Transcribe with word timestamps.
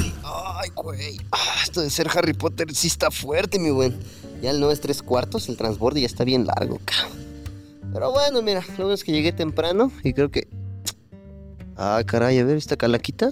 Ay, 0.00 0.14
ay, 0.24 0.70
güey. 0.74 1.20
Ah, 1.32 1.60
esto 1.62 1.80
de 1.80 1.90
ser 1.90 2.08
Harry 2.14 2.32
Potter 2.32 2.74
sí 2.74 2.88
está 2.88 3.10
fuerte, 3.10 3.58
mi 3.58 3.70
buen. 3.70 3.98
Ya 4.42 4.50
el 4.50 4.60
no 4.60 4.70
es 4.70 4.80
tres 4.80 5.02
cuartos, 5.02 5.48
el 5.48 5.56
transborde 5.56 6.00
ya 6.00 6.06
está 6.06 6.24
bien 6.24 6.46
largo, 6.46 6.80
cabrón. 6.84 7.18
Pero 7.92 8.12
bueno, 8.12 8.40
mira, 8.42 8.60
lo 8.78 8.84
bueno 8.84 8.92
es 8.94 9.04
que 9.04 9.12
llegué 9.12 9.32
temprano 9.32 9.92
y 10.02 10.12
creo 10.12 10.30
que. 10.30 10.48
Ah, 11.76 12.02
caray, 12.06 12.38
a 12.38 12.44
ver, 12.44 12.56
esta 12.56 12.76
calaquita. 12.76 13.30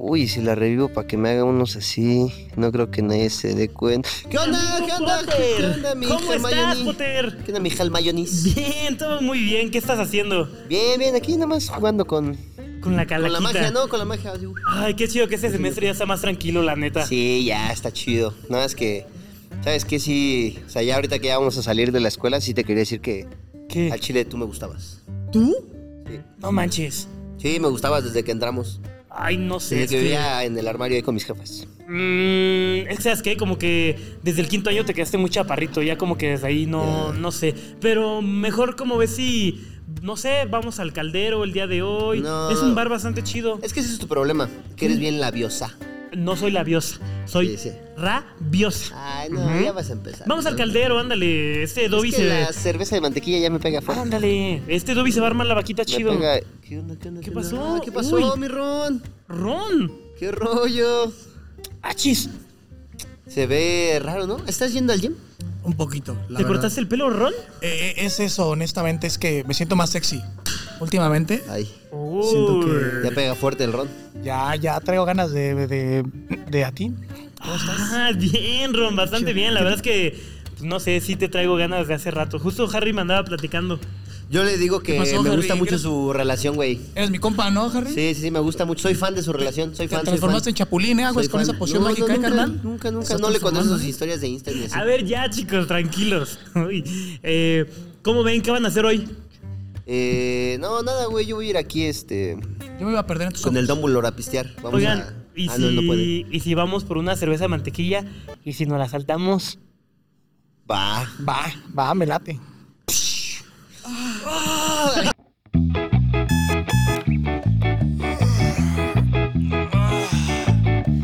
Uy, 0.00 0.28
si 0.28 0.40
la 0.40 0.54
revivo 0.54 0.88
para 0.88 1.08
que 1.08 1.16
me 1.16 1.30
haga 1.30 1.42
unos 1.42 1.74
así, 1.74 2.32
no 2.54 2.70
creo 2.70 2.88
que 2.88 3.02
nadie 3.02 3.30
se 3.30 3.54
dé 3.54 3.68
cuenta. 3.68 4.08
¿Qué 4.30 4.38
onda? 4.38 4.58
¿Qué 4.86 4.92
onda? 4.92 5.20
¿Qué 5.26 5.66
onda, 5.66 5.94
mi 5.96 6.06
¿Cómo 6.06 6.32
estás? 6.32 6.78
Potter? 6.78 7.38
¿Qué 7.44 7.50
onda, 7.50 7.60
mi 7.60 7.70
Hermionis? 7.70 8.54
Bien, 8.54 8.96
todo 8.96 9.20
muy 9.20 9.40
bien. 9.40 9.72
¿Qué 9.72 9.78
estás 9.78 9.98
haciendo? 9.98 10.48
Bien, 10.68 11.00
bien, 11.00 11.16
aquí 11.16 11.32
nada 11.34 11.48
más 11.48 11.68
jugando 11.68 12.06
con, 12.06 12.36
Con 12.80 12.96
la 12.96 13.02
con 13.06 13.08
calaquita. 13.08 13.28
la 13.28 13.40
magia, 13.40 13.70
¿no? 13.70 13.88
Con 13.88 13.98
la 13.98 14.04
magia. 14.04 14.32
Ay, 14.68 14.94
qué 14.94 15.08
chido 15.08 15.28
que 15.28 15.34
este 15.34 15.50
semestre 15.50 15.86
ya 15.86 15.92
está 15.92 16.06
más 16.06 16.20
tranquilo, 16.20 16.62
la 16.62 16.76
neta. 16.76 17.04
Sí, 17.06 17.44
ya 17.44 17.72
está 17.72 17.92
chido. 17.92 18.34
Nada 18.48 18.64
más 18.64 18.74
que, 18.74 19.04
¿sabes 19.64 19.84
qué? 19.84 19.98
Sí, 19.98 20.58
o 20.66 20.70
sea, 20.70 20.82
ya 20.82 20.94
ahorita 20.96 21.18
que 21.18 21.26
ya 21.28 21.38
vamos 21.38 21.56
a 21.58 21.62
salir 21.62 21.92
de 21.92 22.00
la 22.00 22.08
escuela, 22.08 22.40
sí 22.40 22.54
te 22.54 22.64
quería 22.64 22.80
decir 22.80 23.00
que 23.00 23.26
¿Qué? 23.68 23.90
al 23.92 24.00
chile 24.00 24.24
tú 24.24 24.36
me 24.36 24.44
gustabas. 24.44 25.02
¿Tú? 25.32 25.54
Sí, 26.06 26.20
No 26.40 26.52
manches. 26.52 27.08
sí 27.38 27.58
me 27.60 27.68
gustabas 27.68 28.04
desde 28.04 28.22
que 28.24 28.32
entramos. 28.32 28.80
Ay, 29.10 29.36
no 29.36 29.58
sé. 29.58 29.74
Desde 29.76 29.84
es 29.84 29.90
que 29.90 29.98
vivía 30.02 30.44
en 30.44 30.56
el 30.56 30.68
armario 30.68 30.96
ahí 30.96 31.02
con 31.02 31.14
mis 31.14 31.24
jefes. 31.24 31.66
Mm, 31.88 32.88
es 32.88 32.96
que, 32.98 33.02
¿sabes 33.02 33.22
qué? 33.22 33.36
Como 33.36 33.58
que 33.58 33.98
desde 34.22 34.42
el 34.42 34.48
quinto 34.48 34.70
año 34.70 34.84
te 34.84 34.94
quedaste 34.94 35.18
muy 35.18 35.28
chaparrito, 35.30 35.82
ya 35.82 35.98
como 35.98 36.16
que 36.16 36.28
desde 36.30 36.46
ahí 36.46 36.66
no, 36.66 37.12
no 37.14 37.32
sé. 37.32 37.54
Pero 37.80 38.22
mejor 38.22 38.76
como 38.76 38.96
ves 38.96 39.16
si, 39.16 39.60
no 40.02 40.16
sé, 40.16 40.46
vamos 40.50 40.78
al 40.80 40.92
caldero 40.92 41.44
el 41.44 41.52
día 41.52 41.66
de 41.66 41.82
hoy. 41.82 42.20
No. 42.20 42.50
Es 42.50 42.58
un 42.60 42.74
bar 42.74 42.88
bastante 42.88 43.22
chido. 43.22 43.58
Es 43.62 43.72
que 43.72 43.80
ese 43.80 43.92
es 43.92 43.98
tu 43.98 44.08
problema, 44.08 44.48
que 44.76 44.86
eres 44.86 44.98
bien 44.98 45.20
labiosa. 45.20 45.74
No 46.16 46.36
soy 46.36 46.50
labiosa, 46.50 46.98
soy 47.26 47.56
Sí, 47.58 47.68
sí. 47.68 47.72
rabiosa. 47.96 48.94
Ay, 49.20 49.28
no, 49.28 49.60
ya 49.60 49.72
vas 49.72 49.90
a 49.90 49.92
empezar. 49.92 50.26
Vamos 50.26 50.46
al 50.46 50.56
caldero, 50.56 50.98
ándale. 50.98 51.62
Este 51.62 51.88
Dobby 51.90 52.08
Es 52.08 52.14
que 52.16 52.22
se... 52.22 52.28
la 52.28 52.52
cerveza 52.54 52.94
de 52.94 53.02
mantequilla 53.02 53.38
ya 53.38 53.50
me 53.50 53.60
pega 53.60 53.82
fuerte. 53.82 54.02
Ándale, 54.02 54.62
este 54.68 54.94
Dobby 54.94 55.12
se 55.12 55.20
va 55.20 55.26
a 55.26 55.30
armar 55.30 55.46
la 55.46 55.54
vaquita 55.54 55.82
Me 55.82 55.86
chido. 55.86 56.12
pega- 56.18 56.40
¿Qué 56.66 56.78
onda, 56.78 56.96
qué 56.98 57.08
onda, 57.08 57.20
¿Qué 57.20 57.30
pasó? 57.30 57.76
Ah, 57.76 57.80
¿Qué 57.84 57.92
pasó, 57.92 58.16
Uy. 58.16 58.24
mi 58.40 58.48
Ron? 58.48 59.02
Ron. 59.28 59.92
¿Qué 60.18 60.32
rollo? 60.32 61.12
Achis. 61.82 62.30
Se 63.26 63.46
ve 63.46 64.00
raro, 64.02 64.26
¿no? 64.26 64.38
¿Estás 64.46 64.72
yendo 64.72 64.94
al 64.94 65.00
gym? 65.02 65.12
Un 65.64 65.74
poquito. 65.74 66.14
la 66.14 66.20
¿Te 66.26 66.32
verdad. 66.44 66.48
cortaste 66.48 66.80
el 66.80 66.88
pelo, 66.88 67.10
Ron? 67.10 67.32
Eh, 67.60 67.94
eh, 67.98 68.06
es 68.06 68.20
eso, 68.20 68.48
honestamente, 68.50 69.06
es 69.06 69.18
que 69.18 69.44
me 69.44 69.54
siento 69.54 69.76
más 69.76 69.90
sexy. 69.90 70.22
Últimamente, 70.80 71.42
Ay, 71.48 71.64
Siento 72.22 72.60
que- 72.64 73.00
ya 73.08 73.10
pega 73.14 73.34
fuerte 73.34 73.64
el 73.64 73.72
Ron. 73.72 73.88
ya, 74.22 74.54
ya 74.54 74.78
traigo 74.80 75.04
ganas 75.04 75.32
de, 75.32 75.66
de, 75.66 76.04
de 76.50 76.64
a 76.64 76.70
ti. 76.72 76.92
Ah, 77.40 78.10
bien, 78.16 78.72
Ron, 78.74 78.94
bastante 78.96 79.32
bien. 79.32 79.54
La 79.54 79.60
verdad 79.60 79.76
es 79.76 79.82
que, 79.82 80.18
pues, 80.50 80.62
no 80.62 80.78
sé, 80.80 81.00
sí 81.00 81.16
te 81.16 81.28
traigo 81.28 81.56
ganas 81.56 81.88
de 81.88 81.94
hace 81.94 82.10
rato. 82.10 82.38
Justo 82.38 82.68
Harry 82.72 82.92
me 82.92 83.00
andaba 83.00 83.24
platicando. 83.24 83.78
Yo 84.30 84.44
le 84.44 84.58
digo 84.58 84.80
que 84.80 84.92
¿Qué 84.92 84.98
pasó, 84.98 85.22
me 85.22 85.28
Harry? 85.30 85.38
gusta 85.38 85.54
mucho 85.54 85.76
¿Qué- 85.76 85.78
su 85.78 86.12
relación, 86.12 86.54
güey. 86.54 86.78
Eres 86.94 87.10
mi 87.10 87.18
compa, 87.18 87.50
¿no, 87.50 87.64
Harry? 87.64 87.88
Sí, 87.94 88.14
sí, 88.14 88.20
sí, 88.22 88.30
me 88.30 88.40
gusta 88.40 88.66
mucho. 88.66 88.82
Soy 88.82 88.94
fan 88.94 89.14
de 89.14 89.22
su 89.22 89.32
relación. 89.32 89.74
Soy 89.74 89.86
Te 89.86 89.94
fan. 89.96 90.00
soy 90.00 90.04
transformaste 90.08 90.44
fan. 90.44 90.50
en 90.50 90.54
chapulín, 90.54 91.00
¿eh? 91.00 91.04
Aguas 91.04 91.28
con 91.30 91.40
fan. 91.40 91.48
esa 91.48 91.58
poción 91.58 91.82
No, 91.82 91.88
mágica, 91.88 92.06
no, 92.08 92.12
¿eh, 92.12 92.16
nunca, 92.16 92.28
carnal? 92.28 92.60
Nunca, 92.62 92.90
nunca. 92.90 93.16
No 93.18 93.30
le 93.30 93.40
conozco 93.40 93.74
sus 93.74 93.84
historias 93.84 94.20
de 94.20 94.28
Insta 94.28 94.50
ni 94.50 94.64
así. 94.64 94.74
A 94.78 94.84
ver, 94.84 95.06
ya, 95.06 95.30
chicos, 95.30 95.66
tranquilos. 95.66 96.38
Eh, 97.22 97.64
¿Cómo 98.02 98.22
ven? 98.22 98.42
¿Qué 98.42 98.50
van 98.50 98.64
a 98.64 98.68
hacer 98.68 98.84
hoy? 98.84 99.08
Eh, 99.86 100.58
no, 100.60 100.82
nada, 100.82 101.06
güey. 101.06 101.24
Yo 101.24 101.36
voy 101.36 101.46
a 101.46 101.50
ir 101.50 101.56
aquí, 101.56 101.84
este, 101.84 102.36
Yo 102.78 102.84
me 102.84 102.90
iba 102.92 103.00
a 103.00 103.06
perder 103.06 103.28
en 103.28 103.32
tus 103.32 103.42
con 103.42 103.56
el. 103.56 103.66
Dumbledore 103.66 104.08
a 104.08 104.14
pistear. 104.14 104.54
Vamos 104.56 104.74
Oigan, 104.74 104.98
a. 105.00 105.14
¿y, 105.34 105.48
ah, 105.48 105.54
si, 105.56 105.62
no, 105.62 105.70
no 105.70 105.82
puede. 105.86 106.02
¿y 106.30 106.40
si 106.40 106.54
vamos 106.54 106.84
por 106.84 106.98
una 106.98 107.16
cerveza 107.16 107.44
de 107.44 107.48
mantequilla? 107.48 108.04
¿Y 108.44 108.52
si 108.52 108.66
nos 108.66 108.78
la 108.78 108.88
saltamos? 108.88 109.58
Va. 110.70 111.08
Va, 111.26 111.46
va, 111.76 111.94
me 111.94 112.04
late. 112.04 112.38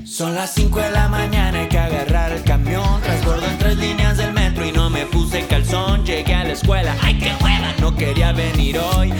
Son 0.04 0.34
las 0.34 0.54
5 0.54 0.78
de 0.78 0.90
la 0.90 1.08
mañana, 1.08 1.60
hay 1.60 1.68
que 1.68 1.78
agarrar 1.78 2.32
el 2.32 2.42
camión. 2.44 3.00
Transbordo 3.02 3.46
en 3.46 3.58
tres 3.58 3.76
líneas 3.76 4.16
del 4.16 4.32
metro 4.32 4.64
y 4.64 4.72
no 4.72 4.88
me 4.88 5.06
puse 5.06 5.46
calzón. 5.46 6.04
Llegué 6.06 6.34
a 6.34 6.44
la 6.44 6.52
escuela, 6.52 6.96
¡ay 7.02 7.18
qué 7.18 7.32
hueva! 7.42 7.74
No 7.80 7.96
quería 7.96 8.32
venir 8.32 8.78
hoy. 8.78 9.12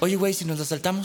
Oye, 0.00 0.16
güey, 0.16 0.34
si 0.34 0.44
nos 0.44 0.58
la 0.58 0.64
saltamos. 0.64 1.04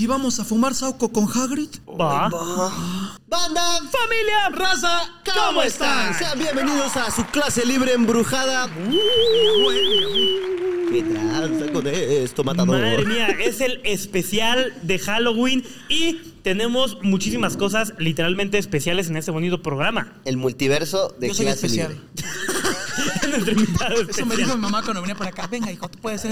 Si 0.00 0.06
vamos 0.06 0.40
a 0.40 0.46
fumar 0.46 0.74
sauco 0.74 1.12
con 1.12 1.28
Hagrid? 1.28 1.68
Va. 1.86 2.30
¡Banda! 3.28 3.80
¡Familia! 3.80 4.48
¡Raza! 4.50 5.02
¿Cómo 5.34 5.62
están? 5.62 6.14
Sean 6.14 6.38
bienvenidos 6.38 6.96
a 6.96 7.10
su 7.10 7.22
clase 7.26 7.66
libre 7.66 7.92
embrujada. 7.92 8.66
¿Qué 10.90 11.02
tranza 11.02 11.70
con 11.70 11.86
esto, 11.86 12.42
matador? 12.44 12.80
Madre 12.80 13.04
mía, 13.04 13.28
es 13.44 13.60
el 13.60 13.82
especial 13.84 14.72
de 14.80 14.98
Halloween 14.98 15.62
y 15.90 16.14
tenemos 16.44 16.96
muchísimas 17.02 17.58
cosas 17.58 17.92
literalmente 17.98 18.56
especiales 18.56 19.10
en 19.10 19.18
este 19.18 19.32
bonito 19.32 19.60
programa. 19.60 20.14
El 20.24 20.38
multiverso 20.38 21.14
de 21.20 21.28
Yo 21.28 21.34
soy 21.34 21.44
clase 21.44 21.66
especial. 21.66 21.90
libre. 21.92 22.06
Nuestro 23.30 23.52
invitado 23.52 24.00
Eso 24.08 24.26
me 24.26 24.36
dijo 24.36 24.54
mi 24.56 24.60
mamá 24.62 24.82
cuando 24.82 25.00
venía 25.02 25.14
para 25.14 25.30
acá. 25.30 25.46
Venga, 25.46 25.70
hijo, 25.72 25.88
tú 25.88 25.98
puedes 25.98 26.20
ser. 26.22 26.30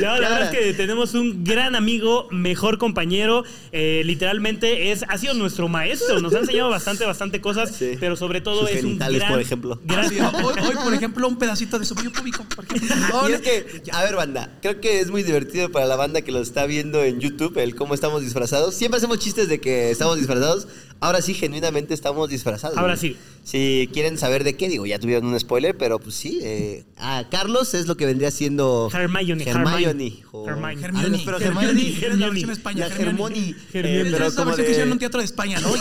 No, 0.00 0.16
la 0.18 0.28
verdad 0.28 0.54
es 0.54 0.58
que 0.58 0.72
tenemos 0.74 1.14
un 1.14 1.44
gran 1.44 1.74
amigo, 1.76 2.28
mejor 2.30 2.78
compañero. 2.78 3.44
eh, 3.72 4.02
literalmente 4.04 4.92
es, 4.92 5.04
ha 5.08 5.18
sido 5.18 5.34
nuestro 5.34 5.68
maestro. 5.68 6.20
Nos 6.20 6.34
ha 6.34 6.40
enseñado 6.40 6.70
bastante, 6.70 7.04
bastante 7.04 7.40
cosas, 7.40 7.72
Sí. 7.76 7.92
pero 8.00 8.16
sobre 8.16 8.40
todo 8.40 8.62
Sus 8.62 8.70
es 8.70 8.84
un 8.84 8.98
gran, 8.98 9.28
por 9.28 9.40
ejemplo. 9.40 9.80
gran- 9.84 10.08
Sí, 10.08 10.18
hoy, 10.20 10.54
hoy, 10.62 10.74
por 10.84 10.94
ejemplo, 10.94 11.28
un 11.28 11.36
pedacito 11.38 11.78
de 11.78 11.84
su 11.84 11.94
público. 11.94 12.44
Por 12.54 12.64
ejemplo. 12.64 12.96
No, 13.12 13.26
es 13.28 13.40
que, 13.40 13.82
a 13.92 14.02
ver, 14.04 14.16
banda, 14.16 14.58
creo 14.62 14.80
que 14.80 15.00
es 15.00 15.10
muy 15.10 15.22
divertido 15.22 15.70
para 15.70 15.86
la 15.86 15.96
banda 15.96 16.22
que 16.22 16.32
lo 16.32 16.40
está 16.40 16.66
viendo 16.66 17.02
en 17.02 17.20
YouTube, 17.20 17.58
el 17.58 17.74
cómo 17.74 17.94
estamos 17.94 18.22
disfrazados. 18.22 18.74
Siempre 18.74 18.98
hacemos 18.98 19.18
chistes 19.18 19.48
de 19.48 19.60
que 19.60 19.90
estamos 19.90 20.16
disfrazados. 20.18 20.66
Ahora 21.02 21.20
sí, 21.20 21.34
genuinamente 21.34 21.94
estamos 21.94 22.30
disfrazados. 22.30 22.78
Ahora 22.78 22.96
sí. 22.96 23.16
Si 23.42 23.90
quieren 23.92 24.18
saber 24.18 24.44
de 24.44 24.56
qué, 24.56 24.68
digo, 24.68 24.86
ya 24.86 25.00
tuvieron 25.00 25.26
un 25.26 25.40
spoiler, 25.40 25.76
pero 25.76 25.98
pues 25.98 26.14
sí. 26.14 26.38
Eh, 26.42 26.84
a 26.96 27.24
Carlos 27.28 27.74
es 27.74 27.88
lo 27.88 27.96
que 27.96 28.06
vendría 28.06 28.30
siendo. 28.30 28.88
Hermione, 28.92 29.42
Hermione. 29.42 29.88
Hermione. 29.88 30.22
Hermione. 30.32 30.84
Hermione. 30.84 31.22
Pero 31.24 31.38
Hermione. 31.40 31.70
Hermione. 31.70 31.98
Eres 32.06 32.18
la 32.18 32.28
versión 32.28 32.50
España. 32.52 32.88
La 32.88 32.94
Hermione. 32.94 33.56
Hermione. 33.72 34.10
Pero 34.12 34.26
es 34.26 34.36
la 34.36 34.44
versión 34.44 34.54
que 34.54 34.62
hicieron 34.70 34.86
en 34.86 34.92
un 34.92 34.98
de, 34.98 35.00
teatro 35.00 35.18
de 35.18 35.24
España, 35.24 35.58
¿no? 35.58 35.72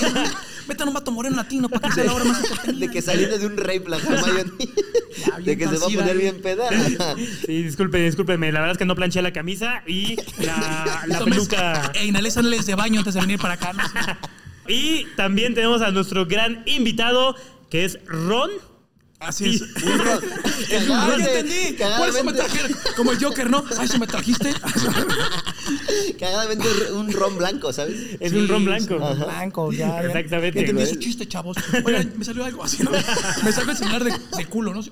Métale 0.68 0.88
un 0.88 0.94
vato 0.96 1.12
moreno 1.12 1.36
latino 1.36 1.70
para 1.70 1.88
que 1.88 1.94
sea 1.94 2.04
la 2.06 2.14
obra 2.16 2.26
más 2.26 2.44
entretenida. 2.44 2.80
de 2.88 2.92
que 2.92 3.02
saliendo 3.04 3.38
de 3.38 3.46
un 3.46 3.58
rape 3.58 3.84
la 3.88 3.98
Hermione. 3.98 4.52
De 5.46 5.58
que 5.58 5.68
se 5.68 5.78
va 5.78 5.86
a 5.86 5.90
poner 5.90 6.18
bien 6.18 6.42
peda. 6.42 6.68
Sí, 7.46 7.62
disculpe, 7.62 8.00
discúlpeme. 8.00 8.52
La 8.52 8.62
verdad 8.62 8.72
es 8.72 8.78
que 8.78 8.86
no 8.86 8.96
planché 8.96 9.22
la 9.22 9.34
camisa 9.34 9.84
y 9.86 10.16
la, 10.40 11.22
peluca. 11.24 11.92
E 11.94 12.06
inhalé 12.06 12.32
sales 12.32 12.66
de 12.66 12.74
baño 12.74 13.00
antes 13.00 13.14
de 13.14 13.20
venir 13.20 13.38
para 13.38 13.54
acá. 13.56 13.74
Y 14.68 15.06
también 15.16 15.54
tenemos 15.54 15.82
a 15.82 15.92
nuestro 15.92 16.26
gran 16.26 16.64
invitado, 16.66 17.36
que 17.70 17.86
es 17.86 18.00
Ron. 18.06 18.52
Así 19.22 19.46
es. 19.50 19.60
Sí. 19.60 19.66
Un 19.88 20.00
ron. 20.00 20.20
Ah, 20.24 20.50
ya 20.68 20.80
Cagadamente- 20.80 21.40
entendí. 21.40 21.78
Por 21.78 22.10
eso 22.10 22.24
me 22.24 22.32
cagadamente- 22.34 22.38
trajeron. 22.38 22.72
Como 22.98 23.12
el 23.12 23.24
Joker, 23.24 23.50
¿no? 23.50 23.64
Ay, 23.78 23.86
eso 23.86 24.00
me 24.00 24.08
trajiste. 24.08 24.54
Cagadamente 26.20 26.68
un 26.94 27.12
ron 27.12 27.38
blanco, 27.38 27.72
¿sabes? 27.74 27.96
Es 28.20 28.34
un 28.34 28.48
ron 28.48 28.66
blanco. 28.66 28.96
Ajá. 29.04 29.26
Blanco, 29.26 29.72
ya. 29.72 30.02
Exactamente, 30.04 30.56
Ya 30.60 30.62
entendí 30.62 30.84
güey. 30.84 30.94
su 30.94 31.00
chiste, 31.00 31.28
chavos. 31.28 31.58
Oigan, 31.84 32.14
me 32.18 32.26
salió 32.26 32.44
algo 32.46 32.64
así, 32.64 32.84
¿no? 32.84 32.92
Me 33.44 33.52
salió 33.52 33.72
el 33.72 33.78
celular 33.78 34.04
de, 34.04 34.14
de 34.38 34.46
culo, 34.46 34.74
¿no? 34.74 34.80
Es 34.82 34.90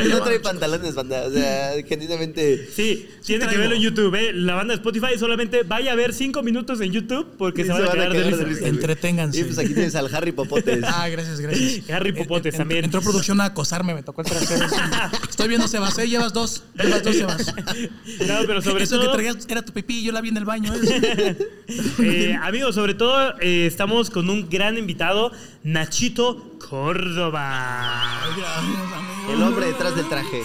que 0.00 0.08
no 0.08 0.22
trae 0.22 0.40
pantalones, 0.40 0.94
banda. 0.94 1.22
O 1.26 1.30
sea, 1.32 1.72
genuinamente. 1.86 2.68
Sí, 2.74 3.08
tiene 3.24 3.40
que 3.40 3.46
traigo. 3.46 3.60
verlo 3.60 3.76
en 3.76 3.82
YouTube, 3.82 4.14
¿eh? 4.14 4.32
La 4.32 4.54
banda 4.54 4.72
de 4.74 4.78
Spotify 4.78 5.18
solamente 5.18 5.62
vaya 5.62 5.92
a 5.92 5.94
ver 5.94 6.12
cinco 6.12 6.42
minutos 6.42 6.80
en 6.80 6.92
YouTube 6.92 7.26
porque 7.36 7.64
se 7.64 7.72
van 7.72 7.84
a 7.84 7.90
quedar 7.92 8.12
de 8.12 8.44
risa. 8.44 8.66
Entreténganse. 8.68 9.40
Y 9.40 9.44
pues 9.44 9.58
aquí 9.58 9.74
tienes 9.74 9.94
al 9.94 10.14
Harry 10.14 10.32
Popotes. 10.32 10.82
Ah, 10.86 11.08
gracias, 11.08 11.40
gracias. 11.40 11.90
Harry 11.90 12.12
Popotes 12.12 12.54
En- 12.54 12.58
también. 12.58 12.84
Entró 12.84 13.00
producción 13.02 13.40
a 13.40 13.47
acosarme, 13.48 13.94
me 13.94 14.02
tocó 14.02 14.22
el 14.22 14.28
trasero. 14.28 14.66
Estoy 15.28 15.48
viendo 15.48 15.68
Sebas, 15.68 15.98
¿eh? 15.98 16.08
Llevas 16.08 16.32
dos. 16.32 16.64
Llevas 16.74 17.02
dos, 17.02 17.16
Sebas. 17.16 17.54
No, 18.26 18.34
pero 18.46 18.62
sobre 18.62 18.84
Eso 18.84 18.98
todo, 18.98 19.10
que 19.10 19.16
traías 19.16 19.46
era 19.48 19.62
tu 19.62 19.72
pipí 19.72 20.02
yo 20.02 20.12
la 20.12 20.20
vi 20.20 20.28
en 20.30 20.36
el 20.36 20.44
baño. 20.44 20.72
¿eh? 20.74 21.36
eh, 22.02 22.38
amigos, 22.42 22.74
sobre 22.74 22.94
todo 22.94 23.38
eh, 23.40 23.66
estamos 23.66 24.10
con 24.10 24.28
un 24.30 24.48
gran 24.48 24.78
invitado, 24.78 25.32
Nachito 25.62 26.57
Córdoba. 26.68 28.20
El 29.30 29.42
hombre 29.42 29.66
detrás 29.66 29.96
del 29.96 30.08
traje. 30.08 30.42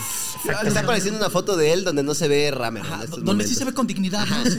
Está 0.65 0.81
apareciendo 0.81 1.19
una 1.19 1.29
foto 1.29 1.55
de 1.55 1.71
él 1.71 1.83
donde 1.85 2.03
no 2.03 2.13
se 2.13 2.27
ve 2.27 2.51
Ramer. 2.51 2.83
en 2.85 3.01
estos 3.01 3.23
Donde 3.23 3.47
sí 3.47 3.55
se 3.55 3.63
ve 3.63 3.73
con 3.73 3.87
dignidad, 3.87 4.25
¿no? 4.27 4.43
Es 4.43 4.57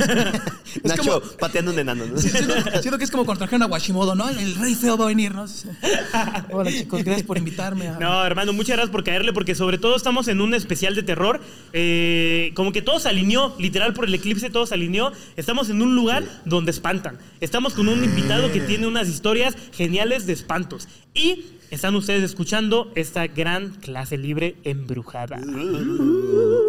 Nacho 0.84 1.02
como- 1.20 1.20
pateando 1.38 1.72
un 1.72 1.78
enano. 1.78 2.06
¿no? 2.06 2.19
Sí, 2.19 2.31
siento, 2.31 2.55
siento 2.81 2.99
que 2.99 3.05
es 3.05 3.11
como 3.11 3.25
cuando 3.26 3.40
trajeron 3.40 3.62
a 3.62 3.66
Washimodo, 3.66 4.14
¿no? 4.14 4.28
El 4.31 4.55
rey 4.56 4.75
feo 4.75 4.96
va 4.96 5.05
a 5.05 5.08
venir, 5.08 5.34
¿no? 5.34 5.44
Hola 6.50 6.70
chicos, 6.70 7.02
gracias 7.05 7.26
por 7.26 7.37
invitarme. 7.37 7.88
A... 7.88 7.99
No, 7.99 8.25
hermano, 8.25 8.52
muchas 8.55 8.76
gracias 8.76 8.90
por 8.90 9.05
caerle, 9.05 9.32
porque 9.34 9.55
sobre 9.55 9.76
todo 9.78 9.94
estamos 9.96 10.28
en 10.28 10.40
un 10.40 10.55
especial 10.55 10.94
de 10.94 11.02
terror. 11.02 11.40
eh, 11.75 12.52
como 12.55 12.72
que 12.72 12.81
todo 12.82 12.99
se 12.99 13.08
alineó, 13.11 13.55
literal 13.58 13.93
por 13.94 14.06
el 14.06 14.14
eclipse, 14.14 14.49
todo 14.50 14.66
se 14.66 14.75
alineó. 14.75 15.12
Estamos 15.37 15.69
en 15.70 15.82
un 15.82 15.94
lugar 15.94 16.25
donde 16.46 16.70
espantan. 16.70 17.19
Estamos 17.40 17.75
con 17.75 17.88
un 17.88 18.02
invitado 18.05 18.50
que 18.52 18.61
tiene 18.61 18.87
unas 18.87 19.08
historias 19.08 19.55
geniales 19.72 20.26
de 20.26 20.32
espantos. 20.32 20.88
Y 21.14 21.44
están 21.70 21.94
ustedes 21.94 22.22
escuchando 22.22 22.90
esta 22.94 23.26
gran 23.26 23.70
clase 23.76 24.16
libre 24.16 24.56
embrujada. 24.64 25.38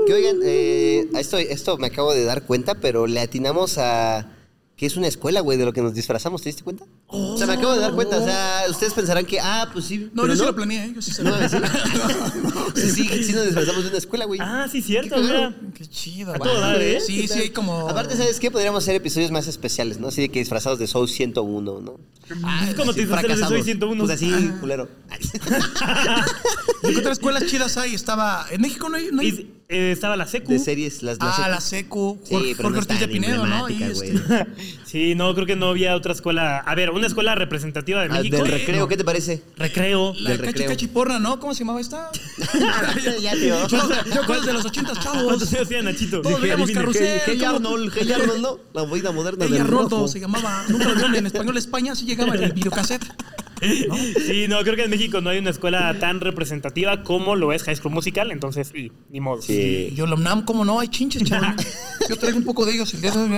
Que 0.07 0.13
oigan, 0.13 0.38
eh, 0.44 1.07
esto, 1.18 1.38
esto 1.38 1.77
me 1.77 1.88
acabo 1.88 2.13
de 2.13 2.25
dar 2.25 2.44
cuenta, 2.45 2.75
pero 2.75 3.07
le 3.07 3.19
atinamos 3.19 3.77
a 3.77 4.31
que 4.75 4.86
es 4.86 4.97
una 4.97 5.07
escuela, 5.07 5.39
güey, 5.39 5.57
de 5.57 5.65
lo 5.65 5.74
que 5.74 5.81
nos 5.81 5.94
disfrazamos. 5.94 6.42
¿Te 6.42 6.50
diste 6.50 6.63
cuenta? 6.63 6.86
O 7.07 7.38
sea, 7.38 7.46
me 7.48 7.54
acabo 7.54 7.74
de 7.75 7.80
dar 7.81 7.94
cuenta. 7.94 8.18
O 8.18 8.25
sea, 8.25 8.63
ustedes 8.69 8.94
pensarán 8.94 9.25
que, 9.25 9.40
ah, 9.40 9.69
pues 9.72 9.86
sí. 9.86 10.10
No, 10.13 10.24
pero 10.24 10.34
yo 10.34 10.40
sí 10.40 10.46
lo 10.48 10.56
planeé, 10.56 10.86
¿eh? 10.86 10.92
yo 10.96 11.02
sí 11.02 11.12
No, 11.24 11.31
sabía. 11.31 11.50
sí, 12.75 12.90
sí, 12.92 13.07
sí, 13.07 13.24
sí 13.24 13.34
nos 13.34 13.46
disfrazamos 13.46 13.84
de 13.84 13.90
una 13.90 13.98
escuela, 14.00 14.25
güey. 14.25 14.40
Ah, 14.42 14.68
sí, 14.69 14.81
cierto, 14.81 15.16
Qué 15.16 15.22
mira. 15.22 15.56
Qué 15.75 15.86
chido. 15.86 16.34
A 16.34 16.38
güey. 16.38 16.50
todo 16.52 16.60
dar, 16.62 16.81
¿eh? 16.81 17.00
Sí, 17.00 17.28
sí, 17.28 17.40
hay 17.40 17.50
como... 17.52 17.88
Aparte, 17.88 18.18
¿sabes 18.18 18.40
qué? 18.40 18.50
Podríamos 18.50 18.84
hacer 18.84 18.96
episodios 18.96 19.30
más 19.31 19.48
especiales, 19.48 20.00
¿no? 20.00 20.07
Así 20.07 20.22
de 20.22 20.30
que 20.30 20.40
disfrazados 20.40 20.80
de 20.80 20.88
Soul 20.88 21.07
101, 21.07 21.80
¿no? 21.81 22.00
Ah, 22.44 22.66
es 22.69 22.75
como 22.75 22.92
te 22.92 23.02
Sí, 23.02 23.06
disfrazaste 23.06 23.36
de. 23.44 23.48
Soy 23.50 23.63
101. 23.63 24.04
Pues 24.04 24.16
así, 24.16 24.31
culero. 24.60 24.90
¿De 26.81 26.92
qué 26.92 26.98
otras 26.98 27.13
escuelas 27.19 27.46
chidas 27.46 27.78
hay? 27.78 27.94
Estaba... 27.94 28.46
En 28.50 28.62
México 28.62 28.90
no 28.90 28.98
hay... 28.98 29.10
No 29.12 29.22
eh, 29.68 29.92
estaba 29.92 30.16
la 30.16 30.28
secu. 30.28 30.52
De 30.52 30.60
series, 30.60 31.02
las 31.02 31.18
las- 31.19 31.40
Ah, 31.40 31.50
la 31.50 31.60
Secu, 31.60 32.19
Sí, 32.24 32.34
Jorge, 32.36 32.54
pero 32.56 32.69
no 32.69 32.75
Jorge 32.75 32.94
es 32.94 32.98
Ortiz 32.98 33.00
de 33.00 33.07
Pinedo, 33.13 33.46
¿no? 33.48 33.68
Este... 33.68 34.13
Sí, 34.95 35.13
no, 35.13 35.36
creo 35.36 35.45
que 35.45 35.57
no 35.57 35.68
había 35.68 35.94
otra 35.94 36.13
escuela. 36.13 36.59
A 36.59 36.74
ver, 36.74 36.89
una 36.92 37.06
escuela 37.06 37.36
representativa 37.36 38.00
de 38.00 38.06
Ah, 38.06 38.13
México. 38.19 38.38
Del 38.38 38.47
recreo, 38.47 38.88
¿qué 38.88 38.95
te 38.95 39.03
parece? 39.03 39.44
Recreo. 39.57 40.13
La 40.19 40.30
Del 40.30 40.38
cachi 40.39 40.51
recreo. 40.53 40.69
cachiporra, 40.69 41.19
¿no? 41.19 41.38
¿Cómo 41.38 41.53
se 41.53 41.65
llamaba 41.65 41.81
esta? 41.81 42.09
ya, 43.21 43.33
tío. 43.33 43.68
Yo, 43.68 43.77
yo 44.25 44.42
de 44.42 44.53
los 44.53 44.63
ochentas, 44.63 44.97
chavos. 45.01 45.24
¿Cuántos 45.25 45.53
años 45.53 45.68
tiene 45.68 45.83
Nachito? 45.92 46.21
Todos 46.21 46.39
veíamos 46.39 46.71
carrusel. 46.71 47.19
Hey. 47.25 47.44
Arnold, 47.44 47.92
Hey 47.94 48.09
Arnold, 48.09 48.42
¿no? 48.42 48.59
La 48.74 48.86
vida 48.86 49.12
moderna 49.12 49.45
del 49.47 49.68
Roto 49.68 49.97
rojo. 49.97 50.07
se 50.07 50.21
llamaba. 50.21 50.63
Nunca 50.69 50.86
lo 50.88 50.95
vieron 50.95 51.13
en 51.13 51.25
español 51.25 51.57
España, 51.57 51.92
así 51.92 52.06
llegaba 52.06 52.33
el 52.33 52.53
videocassette. 52.53 53.03
¿no? 53.89 53.97
Sí, 54.25 54.47
no, 54.47 54.62
creo 54.63 54.77
que 54.77 54.86
en 54.86 54.92
México 54.92 55.19
no 55.19 55.30
hay 55.30 55.39
una 55.39 55.50
escuela 55.50 55.94
tan 56.00 56.21
representativa 56.21 57.03
como 57.03 57.36
lo 57.36 57.51
es 57.51 57.63
High 57.63 57.75
School 57.75 57.94
Musical, 57.94 58.31
entonces, 58.31 58.71
y, 58.74 58.94
ni 59.09 59.19
modo. 59.19 59.42
Sí. 59.42 59.89
Y 59.92 59.95
yo, 59.95 60.07
la 60.07 60.15
UNAM, 60.15 60.45
¿cómo 60.45 60.63
no? 60.63 60.80
Hay 60.80 60.88
chinches, 60.88 61.21
chaval. 61.25 61.53
Yo 62.09 62.15
traigo 62.18 62.38
un 62.38 62.45
poco 62.45 62.65
de 62.65 62.75
ellos 62.75 62.94
el 62.94 63.01
día 63.01 63.12
de 63.12 63.18
hoy. 63.18 63.38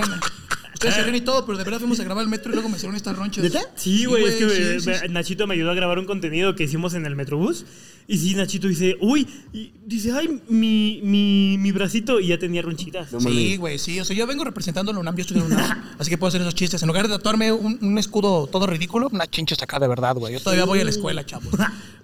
Ustedes 0.78 0.94
se 0.94 1.02
ríen 1.02 1.16
y 1.16 1.20
todo, 1.22 1.44
pero 1.44 1.58
de 1.58 1.64
verdad 1.64 1.80
fuimos 1.80 1.98
a 1.98 2.04
grabar 2.04 2.22
el 2.22 2.30
metro 2.30 2.52
y 2.52 2.54
luego 2.54 2.68
me 2.68 2.76
hicieron 2.76 2.94
estas 2.94 3.16
ronchas. 3.16 3.42
¿Neta? 3.42 3.60
Sí, 3.74 4.04
güey, 4.04 4.22
es 4.22 4.36
que 4.36 4.48
sí, 4.48 4.80
sí, 4.80 4.94
sí. 4.94 5.08
Nachito 5.10 5.48
me 5.48 5.54
ayudó 5.54 5.72
a 5.72 5.74
grabar 5.74 5.98
un 5.98 6.04
contenido 6.04 6.54
que 6.54 6.62
hicimos 6.62 6.94
en 6.94 7.04
el 7.04 7.16
Metrobús. 7.16 7.64
Y 8.06 8.16
sí, 8.16 8.34
Nachito 8.36 8.68
dice, 8.68 8.96
uy, 9.00 9.26
y 9.52 9.72
dice, 9.84 10.12
ay, 10.12 10.40
mi, 10.48 11.00
mi, 11.02 11.58
mi 11.58 11.72
bracito, 11.72 12.20
y 12.20 12.28
ya 12.28 12.38
tenía 12.38 12.62
ronchitas. 12.62 13.12
No 13.12 13.20
Sí, 13.20 13.56
güey, 13.56 13.76
sí. 13.78 13.98
O 13.98 14.04
sea, 14.04 14.16
yo 14.16 14.24
vengo 14.28 14.44
representando 14.44 14.92
a 14.92 14.94
la 14.94 15.00
UNAM, 15.00 15.16
yo 15.16 15.22
estoy 15.22 15.38
en 15.38 15.48
la 15.50 15.56
UNAM. 15.56 15.84
Así 15.98 16.10
que 16.10 16.16
puedo 16.16 16.28
hacer 16.28 16.40
esos 16.40 16.54
chistes. 16.54 16.80
En 16.80 16.86
lugar 16.86 17.08
de 17.08 17.16
tatuarme 17.16 17.50
un, 17.50 17.76
un 17.82 17.98
escudo 17.98 18.46
todo 18.46 18.68
ridículo, 18.68 19.08
una 19.12 19.26
chincha 19.26 19.56
acá 19.60 19.80
de 19.80 19.88
verdad, 19.88 20.14
güey. 20.14 20.32
Yo 20.34 20.40
todavía 20.40 20.64
voy 20.64 20.78
a 20.80 20.84
la 20.84 20.90
escuela, 20.90 21.26
chavos. 21.26 21.48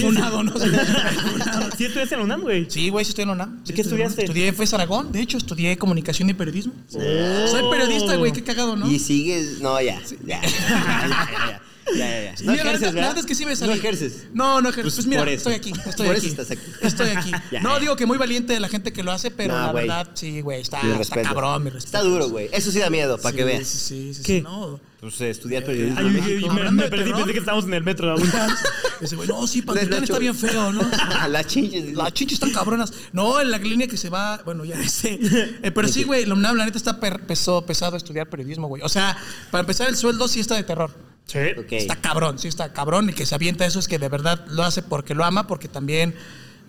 Funado, 0.00 0.42
¿no? 0.42 0.52
Sí, 1.76 1.84
estudiaste 1.86 2.14
en 2.14 2.20
la 2.20 2.24
UNAM, 2.24 2.42
güey. 2.42 2.66
Sí, 2.70 2.88
güey, 2.88 3.04
sí 3.04 3.10
estoy 3.10 3.22
en 3.22 3.28
la 3.28 3.34
UNAM. 3.34 3.60
Sí, 3.64 3.72
¿Qué 3.72 3.80
estudiaste? 3.82 4.22
Estudié 4.22 4.48
en 4.48 4.54
FES 4.54 4.74
Aragón. 4.74 5.12
De 5.12 5.20
hecho, 5.20 5.38
estudié 5.38 5.76
comunicación 5.76 6.28
y 6.30 6.34
periodismo. 6.34 6.72
Soy 6.88 7.62
periodista, 7.70 8.16
güey, 8.16 8.32
qué 8.32 8.42
cagado, 8.42 8.76
¿no? 8.76 8.90
Y 8.90 8.98
sigues. 8.98 9.60
No, 9.60 9.80
ya. 9.80 10.00
Ya. 10.24 10.40
Ya, 10.40 10.40
ya, 10.40 11.08
ya. 11.48 11.62
Ya, 11.92 11.96
ya, 11.96 12.22
ya. 12.22 12.44
No 12.44 12.52
Mira, 12.52 12.64
la 12.64 12.70
ejerces, 12.70 12.80
la 12.82 12.92
¿verdad? 12.92 13.08
neta 13.08 13.20
es 13.20 13.26
que 13.26 13.34
sí 13.34 13.44
me 13.44 13.56
salí. 13.56 13.70
No 13.72 13.76
ejerces. 13.76 14.26
No, 14.32 14.60
no 14.60 14.68
ejerces. 14.68 14.94
Pues, 14.94 15.06
mira, 15.08 15.22
por 15.22 15.28
eso. 15.28 15.50
estoy 15.50 15.54
aquí. 15.54 15.72
Estoy 15.88 16.06
Por 16.06 16.16
aquí. 16.16 16.26
eso 16.26 16.40
estás 16.40 16.50
aquí. 16.52 16.70
Estoy 16.82 17.08
aquí. 17.10 17.32
Ya. 17.50 17.60
No, 17.62 17.80
digo 17.80 17.96
que 17.96 18.06
muy 18.06 18.16
valiente 18.16 18.52
de 18.52 18.60
la 18.60 18.68
gente 18.68 18.92
que 18.92 19.02
lo 19.02 19.10
hace, 19.10 19.32
pero 19.32 19.54
No, 19.54 19.66
la 19.66 19.72
verdad, 19.72 20.08
sí, 20.14 20.40
güey, 20.40 20.60
está, 20.60 20.80
está 21.00 21.22
cabrón, 21.22 21.64
mi 21.64 21.70
respeto. 21.70 21.96
Está 21.96 22.08
duro, 22.08 22.28
güey. 22.28 22.48
Eso 22.52 22.70
sí 22.70 22.78
da 22.78 22.90
miedo, 22.90 23.18
para 23.18 23.34
que 23.34 23.42
veas. 23.42 23.66
Sí, 23.66 24.14
sí, 24.14 24.14
sí. 24.14 24.22
¿Qué? 24.22 24.36
sí, 24.38 24.42
no. 24.42 24.78
Pues 25.00 25.18
eh, 25.22 25.30
estudiar 25.30 25.64
periodismo. 25.64 25.98
Ay, 25.98 26.48
me, 26.54 26.70
me 26.72 26.88
perdí, 26.88 27.10
pensé 27.12 27.32
que 27.32 27.38
estábamos 27.38 27.64
en 27.64 27.72
el 27.74 27.82
metro. 27.82 28.14
Ese 29.00 29.16
güey, 29.16 29.26
no, 29.26 29.46
sí, 29.46 29.62
Pantitlán 29.62 30.02
está 30.04 30.18
bien 30.18 30.34
feo, 30.34 30.72
¿no? 30.72 30.82
Las 31.28 31.46
chinches. 31.46 31.94
Las 31.94 32.12
chichis 32.12 32.34
están 32.34 32.52
cabronas. 32.52 32.92
No, 33.12 33.40
en 33.40 33.50
la 33.50 33.56
línea 33.56 33.86
que 33.86 33.96
se 33.96 34.10
va, 34.10 34.42
bueno, 34.44 34.62
ya 34.66 34.76
sé. 34.86 35.18
Eh, 35.62 35.70
pero 35.70 35.88
sí, 35.88 36.04
güey, 36.04 36.26
la 36.26 36.34
UNAM, 36.34 36.56
la 36.56 36.66
neta 36.66 36.76
está 36.76 37.00
per- 37.00 37.22
pesado 37.26 37.96
estudiar 37.96 38.28
periodismo, 38.28 38.68
güey. 38.68 38.82
O 38.82 38.90
sea, 38.90 39.16
para 39.50 39.60
empezar, 39.62 39.88
el 39.88 39.96
sueldo 39.96 40.28
sí 40.28 40.40
está 40.40 40.54
de 40.56 40.64
terror. 40.64 40.90
Sí. 41.24 41.38
Está 41.70 41.96
cabrón, 41.96 42.38
sí 42.38 42.48
está 42.48 42.72
cabrón. 42.74 43.08
Y 43.08 43.12
que 43.14 43.24
se 43.24 43.34
avienta 43.34 43.64
eso 43.64 43.78
es 43.78 43.88
que 43.88 43.98
de 43.98 44.08
verdad 44.10 44.44
lo 44.50 44.64
hace 44.64 44.82
porque 44.82 45.14
lo 45.14 45.24
ama, 45.24 45.46
porque 45.46 45.68
también. 45.68 46.14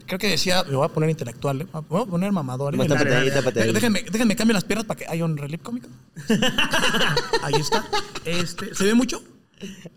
Creo 0.05 0.19
que 0.19 0.27
decía, 0.27 0.63
me 0.63 0.75
voy 0.75 0.85
a 0.85 0.89
poner 0.89 1.09
intelectual, 1.09 1.61
¿eh? 1.61 1.67
me 1.73 1.79
voy 1.81 2.03
a 2.03 2.05
poner 2.05 2.31
mamador. 2.31 2.75
¿eh? 2.75 2.87
Tápate 2.87 3.15
ahí, 3.15 3.31
tápate 3.31 3.61
ahí. 3.61 3.71
Déjenme, 3.71 4.03
déjenme 4.03 4.35
cambiar 4.35 4.55
las 4.55 4.63
piernas 4.63 4.85
para 4.85 4.97
que 4.99 5.05
haya 5.07 5.25
un 5.25 5.37
relief 5.37 5.61
cómico. 5.61 5.87
ahí 7.43 7.53
está. 7.59 7.85
Este, 8.25 8.73
¿Se 8.75 8.83
ve 8.83 8.93
mucho? 8.93 9.23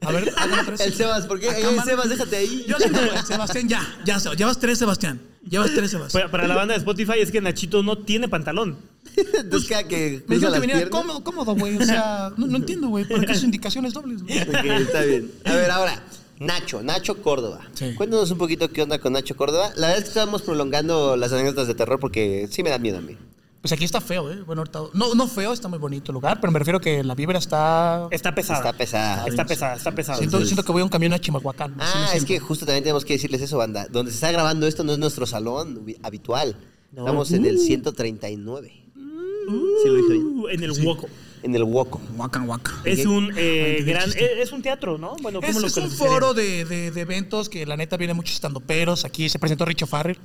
A 0.01 0.13
ver, 0.13 0.25
vez. 0.71 0.81
El 0.81 0.93
Sebas, 0.93 1.27
¿por 1.27 1.41
qué? 1.41 1.49
A 1.49 1.61
cámara. 1.61 1.85
Sebas, 1.85 2.09
déjate 2.09 2.37
ahí. 2.37 2.65
Yo 2.69 2.77
güey. 2.79 3.25
Sebastián, 3.27 3.69
ya, 3.69 3.83
ya, 4.05 4.19
llevas 4.35 4.59
tres, 4.59 4.79
Sebastián. 4.79 5.21
Llevas 5.49 5.71
tres, 5.75 5.91
Sebastián. 5.91 6.23
Para, 6.23 6.31
para 6.31 6.49
la 6.49 6.55
banda 6.55 6.75
de 6.75 6.79
Spotify 6.79 7.19
es 7.19 7.31
que 7.31 7.41
Nachito 7.41 7.83
no 7.83 7.99
tiene 7.99 8.29
pantalón. 8.29 8.77
Entonces, 9.17 9.69
cada 9.69 9.87
que 9.87 10.25
Me 10.27 10.37
dijeron 10.37 10.55
que 10.55 10.67
venía 10.67 10.91
cómodo, 10.91 11.23
cómodo, 11.25 11.55
güey. 11.55 11.77
O 11.77 11.85
sea, 11.85 12.33
no, 12.37 12.47
no 12.47 12.57
entiendo, 12.57 12.89
güey. 12.89 13.05
¿Por 13.07 13.25
qué 13.25 13.35
sus 13.35 13.45
indicaciones 13.45 13.93
dobles, 13.93 14.23
güey? 14.23 14.39
Ok, 14.43 14.65
está 14.81 15.03
bien. 15.03 15.31
A 15.45 15.53
ver, 15.53 15.71
ahora, 15.71 16.03
Nacho, 16.39 16.83
Nacho 16.83 17.23
Córdoba. 17.23 17.61
Sí. 17.75 17.95
Cuéntanos 17.95 18.31
un 18.31 18.39
poquito 18.39 18.71
qué 18.71 18.83
onda 18.83 18.99
con 18.99 19.13
Nacho 19.13 19.37
Córdoba. 19.37 19.71
La 19.77 19.89
verdad 19.89 19.99
es 19.99 20.05
que 20.05 20.09
estábamos 20.09 20.43
prolongando 20.43 21.17
las 21.17 21.33
anécdotas 21.33 21.67
de 21.67 21.75
terror 21.75 21.99
porque 22.01 22.49
sí 22.51 22.63
me 22.63 22.71
da 22.71 22.79
miedo 22.79 22.99
a 22.99 23.01
mí. 23.01 23.17
Pues 23.65 23.73
aquí 23.73 23.85
está 23.85 24.03
feo, 24.03 24.31
¿eh? 24.31 24.43
Bueno, 24.43 24.61
ahorita. 24.61 24.81
No, 24.93 25.15
no 25.15 25.27
feo, 25.27 25.55
está 25.55 25.69
muy 25.69 25.79
bonito 25.79 26.13
el 26.13 26.15
lugar, 26.15 26.39
pero 26.39 26.53
me 26.53 26.59
refiero 26.59 26.81
que 26.81 27.03
la 27.03 27.15
vibra 27.15 27.39
está. 27.39 28.09
Está 28.11 28.35
pesada. 28.35 28.59
Está 28.59 28.73
pesada. 28.75 29.27
Está 29.27 29.47
pesada, 29.47 29.77
está 29.77 29.93
pesada. 29.93 30.19
Siento, 30.19 30.45
siento 30.45 30.63
que 30.63 30.71
voy 30.71 30.83
a 30.83 30.85
un 30.85 30.91
camión 30.91 31.15
a 31.15 31.19
Chimalhuacán. 31.19 31.75
Ah, 31.79 32.11
es 32.15 32.27
que 32.27 32.39
justo 32.39 32.67
también 32.67 32.85
tenemos 32.85 33.07
que 33.07 33.15
decirles 33.15 33.41
eso, 33.41 33.57
banda. 33.57 33.87
Donde 33.91 34.11
se 34.11 34.17
está 34.17 34.31
grabando 34.33 34.67
esto 34.67 34.85
no 34.85 34.93
es 34.93 34.99
nuestro 34.99 35.25
salón 35.25 35.83
habitual. 36.03 36.57
Estamos 36.95 37.33
en 37.33 37.47
el 37.47 37.59
139. 37.59 38.69
Sí 38.69 39.89
lo 39.89 39.95
dije 39.95 40.13
bien. 40.13 40.27
Uh, 40.27 40.49
en 40.49 40.63
el 40.63 40.87
Woco. 40.87 41.09
En 41.45 41.55
el 41.55 41.63
Woco. 41.63 42.01
Huacan, 42.17 42.49
huacan. 42.49 42.75
Es 42.85 43.05
un 43.05 43.31
eh, 43.37 43.77
Ay, 43.79 43.85
gran. 43.85 44.09
Es, 44.09 44.17
es 44.17 44.53
un 44.53 44.63
teatro, 44.63 44.97
¿no? 44.99 45.15
Bueno, 45.21 45.41
¿cómo 45.41 45.51
Es, 45.53 45.61
lo 45.61 45.67
es 45.67 45.77
un 45.77 45.91
foro 45.91 46.33
de, 46.33 46.65
de- 46.65 46.91
de 46.91 47.01
eventos 47.03 47.49
que 47.51 47.67
la 47.67 47.77
neta 47.77 47.97
viene 47.99 48.15
muchos 48.15 48.35
estandoperos. 48.35 49.05
Aquí 49.05 49.29
se 49.29 49.39
presentó 49.39 49.65
Richo 49.67 49.87
Farrell. 49.87 50.19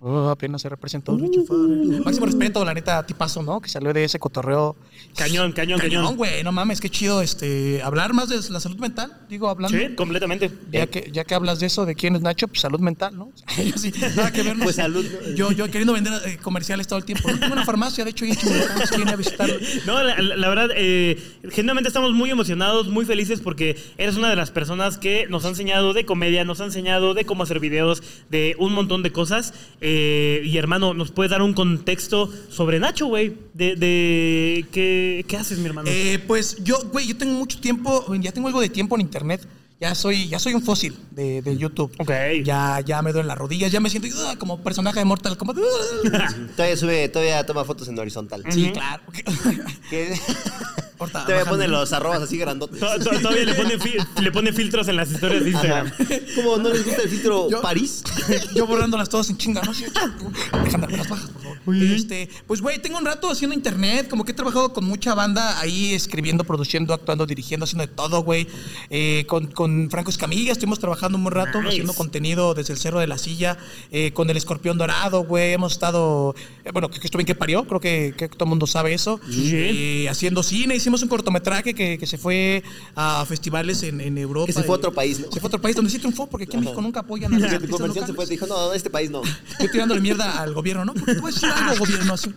Oh, 0.00 0.28
apenas 0.28 0.60
se 0.62 0.68
representó 0.68 1.16
Richo 1.16 1.44
Farrell. 1.46 2.02
Máximo 2.04 2.26
respeto, 2.26 2.64
la 2.64 2.74
neta, 2.74 3.04
tipazo, 3.06 3.42
¿no? 3.42 3.60
Que 3.60 3.68
salió 3.70 3.92
de 3.94 4.04
ese 4.04 4.18
cotorreo. 4.18 4.76
Cañón, 5.16 5.52
cañón, 5.52 5.80
cañón. 5.80 6.16
güey, 6.16 6.42
no 6.44 6.52
mames, 6.52 6.80
qué 6.80 6.90
chido 6.90 7.22
este, 7.22 7.80
hablar 7.82 8.12
más 8.12 8.28
de 8.28 8.36
la 8.50 8.60
salud 8.60 8.76
mental. 8.78 9.10
Digo, 9.30 9.48
hablando. 9.48 9.76
Sí, 9.78 9.94
completamente. 9.94 10.50
Ya 10.70 10.86
que, 10.86 11.10
ya 11.12 11.24
que 11.24 11.34
hablas 11.34 11.60
de 11.60 11.66
eso, 11.66 11.86
de 11.86 11.94
quién 11.94 12.14
es 12.16 12.22
Nacho, 12.22 12.46
pues 12.48 12.60
salud 12.60 12.80
mental, 12.80 13.16
¿no? 13.16 13.32
Yo 13.64 13.76
sí, 13.78 13.92
nada 14.16 14.30
que 14.32 14.42
ver. 14.42 14.56
Pues 14.62 14.76
salud. 14.76 15.04
Yo, 15.34 15.50
yo 15.52 15.64
queriendo 15.66 15.94
vender 15.94 16.12
eh, 16.26 16.36
comerciales 16.42 16.86
todo 16.86 16.98
el 16.98 17.04
tiempo. 17.06 17.28
Tengo 17.40 17.52
una 17.54 17.64
farmacia, 17.64 18.04
de 18.04 18.10
hecho, 18.10 18.24
viene 18.26 19.10
a 19.12 19.16
visitarlo. 19.16 19.54
No, 19.86 20.02
la, 20.02 20.16
la- 20.20 20.41
la 20.42 20.48
verdad, 20.48 20.70
eh, 20.76 21.16
genuinamente 21.50 21.88
estamos 21.88 22.12
muy 22.12 22.28
emocionados, 22.28 22.88
muy 22.88 23.04
felices 23.04 23.40
porque 23.40 23.76
eres 23.96 24.16
una 24.16 24.28
de 24.28 24.34
las 24.34 24.50
personas 24.50 24.98
que 24.98 25.26
nos 25.28 25.44
ha 25.44 25.48
enseñado 25.48 25.92
de 25.92 26.04
comedia, 26.04 26.44
nos 26.44 26.60
ha 26.60 26.64
enseñado 26.64 27.14
de 27.14 27.24
cómo 27.24 27.44
hacer 27.44 27.60
videos, 27.60 28.02
de 28.28 28.56
un 28.58 28.72
montón 28.74 29.04
de 29.04 29.12
cosas. 29.12 29.54
Eh, 29.80 30.42
y 30.44 30.58
hermano, 30.58 30.94
¿nos 30.94 31.12
puedes 31.12 31.30
dar 31.30 31.42
un 31.42 31.54
contexto 31.54 32.28
sobre 32.50 32.80
Nacho, 32.80 33.06
güey? 33.06 33.36
De, 33.54 33.76
de 33.76 34.66
¿qué, 34.72 35.24
¿Qué 35.28 35.36
haces, 35.36 35.58
mi 35.58 35.66
hermano? 35.66 35.88
Eh, 35.88 36.18
pues 36.26 36.62
yo, 36.64 36.78
güey, 36.90 37.06
yo 37.06 37.16
tengo 37.16 37.34
mucho 37.34 37.60
tiempo, 37.60 38.12
ya 38.16 38.32
tengo 38.32 38.48
algo 38.48 38.60
de 38.60 38.68
tiempo 38.68 38.96
en 38.96 39.02
internet. 39.02 39.46
Ya 39.82 39.96
soy, 39.96 40.28
ya 40.28 40.38
soy 40.38 40.54
un 40.54 40.62
fósil 40.62 40.96
de, 41.10 41.42
de 41.42 41.56
YouTube. 41.56 41.92
Ok. 41.98 42.12
Ya, 42.44 42.78
ya 42.86 43.02
me 43.02 43.10
duelen 43.10 43.26
las 43.26 43.36
rodillas, 43.36 43.72
ya 43.72 43.80
me 43.80 43.90
siento 43.90 44.06
ah, 44.28 44.36
como 44.38 44.62
personaje 44.62 45.00
de 45.00 45.04
Mortal 45.04 45.36
Kombat. 45.36 45.56
Todavía 46.56 46.76
sube, 46.76 47.08
todavía 47.08 47.44
toma 47.44 47.64
fotos 47.64 47.88
en 47.88 47.98
horizontal. 47.98 48.44
Sí, 48.48 48.70
claro. 48.70 49.02
Te 51.10 51.32
voy 51.32 51.42
a 51.42 51.44
poner 51.44 51.68
los 51.70 51.92
arrobas 51.92 52.22
así 52.22 52.36
grandotes. 52.38 52.78
To- 52.80 52.98
to- 52.98 53.10
Todavía 53.20 53.44
le 53.44 53.54
pone, 53.54 53.78
le 54.22 54.32
pone 54.32 54.52
filtros 54.52 54.88
en 54.88 54.96
las 54.96 55.10
historias 55.10 55.44
de 55.44 55.50
Instagram. 55.50 55.92
¿Cómo 56.36 56.56
no 56.58 56.68
les 56.70 56.84
gusta 56.84 57.02
el 57.02 57.08
filtro 57.08 57.48
Yo- 57.50 57.60
París? 57.60 58.02
Yo 58.54 58.66
borrándolas 58.66 59.08
todas 59.08 59.28
en 59.30 59.36
chinga, 59.38 59.62
¿no? 59.62 59.72
Sí, 59.74 59.84
Déjame 60.64 60.86
las 60.96 61.08
bajas, 61.08 61.30
por 61.30 61.42
favor. 61.42 61.76
Este, 61.76 62.28
pues, 62.46 62.60
güey, 62.60 62.80
tengo 62.80 62.98
un 62.98 63.04
rato 63.04 63.30
haciendo 63.30 63.54
internet, 63.54 64.08
como 64.08 64.24
que 64.24 64.32
he 64.32 64.34
trabajado 64.34 64.72
con 64.72 64.84
mucha 64.84 65.14
banda 65.14 65.60
ahí, 65.60 65.94
escribiendo, 65.94 66.44
produciendo, 66.44 66.92
actuando, 66.94 67.24
dirigiendo, 67.26 67.64
haciendo 67.64 67.86
de 67.86 67.92
todo, 67.92 68.22
güey. 68.22 68.46
Eh, 68.90 69.24
con, 69.28 69.46
con 69.46 69.88
Franco 69.90 70.10
Escamilla 70.10 70.52
estuvimos 70.52 70.78
trabajando 70.80 71.16
un 71.18 71.24
buen 71.24 71.34
rato, 71.34 71.58
Nice. 71.58 71.68
haciendo 71.70 71.94
contenido 71.94 72.54
desde 72.54 72.72
el 72.72 72.78
Cerro 72.78 72.98
de 73.00 73.06
la 73.06 73.16
Silla, 73.18 73.56
eh, 73.90 74.12
con 74.12 74.28
el 74.28 74.36
Escorpión 74.36 74.76
Dorado, 74.76 75.24
güey. 75.24 75.52
Hemos 75.52 75.72
estado, 75.72 76.34
eh, 76.64 76.70
bueno, 76.72 76.90
que, 76.90 76.98
que 77.00 77.06
estuve 77.06 77.22
en 77.22 77.26
que 77.26 77.34
parió, 77.34 77.64
creo 77.64 77.80
que, 77.80 78.14
que 78.16 78.28
todo 78.28 78.44
el 78.44 78.48
mundo 78.50 78.66
sabe 78.66 78.92
eso. 78.92 79.20
Bien. 79.28 79.52
Eh, 79.76 80.08
haciendo 80.10 80.42
cine, 80.42 80.74
hicimos 80.74 80.91
un 81.00 81.08
cortometraje 81.08 81.72
que, 81.72 81.96
que 81.96 82.06
se 82.06 82.18
fue 82.18 82.62
a 82.94 83.24
festivales 83.24 83.82
en, 83.84 84.00
en 84.02 84.18
Europa. 84.18 84.46
Que 84.46 84.52
se 84.52 84.62
fue 84.64 84.74
a 84.74 84.78
otro 84.78 84.92
país, 84.92 85.20
¿no? 85.20 85.32
Se 85.32 85.40
fue 85.40 85.46
a 85.46 85.48
otro 85.48 85.62
país 85.62 85.74
donde 85.76 85.90
sí 85.90 85.98
triunfó, 85.98 86.26
porque 86.28 86.44
aquí 86.44 86.56
en 86.56 86.64
México 86.64 86.82
nunca 86.82 87.00
apoyan 87.00 87.32
a 87.32 87.38
los 87.38 87.50
artistas 87.52 88.06
se 88.06 88.12
fue, 88.12 88.26
dijo, 88.26 88.46
no, 88.46 88.72
este 88.74 88.90
país 88.90 89.10
no. 89.10 89.22
Yo 89.60 89.70
tirándole 89.70 90.00
mierda 90.02 90.42
al 90.42 90.52
gobierno, 90.52 90.84
¿no? 90.84 90.92
Porque 90.92 91.14
voy 91.14 91.30
a 91.30 91.34
decir 91.34 91.48
algo, 91.48 91.78
gobierno, 91.78 92.12
así. 92.12 92.30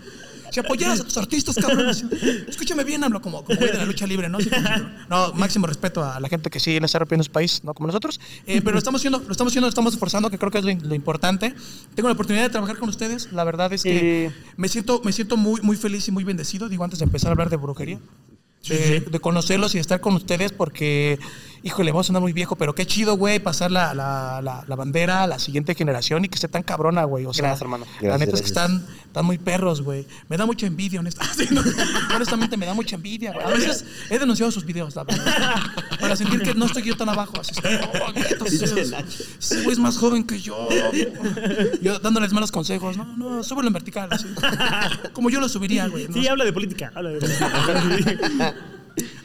Si 0.52 0.60
apoyaras 0.62 1.02
a 1.02 1.04
tus 1.04 1.18
artistas, 1.18 1.56
cabrón, 1.56 1.90
así. 1.90 2.06
Escúchame 2.48 2.86
bien, 2.86 3.04
hablo 3.04 3.22
como, 3.22 3.44
como 3.44 3.60
güey 3.60 3.72
de 3.74 3.78
la 3.78 3.86
lucha 3.86 4.08
libre, 4.08 4.30
¿no? 4.30 4.38
Como- 4.38 4.90
no, 5.10 5.34
máximo 5.34 5.68
respeto 5.68 6.02
a 6.02 6.18
la 6.22 6.30
gente 6.30 6.50
que 6.50 6.62
sí 6.62 6.80
le 6.80 6.86
está 6.86 6.98
rompiendo 7.00 7.26
su 7.26 7.32
país, 7.32 7.62
no 7.66 7.74
como 7.74 7.88
nosotros. 7.88 8.22
Eh, 8.48 8.62
pero 8.62 8.72
lo 8.74 8.78
estamos 8.78 9.02
haciendo, 9.02 9.20
lo 9.20 9.32
estamos 9.34 9.52
haciendo, 9.52 9.66
lo 9.66 9.70
estamos 9.70 9.94
esforzando, 9.94 10.30
que 10.30 10.38
creo 10.38 10.52
que 10.52 10.60
es 10.60 10.64
lo, 10.64 10.72
lo 10.74 10.96
importante. 10.96 11.54
Tengo 11.94 12.08
la 12.08 12.14
oportunidad 12.14 12.44
de 12.46 12.52
trabajar 12.52 12.78
con 12.78 12.88
ustedes. 12.88 13.34
La 13.34 13.44
verdad 13.44 13.74
es 13.74 13.84
que 13.84 14.28
Eh. 14.28 14.32
me 14.56 14.70
siento, 14.70 15.02
me 15.04 15.12
siento 15.12 15.36
muy, 15.36 15.60
muy 15.62 15.76
feliz 15.76 16.08
y 16.08 16.12
muy 16.12 16.24
bendecido, 16.24 16.70
digo, 16.70 16.86
antes 16.86 17.00
de 17.00 17.06
empezar 17.06 17.30
a 17.30 17.32
hablar 17.34 17.50
de 17.50 17.58
brujería. 17.58 18.00
De, 18.68 19.00
de 19.02 19.20
conocerlos 19.20 19.76
y 19.76 19.78
de 19.78 19.82
estar 19.82 20.02
con 20.02 20.16
ustedes 20.16 20.52
porque, 20.52 21.20
híjole, 21.66 21.92
vamos 21.92 22.06
a 22.06 22.08
sonar 22.08 22.22
muy 22.22 22.32
viejo, 22.32 22.56
pero 22.56 22.76
qué 22.76 22.86
chido, 22.86 23.18
güey, 23.18 23.40
pasar 23.40 23.72
la, 23.72 23.94
la, 23.96 24.40
la, 24.44 24.64
la 24.68 24.76
bandera 24.76 25.24
a 25.24 25.28
la 25.28 25.40
siguiente 25.40 25.74
generación 25.74 26.24
y 26.24 26.30
que 26.30 26.36
esté 26.36 26.48
tan 26.48 26.62
cabrona, 26.62 27.04
güey. 27.06 27.26
O 27.26 27.34
sea, 27.34 27.48
Gracias, 27.48 27.62
hermano. 27.64 27.86
la 27.86 28.02
Gracias, 28.02 28.20
neta 28.20 28.36
es 28.36 28.42
que 28.42 28.48
están, 28.48 28.86
están 29.04 29.26
muy 29.26 29.40
perros, 29.40 29.82
güey. 29.82 30.06
Me 30.30 30.38
da 30.38 30.46
mucha 30.46 30.68
envidia, 30.68 31.00
honestamente. 31.00 31.48
No, 32.10 32.16
honestamente, 32.18 32.56
me 32.56 32.66
da 32.68 32.74
mucha 32.76 32.96
envidia, 32.96 33.34
güey. 33.34 33.44
A 33.46 33.50
veces 33.50 33.84
he 34.12 34.20
denunciado 34.20 34.52
sus 34.52 34.64
videos, 34.64 34.96
la 34.96 35.04
verdad. 35.04 35.56
Para 36.00 36.16
sentir 36.16 36.42
que 36.44 36.54
no 36.54 36.66
estoy 36.68 36.84
yo 36.84 36.96
tan 36.96 37.10
abajo. 37.10 37.34
Así, 37.42 37.54
oh, 37.60 38.44
Dice 38.50 38.66
ese- 38.66 39.62
güey 39.64 39.74
es 39.74 39.80
más 39.80 39.98
joven 39.98 40.24
que 40.24 40.40
yo. 40.40 40.70
Yo 41.82 41.98
dándoles 42.00 42.32
malos 42.32 42.52
consejos. 42.52 42.96
No, 42.96 43.06
no, 43.18 43.44
súbelo 43.44 43.68
en 43.68 43.74
vertical. 43.74 44.10
así. 44.12 44.28
Como 45.14 45.30
yo 45.32 45.40
lo 45.40 45.50
subiría, 45.50 45.88
güey. 45.88 46.08
¿no? 46.08 46.14
Sí, 46.14 46.28
habla 46.28 46.46
de 46.46 46.54
política. 46.54 46.92
Habla 46.94 47.10
de 47.10 47.20
política. 47.20 48.56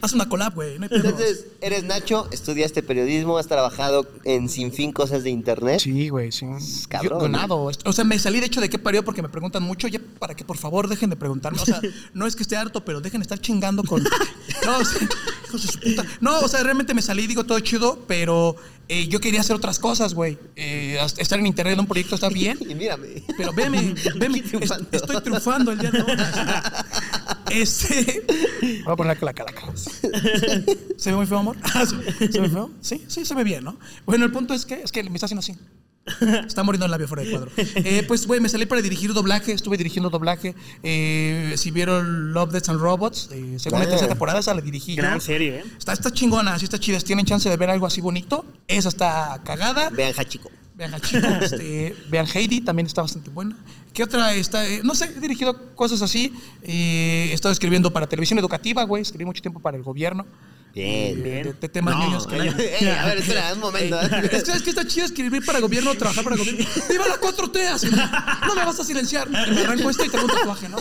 Haz 0.02 0.12
una 0.12 0.28
collab, 0.28 0.54
güey. 0.54 0.78
No. 0.78 0.86
Entonces, 0.90 1.46
eres 1.60 1.84
Nacho, 1.84 2.28
estudiaste 2.32 2.82
periodismo, 2.82 3.38
has 3.38 3.46
trabajado 3.46 4.06
en 4.24 4.48
sin 4.48 4.72
fin 4.72 4.92
cosas 4.92 5.24
de 5.24 5.30
internet. 5.30 5.80
Sí, 5.80 6.08
güey, 6.08 6.32
sí. 6.32 6.46
cabrón, 6.88 7.10
Yo, 7.18 7.18
donado. 7.26 7.70
O 7.84 7.92
sea, 7.92 8.04
me 8.04 8.18
salí 8.18 8.40
de 8.40 8.46
hecho 8.46 8.60
de 8.60 8.68
qué 8.70 8.78
parió 8.78 9.04
porque 9.04 9.22
me 9.22 9.28
preguntan 9.28 9.62
mucho, 9.62 9.88
ya 9.88 10.00
para 10.18 10.34
que 10.34 10.44
por 10.44 10.56
favor 10.56 10.88
dejen 10.88 11.10
de 11.10 11.16
preguntarme. 11.16 11.60
O 11.60 11.64
sea, 11.66 11.80
no 12.14 12.26
es 12.26 12.36
que 12.36 12.42
esté 12.42 12.56
harto, 12.56 12.84
pero 12.84 13.00
dejen 13.00 13.20
de 13.20 13.24
estar 13.24 13.38
chingando 13.40 13.82
con. 13.84 14.02
No, 14.66 14.76
o 14.78 14.84
sea, 14.84 15.08
hijos 15.48 15.62
de 15.66 15.72
su 15.72 15.80
puta. 15.80 16.04
No, 16.20 16.40
o 16.40 16.48
sea, 16.48 16.62
realmente 16.62 16.92
me 16.92 17.00
salí, 17.00 17.26
digo 17.26 17.44
todo 17.44 17.58
chido, 17.60 18.04
pero 18.06 18.56
eh, 18.88 19.08
yo 19.08 19.18
quería 19.18 19.40
hacer 19.40 19.56
otras 19.56 19.78
cosas, 19.78 20.12
güey. 20.12 20.36
Eh, 20.54 20.98
estar 21.16 21.38
en 21.38 21.46
internet 21.46 21.74
en 21.74 21.80
un 21.80 21.86
proyecto 21.86 22.14
está 22.16 22.28
bien. 22.28 22.58
Y 22.68 22.74
mírame. 22.74 23.22
Pero 23.38 23.52
veme, 23.54 23.94
veme, 24.16 24.38
Aquí 24.40 24.48
triunfando. 24.48 24.86
es- 24.92 25.00
estoy 25.00 25.20
triunfando 25.22 25.72
el 25.72 25.78
día 25.78 25.90
de 25.90 26.02
hoy. 26.02 26.12
Este. 27.50 28.22
Voy 28.84 28.92
a 28.92 28.96
poner 28.96 29.22
la 29.22 29.32
calaca. 29.32 29.62
¿Se 30.96 31.10
ve 31.10 31.16
muy 31.16 31.26
feo, 31.26 31.38
amor? 31.38 31.56
¿Se 32.30 32.40
ve 32.40 32.48
feo? 32.48 32.70
Sí, 32.80 33.04
sí, 33.08 33.24
se 33.24 33.34
ve 33.34 33.44
bien, 33.44 33.64
¿no? 33.64 33.76
Bueno, 34.06 34.24
el 34.24 34.32
punto 34.32 34.54
es 34.54 34.66
que, 34.66 34.74
es 34.82 34.92
que 34.92 35.02
me 35.04 35.14
está 35.14 35.26
haciendo 35.26 35.40
así. 35.40 35.56
Está 36.46 36.62
muriendo 36.62 36.86
el 36.86 36.90
labio 36.90 37.06
fuera 37.06 37.22
de 37.22 37.30
cuadro. 37.30 37.50
Eh, 37.56 38.04
pues, 38.06 38.26
güey, 38.26 38.40
me 38.40 38.48
salí 38.48 38.66
para 38.66 38.82
dirigir 38.82 39.12
doblaje, 39.12 39.52
estuve 39.52 39.76
dirigiendo 39.76 40.10
doblaje. 40.10 40.54
Eh, 40.82 41.54
si 41.56 41.70
vieron 41.70 42.32
Love, 42.32 42.52
Deaths 42.52 42.68
and 42.68 42.80
Robots, 42.80 43.28
eh, 43.32 43.56
según 43.58 43.80
la 43.80 43.88
tercera 43.88 44.08
temporada, 44.08 44.40
esa 44.40 44.54
la 44.54 44.60
dirigí 44.60 44.96
yo. 44.96 45.02
Gran 45.02 45.20
serie, 45.20 45.58
¿eh? 45.58 45.64
Está, 45.78 45.92
está 45.92 46.10
chingona, 46.10 46.58
sí 46.58 46.64
está 46.64 46.78
chida. 46.78 46.98
Tienen 47.00 47.26
chance 47.26 47.48
de 47.48 47.56
ver 47.56 47.70
algo 47.70 47.86
así 47.86 48.00
bonito, 48.00 48.44
esa 48.66 48.88
está 48.88 49.40
cagada. 49.44 49.90
Vean 49.90 50.14
Hachiko. 50.16 50.50
Vean 50.74 50.94
Hachiko, 50.94 51.26
este, 51.42 51.94
vean 52.08 52.26
Heidi, 52.26 52.60
también 52.62 52.86
está 52.86 53.02
bastante 53.02 53.30
buena. 53.30 53.56
¿Qué 53.92 54.04
otra 54.04 54.34
está? 54.34 54.66
Eh, 54.68 54.80
no 54.84 54.94
sé, 54.94 55.06
he 55.16 55.20
dirigido 55.20 55.74
cosas 55.74 56.02
así. 56.02 56.32
Eh, 56.62 57.28
he 57.30 57.32
estado 57.32 57.52
escribiendo 57.52 57.92
para 57.92 58.08
televisión 58.08 58.38
educativa, 58.38 58.84
güey. 58.84 59.02
Escribí 59.02 59.24
mucho 59.24 59.42
tiempo 59.42 59.60
para 59.60 59.76
el 59.76 59.82
gobierno. 59.82 60.26
Bien. 60.74 61.20
Bien. 61.22 61.42
De, 61.42 61.52
de 61.54 61.68
temas 61.68 61.96
No, 61.96 62.04
niños 62.04 62.26
a 62.30 62.30
ver, 62.30 63.18
espera, 63.18 63.52
un 63.54 63.60
momento. 63.60 64.00
es 64.00 64.44
que, 64.44 64.52
es 64.52 64.62
que 64.62 64.70
está 64.70 64.86
chido 64.86 65.06
escribir 65.06 65.44
para 65.44 65.58
gobierno, 65.58 65.92
trabajar 65.96 66.22
para 66.22 66.36
gobierno. 66.36 66.64
¡Viva 66.88 67.08
la 67.08 67.20
4T! 67.20 67.66
Así, 67.66 67.90
no 67.90 68.54
me 68.54 68.64
vas 68.64 68.78
a 68.78 68.84
silenciar. 68.84 69.26
Y 69.28 69.32
me 69.32 69.60
arranco 69.62 69.90
esto 69.90 70.04
y 70.04 70.08
tengo 70.08 70.24
un 70.24 70.30
tatuaje, 70.30 70.68
¿no? 70.68 70.78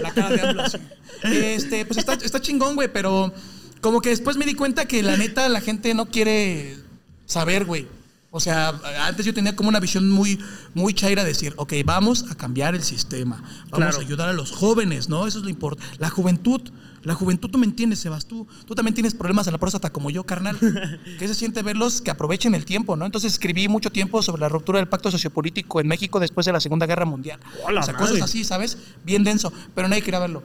La 0.00 0.12
cara 0.12 0.30
de 0.30 0.40
AMLO 0.40 0.62
así. 0.62 0.78
Este, 1.24 1.84
pues 1.84 1.98
está, 1.98 2.14
está 2.14 2.40
chingón, 2.40 2.74
güey, 2.74 2.88
pero 2.90 3.32
como 3.82 4.00
que 4.00 4.08
después 4.08 4.36
me 4.38 4.46
di 4.46 4.54
cuenta 4.54 4.86
que 4.86 5.02
la 5.02 5.16
neta 5.16 5.48
la 5.48 5.60
gente 5.60 5.92
no 5.92 6.06
quiere 6.06 6.76
saber, 7.26 7.66
güey. 7.66 7.86
O 8.38 8.40
sea, 8.40 8.68
antes 9.02 9.26
yo 9.26 9.34
tenía 9.34 9.56
como 9.56 9.68
una 9.68 9.80
visión 9.80 10.08
muy, 10.08 10.38
muy 10.72 10.94
chaira 10.94 11.24
de 11.24 11.30
decir, 11.30 11.54
ok, 11.56 11.72
vamos 11.84 12.24
a 12.30 12.36
cambiar 12.36 12.76
el 12.76 12.84
sistema, 12.84 13.42
vamos 13.70 13.70
Claro. 13.72 13.98
a 13.98 14.00
ayudar 14.00 14.28
a 14.28 14.32
los 14.32 14.52
jóvenes, 14.52 15.08
¿no? 15.08 15.26
Eso 15.26 15.38
es 15.38 15.44
lo 15.44 15.50
importante. 15.50 15.96
La 15.98 16.08
juventud, 16.08 16.60
la 17.02 17.14
juventud, 17.14 17.50
tú 17.50 17.58
me 17.58 17.66
entiendes, 17.66 17.98
Sebas, 17.98 18.26
tú, 18.26 18.46
tú 18.64 18.76
también 18.76 18.94
tienes 18.94 19.12
problemas 19.14 19.48
en 19.48 19.54
la 19.54 19.58
próstata 19.58 19.90
como 19.90 20.08
yo, 20.10 20.22
carnal. 20.22 20.56
¿Qué 21.18 21.26
se 21.26 21.34
siente 21.34 21.62
verlos 21.62 22.00
que 22.00 22.12
aprovechen 22.12 22.54
el 22.54 22.64
tiempo, 22.64 22.94
¿no? 22.94 23.06
Entonces 23.06 23.32
escribí 23.32 23.66
mucho 23.66 23.90
tiempo 23.90 24.22
sobre 24.22 24.40
la 24.40 24.48
ruptura 24.48 24.78
del 24.78 24.86
pacto 24.88 25.10
sociopolítico 25.10 25.80
en 25.80 25.88
México 25.88 26.20
después 26.20 26.46
de 26.46 26.52
la 26.52 26.60
Segunda 26.60 26.86
Guerra 26.86 27.06
Mundial. 27.06 27.40
¡Hola, 27.66 27.80
o 27.80 27.82
sea, 27.82 27.94
madre! 27.94 28.06
cosas 28.12 28.22
así, 28.22 28.44
¿sabes? 28.44 28.78
Bien 29.04 29.24
denso, 29.24 29.52
pero 29.74 29.88
nadie 29.88 30.02
quería 30.02 30.20
verlo. 30.20 30.44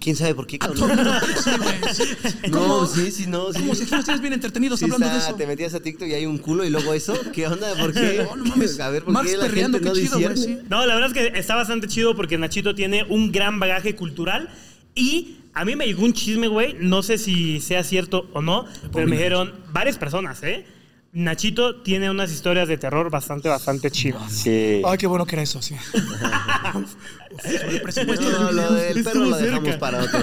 ¿Quién 0.00 0.16
sabe 0.16 0.34
por 0.34 0.46
qué, 0.48 0.56
A 0.56 0.66
todo 0.68 0.72
el 0.72 0.96
cabrón? 0.96 1.04
mundo, 1.04 1.20
sí, 1.44 1.50
güey, 1.58 1.94
sí. 1.94 2.50
No, 2.50 2.86
sí, 2.86 3.10
sí, 3.12 3.26
no, 3.28 3.52
sí. 3.52 3.60
Como 3.60 3.74
si 3.76 3.84
no 3.88 3.98
estés 4.00 4.20
bien 4.20 4.32
entretenidos 4.32 4.80
Sí, 4.80 4.84
hablando 4.86 5.06
está, 5.06 5.18
de 5.18 5.24
eso. 5.28 5.34
te 5.36 5.46
metías 5.46 5.74
a 5.74 5.80
TikTok 5.80 6.08
y 6.08 6.14
hay 6.14 6.26
un 6.26 6.38
culo 6.38 6.64
y 6.64 6.70
luego 6.70 6.92
eso. 6.92 7.14
¿Qué 7.32 7.46
onda? 7.46 7.72
¿Por 7.76 7.92
qué? 7.92 8.24
No, 8.28 8.34
no 8.36 8.44
mames. 8.46 8.80
A 8.80 8.90
ver, 8.90 9.04
¿por 9.04 9.12
Marx 9.12 9.30
qué 9.30 9.36
la 9.36 9.44
perreando, 9.46 9.78
gente 9.78 9.88
no 9.88 9.94
qué 9.94 10.00
chido, 10.02 10.20
güey, 10.20 10.36
sí. 10.36 10.58
No, 10.68 10.84
la 10.86 10.94
verdad 10.96 11.16
es 11.16 11.32
que 11.32 11.38
está 11.38 11.54
bastante 11.54 11.86
chido 11.86 12.16
porque 12.16 12.36
Nachito 12.36 12.74
tiene 12.74 13.04
un 13.04 13.30
gran 13.30 13.60
bagaje 13.60 13.94
cultural 13.94 14.48
y 14.96 15.36
a 15.54 15.64
mí 15.64 15.76
me 15.76 15.86
llegó 15.86 16.04
un 16.04 16.12
chisme, 16.12 16.48
güey, 16.48 16.76
no 16.80 17.02
sé 17.02 17.16
si 17.16 17.60
sea 17.60 17.84
cierto 17.84 18.28
o 18.32 18.42
no, 18.42 18.66
pero 18.92 19.06
me 19.06 19.16
dijeron 19.16 19.54
varias 19.72 19.98
personas, 19.98 20.42
¿eh? 20.42 20.66
Nachito 21.12 21.80
tiene 21.82 22.10
unas 22.10 22.30
historias 22.30 22.68
de 22.68 22.76
terror 22.76 23.10
bastante, 23.10 23.48
bastante 23.48 23.90
chidas. 23.90 24.30
Sí. 24.30 24.82
Ay, 24.84 24.98
qué 24.98 25.06
bueno 25.06 25.24
que 25.24 25.36
era 25.36 25.42
eso, 25.42 25.62
sí. 25.62 25.74
Uf, 25.74 26.94
sobre 27.42 27.76
el 27.76 27.82
presupuesto 27.82 28.30
No, 28.30 28.52
lo 28.52 28.72
del 28.74 29.02
perro 29.02 29.24
lo 29.24 29.36
dejamos 29.36 29.64
cerca. 29.64 29.78
para 29.78 30.02
otro. 30.02 30.20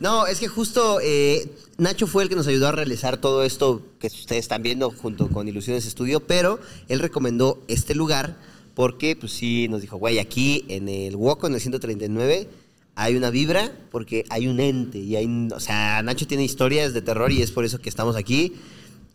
No, 0.00 0.26
es 0.26 0.38
que 0.38 0.46
justo 0.46 1.00
eh, 1.02 1.50
Nacho 1.78 2.06
fue 2.06 2.22
el 2.22 2.28
que 2.28 2.36
nos 2.36 2.46
ayudó 2.46 2.68
a 2.68 2.72
realizar 2.72 3.16
todo 3.16 3.42
esto 3.42 3.82
que 3.98 4.06
ustedes 4.06 4.40
están 4.44 4.62
viendo 4.62 4.90
junto 4.90 5.28
con 5.28 5.48
Ilusiones 5.48 5.84
Estudio, 5.86 6.20
pero 6.20 6.60
él 6.88 7.00
recomendó 7.00 7.64
este 7.66 7.94
lugar 7.96 8.36
porque, 8.74 9.16
pues 9.16 9.32
sí, 9.32 9.66
nos 9.68 9.80
dijo, 9.80 9.96
güey, 9.96 10.18
aquí 10.20 10.64
en 10.68 10.88
el 10.88 11.16
Woco, 11.16 11.46
en 11.48 11.54
el 11.54 11.60
139, 11.60 12.48
hay 12.96 13.16
una 13.16 13.30
vibra 13.30 13.72
porque 13.90 14.24
hay 14.30 14.46
un 14.46 14.60
ente 14.60 14.98
y 14.98 15.16
hay, 15.16 15.48
o 15.52 15.60
sea, 15.60 16.00
Nacho 16.02 16.26
tiene 16.28 16.44
historias 16.44 16.92
de 16.92 17.02
terror 17.02 17.32
y 17.32 17.42
es 17.42 17.50
por 17.50 17.64
eso 17.64 17.80
que 17.80 17.88
estamos 17.88 18.14
aquí. 18.14 18.52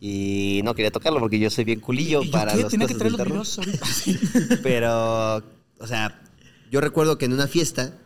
Y 0.02 0.62
no 0.64 0.76
quería 0.76 0.92
tocarlo 0.92 1.20
porque 1.20 1.40
yo 1.40 1.50
soy 1.50 1.66
bien 1.66 1.82
culillo 1.82 2.22
¿Y 2.22 2.28
yo 2.28 2.32
para 2.32 2.54
qué? 2.54 2.62
las 2.64 2.72
Tenía 2.72 2.88
que 2.88 2.94
cosas 2.94 3.16
traer 3.18 3.28
del 3.28 3.38
los 3.38 3.56
terror. 3.56 4.60
Pero, 4.64 5.38
o 5.80 5.88
sea, 5.88 6.22
yo 6.72 6.80
recuerdo 6.82 7.18
que 7.18 7.26
en 7.26 7.34
una 7.34 7.48
fiesta 7.48 7.98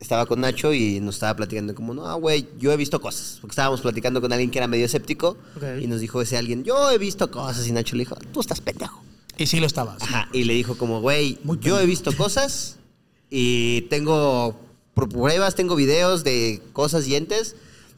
estaba 0.00 0.26
con 0.26 0.40
Nacho 0.40 0.72
y 0.74 1.00
nos 1.00 1.16
estaba 1.16 1.36
platicando 1.36 1.74
como, 1.74 1.94
no, 1.94 2.20
güey, 2.20 2.48
yo 2.58 2.72
he 2.72 2.76
visto 2.76 3.00
cosas. 3.00 3.38
Porque 3.40 3.52
estábamos 3.52 3.80
platicando 3.80 4.20
con 4.20 4.32
alguien 4.32 4.50
que 4.50 4.58
era 4.58 4.66
medio 4.66 4.84
escéptico 4.86 5.36
Ok. 5.56 5.80
y 5.82 5.86
nos 5.86 6.00
dijo 6.00 6.20
ese 6.22 6.36
alguien, 6.36 6.64
yo 6.64 6.90
he 6.90 6.98
visto 6.98 7.30
cosas. 7.30 7.66
Y 7.68 7.72
Nacho 7.72 7.94
le 7.96 8.00
dijo, 8.02 8.16
tú 8.32 8.40
estás 8.40 8.60
pendejo. 8.60 9.02
Y 9.36 9.46
sí 9.46 9.60
lo 9.60 9.66
estaba. 9.66 9.96
sí. 10.00 10.06
Ajá. 10.08 10.28
Y 10.32 10.44
le 10.44 10.54
dijo 10.54 10.76
como, 10.76 11.00
güey, 11.00 11.38
yo 11.60 11.78
he 11.78 11.86
visto 11.86 12.16
cosas 12.16 12.78
y 13.30 13.82
tengo 13.82 14.58
pruebas, 14.94 15.54
tengo 15.54 15.76
videos 15.76 16.24
de 16.24 16.60
cosas 16.72 17.06
y 17.06 17.14
entes. 17.14 17.54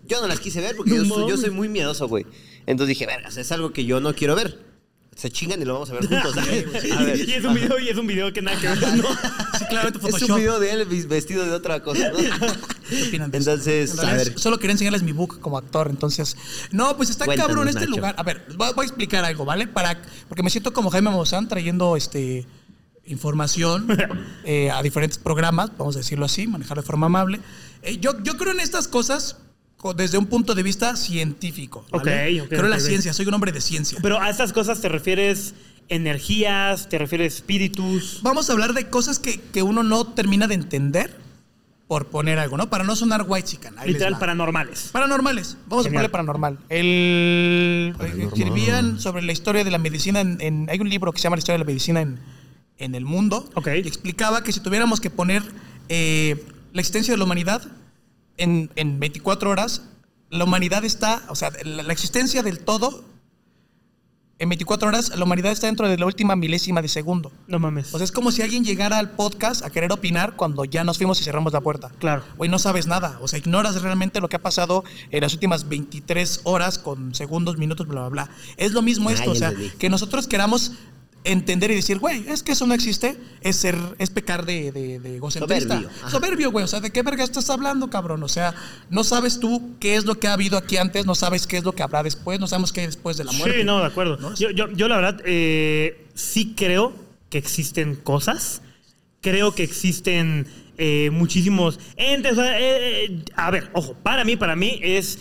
Yo 0.06 0.20
no 0.20 0.26
las 0.28 0.40
quise 0.40 0.60
ver 0.60 0.76
porque 0.76 0.90
No 0.90 1.04
yo, 1.04 1.14
soy, 1.14 1.30
yo 1.30 1.36
soy 1.38 1.50
muy 1.50 1.68
miedoso, 1.70 2.08
güey. 2.08 2.26
Entonces 2.66 2.88
dije, 2.96 3.06
vergas, 3.06 3.36
es 3.36 3.50
algo 3.52 3.72
que 3.72 3.84
yo 3.84 4.00
no 4.00 4.14
quiero 4.14 4.34
ver. 4.36 4.68
Se 5.16 5.28
chingan 5.30 5.60
y 5.60 5.64
lo 5.64 5.74
vamos 5.74 5.90
a 5.90 5.94
ver 5.94 6.06
juntos. 6.06 6.34
¿sabes? 6.34 6.66
A 6.92 7.02
ver. 7.02 7.28
Y 7.28 7.32
es 7.32 7.44
un 7.44 7.52
video, 7.54 7.78
y 7.78 7.88
es 7.88 7.96
un 7.98 8.06
video 8.06 8.32
que 8.32 8.40
nada 8.42 8.58
que 8.60 8.68
ver, 8.68 8.78
¿no? 8.96 9.04
Sí, 9.58 9.64
claro, 9.68 9.88
Es 9.88 9.98
Photoshop. 9.98 10.30
un 10.30 10.36
video 10.36 10.60
de 10.60 10.70
él 10.72 10.84
vestido 11.06 11.44
de 11.44 11.50
otra 11.52 11.82
cosa, 11.82 12.10
¿no? 12.10 12.18
Entonces, 13.12 13.92
En 13.98 14.08
a 14.08 14.12
ver. 14.14 14.38
Solo 14.38 14.58
quería 14.58 14.72
enseñarles 14.72 15.02
mi 15.02 15.12
book 15.12 15.40
como 15.40 15.58
actor, 15.58 15.88
entonces. 15.90 16.36
No, 16.70 16.96
pues 16.96 17.10
está 17.10 17.24
Cuéntanos, 17.26 17.48
cabrón 17.48 17.68
este 17.68 17.80
Nacho. 17.80 17.90
lugar. 17.90 18.14
A 18.18 18.22
ver, 18.22 18.44
voy, 18.56 18.68
a 18.76 18.82
explicar 18.82 19.24
algo, 19.24 19.44
¿vale? 19.44 19.66
Para, 19.66 20.00
porque 20.28 20.42
me 20.42 20.50
siento 20.50 20.72
como 20.72 20.90
Jaime 20.90 21.10
Maussan 21.10 21.48
trayendo 21.48 21.96
este 21.96 22.46
información 23.04 23.86
eh, 24.44 24.70
a 24.70 24.82
diferentes 24.82 25.18
programas, 25.18 25.70
vamos 25.76 25.96
a 25.96 25.98
decirlo 25.98 26.24
así, 26.24 26.46
manejar 26.46 26.76
de 26.78 26.82
forma 26.82 27.06
amable. 27.06 27.40
Eh, 27.82 27.98
yo, 27.98 28.22
yo 28.22 28.36
creo 28.36 28.52
en 28.52 28.60
estas 28.60 28.88
cosas 28.88 29.34
co- 29.34 29.49
desde 29.96 30.18
un 30.18 30.26
punto 30.26 30.54
de 30.54 30.62
vista 30.62 30.94
científico. 30.96 31.84
¿vale? 31.90 32.38
Ok, 32.38 32.44
ok, 32.44 32.48
Creo 32.50 32.64
en 32.64 32.70
la 32.70 32.80
ciencia, 32.80 33.12
soy 33.12 33.26
un 33.26 33.34
hombre 33.34 33.52
de 33.52 33.60
ciencia. 33.60 33.98
Pero 34.02 34.20
a 34.20 34.28
estas 34.30 34.52
cosas 34.52 34.80
te 34.80 34.88
refieres 34.88 35.54
energías, 35.88 36.88
te 36.88 36.98
refieres 36.98 37.34
espíritus. 37.36 38.20
Vamos 38.22 38.48
a 38.48 38.52
hablar 38.52 38.74
de 38.74 38.88
cosas 38.88 39.18
que, 39.18 39.40
que 39.40 39.62
uno 39.62 39.82
no 39.82 40.04
termina 40.06 40.46
de 40.46 40.54
entender 40.54 41.18
por 41.88 42.06
poner 42.06 42.38
algo, 42.38 42.56
¿no? 42.56 42.70
Para 42.70 42.84
no 42.84 42.94
sonar 42.94 43.24
white 43.26 43.48
chican. 43.48 43.74
Literal 43.84 44.16
paranormales. 44.18 44.90
Paranormales. 44.92 45.56
Vamos 45.66 45.86
Genial. 45.86 46.04
a 46.04 46.08
ponerle 46.08 46.08
paranormal. 46.12 46.58
El 46.68 47.94
Paranormal. 47.98 48.26
escribían 48.28 49.00
sobre 49.00 49.22
la 49.22 49.32
historia 49.32 49.64
de 49.64 49.70
la 49.72 49.78
medicina 49.78 50.20
en, 50.20 50.38
en- 50.40 50.68
hay 50.70 50.78
un 50.78 50.88
libro 50.88 51.10
que 51.12 51.18
se 51.18 51.24
llama 51.24 51.36
La 51.36 51.40
historia 51.40 51.54
de 51.58 51.64
la 51.64 51.68
medicina 51.68 52.00
en, 52.00 52.20
en 52.78 52.94
el 52.94 53.04
mundo. 53.04 53.48
Ok. 53.54 53.68
Y 53.82 53.88
explicaba 53.88 54.44
que 54.44 54.52
si 54.52 54.60
tuviéramos 54.60 55.00
que 55.00 55.10
poner 55.10 55.42
eh, 55.88 56.44
la 56.72 56.80
existencia 56.80 57.12
de 57.12 57.18
la 57.18 57.24
humanidad 57.24 57.62
en, 58.40 58.70
en 58.76 58.98
24 58.98 59.50
horas, 59.50 59.82
la 60.30 60.44
humanidad 60.44 60.84
está, 60.84 61.22
o 61.28 61.34
sea, 61.34 61.50
la, 61.64 61.82
la 61.82 61.92
existencia 61.92 62.42
del 62.42 62.60
todo 62.60 63.04
en 64.40 64.48
24 64.48 64.88
horas, 64.88 65.14
la 65.14 65.22
humanidad 65.22 65.52
está 65.52 65.66
dentro 65.66 65.86
de 65.86 65.98
la 65.98 66.06
última 66.06 66.34
milésima 66.34 66.80
de 66.80 66.88
segundo. 66.88 67.30
No 67.46 67.58
mames. 67.58 67.92
O 67.92 67.98
sea, 67.98 68.06
es 68.06 68.10
como 68.10 68.32
si 68.32 68.40
alguien 68.40 68.64
llegara 68.64 68.98
al 68.98 69.10
podcast 69.10 69.62
a 69.62 69.68
querer 69.68 69.92
opinar 69.92 70.34
cuando 70.34 70.64
ya 70.64 70.82
nos 70.82 70.96
fuimos 70.96 71.20
y 71.20 71.24
cerramos 71.24 71.52
la 71.52 71.60
puerta. 71.60 71.90
Claro. 71.98 72.24
Güey, 72.38 72.50
no 72.50 72.58
sabes 72.58 72.86
nada. 72.86 73.18
O 73.20 73.28
sea, 73.28 73.38
ignoras 73.38 73.82
realmente 73.82 74.18
lo 74.18 74.30
que 74.30 74.36
ha 74.36 74.42
pasado 74.42 74.82
en 75.10 75.20
las 75.20 75.34
últimas 75.34 75.68
23 75.68 76.40
horas 76.44 76.78
con 76.78 77.14
segundos, 77.14 77.58
minutos, 77.58 77.86
bla, 77.86 78.08
bla, 78.08 78.08
bla. 78.08 78.30
Es 78.56 78.72
lo 78.72 78.80
mismo 78.80 79.10
esto. 79.10 79.30
o 79.30 79.34
sea, 79.34 79.52
que 79.78 79.90
nosotros 79.90 80.26
queramos 80.26 80.72
entender 81.24 81.70
y 81.70 81.74
decir, 81.74 81.98
güey, 81.98 82.24
es 82.28 82.42
que 82.42 82.52
eso 82.52 82.66
no 82.66 82.74
existe, 82.74 83.16
es 83.42 83.56
ser, 83.56 83.76
es 83.98 84.10
pecar 84.10 84.46
de, 84.46 84.72
de, 84.72 84.98
de 85.00 85.16
egocentrista. 85.16 85.82
Soberbio, 86.08 86.50
güey. 86.50 86.64
O 86.64 86.68
sea, 86.68 86.80
¿de 86.80 86.90
qué 86.90 87.02
verga 87.02 87.24
estás 87.24 87.50
hablando, 87.50 87.90
cabrón? 87.90 88.22
O 88.22 88.28
sea, 88.28 88.54
no 88.88 89.04
sabes 89.04 89.38
tú 89.40 89.76
qué 89.80 89.96
es 89.96 90.04
lo 90.04 90.18
que 90.18 90.28
ha 90.28 90.32
habido 90.32 90.56
aquí 90.56 90.76
antes, 90.76 91.06
no 91.06 91.14
sabes 91.14 91.46
qué 91.46 91.58
es 91.58 91.64
lo 91.64 91.72
que 91.72 91.82
habrá 91.82 92.02
después, 92.02 92.40
no 92.40 92.46
sabemos 92.46 92.72
qué 92.72 92.80
hay 92.80 92.86
después 92.86 93.16
de 93.16 93.24
la 93.24 93.32
muerte. 93.32 93.58
Sí, 93.58 93.64
no, 93.64 93.80
de 93.80 93.86
acuerdo. 93.86 94.16
¿No? 94.16 94.34
Yo, 94.34 94.50
yo, 94.50 94.70
yo 94.72 94.88
la 94.88 94.96
verdad 94.96 95.20
eh, 95.24 96.06
sí 96.14 96.54
creo 96.56 96.94
que 97.28 97.38
existen 97.38 97.96
cosas. 97.96 98.62
Creo 99.20 99.54
que 99.54 99.62
existen 99.62 100.46
eh, 100.78 101.10
muchísimos 101.12 101.78
entes. 101.96 102.32
o 102.32 102.36
sea, 102.36 102.58
eh, 102.58 103.04
eh, 103.04 103.24
a 103.36 103.50
ver, 103.50 103.70
ojo, 103.74 103.94
para 104.02 104.24
mí, 104.24 104.36
para 104.36 104.56
mí 104.56 104.80
es. 104.82 105.18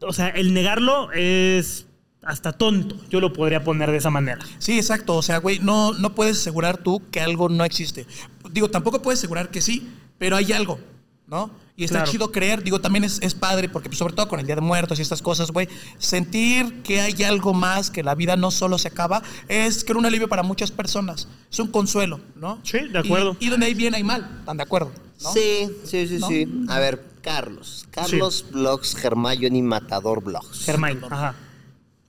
O 0.00 0.12
sea, 0.12 0.28
el 0.28 0.52
negarlo 0.52 1.12
es 1.12 1.86
hasta 2.22 2.52
tonto. 2.52 2.96
Yo 3.10 3.20
lo 3.20 3.32
podría 3.32 3.64
poner 3.64 3.90
de 3.90 3.96
esa 3.98 4.10
manera. 4.10 4.38
Sí, 4.58 4.76
exacto. 4.78 5.16
O 5.16 5.22
sea, 5.22 5.38
güey, 5.38 5.58
no, 5.58 5.92
no 5.92 6.14
puedes 6.14 6.38
asegurar 6.38 6.78
tú 6.78 7.02
que 7.10 7.20
algo 7.20 7.48
no 7.48 7.64
existe. 7.64 8.06
Digo, 8.50 8.70
tampoco 8.70 9.02
puedes 9.02 9.20
asegurar 9.20 9.50
que 9.50 9.60
sí, 9.60 9.88
pero 10.18 10.36
hay 10.36 10.52
algo, 10.52 10.78
¿no? 11.26 11.50
Y 11.74 11.84
está 11.84 12.00
Claro. 12.00 12.12
chido 12.12 12.32
creer, 12.32 12.62
digo, 12.62 12.80
también 12.82 13.02
es, 13.04 13.18
es 13.22 13.34
padre, 13.34 13.68
porque 13.70 13.88
pues, 13.88 13.98
sobre 13.98 14.14
todo 14.14 14.28
con 14.28 14.38
el 14.38 14.44
Día 14.46 14.54
de 14.56 14.60
Muertos 14.60 14.98
y 14.98 15.02
estas 15.02 15.22
cosas, 15.22 15.50
güey, 15.50 15.68
sentir 15.98 16.82
que 16.82 17.00
hay 17.00 17.22
algo 17.22 17.54
más, 17.54 17.90
que 17.90 18.02
la 18.02 18.14
vida 18.14 18.36
no 18.36 18.50
solo 18.50 18.76
se 18.78 18.88
acaba, 18.88 19.22
es 19.48 19.82
creo 19.82 19.98
un 19.98 20.04
alivio 20.06 20.28
para 20.28 20.42
muchas 20.42 20.70
personas. 20.70 21.28
Es 21.50 21.58
un 21.58 21.68
consuelo, 21.68 22.20
¿no? 22.36 22.58
Sí, 22.62 22.78
de 22.88 22.98
acuerdo. 22.98 23.36
Y, 23.40 23.46
y 23.46 23.48
donde 23.48 23.66
hay 23.66 23.74
bien 23.74 23.94
hay 23.94 24.04
mal, 24.04 24.36
¿están 24.40 24.58
de 24.58 24.62
acuerdo? 24.64 24.92
¿no? 25.22 25.32
Sí, 25.32 25.70
sí, 25.84 26.06
sí, 26.06 26.18
¿No? 26.18 26.28
sí. 26.28 26.46
A 26.68 26.78
ver, 26.78 27.02
Carlos. 27.22 27.86
Carlos 27.90 28.44
Blogs, 28.50 28.94
Germayoni 28.94 29.62
Matador 29.62 30.22
Blogs. 30.22 30.64
Germán, 30.64 31.00
ajá. 31.10 31.34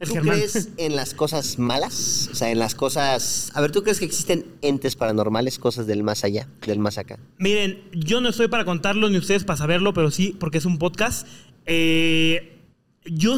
¿Tú 0.03 0.15
crees 0.15 0.69
en 0.77 0.95
las 0.95 1.13
cosas 1.13 1.59
malas? 1.59 2.29
O 2.31 2.35
sea, 2.35 2.51
en 2.51 2.59
las 2.59 2.75
cosas... 2.75 3.51
A 3.53 3.61
ver, 3.61 3.71
¿tú 3.71 3.83
crees 3.83 3.99
que 3.99 4.05
existen 4.05 4.45
entes 4.61 4.95
paranormales, 4.95 5.59
cosas 5.59 5.87
del 5.87 6.03
más 6.03 6.23
allá, 6.23 6.47
del 6.65 6.79
más 6.79 6.97
acá? 6.97 7.19
Miren, 7.37 7.81
yo 7.93 8.21
no 8.21 8.29
estoy 8.29 8.47
para 8.47 8.65
contarlo 8.65 9.09
ni 9.09 9.17
ustedes 9.17 9.43
para 9.43 9.57
saberlo, 9.57 9.93
pero 9.93 10.11
sí, 10.11 10.35
porque 10.39 10.57
es 10.57 10.65
un 10.65 10.77
podcast. 10.77 11.27
Eh, 11.65 12.57
yo 13.05 13.37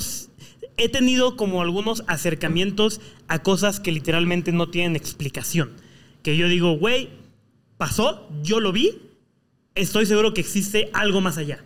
he 0.77 0.89
tenido 0.89 1.35
como 1.35 1.61
algunos 1.61 2.03
acercamientos 2.07 3.01
a 3.27 3.43
cosas 3.43 3.79
que 3.79 3.91
literalmente 3.91 4.51
no 4.51 4.69
tienen 4.69 4.95
explicación. 4.95 5.71
Que 6.23 6.37
yo 6.37 6.47
digo, 6.47 6.77
güey, 6.77 7.09
pasó, 7.77 8.27
yo 8.41 8.59
lo 8.59 8.71
vi, 8.71 9.01
estoy 9.75 10.05
seguro 10.05 10.33
que 10.33 10.41
existe 10.41 10.89
algo 10.93 11.21
más 11.21 11.37
allá. 11.37 11.63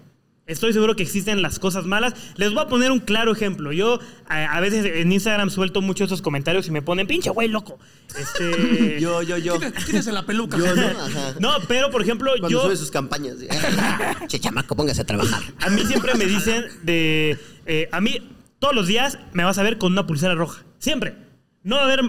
Estoy 0.49 0.73
seguro 0.73 0.95
que 0.95 1.03
existen 1.03 1.41
las 1.41 1.59
cosas 1.59 1.85
malas. 1.85 2.13
Les 2.35 2.51
voy 2.51 2.63
a 2.63 2.67
poner 2.67 2.91
un 2.91 2.99
claro 2.99 3.31
ejemplo. 3.31 3.71
Yo 3.71 3.99
a, 4.27 4.45
a 4.45 4.59
veces 4.59 4.83
en 4.85 5.11
Instagram 5.11 5.49
suelto 5.49 5.81
muchos 5.81 6.07
esos 6.07 6.21
comentarios 6.21 6.67
y 6.67 6.71
me 6.71 6.81
ponen, 6.81 7.05
pinche 7.07 7.29
güey, 7.29 7.47
loco. 7.47 7.77
Este, 8.17 8.99
Yo, 8.99 9.21
yo, 9.21 9.37
yo. 9.37 9.59
Quítese 9.85 10.11
la 10.11 10.25
peluca. 10.25 10.57
Yo, 10.57 10.75
¿no? 10.75 10.81
Ajá. 11.05 11.35
no, 11.39 11.51
pero 11.67 11.91
por 11.91 12.01
ejemplo, 12.01 12.31
Cuando 12.39 12.49
yo... 12.49 12.63
sube 12.63 12.75
sus 12.75 12.89
campañas. 12.91 13.35
che, 14.27 14.39
chamaco, 14.39 14.75
póngase 14.75 15.01
a 15.01 15.05
trabajar. 15.05 15.41
A 15.59 15.69
mí 15.69 15.81
siempre 15.85 16.15
me 16.15 16.25
dicen 16.25 16.65
de. 16.83 17.37
eh, 17.65 17.87
a 17.91 18.01
mí, 18.01 18.17
todos 18.59 18.73
los 18.75 18.87
días 18.87 19.19
me 19.33 19.43
vas 19.43 19.57
a 19.59 19.63
ver 19.63 19.77
con 19.77 19.91
una 19.91 20.07
pulsera 20.07 20.33
roja. 20.35 20.63
Siempre. 20.79 21.15
No 21.63 21.75
va 21.75 21.83
a 21.83 21.85
haber. 21.85 22.01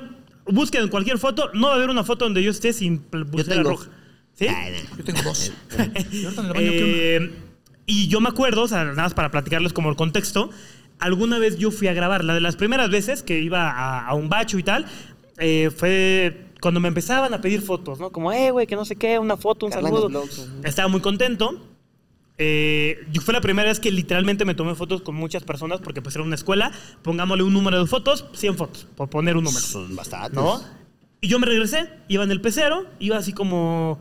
Busquen 0.46 0.82
en 0.84 0.88
cualquier 0.88 1.18
foto, 1.18 1.50
no 1.52 1.66
va 1.68 1.74
a 1.74 1.76
haber 1.76 1.90
una 1.90 2.02
foto 2.04 2.24
donde 2.24 2.42
yo 2.42 2.50
esté 2.50 2.72
sin 2.72 2.98
pulsera 2.98 3.56
tengo. 3.56 3.70
roja. 3.70 3.90
¿Sí? 4.34 4.46
Yo 4.96 5.04
tengo 5.04 5.22
dos. 5.22 5.52
Y 6.10 6.24
ahorita 6.24 6.40
en 6.40 6.46
el 6.46 6.52
baño, 6.54 6.70
¿qué 6.70 6.82
onda? 6.82 6.98
Eh, 6.98 7.32
y 7.90 8.08
yo 8.08 8.20
me 8.20 8.28
acuerdo, 8.28 8.62
o 8.62 8.68
sea, 8.68 8.84
nada 8.84 9.02
más 9.02 9.14
para 9.14 9.30
platicarles 9.30 9.72
como 9.72 9.90
el 9.90 9.96
contexto. 9.96 10.50
Alguna 10.98 11.38
vez 11.38 11.58
yo 11.58 11.70
fui 11.70 11.88
a 11.88 11.92
grabar, 11.92 12.24
la 12.24 12.34
de 12.34 12.40
las 12.40 12.56
primeras 12.56 12.90
veces 12.90 13.22
que 13.22 13.40
iba 13.40 13.70
a, 13.70 14.06
a 14.06 14.14
un 14.14 14.28
bacho 14.28 14.58
y 14.58 14.62
tal, 14.62 14.86
eh, 15.38 15.70
fue 15.74 16.50
cuando 16.60 16.78
me 16.78 16.88
empezaban 16.88 17.32
a 17.34 17.40
pedir 17.40 17.62
fotos, 17.62 17.98
¿no? 17.98 18.10
Como, 18.10 18.32
eh, 18.32 18.50
güey, 18.50 18.66
que 18.66 18.76
no 18.76 18.84
sé 18.84 18.96
qué, 18.96 19.18
una 19.18 19.36
foto, 19.36 19.66
un 19.66 19.72
saludo. 19.72 20.08
Estaba 20.62 20.88
muy 20.88 21.00
contento. 21.00 21.66
Eh, 22.36 23.06
fue 23.22 23.34
la 23.34 23.40
primera 23.40 23.68
vez 23.68 23.80
que 23.80 23.90
literalmente 23.90 24.44
me 24.44 24.54
tomé 24.54 24.74
fotos 24.74 25.02
con 25.02 25.14
muchas 25.14 25.42
personas 25.42 25.80
porque 25.80 26.00
pues 26.00 26.14
era 26.14 26.24
una 26.24 26.34
escuela. 26.34 26.70
Pongámosle 27.02 27.42
un 27.42 27.52
número 27.52 27.80
de 27.80 27.86
fotos, 27.86 28.26
100 28.34 28.56
fotos, 28.56 28.86
por 28.94 29.08
poner 29.08 29.36
un 29.36 29.44
número. 29.44 29.64
Son 29.64 29.96
bastantes. 29.96 30.34
¿No? 30.34 30.62
Y 31.22 31.28
yo 31.28 31.38
me 31.38 31.46
regresé, 31.46 31.90
iba 32.08 32.24
en 32.24 32.30
el 32.30 32.40
pecero, 32.40 32.86
iba 32.98 33.16
así 33.16 33.32
como... 33.32 33.98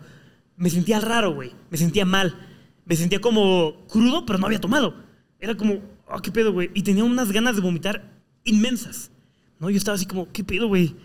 Me 0.56 0.69
sentía 0.69 0.99
raro, 0.99 1.34
güey. 1.34 1.54
Me 1.69 1.78
sentía 1.78 2.06
mal. 2.06 2.48
Me 2.89 2.95
sentía 2.95 3.21
como 3.21 3.86
crudo, 3.88 4.25
pero 4.25 4.39
no 4.39 4.47
había 4.47 4.60
tomado. 4.60 4.95
Era 5.39 5.56
como, 5.56 5.80
oh, 6.08 6.19
¿qué 6.21 6.32
pedo, 6.32 6.52
güey? 6.52 6.71
Y 6.73 6.82
tenía 6.82 7.04
unas 7.06 7.32
ganas 7.32 7.56
de 7.56 7.62
vomitar 7.62 8.04
inmensas. 8.43 9.12
¿No? 9.60 9.69
Yo 9.69 9.78
estaba 9.78 9.95
así 9.95 10.06
como, 10.06 10.32
¿qué 10.32 10.43
pedo, 10.43 10.67
güey? 10.67 10.95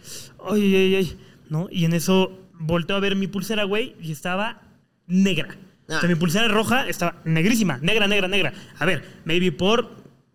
Ay, 0.50 0.74
ay, 0.74 0.94
ay. 0.96 1.16
¿No? 1.50 1.68
Y 1.70 1.84
en 1.84 1.92
eso 1.92 2.38
volteo 2.58 2.96
a 2.96 3.00
ver 3.00 3.14
mi 3.16 3.26
pulsera, 3.26 3.64
güey, 3.64 3.94
y 4.00 4.12
estaba 4.12 4.62
negra. 5.06 5.56
O 5.88 5.92
Ah. 5.94 6.00
sea, 6.00 6.08
mi 6.08 6.14
pulsera 6.14 6.48
roja 6.48 6.88
estaba 6.88 7.20
negrísima, 7.26 7.76
negra, 7.82 8.06
negra, 8.08 8.26
negra. 8.28 8.54
A 8.78 8.86
ver, 8.86 9.04
maybe 9.26 9.52
por 9.52 9.90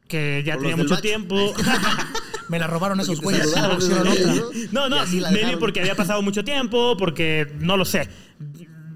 que 0.08 0.44
ya 0.46 0.54
Por 0.54 0.62
tenía 0.64 0.78
mucho 0.78 0.98
tiempo. 0.98 1.54
Me 2.50 2.58
la 2.60 2.68
robaron 2.68 3.00
esos 3.00 3.22
güeyes. 3.22 3.56
¿no? 4.72 4.90
No, 4.90 4.96
maybe 5.32 5.58
porque 5.58 5.80
había 5.82 5.96
pasado 5.96 6.22
mucho 6.22 6.44
tiempo, 6.44 6.96
porque 6.98 7.48
no 7.60 7.78
lo 7.78 7.86
sé. 7.86 8.08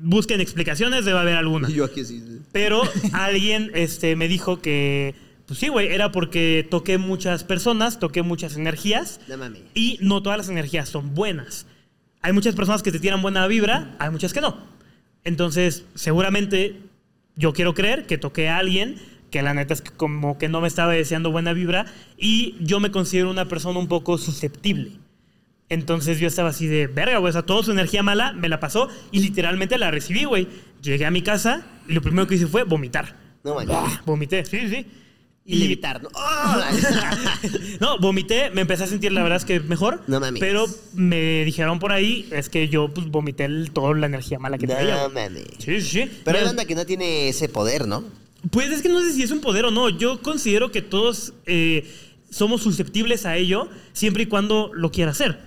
Busquen 0.01 0.41
explicaciones, 0.41 1.05
debe 1.05 1.19
haber 1.19 1.35
alguna. 1.37 1.69
Y 1.69 1.73
yo 1.75 1.85
aquí 1.85 2.03
sí. 2.03 2.21
Pero 2.53 2.81
alguien 3.11 3.71
este, 3.73 4.15
me 4.15 4.29
dijo 4.29 4.61
que, 4.61 5.15
pues 5.45 5.59
sí, 5.59 5.67
güey, 5.67 5.87
era 5.87 6.13
porque 6.13 6.65
toqué 6.69 6.97
muchas 6.97 7.43
personas, 7.43 7.99
toqué 7.99 8.21
muchas 8.21 8.55
energías 8.55 9.19
No 9.27 9.37
mames. 9.37 9.63
y 9.73 9.97
no 10.01 10.23
todas 10.23 10.37
las 10.37 10.47
energías 10.47 10.87
son 10.87 11.13
buenas. 11.13 11.65
Hay 12.21 12.31
muchas 12.31 12.55
personas 12.55 12.81
que 12.81 12.91
te 12.93 12.99
tiran 12.99 13.21
buena 13.21 13.45
vibra, 13.47 13.95
hay 13.99 14.09
muchas 14.09 14.31
que 14.31 14.39
no. 14.39 14.57
Entonces, 15.25 15.83
seguramente 15.95 16.77
yo 17.35 17.51
quiero 17.51 17.73
creer 17.73 18.05
que 18.05 18.17
toqué 18.17 18.47
a 18.47 18.57
alguien 18.59 18.95
que 19.31 19.41
la 19.41 19.55
neta 19.55 19.73
es 19.73 19.81
que 19.81 19.89
como 19.89 20.37
que 20.37 20.47
no 20.47 20.61
me 20.61 20.67
estaba 20.67 20.93
deseando 20.93 21.31
buena 21.31 21.53
vibra 21.53 21.87
y 22.17 22.55
yo 22.59 22.79
me 22.79 22.91
considero 22.91 23.31
una 23.31 23.47
persona 23.47 23.79
un 23.79 23.87
poco 23.87 24.19
susceptible. 24.19 24.91
Entonces 25.69 26.19
yo 26.19 26.27
estaba 26.27 26.49
así 26.49 26.67
de, 26.67 26.85
verga, 26.85 27.17
güey, 27.17 27.31
o 27.31 27.33
sea, 27.33 27.41
toda 27.41 27.63
su 27.63 27.71
energía 27.71 28.03
mala 28.03 28.33
me 28.33 28.47
la 28.47 28.59
pasó 28.59 28.89
y 29.11 29.21
literalmente 29.21 29.79
la 29.79 29.89
recibí, 29.89 30.25
güey. 30.25 30.47
Llegué 30.83 31.05
a 31.05 31.11
mi 31.11 31.21
casa 31.21 31.65
y 31.87 31.93
lo 31.93 32.01
primero 32.01 32.27
que 32.27 32.35
hice 32.35 32.45
fue 32.45 32.63
vomitar. 32.63 33.15
No 33.43 33.55
manches. 33.55 34.05
Vomité, 34.05 34.45
sí, 34.45 34.69
sí. 34.69 34.85
Y 35.45 35.55
levitar, 35.55 36.01
¿no? 36.01 36.09
¡Oh! 36.13 36.55
no, 37.81 37.99
vomité, 37.99 38.49
me 38.51 38.61
empecé 38.61 38.83
a 38.83 38.87
sentir 38.87 39.11
la 39.11 39.23
verdad 39.23 39.37
es 39.37 39.45
que 39.45 39.59
mejor. 39.59 40.01
No 40.07 40.19
mames. 40.19 40.39
Pero 40.39 40.65
me 40.93 41.43
dijeron 41.43 41.79
por 41.79 41.91
ahí, 41.91 42.27
es 42.31 42.47
que 42.49 42.69
yo 42.69 42.87
pues 42.93 43.07
vomité 43.07 43.45
el- 43.45 43.71
toda 43.71 43.93
la 43.95 44.05
energía 44.05 44.39
mala 44.39 44.57
que 44.57 44.67
traía. 44.67 44.95
No 45.03 45.09
mames. 45.09 45.43
Sí, 45.59 45.81
sí. 45.81 46.09
Pero 46.23 46.37
hay 46.37 46.45
banda 46.45 46.65
que 46.65 46.75
no 46.75 46.85
tiene 46.85 47.27
ese 47.29 47.49
poder, 47.49 47.87
¿no? 47.87 48.03
Pues 48.51 48.69
es 48.71 48.81
que 48.81 48.89
no 48.89 49.01
sé 49.01 49.11
si 49.13 49.23
es 49.23 49.31
un 49.31 49.41
poder 49.41 49.65
o 49.65 49.71
no. 49.71 49.89
Yo 49.89 50.21
considero 50.21 50.71
que 50.71 50.81
todos 50.81 51.33
eh, 51.45 51.89
somos 52.29 52.61
susceptibles 52.61 53.25
a 53.25 53.35
ello 53.37 53.69
siempre 53.93 54.23
y 54.23 54.25
cuando 54.27 54.71
lo 54.73 54.91
quiera 54.91 55.11
hacer. 55.11 55.39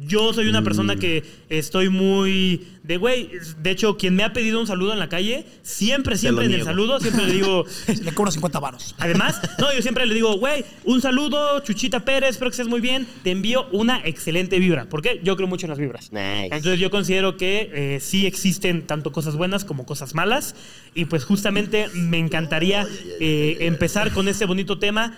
Yo 0.00 0.32
soy 0.34 0.48
una 0.48 0.62
persona 0.62 0.96
que 0.96 1.24
estoy 1.48 1.88
muy 1.88 2.66
de 2.82 2.98
güey. 2.98 3.30
De 3.62 3.70
hecho, 3.70 3.96
quien 3.96 4.14
me 4.14 4.22
ha 4.24 4.32
pedido 4.32 4.60
un 4.60 4.66
saludo 4.66 4.92
en 4.92 4.98
la 4.98 5.08
calle, 5.08 5.46
siempre, 5.62 6.16
siempre 6.16 6.44
en 6.44 6.50
el 6.50 6.56
niego. 6.58 6.70
saludo, 6.70 7.00
siempre 7.00 7.26
le 7.26 7.32
digo. 7.32 7.64
Le 8.04 8.12
cobro 8.12 8.30
50 8.30 8.60
varos. 8.60 8.94
Además, 8.98 9.40
no, 9.58 9.72
yo 9.72 9.80
siempre 9.80 10.04
le 10.06 10.14
digo, 10.14 10.36
güey, 10.38 10.64
un 10.84 11.00
saludo, 11.00 11.60
Chuchita 11.60 12.00
Pérez, 12.04 12.30
espero 12.30 12.50
que 12.50 12.54
estés 12.54 12.68
muy 12.68 12.80
bien. 12.80 13.06
Te 13.22 13.30
envío 13.30 13.66
una 13.72 14.00
excelente 14.04 14.58
vibra. 14.58 14.86
¿Por 14.86 15.00
qué? 15.00 15.20
Yo 15.22 15.36
creo 15.36 15.48
mucho 15.48 15.66
en 15.66 15.70
las 15.70 15.78
vibras. 15.78 16.12
Nice. 16.12 16.44
Entonces 16.44 16.78
yo 16.78 16.90
considero 16.90 17.36
que 17.36 17.70
eh, 17.72 18.00
sí 18.00 18.26
existen 18.26 18.86
tanto 18.86 19.12
cosas 19.12 19.36
buenas 19.36 19.64
como 19.64 19.86
cosas 19.86 20.14
malas. 20.14 20.54
Y 20.94 21.06
pues 21.06 21.24
justamente 21.24 21.88
me 21.94 22.18
encantaría 22.18 22.86
eh, 23.20 23.58
empezar 23.60 24.12
con 24.12 24.28
este 24.28 24.44
bonito 24.44 24.78
tema. 24.78 25.16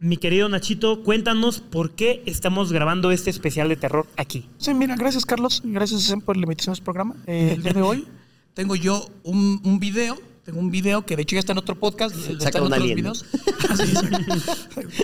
Mi 0.00 0.16
querido 0.16 0.48
Nachito, 0.48 1.02
cuéntanos 1.02 1.58
por 1.58 1.90
qué 1.90 2.22
estamos 2.24 2.72
grabando 2.72 3.10
este 3.10 3.30
especial 3.30 3.68
de 3.68 3.74
terror 3.74 4.06
aquí. 4.16 4.48
Sí, 4.58 4.72
mira, 4.72 4.94
gracias 4.94 5.26
Carlos, 5.26 5.60
gracias 5.64 6.14
por 6.24 6.36
la 6.36 6.44
invitación 6.44 6.70
a 6.70 6.74
este 6.74 6.84
programa. 6.84 7.16
Eh, 7.26 7.54
el 7.56 7.64
día 7.64 7.72
de 7.72 7.82
hoy 7.82 8.06
tengo 8.54 8.76
yo 8.76 9.08
un, 9.24 9.60
un 9.64 9.80
video, 9.80 10.16
tengo 10.44 10.60
un 10.60 10.70
video 10.70 11.04
que 11.04 11.16
de 11.16 11.22
hecho 11.22 11.34
ya 11.34 11.40
está 11.40 11.50
en 11.50 11.58
otro 11.58 11.74
podcast, 11.74 12.14
está 12.14 12.30
en 12.30 12.64
otros 12.64 12.72
alien, 12.72 12.96
videos. 12.96 13.24
Sí, 13.76 13.86
sí. 13.86 14.06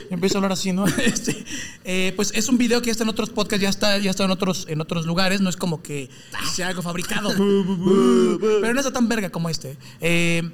Empiezo 0.11 0.37
a 0.37 0.39
hablar 0.39 0.53
así, 0.53 0.73
¿no? 0.73 0.87
Este, 0.87 1.45
eh, 1.85 2.13
pues 2.15 2.33
es 2.35 2.49
un 2.49 2.57
video 2.57 2.81
que 2.81 2.87
ya 2.87 2.93
está 2.93 3.03
en 3.03 3.11
otros 3.11 3.31
podcasts, 3.31 3.63
ya 3.63 3.69
está, 3.69 3.99
ya 3.99 4.11
está 4.11 4.25
en 4.25 4.31
otros, 4.31 4.67
en 4.69 4.81
otros 4.81 5.07
lugares, 5.07 5.41
no 5.41 5.51
es 5.51 5.57
como 5.57 5.83
que 5.83 6.09
sea 6.55 6.69
algo 6.69 6.83
fabricado, 6.83 7.31
pero 7.31 8.73
no 8.73 8.81
está 8.81 8.93
tan 8.93 9.09
verga 9.09 9.31
como 9.31 9.49
este. 9.51 9.77
Eh, 10.01 10.51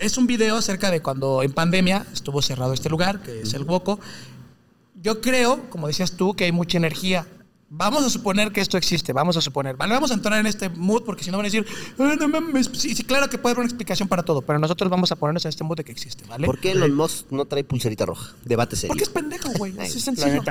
es 0.00 0.16
un 0.18 0.26
video 0.26 0.56
acerca 0.56 0.90
de 0.90 1.00
cuando 1.00 1.42
en 1.42 1.52
pandemia 1.52 2.06
estuvo 2.12 2.42
cerrado 2.42 2.72
este 2.72 2.88
lugar, 2.88 3.20
que 3.22 3.42
es 3.42 3.54
el 3.54 3.64
Woco. 3.64 4.00
Yo 5.02 5.20
creo, 5.20 5.68
como 5.70 5.86
decías 5.86 6.12
tú, 6.12 6.34
que 6.34 6.44
hay 6.44 6.52
mucha 6.52 6.76
energía. 6.78 7.26
Vamos 7.72 8.04
a 8.04 8.10
suponer 8.10 8.50
que 8.50 8.60
esto 8.60 8.76
existe, 8.76 9.12
vamos 9.12 9.36
a 9.36 9.40
suponer. 9.40 9.76
Vale, 9.76 9.94
vamos 9.94 10.10
a 10.10 10.14
entrar 10.14 10.40
en 10.40 10.46
este 10.46 10.68
mood 10.70 11.04
porque 11.04 11.22
si 11.22 11.30
no 11.30 11.36
van 11.36 11.46
a 11.46 11.48
decir, 11.48 11.64
"Ah, 12.00 12.16
no 12.18 12.26
mames". 12.26 12.68
Sí, 12.72 12.96
sí, 12.96 13.04
claro 13.04 13.30
que 13.30 13.38
puede 13.38 13.52
haber 13.52 13.60
una 13.60 13.68
explicación 13.68 14.08
para 14.08 14.24
todo, 14.24 14.42
pero 14.42 14.58
nosotros 14.58 14.90
vamos 14.90 15.12
a 15.12 15.16
ponernos 15.16 15.44
en 15.44 15.50
este 15.50 15.62
mood 15.62 15.76
de 15.76 15.84
que 15.84 15.92
existe, 15.92 16.24
¿vale? 16.26 16.46
¿Por 16.46 16.58
qué 16.58 16.72
Elon 16.72 16.92
Musk 16.92 17.30
no 17.30 17.44
trae 17.44 17.62
pulserita 17.62 18.04
roja? 18.06 18.34
Debate 18.44 18.74
serio. 18.74 18.88
Porque 18.88 19.04
es 19.04 19.08
pendejo, 19.10 19.50
güey. 19.56 19.72
Así 19.78 19.98
es 19.98 20.04
sencillo. 20.04 20.42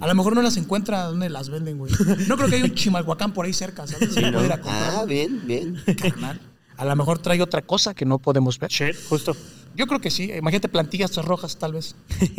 A 0.00 0.06
lo 0.06 0.14
mejor 0.14 0.34
no 0.34 0.40
las 0.40 0.56
encuentra 0.56 1.02
donde 1.04 1.28
las 1.28 1.50
venden, 1.50 1.76
güey. 1.76 1.92
No 2.26 2.38
creo 2.38 2.48
que 2.48 2.56
haya 2.56 2.64
un 2.64 2.74
chimalhuacán 2.74 3.34
por 3.34 3.44
ahí 3.44 3.52
cerca, 3.52 3.86
¿sabes? 3.86 4.14
Se 4.14 4.30
¿no? 4.30 4.38
a 4.40 4.42
comprar, 4.58 4.94
Ah, 4.96 5.04
bien, 5.06 5.46
bien. 5.46 5.76
carnal. 6.00 6.40
A 6.82 6.84
lo 6.84 6.96
mejor 6.96 7.20
trae 7.20 7.40
otra 7.40 7.62
cosa 7.62 7.94
que 7.94 8.04
no 8.04 8.18
podemos 8.18 8.58
ver. 8.58 8.68
Shit, 8.68 8.96
justo. 9.08 9.36
Yo 9.76 9.86
creo 9.86 10.00
que 10.00 10.10
sí. 10.10 10.32
Imagínate 10.32 10.68
plantillas 10.68 11.14
rojas, 11.14 11.56
tal 11.56 11.74
vez. 11.74 11.94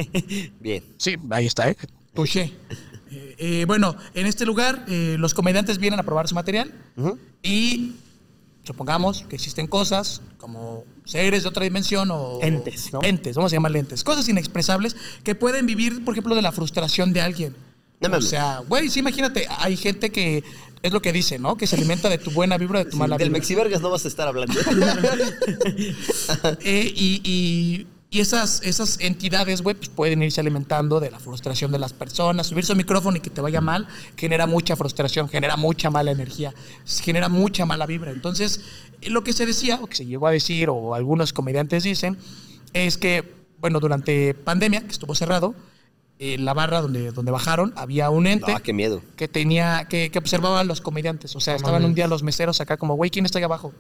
Bien. 0.60 0.84
Sí, 0.98 1.16
ahí 1.30 1.46
está, 1.46 1.70
¿eh? 1.70 1.78
Touché. 2.14 2.52
Eh, 3.10 3.36
eh, 3.38 3.64
bueno, 3.66 3.96
en 4.14 4.26
este 4.26 4.46
lugar 4.46 4.84
eh, 4.90 5.16
los 5.18 5.34
comediantes 5.34 5.78
vienen 5.78 5.98
a 5.98 6.04
probar 6.04 6.28
su 6.28 6.36
material 6.36 6.74
y 7.42 7.94
supongamos 8.64 9.24
que 9.30 9.38
existen 9.38 9.66
cosas 9.66 10.22
como 10.40 10.84
seres 11.06 11.44
de 11.44 11.50
otra 11.50 11.64
dimensión 11.64 12.12
o... 12.12 12.40
Entes, 12.42 12.92
¿no? 12.92 13.00
Entes, 13.02 13.38
vamos 13.38 13.54
a 13.54 13.56
llamarle 13.56 13.80
entes. 13.80 14.04
Cosas 14.04 14.28
inexpresables 14.28 14.98
que 15.24 15.36
pueden 15.36 15.66
vivir, 15.66 16.04
por 16.04 16.16
ejemplo, 16.16 16.36
de 16.36 16.42
la 16.42 16.52
frustración 16.52 17.14
de 17.14 17.22
alguien. 17.22 17.56
No 18.02 18.18
o 18.18 18.22
sea, 18.22 18.62
güey, 18.68 18.90
sí, 18.90 19.00
imagínate, 19.00 19.48
hay 19.60 19.78
gente 19.78 20.12
que 20.12 20.44
es 20.84 20.92
lo 20.94 21.02
que 21.02 21.12
dice, 21.12 21.40
¿no? 21.40 21.56
Que 21.58 21.66
se 21.66 21.76
alimenta 21.76 22.10
de 22.10 22.20
tu 22.20 22.30
buena 22.30 22.58
vibra, 22.60 22.84
de 22.84 22.92
tu 22.92 22.98
mala 22.98 23.18
Del 23.18 23.30
vibra. 23.30 23.40
Mexivergas 23.40 23.82
no 23.82 23.90
vas 23.90 24.06
a 24.06 24.08
estar 24.08 24.28
hablando. 24.28 24.54
Eh, 26.62 26.94
y, 26.96 27.22
y- 27.24 27.88
y 28.10 28.20
esas, 28.20 28.62
esas 28.64 29.00
entidades, 29.00 29.64
güey, 29.64 29.76
pues 29.76 29.90
pueden 29.90 30.22
irse 30.22 30.40
alimentando 30.40 31.00
de 31.00 31.10
la 31.10 31.18
frustración 31.18 31.72
de 31.72 31.80
las 31.80 31.94
personas. 31.94 32.46
Subirse 32.46 32.72
al 32.72 32.78
micrófono 32.78 33.18
y 33.18 33.22
que 33.22 33.32
te 33.32 33.42
vaya 33.42 33.60
mal 33.60 33.88
genera 34.16 34.46
mucha 34.46 34.76
frustración, 34.76 35.28
genera 35.30 35.58
mucha 35.58 35.90
mala 35.90 36.12
energía, 36.12 36.54
genera 37.02 37.28
mucha 37.28 37.66
mala 37.66 37.88
vibra. 37.88 38.12
Entonces, 38.12 38.62
lo 39.08 39.24
que 39.24 39.34
se 39.34 39.48
decía, 39.48 39.80
o 39.82 39.88
que 39.88 39.96
se 39.96 40.06
llegó 40.06 40.28
a 40.28 40.32
decir, 40.32 40.70
o 40.70 40.94
algunos 40.94 41.34
comediantes 41.34 41.82
dicen, 41.86 42.16
es 42.74 43.00
que, 43.00 43.34
bueno, 43.58 43.80
durante 43.80 44.36
pandemia, 44.36 44.82
que 44.82 44.92
estuvo 44.92 45.16
cerrado, 45.16 45.56
en 46.20 46.46
la 46.46 46.54
barra 46.54 46.82
donde, 46.82 47.12
donde 47.12 47.32
bajaron, 47.32 47.74
había 47.76 48.10
un 48.10 48.28
ente 48.28 48.52
Ah, 48.54 48.62
qué 48.64 48.72
miedo. 48.74 49.02
que 49.18 49.28
tenía, 49.28 49.86
que, 49.90 50.10
que 50.12 50.20
observaba 50.20 50.60
a 50.62 50.64
los 50.64 50.80
comediantes. 50.82 51.36
O 51.36 51.40
sea, 51.40 51.56
estaban 51.56 51.84
un 51.84 51.94
día 51.94 52.08
los 52.08 52.24
meseros 52.24 52.62
acá 52.62 52.78
como, 52.78 52.96
güey, 52.96 53.10
¿quién 53.12 53.26
está 53.26 53.40
ahí 53.40 53.44
abajo? 53.46 53.74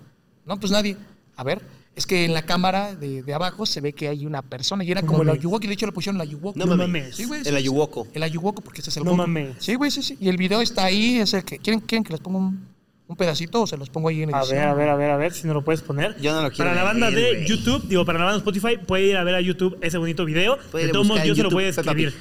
No, 0.45 0.59
pues 0.59 0.71
nadie. 0.71 0.97
A 1.35 1.43
ver, 1.43 1.61
es 1.95 2.05
que 2.05 2.25
en 2.25 2.33
la 2.33 2.43
cámara 2.43 2.93
de, 2.95 3.23
de 3.23 3.33
abajo 3.33 3.65
se 3.65 3.81
ve 3.81 3.93
que 3.93 4.07
hay 4.07 4.25
una 4.25 4.41
persona 4.41 4.83
y 4.83 4.91
era 4.91 5.01
No 5.01 5.07
como 5.07 5.21
el 5.21 5.27
mames. 5.27 5.39
Ayuwoki, 5.39 5.67
de 5.67 5.73
hecho 5.73 5.85
le 5.85 5.91
pusieron 5.91 6.19
el 6.21 6.27
Ayuwoki. 6.27 6.59
No, 6.59 6.65
No 6.65 6.75
mames. 6.77 6.87
mames. 7.03 7.15
Sí, 7.15 7.25
güey. 7.25 7.41
sí, 7.43 7.49
El. 7.49 7.55
Ayuwoco. 7.55 8.07
El 8.13 8.23
Ayuwoco, 8.23 8.61
porque 8.61 8.81
ese 8.81 8.89
es 8.89 8.97
el 8.97 9.03
No 9.05 9.15
mames. 9.15 9.55
Sí, 9.59 9.75
güey, 9.75 9.89
sí, 9.89 10.03
sí. 10.03 10.17
Y 10.19 10.29
el 10.29 10.37
video 10.37 10.61
está 10.61 10.83
ahí, 10.85 11.19
es 11.19 11.33
el 11.33 11.43
que, 11.43 11.57
¿quieren, 11.59 11.79
quieren 11.79 12.03
que 12.03 12.11
les 12.11 12.19
ponga 12.19 12.39
un, 12.39 12.67
un 13.13 13.17
pedacito 13.17 13.61
o 13.61 13.67
se 13.67 13.77
los 13.77 13.89
pongo 13.89 14.09
ahí 14.09 14.23
en 14.23 14.33
A 14.33 14.39
edición? 14.39 14.57
ver, 14.57 14.67
a 14.67 14.73
ver, 14.73 14.89
a 14.89 14.95
ver, 14.95 15.11
a 15.11 15.17
ver 15.17 15.33
si 15.33 15.45
no 15.47 15.53
lo 15.53 15.63
puedes 15.63 15.81
poner. 15.81 16.19
Yo 16.19 16.33
no 16.33 16.41
lo 16.41 16.49
quiero 16.49 16.69
Para 16.71 16.75
la 16.75 16.83
banda 16.83 17.11
de. 17.11 17.45
YouTube, 17.45 17.87
digo, 17.87 18.05
para 18.05 18.17
la 18.19 18.25
banda 18.25 18.39
de 18.43 18.49
Spotify, 18.49 18.77
puede 18.83 19.05
ir 19.05 19.17
a 19.17 19.23
ver 19.23 19.35
a 19.35 19.41
YouTube 19.41 19.77
ese 19.81 19.97
bonito 19.97 20.25
video. 20.25 20.57
Puede 20.71 20.85
de 20.85 20.89
a 20.89 20.93
todos 20.93 21.07
modos, 21.07 21.23
yo 21.23 21.35
se 21.35 21.43
lo 21.43 21.49
voy 21.51 21.65
a 21.65 21.69
escribir. 21.69 22.13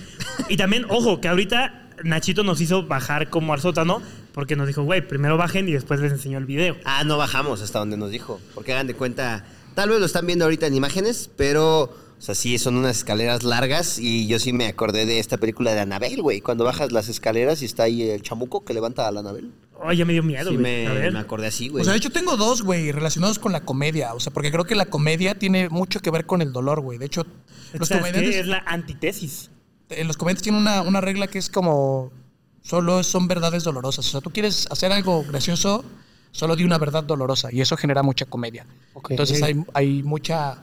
Y 0.48 0.56
también, 0.56 0.84
ojo, 0.88 1.20
que 1.20 1.28
ahorita 1.28 1.88
Nachito 2.04 2.44
nos 2.44 2.60
hizo 2.60 2.86
bajar 2.86 3.30
como 3.30 3.52
al 3.54 3.60
sótano 3.60 4.02
porque 4.34 4.56
nos 4.56 4.66
dijo, 4.66 4.82
güey, 4.82 5.06
primero 5.06 5.36
bajen 5.36 5.68
y 5.68 5.72
después 5.72 6.00
les 6.00 6.12
enseñó 6.12 6.38
el 6.38 6.46
video. 6.46 6.76
Ah, 6.84 7.04
no 7.04 7.16
bajamos 7.18 7.60
hasta 7.62 7.78
donde 7.78 7.96
nos 7.96 8.10
dijo. 8.10 8.40
Porque 8.54 8.72
hagan 8.72 8.86
de 8.86 8.94
cuenta, 8.94 9.44
tal 9.74 9.88
vez 9.90 9.98
lo 10.00 10.06
están 10.06 10.26
viendo 10.26 10.44
ahorita 10.44 10.66
en 10.66 10.74
imágenes, 10.74 11.30
pero, 11.36 11.94
o 12.22 12.24
sea, 12.24 12.36
sí, 12.36 12.56
son 12.56 12.76
unas 12.76 12.98
escaleras 12.98 13.42
largas 13.42 13.98
y 13.98 14.28
yo 14.28 14.38
sí 14.38 14.52
me 14.52 14.68
acordé 14.68 15.06
de 15.06 15.18
esta 15.18 15.38
película 15.38 15.74
de 15.74 15.80
Anabel, 15.80 16.22
güey. 16.22 16.40
Cuando 16.40 16.62
bajas 16.62 16.92
las 16.92 17.08
escaleras 17.08 17.62
y 17.62 17.64
está 17.64 17.82
ahí 17.82 18.08
el 18.08 18.22
chamuco 18.22 18.64
que 18.64 18.72
levanta 18.74 19.08
a 19.08 19.10
la 19.10 19.18
Anabel. 19.20 19.50
Ay, 19.82 19.96
ya 19.96 20.04
me 20.04 20.12
dio 20.12 20.22
miedo, 20.22 20.50
Sí, 20.50 20.56
güey. 20.56 20.86
me, 20.86 21.10
me 21.10 21.18
acordé 21.18 21.48
así, 21.48 21.66
güey. 21.66 21.82
O 21.82 21.84
sea, 21.84 21.94
de 21.94 21.98
hecho 21.98 22.10
tengo 22.10 22.36
dos, 22.36 22.62
güey, 22.62 22.92
relacionados 22.92 23.40
con 23.40 23.50
la 23.50 23.62
comedia. 23.64 24.14
O 24.14 24.20
sea, 24.20 24.32
porque 24.32 24.52
creo 24.52 24.62
que 24.64 24.76
la 24.76 24.86
comedia 24.86 25.34
tiene 25.36 25.68
mucho 25.68 25.98
que 25.98 26.12
ver 26.12 26.24
con 26.24 26.42
el 26.42 26.52
dolor, 26.52 26.80
güey. 26.80 26.96
De 26.96 27.06
hecho, 27.06 27.26
los 27.72 27.88
comediantes... 27.88 28.36
Es 28.36 28.46
la 28.46 28.58
antítesis. 28.68 29.50
en 29.90 30.06
los 30.06 30.16
comediantes 30.16 30.44
tienen 30.44 30.60
una, 30.60 30.82
una 30.82 31.00
regla 31.00 31.26
que 31.26 31.40
es 31.40 31.50
como 31.50 32.12
solo 32.60 33.02
son 33.02 33.26
verdades 33.26 33.64
dolorosas. 33.64 34.06
O 34.06 34.10
sea, 34.12 34.20
tú 34.20 34.30
quieres 34.30 34.68
hacer 34.70 34.92
algo 34.92 35.24
gracioso, 35.24 35.84
solo 36.30 36.54
di 36.54 36.62
una 36.62 36.78
verdad 36.78 37.02
dolorosa 37.02 37.48
y 37.52 37.60
eso 37.60 37.76
genera 37.76 38.04
mucha 38.04 38.26
comedia. 38.26 38.64
Ok. 38.94 39.10
Entonces 39.10 39.42
hay, 39.42 39.60
hay 39.74 40.04
mucha, 40.04 40.58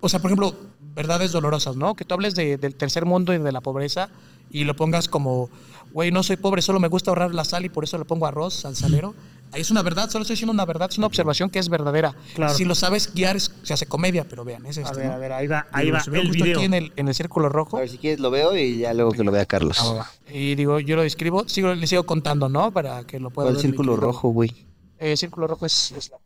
o 0.00 0.08
sea, 0.08 0.20
por 0.20 0.30
ejemplo, 0.30 0.56
verdades 0.94 1.32
dolorosas, 1.32 1.76
¿no? 1.76 1.94
Que 1.94 2.04
tú 2.04 2.14
hables 2.14 2.34
de- 2.34 2.56
del 2.56 2.74
tercer 2.74 3.04
mundo 3.04 3.32
y 3.34 3.38
de 3.38 3.52
la 3.52 3.60
pobreza 3.60 4.08
y 4.50 4.64
lo 4.64 4.76
pongas 4.76 5.08
como, 5.08 5.50
güey, 5.92 6.10
no 6.12 6.22
soy 6.22 6.36
pobre, 6.36 6.62
solo 6.62 6.78
me 6.80 6.88
gusta 6.88 7.10
ahorrar 7.10 7.34
la 7.34 7.44
sal 7.44 7.64
y 7.64 7.68
por 7.68 7.84
eso 7.84 7.98
le 7.98 8.04
pongo 8.04 8.26
arroz 8.26 8.64
al 8.64 8.76
salero. 8.76 9.14
Ahí 9.52 9.60
es 9.60 9.70
una 9.70 9.82
verdad, 9.82 10.10
solo 10.10 10.22
estoy 10.22 10.34
diciendo 10.34 10.52
una 10.52 10.64
verdad, 10.64 10.88
es 10.90 10.98
una 10.98 11.06
observación 11.06 11.48
que 11.48 11.60
es 11.60 11.68
verdadera. 11.68 12.14
Claro. 12.34 12.54
Si 12.54 12.64
lo 12.64 12.74
sabes 12.74 13.12
guiar, 13.14 13.36
es- 13.36 13.52
se 13.62 13.72
hace 13.72 13.86
comedia, 13.86 14.24
pero 14.28 14.44
vean, 14.44 14.66
es 14.66 14.78
A 14.78 14.82
esto, 14.82 14.96
ver, 14.96 15.06
¿no? 15.06 15.12
a 15.12 15.18
ver, 15.18 15.32
ahí 15.32 15.46
va, 15.46 15.66
ahí 15.70 15.86
Digo, 15.86 15.96
va 15.96 16.18
el 16.18 16.26
justo 16.28 16.44
video. 16.44 16.56
aquí 16.58 16.64
en 16.66 16.74
el, 16.74 16.92
en 16.96 17.06
el 17.08 17.14
círculo 17.14 17.48
rojo. 17.48 17.76
A 17.76 17.80
ver, 17.80 17.88
si 17.88 17.98
quieres 17.98 18.18
lo 18.20 18.30
veo 18.32 18.56
y 18.56 18.78
ya 18.78 18.92
luego 18.94 19.12
que 19.12 19.22
lo 19.22 19.30
vea 19.30 19.46
Carlos. 19.46 19.78
Ah, 19.80 20.10
Y 20.32 20.54
digo, 20.56 20.80
yo 20.80 20.96
lo 20.96 21.02
describo, 21.02 21.48
sigo, 21.48 21.72
le 21.74 21.86
sigo 21.86 22.04
contando, 22.04 22.48
¿no? 22.48 22.72
Para 22.72 23.04
que 23.04 23.20
lo 23.20 23.30
pueda 23.30 23.46
¿Cuál 23.46 23.56
ver. 23.56 23.64
mi 23.64 23.68
círculo 23.70 23.96
rojo, 23.96 24.28
güey? 24.30 24.50
Eh, 24.98 25.12
El 25.12 25.18
círculo 25.18 25.46
rojo 25.46 25.66
es, 25.66 25.92
es 25.92 26.10
la 26.10 26.16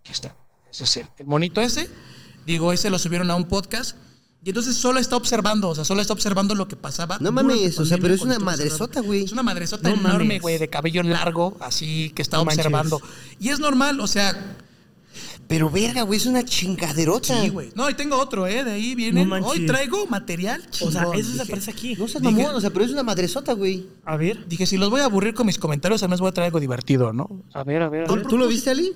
Aquí 0.00 0.12
está. 0.12 0.34
Ese 0.70 0.84
es 0.84 0.96
el, 0.96 1.06
el 1.18 1.26
monito 1.26 1.60
ese. 1.60 1.88
Digo, 2.46 2.72
ese 2.72 2.90
lo 2.90 2.98
subieron 2.98 3.30
a 3.30 3.36
un 3.36 3.44
podcast. 3.44 3.96
Y 4.44 4.48
entonces 4.50 4.74
solo 4.76 4.98
está 4.98 5.14
observando, 5.16 5.68
o 5.68 5.74
sea, 5.76 5.84
solo 5.84 6.00
está 6.00 6.12
observando 6.14 6.56
lo 6.56 6.66
que 6.66 6.74
pasaba. 6.74 7.16
No 7.20 7.30
mames, 7.30 7.78
o 7.78 7.84
sea, 7.86 7.96
pero 7.98 8.12
es 8.12 8.22
una 8.22 8.40
madresota, 8.40 9.00
güey. 9.00 9.22
Es 9.24 9.30
una 9.30 9.44
madresota 9.44 9.88
No 9.88 9.94
enorme, 9.94 10.24
mames. 10.24 10.42
güey, 10.42 10.58
de 10.58 10.68
cabello 10.68 11.04
largo, 11.04 11.56
así 11.60 12.10
que 12.14 12.22
está 12.22 12.38
No 12.38 12.44
manches. 12.44 12.58
observando. 12.66 13.00
Y 13.38 13.50
es 13.50 13.60
normal, 13.60 14.00
o 14.00 14.06
sea, 14.08 14.56
Pero 15.46 15.68
verga, 15.70 16.02
güey, 16.02 16.16
es 16.18 16.26
una 16.26 16.42
chingaderota. 16.44 17.40
sí, 17.40 17.50
güey. 17.50 17.70
No, 17.76 17.88
y 17.88 17.94
tengo 17.94 18.16
otro, 18.18 18.46
¿eh? 18.48 18.64
De 18.64 18.72
ahí 18.72 18.94
viene. 18.96 19.24
No. 19.24 19.36
Hoy 19.46 19.64
traigo 19.66 20.06
material 20.06 20.60
O 20.80 20.90
sea, 20.90 21.02
chingón, 21.02 21.18
eso 21.20 21.34
se 21.34 21.42
aparece 21.42 21.70
aquí. 21.70 21.94
No 21.94 22.08
seas 22.08 22.22
mamón, 22.24 22.54
o 22.54 22.60
sea, 22.60 22.70
pero 22.70 22.84
es 22.84 22.90
una 22.90 23.02
madresota, 23.04 23.52
güey. 23.52 23.86
A 24.04 24.16
ver. 24.16 24.48
Dije, 24.48 24.66
si 24.66 24.76
los 24.76 24.90
voy 24.90 25.02
a 25.02 25.04
aburrir 25.04 25.34
con 25.34 25.46
mis 25.46 25.58
comentarios, 25.58 26.02
al 26.02 26.08
menos 26.08 26.20
voy 26.20 26.30
a 26.30 26.32
traer 26.32 26.46
algo 26.46 26.58
divertido, 26.58 27.12
¿no? 27.12 27.44
A 27.54 27.62
ver, 27.64 27.82
a 27.82 27.88
ver, 27.88 28.04
a 28.04 28.06
¿Tú, 28.06 28.14
ver. 28.16 28.26
tú 28.26 28.38
lo 28.38 28.48
viste, 28.48 28.70
Ali? 28.70 28.92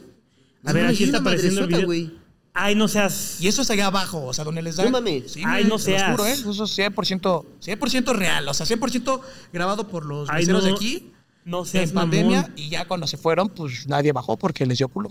A 0.64 0.72
ver, 0.72 0.86
aquí 0.86 1.02
es 1.04 1.08
está 1.10 1.18
apareciendo 1.18 1.60
el 1.64 1.70
madresota, 1.70 1.92
video. 1.92 2.25
Ay, 2.58 2.74
no 2.74 2.88
seas. 2.88 3.36
Y 3.40 3.48
eso 3.48 3.60
es 3.62 3.70
allá 3.70 3.86
abajo, 3.86 4.24
o 4.24 4.32
sea, 4.32 4.42
donde 4.44 4.62
les 4.62 4.76
dan. 4.76 4.86
No 4.86 4.92
mames. 4.92 5.32
Sí, 5.32 5.42
Ay, 5.46 5.64
no 5.64 5.78
seas. 5.78 6.10
juro, 6.12 6.26
¿eh? 6.26 6.32
Eso 6.32 6.64
es 6.64 6.78
100%, 6.78 7.44
100% 7.60 8.12
real, 8.14 8.48
o 8.48 8.54
sea, 8.54 8.64
100% 8.66 9.20
grabado 9.52 9.86
por 9.88 10.06
los 10.06 10.28
Ay, 10.30 10.46
no. 10.46 10.60
de 10.62 10.70
aquí 10.72 11.12
No 11.44 11.64
seas 11.66 11.90
en 11.90 11.94
pandemia 11.94 12.42
mamón. 12.42 12.54
y 12.56 12.68
ya 12.70 12.86
cuando 12.88 13.06
se 13.06 13.16
fueron, 13.18 13.48
pues 13.50 13.86
nadie 13.86 14.12
bajó 14.12 14.36
porque 14.38 14.64
les 14.66 14.78
dio 14.78 14.88
culo. 14.88 15.10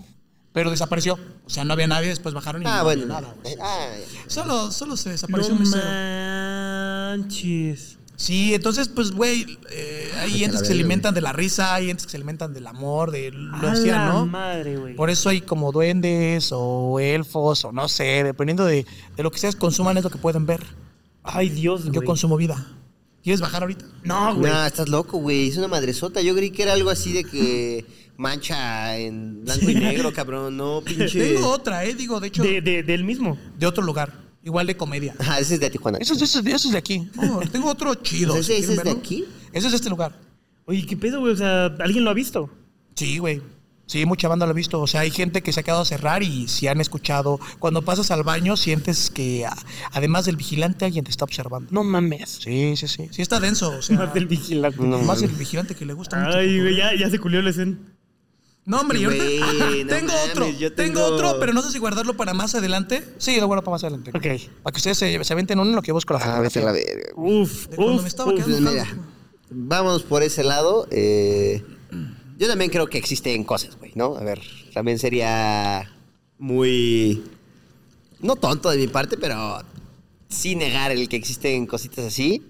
Pero 0.52 0.70
desapareció. 0.70 1.18
O 1.44 1.50
sea, 1.50 1.64
no 1.64 1.74
había 1.74 1.86
nadie, 1.86 2.08
después 2.08 2.34
bajaron 2.34 2.62
y 2.62 2.66
Ah, 2.66 2.78
no 2.78 2.84
bueno. 2.84 3.02
había 3.14 3.20
nada. 3.20 3.34
Ah, 3.62 3.88
Solo, 4.26 4.70
solo 4.72 4.96
se 4.96 5.10
desapareció 5.10 5.54
No 5.54 5.60
un 5.60 5.66
mesero. 5.68 5.84
manches. 7.22 7.95
Sí, 8.16 8.54
entonces, 8.54 8.88
pues, 8.88 9.12
güey, 9.12 9.58
eh, 9.70 10.10
hay 10.20 10.42
entes 10.42 10.60
que 10.62 10.68
se 10.68 10.72
alimentan 10.72 11.14
de 11.14 11.20
la 11.20 11.32
risa, 11.34 11.74
hay 11.74 11.90
entes 11.90 12.06
que 12.06 12.10
se 12.12 12.16
alimentan 12.16 12.54
del 12.54 12.66
amor, 12.66 13.10
de 13.10 13.30
lo 13.30 13.58
la 13.58 14.08
¿no? 14.08 14.26
madre, 14.26 14.78
güey. 14.78 14.94
Por 14.96 15.10
eso 15.10 15.28
hay 15.28 15.42
como 15.42 15.70
duendes 15.70 16.48
o 16.52 16.98
elfos 16.98 17.64
o 17.66 17.72
no 17.72 17.88
sé, 17.88 18.24
dependiendo 18.24 18.64
de, 18.64 18.86
de 19.16 19.22
lo 19.22 19.30
que 19.30 19.34
ustedes 19.36 19.54
consuman 19.56 19.98
es 19.98 20.04
lo 20.04 20.08
que 20.10 20.16
pueden 20.18 20.46
ver. 20.46 20.60
Ay, 21.22 21.50
Dios, 21.50 21.84
Yo 21.86 21.92
güey. 21.92 22.06
consumo 22.06 22.36
vida. 22.38 22.66
¿Quieres 23.22 23.40
bajar 23.40 23.62
ahorita? 23.62 23.84
No, 24.04 24.34
güey. 24.36 24.50
No, 24.50 24.64
estás 24.64 24.88
loco, 24.88 25.18
güey. 25.18 25.48
Es 25.48 25.56
una 25.56 25.66
madresota. 25.68 26.22
Yo 26.22 26.34
creí 26.34 26.50
que 26.52 26.62
era 26.62 26.72
algo 26.72 26.90
así 26.90 27.12
de 27.12 27.24
que 27.24 27.84
mancha 28.16 28.96
en 28.96 29.44
blanco 29.44 29.68
y 29.68 29.74
negro, 29.74 30.12
cabrón. 30.12 30.56
No, 30.56 30.80
pinche. 30.84 31.34
Tengo 31.34 31.48
otra, 31.50 31.84
¿eh? 31.84 31.94
Digo, 31.94 32.20
de 32.20 32.28
hecho, 32.28 32.42
De, 32.44 32.60
de, 32.60 32.60
de- 32.60 32.82
del 32.84 33.04
mismo. 33.04 33.36
otro 33.66 33.82
lugar. 33.82 34.25
Igual 34.46 34.66
de 34.68 34.76
comedia. 34.76 35.12
Ah, 35.18 35.40
ese 35.40 35.54
es 35.54 35.60
de 35.60 35.68
Tijuana. 35.70 35.98
Eso, 35.98 36.14
es- 36.14 36.22
eso, 36.22 36.38
es- 36.38 36.46
eso 36.46 36.68
es 36.68 36.72
de 36.72 36.78
aquí. 36.78 37.10
Oh, 37.18 37.40
tengo 37.50 37.68
otro 37.68 37.94
chido. 37.96 38.36
¿Ese- 38.36 38.44
si 38.44 38.52
ese 38.52 38.66
quieren 38.66 38.70
es 38.70 38.76
de 38.78 38.84
verlo. 38.84 39.00
aquí? 39.00 39.24
Ese 39.52 39.66
es 39.66 39.72
de 39.72 39.76
este 39.76 39.90
lugar. 39.90 40.18
Oye, 40.66 40.86
¿qué 40.86 40.96
pedo, 40.96 41.18
güey? 41.20 41.32
O 41.32 41.36
sea, 41.36 41.66
¿alguien 41.80 42.04
lo 42.04 42.10
ha 42.10 42.14
visto? 42.14 42.48
Sí, 42.94 43.18
güey. 43.18 43.42
Sí, 43.88 44.04
mucha 44.06 44.26
banda 44.28 44.46
lo 44.46 44.50
ha 44.50 44.54
visto. 44.54 44.80
O 44.80 44.86
sea, 44.86 45.00
hay 45.02 45.10
gente 45.10 45.42
que 45.42 45.52
se 45.52 45.60
ha 45.60 45.62
quedado 45.62 45.82
a 45.82 45.84
cerrar 45.84 46.22
y 46.22 46.46
si 46.48 46.66
han 46.68 46.80
escuchado. 46.80 47.38
Cuando 47.60 47.82
pasas 47.82 48.10
al 48.12 48.22
baño, 48.24 48.56
sientes 48.56 49.10
que 49.10 49.46
a- 49.46 49.56
además 49.92 50.24
del 50.26 50.36
vigilante, 50.36 50.84
alguien 50.84 51.04
te 51.04 51.10
está 51.10 51.24
observando. 51.24 51.68
No 51.72 51.82
mames. 51.84 52.38
Sí, 52.42 52.74
sí, 52.76 52.86
sí. 52.88 53.08
Sí 53.10 53.22
está 53.22 53.38
denso. 53.40 53.70
O 53.78 53.82
sea, 53.82 53.96
Más 53.98 54.14
del 54.14 54.26
vigilante. 54.26 54.80
No, 54.80 54.98
más 55.02 55.18
el 55.22 55.26
mames. 55.28 55.38
vigilante 55.38 55.74
que 55.74 55.84
le 55.86 55.92
gusta 55.92 56.18
mucho. 56.18 56.36
Ay, 56.38 56.60
güey, 56.60 56.76
ya, 56.76 56.94
ya 56.96 57.10
se 57.10 57.18
culió 57.18 57.42
la 57.42 57.50
escena. 57.50 57.76
No, 58.66 58.80
hombre, 58.80 58.98
y 58.98 59.04
ahorita- 59.04 59.24
Güey, 59.24 59.40
Ajá, 59.42 59.70
no 59.70 59.86
tengo 59.86 60.12
mames, 60.12 60.30
otro. 60.30 60.50
yo 60.50 60.72
tengo... 60.74 61.00
tengo- 61.00 61.14
otro, 61.14 61.36
pero 61.40 61.52
no 61.54 61.62
sé 61.62 61.70
si 61.70 61.78
guardarlo 61.78 62.16
para 62.16 62.34
más 62.34 62.54
adelante. 62.54 63.02
Sí, 63.18 63.38
lo 63.40 63.46
guardo 63.46 63.62
para 63.64 63.76
más 63.76 63.84
adelante. 63.84 64.10
Ok. 64.10 64.50
Para 64.62 64.72
que 64.74 64.76
ustedes 64.78 64.98
se, 64.98 65.24
se 65.24 65.32
aventen 65.32 65.58
uno 65.60 65.70
en 65.70 65.76
lo 65.76 65.82
que 65.82 65.92
busco 65.92 66.12
la 66.14 66.20
Ah, 66.36 66.40
vete 66.40 66.58
a 66.58 66.64
la 66.64 66.72
verga. 66.72 67.10
Uf, 67.14 67.68
De 67.68 67.76
cuando 67.76 67.94
uf, 67.94 68.02
me 68.02 68.08
estaba 68.08 68.32
uf. 68.32 68.36
quedando 68.44 68.70
Pues 68.70 68.84
mira, 68.84 68.98
vamos 69.50 70.02
por 70.02 70.22
ese 70.22 70.42
lado. 70.44 70.86
eh, 70.90 71.64
yo 72.38 72.48
también 72.48 72.70
creo 72.70 72.86
que 72.88 72.98
existen 72.98 73.44
cosas, 73.44 73.78
güey, 73.78 73.92
¿no? 73.94 74.16
A 74.16 74.22
ver, 74.24 74.40
también 74.74 74.98
sería 74.98 75.90
muy. 76.38 77.22
No 78.20 78.36
tonto 78.36 78.68
de 78.68 78.76
mi 78.78 78.88
parte, 78.88 79.16
pero 79.16 79.62
sí 80.28 80.54
negar 80.56 80.90
el 80.90 81.08
que 81.08 81.16
existen 81.16 81.66
cositas 81.66 82.04
así. 82.04 82.42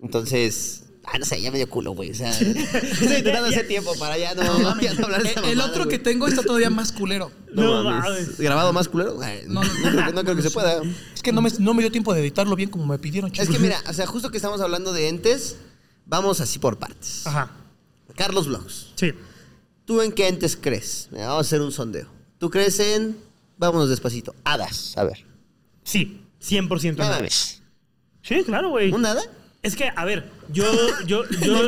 Entonces. 0.00 0.84
Ah, 1.08 1.18
no 1.18 1.24
sé, 1.24 1.40
ya 1.40 1.50
me 1.52 1.56
dio 1.58 1.68
culo, 1.70 1.92
güey. 1.92 2.10
O 2.10 2.14
sea, 2.14 2.30
estoy 2.30 3.16
intentando 3.18 3.48
hacer 3.48 3.68
tiempo 3.68 3.94
para 3.98 4.18
ya 4.18 4.34
no, 4.34 4.42
ya 4.80 4.92
no 4.94 5.04
hablar 5.04 5.22
de 5.22 5.30
esa 5.30 5.40
El, 5.40 5.56
mamada, 5.56 5.70
otro 5.70 5.88
que 5.88 5.98
tengo 5.98 6.26
está 6.26 6.42
todavía 6.42 6.68
más 6.70 6.90
culero. 6.92 7.30
No 7.52 7.84
mames. 7.84 8.04
mames. 8.10 8.38
¿Grabado 8.38 8.72
más 8.72 8.88
culero? 8.88 9.18
Ay, 9.22 9.42
No, 9.46 9.62
No, 9.62 9.68
no, 9.72 9.74
no, 9.74 9.80
creo, 9.92 10.06
que- 10.06 10.12
no 10.12 10.22
creo 10.24 10.36
que 10.36 10.42
se 10.42 10.50
pueda. 10.50 10.82
Es 11.14 11.22
que 11.22 11.32
no 11.32 11.40
me, 11.42 11.50
no 11.58 11.74
me 11.74 11.82
dio 11.82 11.92
tiempo 11.92 12.12
de 12.12 12.20
editarlo 12.20 12.56
bien 12.56 12.70
como 12.70 12.86
me 12.86 12.98
pidieron. 12.98 13.30
Es 13.30 13.38
chicos. 13.40 13.54
que 13.56 13.58
mira, 13.62 13.80
o 13.88 13.92
sea, 13.92 14.06
justo 14.06 14.30
que 14.30 14.36
estamos 14.38 14.60
hablando 14.60 14.92
de 14.92 15.08
entes, 15.08 15.56
vamos 16.06 16.40
así 16.40 16.58
por 16.58 16.78
partes. 16.78 17.26
Ajá. 17.26 17.50
Carlos 18.16 18.46
Vlogs, 18.48 18.88
Sí. 18.96 19.12
¿tú 19.84 20.00
en 20.00 20.10
qué 20.12 20.26
entes 20.28 20.56
crees? 20.60 21.08
Mira, 21.12 21.28
vamos 21.28 21.46
a 21.46 21.48
hacer 21.48 21.60
un 21.60 21.70
sondeo. 21.70 22.08
¿Tú 22.38 22.50
crees 22.50 22.80
en, 22.80 23.16
vámonos 23.58 23.88
despacito, 23.90 24.34
hadas? 24.44 24.96
A 24.96 25.04
ver. 25.04 25.24
Sí, 25.84 26.20
100% 26.42 26.96
No 26.96 27.04
nada. 27.04 27.16
mames. 27.16 27.62
Sí, 28.22 28.42
claro, 28.44 28.70
güey. 28.70 28.90
¿Un 28.92 29.04
hada? 29.06 29.22
Es 29.66 29.74
que, 29.74 29.90
a 29.96 30.04
ver, 30.04 30.22
yo, 30.52 30.64
yo, 31.06 31.24
yo, 31.40 31.66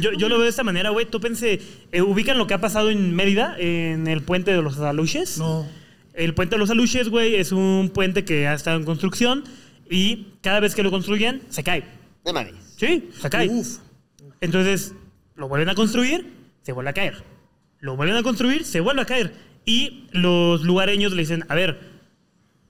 yo, 0.00 0.12
yo 0.12 0.28
lo 0.28 0.36
veo 0.36 0.44
de 0.44 0.48
esta 0.48 0.62
manera, 0.62 0.90
güey. 0.90 1.06
Tú 1.06 1.18
pensé, 1.18 1.60
eh, 1.90 2.00
ubican 2.00 2.38
lo 2.38 2.46
que 2.46 2.54
ha 2.54 2.60
pasado 2.60 2.88
en 2.88 3.16
Mérida, 3.16 3.56
en 3.58 4.06
el 4.06 4.22
puente 4.22 4.52
de 4.52 4.62
los 4.62 4.78
aluches. 4.78 5.38
No. 5.38 5.66
El 6.14 6.32
puente 6.34 6.54
de 6.54 6.60
los 6.60 6.70
aluches, 6.70 7.08
güey, 7.08 7.34
es 7.34 7.50
un 7.50 7.90
puente 7.92 8.24
que 8.24 8.46
ha 8.46 8.54
estado 8.54 8.76
en 8.76 8.84
construcción 8.84 9.42
y 9.90 10.28
cada 10.40 10.60
vez 10.60 10.76
que 10.76 10.84
lo 10.84 10.92
construyen, 10.92 11.42
se 11.48 11.64
cae. 11.64 11.82
No 12.24 12.32
mames. 12.32 12.54
Sí, 12.76 13.10
se 13.20 13.28
cae. 13.28 13.48
Uf. 13.48 13.78
Entonces, 14.40 14.94
lo 15.34 15.48
vuelven 15.48 15.68
a 15.68 15.74
construir, 15.74 16.32
se 16.62 16.70
vuelve 16.70 16.90
a 16.90 16.94
caer. 16.94 17.24
Lo 17.80 17.96
vuelven 17.96 18.16
a 18.16 18.22
construir, 18.22 18.64
se 18.64 18.78
vuelve 18.78 19.02
a 19.02 19.06
caer. 19.06 19.34
Y 19.64 20.06
los 20.12 20.62
lugareños 20.62 21.10
le 21.10 21.22
dicen, 21.22 21.44
a 21.48 21.56
ver, 21.56 21.95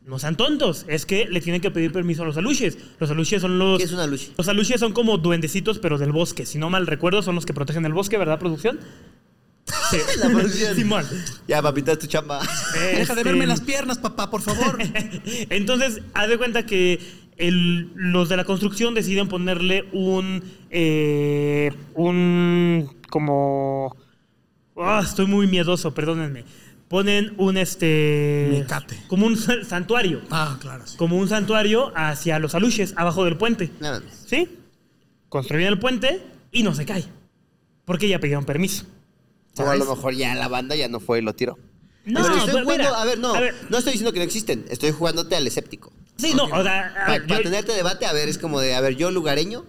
no 0.06 0.18
sean 0.18 0.36
tontos, 0.36 0.84
es 0.88 1.04
que 1.04 1.26
le 1.28 1.40
tienen 1.40 1.60
que 1.60 1.70
pedir 1.70 1.92
permiso 1.92 2.22
a 2.22 2.26
los 2.26 2.36
aluches. 2.36 2.78
Los 3.00 3.10
aluches 3.10 3.42
son 3.42 3.58
los... 3.58 3.78
¿Qué 3.78 3.84
es 3.84 3.92
un 3.92 3.98
aluche? 4.00 4.30
Los 4.38 4.48
aluches 4.48 4.78
son 4.80 4.92
como 4.92 5.18
duendecitos, 5.18 5.78
pero 5.80 5.98
del 5.98 6.12
bosque. 6.12 6.46
Si 6.46 6.58
no 6.58 6.70
mal 6.70 6.86
recuerdo, 6.86 7.22
son 7.22 7.34
los 7.34 7.44
que 7.44 7.52
protegen 7.52 7.84
el 7.86 7.92
bosque, 7.92 8.16
¿verdad, 8.16 8.38
producción? 8.38 8.78
Sí. 9.90 9.96
La 10.20 10.28
producción. 10.28 10.76
Simón. 10.76 11.04
Ya, 11.48 11.60
papita, 11.60 11.92
es 11.92 11.98
tu 11.98 12.06
chamba. 12.06 12.40
Deja 12.72 12.86
de 12.86 13.02
Este, 13.02 13.22
verme 13.24 13.46
las 13.48 13.60
piernas, 13.60 13.98
papá, 13.98 14.30
por 14.30 14.42
favor. 14.42 14.78
Entonces, 15.50 16.00
haz 16.14 16.28
de 16.28 16.38
cuenta 16.38 16.64
que 16.66 17.00
el- 17.36 17.90
los 17.96 18.28
de 18.28 18.36
la 18.36 18.44
construcción 18.44 18.94
deciden 18.94 19.26
ponerle 19.28 19.86
un. 19.92 20.42
eh, 20.70 21.72
un. 21.94 22.96
como. 23.10 23.96
Ah, 24.76 25.02
estoy 25.04 25.26
muy 25.26 25.46
miedoso, 25.48 25.92
perdónenme. 25.94 26.44
Ponen 26.88 27.34
un 27.36 27.56
este. 27.56 28.46
Mecate. 28.50 28.96
Como 29.08 29.26
un 29.26 29.36
sa- 29.36 29.64
santuario. 29.64 30.22
Ah, 30.30 30.56
claro. 30.60 30.86
sí. 30.86 30.96
Como 30.96 31.16
un 31.18 31.28
santuario 31.28 31.92
hacia 31.96 32.38
los 32.38 32.54
aluches, 32.54 32.94
abajo 32.96 33.24
del 33.24 33.36
puente. 33.36 33.70
No 33.80 33.90
mames. 33.92 34.24
¿Sí? 34.26 34.48
Construyen 35.28 35.66
el 35.68 35.78
puente 35.80 36.22
y 36.52 36.62
no 36.62 36.74
se 36.74 36.86
cae. 36.86 37.04
Porque 37.84 38.08
ya 38.08 38.20
pidieron 38.20 38.44
permiso. 38.44 38.84
O 39.58 39.62
a 39.62 39.64
¿Sabes? 39.66 39.80
lo 39.80 39.86
mejor 39.96 40.14
ya 40.14 40.34
la 40.36 40.48
banda 40.48 40.76
ya 40.76 40.86
no 40.88 41.00
fue 41.00 41.18
y 41.18 41.22
lo 41.22 41.34
tiró. 41.34 41.58
No, 42.04 42.22
Pero 42.22 42.36
estoy 42.36 42.50
jugando, 42.62 42.70
mira, 42.70 42.88
a 43.00 43.04
ver, 43.04 43.18
no, 43.18 43.34
a 43.34 43.40
ver. 43.40 43.54
no 43.68 43.78
estoy 43.78 43.92
diciendo 43.94 44.12
que 44.12 44.20
no 44.20 44.24
existen, 44.24 44.64
estoy 44.68 44.92
jugándote 44.92 45.34
al 45.34 45.44
escéptico. 45.44 45.92
Sí, 46.16 46.34
no, 46.36 46.44
o 46.44 46.62
sea, 46.62 46.86
a 46.86 46.94
Para, 46.94 47.12
ver, 47.18 47.26
para 47.26 47.38
yo, 47.40 47.42
tenerte 47.50 47.72
debate, 47.72 48.06
a 48.06 48.12
ver, 48.12 48.28
es 48.28 48.38
como 48.38 48.60
de, 48.60 48.76
a 48.76 48.80
ver, 48.80 48.94
yo 48.94 49.10
lugareño, 49.10 49.64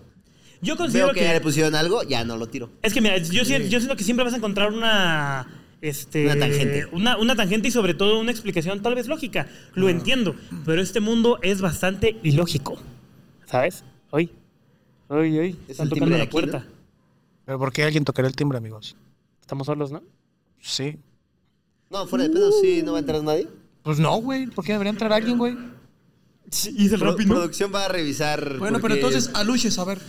yo 0.62 0.78
considero 0.78 1.08
veo 1.08 1.14
que, 1.16 1.22
que 1.22 1.26
ya 1.26 1.34
le 1.34 1.42
pusieron 1.42 1.74
algo, 1.74 2.04
ya 2.04 2.24
no 2.26 2.38
lo 2.38 2.46
tiro. 2.48 2.70
Es 2.84 2.94
que 2.94 3.02
mira, 3.02 3.18
yo, 3.18 3.44
siento, 3.44 3.68
yo 3.70 3.80
siento 3.80 3.96
que 3.96 4.04
siempre 4.04 4.24
vas 4.24 4.36
a 4.36 4.38
encontrar 4.38 4.72
una. 4.72 5.48
Este, 5.82 6.26
Una 6.26 6.40
tangente. 6.40 6.86
Una, 6.92 7.18
una 7.18 7.36
tangente 7.36 7.68
y 7.68 7.72
sobre 7.72 7.94
todo 7.94 8.20
una 8.20 8.32
explicación 8.32 8.82
tal 8.82 8.96
vez 8.96 9.08
lógica. 9.08 9.48
Lo 9.76 9.90
entiendo. 9.90 10.36
Pero 10.66 10.82
este 10.82 11.00
mundo 11.00 11.40
es 11.44 11.62
bastante 11.62 12.18
ilógico. 12.24 12.78
¿Sabes? 13.46 13.84
Hoy. 14.10 14.32
Hoy, 15.08 15.38
hoy. 15.38 15.50
Es 15.66 15.72
Están 15.72 15.90
tocando 15.90 16.18
la 16.18 16.24
aquí, 16.24 16.32
puerta. 16.32 16.60
¿no? 16.60 16.66
Pero 17.46 17.60
¿por 17.60 17.72
qué 17.72 17.84
alguien 17.84 18.04
tocaría 18.04 18.28
el 18.30 18.36
timbre, 18.36 18.58
amigos? 18.58 18.96
Estamos 19.40 19.68
solos, 19.68 19.92
¿no? 19.92 20.02
Sí. 20.60 20.98
No, 21.90 22.06
fuera 22.08 22.26
de 22.26 22.32
pedo, 22.32 22.52
sí, 22.62 22.82
no 22.84 22.92
va 22.94 22.98
a 22.98 23.02
entrar 23.02 23.24
nadie. 23.24 23.48
Pues 23.84 24.00
no, 24.00 24.16
güey. 24.18 24.48
¿Por 24.48 24.66
qué 24.66 24.74
debería 24.74 24.90
entrar 24.92 25.13
alguien, 25.13 25.38
güey? 25.38 25.56
Y 25.56 26.86
es 26.88 26.92
el 26.92 27.00
Pro- 27.00 27.12
rápido. 27.12 27.36
producción 27.36 27.72
va 27.74 27.86
a 27.86 27.88
revisar. 27.88 28.58
Bueno, 28.58 28.80
pero 28.82 28.96
entonces, 28.96 29.30
aluches, 29.34 29.78
a 29.80 29.86
ver. 29.86 30.00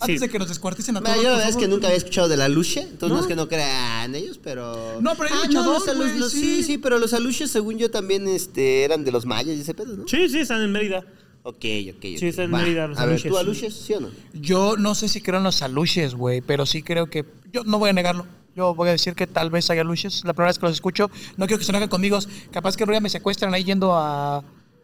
Antes 0.00 0.18
Sí. 0.20 0.26
de 0.26 0.32
que 0.32 0.38
nos 0.38 0.48
descuarticen 0.48 0.96
a 0.96 1.00
Mira, 1.00 1.12
todos. 1.12 1.22
yo 1.24 1.30
la 1.30 1.36
verdad 1.36 1.50
es 1.50 1.56
que 1.56 1.68
nunca 1.68 1.86
había 1.88 1.98
escuchado 1.98 2.28
de 2.28 2.36
la 2.38 2.48
luche, 2.48 2.80
entonces 2.80 3.08
no, 3.10 3.14
¿No? 3.16 3.20
es 3.20 3.26
que 3.26 3.36
no 3.36 3.48
crean 3.48 4.14
ellos, 4.14 4.38
pero. 4.42 4.98
No, 5.00 5.14
pero 5.14 5.28
hay 5.34 5.40
ah, 5.42 5.46
luchador, 5.46 5.96
los 5.96 6.16
los- 6.16 6.32
sí. 6.32 6.40
sí. 6.40 6.62
sí, 6.62 6.78
pero 6.78 6.98
los 6.98 7.12
aluches, 7.12 7.50
según 7.50 7.76
yo, 7.78 7.90
también 7.90 8.26
este, 8.26 8.84
eran 8.84 9.04
de 9.04 9.12
los 9.12 9.26
mayas 9.26 9.56
y 9.56 9.60
ese 9.60 9.74
pedo, 9.74 9.96
¿no? 9.96 10.08
Sí, 10.08 10.28
sí, 10.28 10.38
están 10.38 10.62
en 10.62 10.72
Mérida. 10.72 11.04
Ok, 11.42 11.54
ok, 11.56 11.96
ok. 11.96 12.02
Sí, 12.18 12.26
está 12.28 12.44
en. 12.44 12.50
Mérida, 12.50 12.86
los 12.86 12.98
A 12.98 13.02
ver, 13.04 13.14
aluches. 13.14 13.30
¿tú 13.30 13.38
aluches, 13.38 13.74
sí 13.74 13.92
o 13.94 14.00
no? 14.00 14.08
Yo 14.32 14.76
no 14.76 14.94
sé 14.94 15.08
si 15.08 15.20
creo 15.20 15.38
en 15.38 15.44
los 15.44 15.60
aluches, 15.62 16.14
güey, 16.14 16.40
pero 16.40 16.64
sí 16.66 16.82
creo 16.82 17.06
que. 17.08 17.24
Yo 17.52 17.64
no 17.64 17.78
voy 17.78 17.90
a 17.90 17.92
negarlo. 17.92 18.26
Yo 18.56 18.74
voy 18.74 18.88
a 18.88 18.92
decir 18.92 19.14
que 19.14 19.26
tal 19.26 19.48
vez 19.50 19.70
haya 19.70 19.82
aluches. 19.82 20.24
La 20.24 20.32
primera 20.32 20.48
vez 20.50 20.58
que 20.58 20.66
los 20.66 20.74
escucho, 20.74 21.10
no 21.36 21.46
quiero 21.46 21.58
que 21.58 21.64
se 21.64 21.74
hagan 21.76 21.88
conmigo. 21.88 22.18
Capaz 22.50 22.76
que 22.76 22.84
Ruya 22.84 23.00
me 23.00 23.08
secuestran 23.10 23.52
ahí 23.54 23.64
yendo 23.64 23.94
a. 23.94 24.42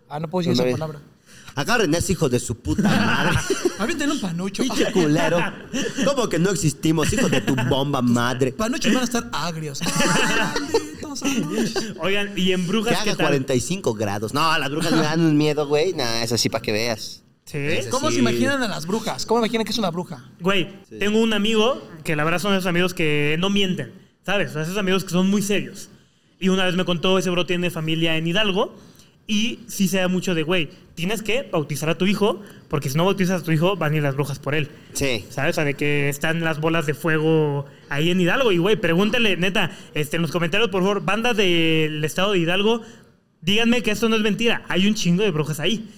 Ah, 0.09 0.21
no 0.21 0.29
puedo 0.29 0.47
decir 0.49 0.63
esa 0.63 0.71
palabra. 0.73 1.01
Agarren 1.57 1.93
ese 1.95 2.13
hijo 2.13 2.29
de 2.29 2.39
su 2.39 2.55
puta 2.61 2.83
madre. 2.89 3.39
Avienten 3.79 4.11
un 4.11 4.21
panucho. 4.21 4.63
Pinche 4.63 4.93
culero. 4.93 5.39
¿Cómo 6.05 6.29
que 6.29 6.39
no 6.39 6.51
existimos, 6.51 7.13
hijo 7.13 7.29
de 7.29 7.41
tu 7.41 7.57
bomba 7.69 8.01
madre? 8.03 8.53
Panuchos 8.53 8.93
van 8.93 9.01
a 9.03 9.05
estar 9.05 9.29
agrios. 9.33 9.81
Oigan, 12.01 12.33
y 12.37 12.53
en 12.53 12.61
Que 12.63 12.67
Brujas, 12.69 12.95
¿qué 13.03 13.11
haga 13.11 13.17
tal? 13.17 13.27
45 13.29 13.95
grados. 13.95 14.35
No, 14.35 14.59
las 14.59 14.71
brujas 14.71 14.93
me 14.93 14.99
dan 15.03 15.21
un 15.21 15.37
miedo, 15.37 15.67
güey. 15.67 15.93
Nah, 15.95 16.23
eso 16.23 16.37
sí 16.37 16.49
para 16.49 16.63
que 16.63 16.73
veas. 16.73 17.23
¿Sí? 17.45 17.59
¿Cómo 17.91 18.09
Sí. 18.09 18.15
se 18.17 18.21
imaginan 18.21 18.63
a 18.63 18.69
las 18.69 18.87
brujas? 18.87 19.25
¿Cómo 19.25 19.41
imaginan 19.41 19.65
que 19.65 19.73
es 19.73 19.79
una 19.79 19.91
bruja? 19.91 20.25
Güey, 20.41 20.69
tengo 20.99 21.21
un 21.21 21.33
amigo 21.33 21.81
que 22.05 22.17
la 22.17 22.25
verdad 22.25 22.39
son 22.41 22.53
esos 22.55 22.67
amigos 22.67 22.93
que 22.93 23.37
no 23.39 23.51
mienten, 23.51 23.93
¿sabes? 24.25 24.53
Son 24.53 24.63
esos 24.63 24.77
amigos 24.77 25.05
que 25.05 25.11
son 25.11 25.31
muy 25.31 25.43
serios. 25.43 25.89
Y 26.41 26.49
una 26.51 26.65
vez 26.65 26.75
me 26.75 26.85
contó, 26.85 27.19
ese 27.19 27.31
bro 27.31 27.47
tiene 27.47 27.71
familia 27.71 28.17
en 28.17 28.27
Hidalgo 28.27 28.77
y 29.27 29.61
sí 29.67 29.89
se 29.89 29.99
da 29.99 30.09
mucho 30.09 30.35
de, 30.35 30.43
güey, 30.43 30.69
tienes 30.95 31.23
que 31.23 31.43
bautizar 31.51 31.89
a 31.89 31.99
tu 31.99 32.07
hijo 32.07 32.43
porque 32.69 32.89
si 32.89 32.97
no 32.97 33.05
bautizas 33.05 33.43
a 33.43 33.45
tu 33.45 33.53
hijo 33.53 33.77
van 33.77 33.93
a 33.93 33.97
ir 33.97 34.03
las 34.03 34.15
brujas 34.15 34.39
por 34.39 34.55
él. 34.55 34.69
Sí. 34.93 35.25
¿Sabes? 35.31 35.51
O 35.51 35.57
sea, 35.57 35.65
de 35.65 35.75
que 35.75 36.09
están 36.09 36.41
las 36.43 36.61
bolas 36.61 36.87
de 36.87 36.95
fuego 36.95 37.67
ahí 37.89 38.11
en 38.11 38.21
Hidalgo. 38.21 38.53
Y, 38.53 38.59
güey, 38.59 38.77
pregúntale, 38.77 39.37
neta, 39.37 39.71
este, 39.95 40.17
en 40.17 40.23
los 40.23 40.31
comentarios, 40.31 40.71
por 40.71 40.83
favor, 40.83 41.05
banda 41.05 41.35
del 41.35 42.05
estado 42.05 42.33
de 42.33 42.39
Hidalgo, 42.39 42.83
díganme 43.41 43.83
que 43.83 43.91
esto 43.91 44.09
no 44.09 44.17
es 44.17 44.23
mentira. 44.23 44.65
Hay 44.69 44.87
un 44.87 44.95
chingo 44.95 45.23
de 45.23 45.31
brujas 45.31 45.61
ahí. 45.61 45.89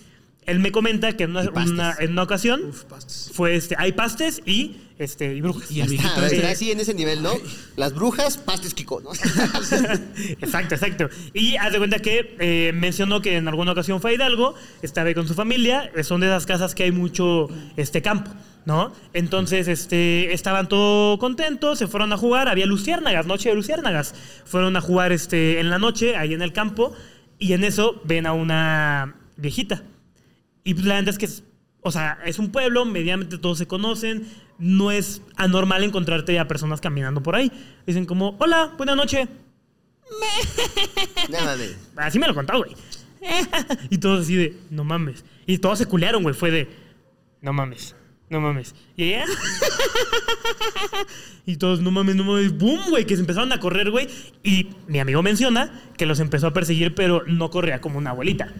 Él 0.48 0.58
me 0.60 0.72
comenta 0.72 1.12
que 1.16 1.24
en 1.24 1.30
una, 1.30 1.44
Y 1.44 1.48
pastes. 1.48 1.72
una- 1.72 1.94
en 2.00 2.10
una 2.12 2.22
ocasión 2.24 2.60
Uf, 2.64 2.84
fue 3.32 3.54
este, 3.54 3.76
hay 3.78 3.92
pastes 3.92 4.40
y 4.46 4.76
este 4.98 5.32
y 5.34 5.40
brujas. 5.40 5.70
Y 5.70 5.80
Está, 5.80 5.90
viejito 5.90 6.24
este- 6.24 6.36
está 6.36 6.50
así 6.50 6.70
en 6.72 6.80
ese 6.80 6.94
nivel, 6.94 7.22
¿no? 7.22 7.32
Las 7.76 7.94
brujas, 7.94 8.36
pastes 8.38 8.74
Kiko, 8.74 9.00
¿no? 9.00 9.10
exacto, 10.40 10.74
exacto. 10.74 11.08
Y 11.34 11.56
haz 11.56 11.72
de 11.72 11.78
cuenta 11.78 11.98
que 12.00 12.34
eh, 12.38 12.72
mencionó 12.74 13.20
que 13.22 13.36
en 13.36 13.46
alguna 13.48 13.72
ocasión 13.72 14.00
fue 14.00 14.10
a 14.10 14.14
Hidalgo, 14.14 14.54
estaba 14.82 15.08
ahí 15.08 15.14
con 15.14 15.28
su 15.28 15.34
familia, 15.34 15.90
eh, 15.94 16.02
son 16.04 16.20
de 16.20 16.26
esas 16.26 16.46
casas 16.46 16.74
que 16.74 16.84
hay 16.84 16.92
mucho 16.92 17.48
este 17.76 18.02
campo, 18.02 18.30
¿no? 18.64 18.92
Entonces, 19.12 19.68
este, 19.68 20.32
estaban 20.32 20.68
todos 20.68 21.18
contentos, 21.18 21.78
se 21.78 21.86
fueron 21.86 22.12
a 22.12 22.16
jugar, 22.16 22.48
había 22.48 22.66
luciérnagas, 22.66 23.26
noche 23.26 23.50
de 23.50 23.54
luciérnagas. 23.54 24.14
Fueron 24.44 24.76
a 24.76 24.80
jugar 24.80 25.12
este, 25.12 25.60
en 25.60 25.70
la 25.70 25.78
noche, 25.78 26.16
ahí 26.16 26.34
en 26.34 26.42
el 26.42 26.52
campo, 26.52 26.92
y 27.38 27.52
en 27.52 27.64
eso 27.64 28.00
ven 28.04 28.26
a 28.26 28.32
una 28.32 29.14
viejita. 29.36 29.82
Y 30.68 30.74
pues, 30.74 30.84
la 30.84 30.96
verdad 30.96 31.08
es 31.08 31.18
que, 31.18 31.24
es- 31.24 31.44
o 31.80 31.90
sea, 31.90 32.18
es 32.26 32.38
un 32.38 32.50
pueblo, 32.52 32.84
medianamente 32.84 33.38
todos 33.38 33.56
se 33.56 33.66
conocen, 33.66 34.26
no 34.58 34.90
es 34.90 35.22
anormal 35.36 35.82
encontrarte 35.82 36.38
a 36.38 36.46
personas 36.46 36.82
caminando 36.82 37.22
por 37.22 37.36
ahí. 37.36 37.50
Dicen 37.86 38.04
como, 38.04 38.36
hola, 38.38 38.74
buena 38.76 38.94
noche. 38.94 39.28
No 41.30 41.40
mames. 41.44 41.76
Así 41.96 42.18
me 42.18 42.26
lo 42.26 42.34
contó, 42.34 42.58
güey. 42.58 42.72
Y 43.90 43.96
todos 43.98 44.20
así 44.24 44.34
de, 44.36 44.56
no 44.70 44.84
mames. 44.84 45.24
Y 45.46 45.56
todos 45.58 45.78
se 45.78 45.86
culearon, 45.86 46.22
güey. 46.22 46.34
Fue 46.34 46.50
de, 46.50 46.68
no 47.40 47.52
mames, 47.54 47.94
no 48.28 48.40
mames. 48.40 48.74
Y 48.96 49.04
ella, 49.04 49.24
y 51.46 51.56
todos, 51.56 51.80
no 51.80 51.90
mames, 51.90 52.16
no 52.16 52.24
mames. 52.24 52.56
¡Boom, 52.56 52.80
güey! 52.90 53.06
Que 53.06 53.16
se 53.16 53.20
empezaron 53.22 53.52
a 53.52 53.60
correr, 53.60 53.90
güey. 53.90 54.08
Y 54.42 54.68
mi 54.86 54.98
amigo 55.00 55.22
menciona 55.22 55.72
que 55.96 56.04
los 56.06 56.20
empezó 56.20 56.46
a 56.48 56.52
perseguir, 56.52 56.94
pero 56.94 57.22
no 57.26 57.50
corría 57.50 57.80
como 57.80 57.98
una 57.98 58.10
abuelita. 58.10 58.52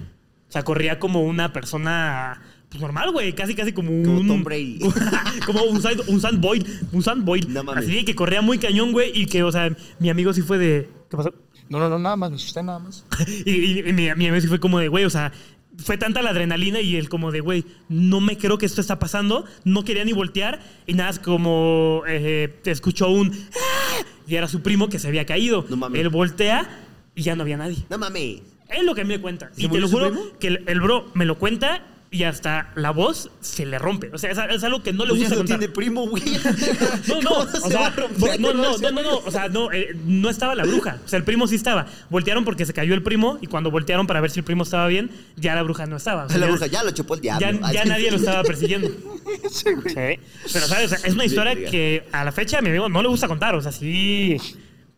O 0.49 0.53
sea, 0.53 0.63
corría 0.65 0.99
como 0.99 1.23
una 1.23 1.53
persona 1.53 2.41
pues, 2.71 2.81
normal, 2.81 3.13
güey. 3.13 3.35
Casi, 3.35 3.55
casi 3.55 3.73
como 3.73 3.91
un. 3.91 4.05
Como 4.05 4.27
Tom 4.27 4.45
Brady. 4.45 4.79
como 5.47 5.63
un 5.65 5.81
Sand, 5.83 6.03
un 6.09 6.21
Sand 6.21 6.41
Boyd. 6.41 6.67
Un 6.93 7.03
Sand 7.03 7.25
Boyd. 7.25 7.47
No 7.49 7.63
mames. 7.65 7.85
Así 7.87 8.05
que 8.05 8.15
corría 8.15 8.41
muy 8.43 8.59
cañón, 8.59 8.93
güey. 8.93 9.11
Y 9.15 9.27
que, 9.27 9.43
o 9.43 9.53
sea, 9.53 9.75
mi 9.99 10.09
amigo 10.11 10.33
sí 10.33 10.43
fue 10.43 10.59
de. 10.59 10.89
¿Qué 11.11 11.17
pasó? 11.17 11.35
No, 11.69 11.79
no, 11.79 11.89
no, 11.91 11.99
nada 11.99 12.17
más, 12.17 12.31
me 12.31 12.37
asusté 12.37 12.63
nada 12.63 12.79
más. 12.79 13.05
y, 13.45 13.51
y- 13.51 13.79
y 13.81 13.93
mi, 13.93 14.05
mi 14.15 14.27
amigo 14.29 14.41
sí 14.41 14.47
fue 14.47 14.59
como 14.59 14.79
de, 14.79 14.89
güey, 14.89 15.05
o 15.05 15.11
sea, 15.11 15.33
fue 15.77 15.99
tanta 15.99 16.23
la 16.23 16.31
adrenalina 16.31 16.81
y 16.81 16.97
él 16.97 17.11
como 17.11 17.31
de, 17.31 17.41
güey, 17.41 17.67
no 17.91 18.21
me 18.23 18.39
creo 18.39 18.57
que 18.57 18.65
esto 18.65 18.81
está 18.81 18.99
pasando, 18.99 19.45
no 19.65 19.85
quería 19.85 20.05
ni 20.07 20.13
voltear 20.15 20.61
y 20.87 20.95
nada, 20.95 21.11
es 21.11 21.19
como 21.19 22.03
eh, 22.09 22.59
escuchó 22.65 23.11
un... 23.11 23.33
"Ah", 23.55 24.03
Y 24.27 24.35
era 24.37 24.49
su 24.49 24.63
primo 24.63 24.89
que 24.89 24.99
se 24.99 25.09
había 25.09 25.27
caído. 25.27 25.67
No 25.69 25.77
mames. 25.77 26.01
Él 26.01 26.09
voltea 26.09 26.69
y 27.15 27.23
ya 27.23 27.37
no 27.37 27.43
había 27.43 27.59
nadie. 27.59 27.85
No 27.91 27.99
mames. 27.99 28.41
Es 28.69 28.85
lo 28.85 28.95
que 28.95 29.01
a 29.03 29.05
mí 29.05 29.09
me 29.15 29.21
cuenta. 29.21 29.51
¿Se 29.55 29.63
Y 29.65 29.69
te 29.69 29.79
lo 29.81 29.89
juro 29.89 30.13
que 30.39 30.49
el, 30.49 30.65
el 30.67 30.81
bro 30.81 31.11
me 31.15 31.25
lo 31.25 31.39
cuenta 31.39 31.85
y 32.11 32.23
hasta 32.23 32.71
la 32.75 32.91
voz 32.91 33.31
se 33.41 33.67
le 33.67 33.79
rompe. 33.79 34.11
O 34.15 34.19
sea, 34.19 34.31
es, 34.31 34.39
es 34.39 34.65
algo 34.65 34.83
que 34.83 34.95
no 34.95 35.05
le 35.05 35.11
Pues 35.11 35.21
gusta 35.21 35.35
no 35.35 35.41
contar. 35.41 35.59
tiene 35.59 35.75
primo, 35.75 36.09
güey. 36.09 36.23
No, 37.09 37.21
no, 37.21 37.29
¿Cómo 37.31 37.41
o 37.41 37.47
se 37.47 37.61
sea, 37.69 37.95
no, 38.39 38.53
no, 38.55 38.79
no, 38.79 38.91
no, 38.91 39.03
no, 39.03 39.17
o 39.19 39.31
sea, 39.31 39.49
no, 39.49 39.71
eh, 39.73 39.95
no 40.07 40.31
estaba 40.31 40.55
la 40.55 40.65
bruja, 40.65 40.99
o 41.05 41.09
sea, 41.09 41.19
el 41.19 41.25
primo 41.25 41.47
sí 41.47 41.55
estaba. 41.57 41.87
Voltearon 42.09 42.45
porque 42.47 42.65
se 42.65 42.73
cayó 42.73 42.95
el 42.95 43.03
primo 43.03 43.39
y 43.43 43.47
cuando 43.47 43.71
voltearon 43.71 44.07
para 44.07 44.21
ver 44.23 44.31
si 44.31 44.41
el 44.41 44.45
primo 44.45 44.63
estaba 44.63 44.87
bien, 44.87 45.11
ya 45.37 45.55
la 45.55 45.63
bruja 45.63 45.85
no 45.87 45.97
estaba. 45.97 46.25
O 46.25 46.29
sea, 46.31 46.39
La 46.39 46.47
ya- 46.47 46.53
bruja 46.53 46.67
ya 46.67 46.83
lo 46.83 46.91
chupó 46.93 47.15
el 47.15 47.21
diablo. 47.21 47.47
ya, 47.61 47.73
ya 47.73 47.85
nadie 47.85 48.11
lo 48.11 48.17
estaba 48.17 48.43
persiguiendo. 48.43 48.89
Sí, 49.51 49.67
güey. 49.75 49.89
Sí. 49.95 50.23
Pero, 50.55 50.67
¿sabes? 50.67 50.87
O 50.87 50.97
sea, 50.97 51.07
es 51.07 51.13
una 51.13 51.27
historia 51.27 51.55
verga. 51.55 51.71
que 51.71 52.05
a 52.13 52.25
la 52.25 52.33
fecha 52.33 52.59
a 52.59 52.63
mi 52.63 52.71
amigo 52.71 52.89
no 52.89 53.03
le 53.03 53.09
gusta 53.09 53.29
contar. 53.29 53.55
O 53.55 53.61
sea, 53.61 53.73
sí, 53.73 54.39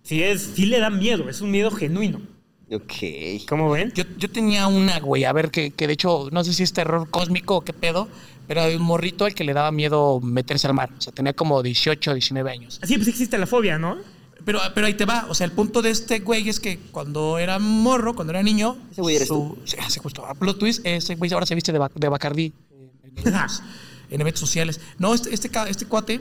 sí, 0.04 0.22
es, 0.22 0.52
sí 0.54 0.66
le 0.66 0.78
da 0.78 0.88
miedo, 0.90 1.28
es 1.28 1.40
un 1.40 1.50
miedo 1.50 1.72
genuino. 1.72 2.20
Ok. 2.72 3.46
¿Cómo 3.48 3.70
ven? 3.70 3.92
Yo, 3.94 4.04
yo 4.16 4.30
tenía 4.30 4.66
una, 4.68 5.00
güey, 5.00 5.24
a 5.24 5.32
ver, 5.32 5.50
que, 5.50 5.72
que 5.72 5.86
de 5.86 5.92
hecho, 5.94 6.28
no 6.30 6.44
sé 6.44 6.52
si 6.52 6.62
es 6.62 6.72
terror 6.72 7.08
cósmico 7.10 7.56
o 7.56 7.60
qué 7.62 7.72
pedo, 7.72 8.06
pero 8.46 8.62
hay 8.62 8.76
un 8.76 8.82
morrito 8.82 9.24
al 9.24 9.34
que 9.34 9.42
le 9.44 9.52
daba 9.52 9.72
miedo 9.72 10.20
meterse 10.20 10.66
al 10.68 10.74
mar. 10.74 10.90
O 10.96 11.00
sea, 11.00 11.12
tenía 11.12 11.32
como 11.32 11.62
18, 11.62 12.14
19 12.14 12.50
años. 12.50 12.80
Sí, 12.84 12.96
pues 12.96 13.08
existe 13.08 13.38
la 13.38 13.46
fobia, 13.46 13.78
¿no? 13.78 13.96
Pero, 14.44 14.60
pero 14.74 14.86
ahí 14.86 14.94
te 14.94 15.04
va. 15.04 15.26
O 15.28 15.34
sea, 15.34 15.44
el 15.46 15.52
punto 15.52 15.82
de 15.82 15.90
este 15.90 16.20
güey 16.20 16.48
es 16.48 16.60
que 16.60 16.78
cuando 16.92 17.38
era 17.38 17.58
morro, 17.58 18.14
cuando 18.14 18.32
era 18.32 18.42
niño. 18.42 18.76
Ese 18.92 19.02
güey 19.02 19.16
eres 19.16 19.28
su- 19.28 19.58
Sí, 19.64 19.76
hace 19.80 20.00
justo. 20.00 20.24
A 20.24 20.34
plot 20.34 20.58
twist, 20.58 20.80
ese 20.86 21.16
güey 21.16 21.32
ahora 21.32 21.46
se 21.46 21.54
viste 21.54 21.72
de, 21.72 21.80
de 21.94 22.08
Bacardí 22.08 22.52
en, 22.72 22.90
eventos, 23.26 23.62
en 24.10 24.20
eventos 24.20 24.40
sociales. 24.40 24.80
No, 24.98 25.12
este, 25.12 25.34
este, 25.34 25.50
este 25.68 25.86
cuate, 25.86 26.20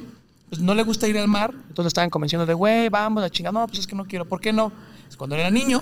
pues 0.50 0.62
no 0.62 0.74
le 0.76 0.84
gusta 0.84 1.08
ir 1.08 1.18
al 1.18 1.28
mar. 1.28 1.54
Entonces 1.70 1.92
estaban 1.92 2.10
convenciendo 2.10 2.46
de, 2.46 2.54
güey, 2.56 2.90
vamos 2.90 3.24
a 3.24 3.30
chingar. 3.30 3.54
No, 3.54 3.66
pues 3.68 3.80
es 3.80 3.88
que 3.88 3.96
no 3.96 4.06
quiero. 4.06 4.26
¿Por 4.26 4.42
qué 4.42 4.52
no? 4.52 4.72
Pues 5.06 5.16
cuando 5.16 5.36
era 5.38 5.50
niño, 5.50 5.82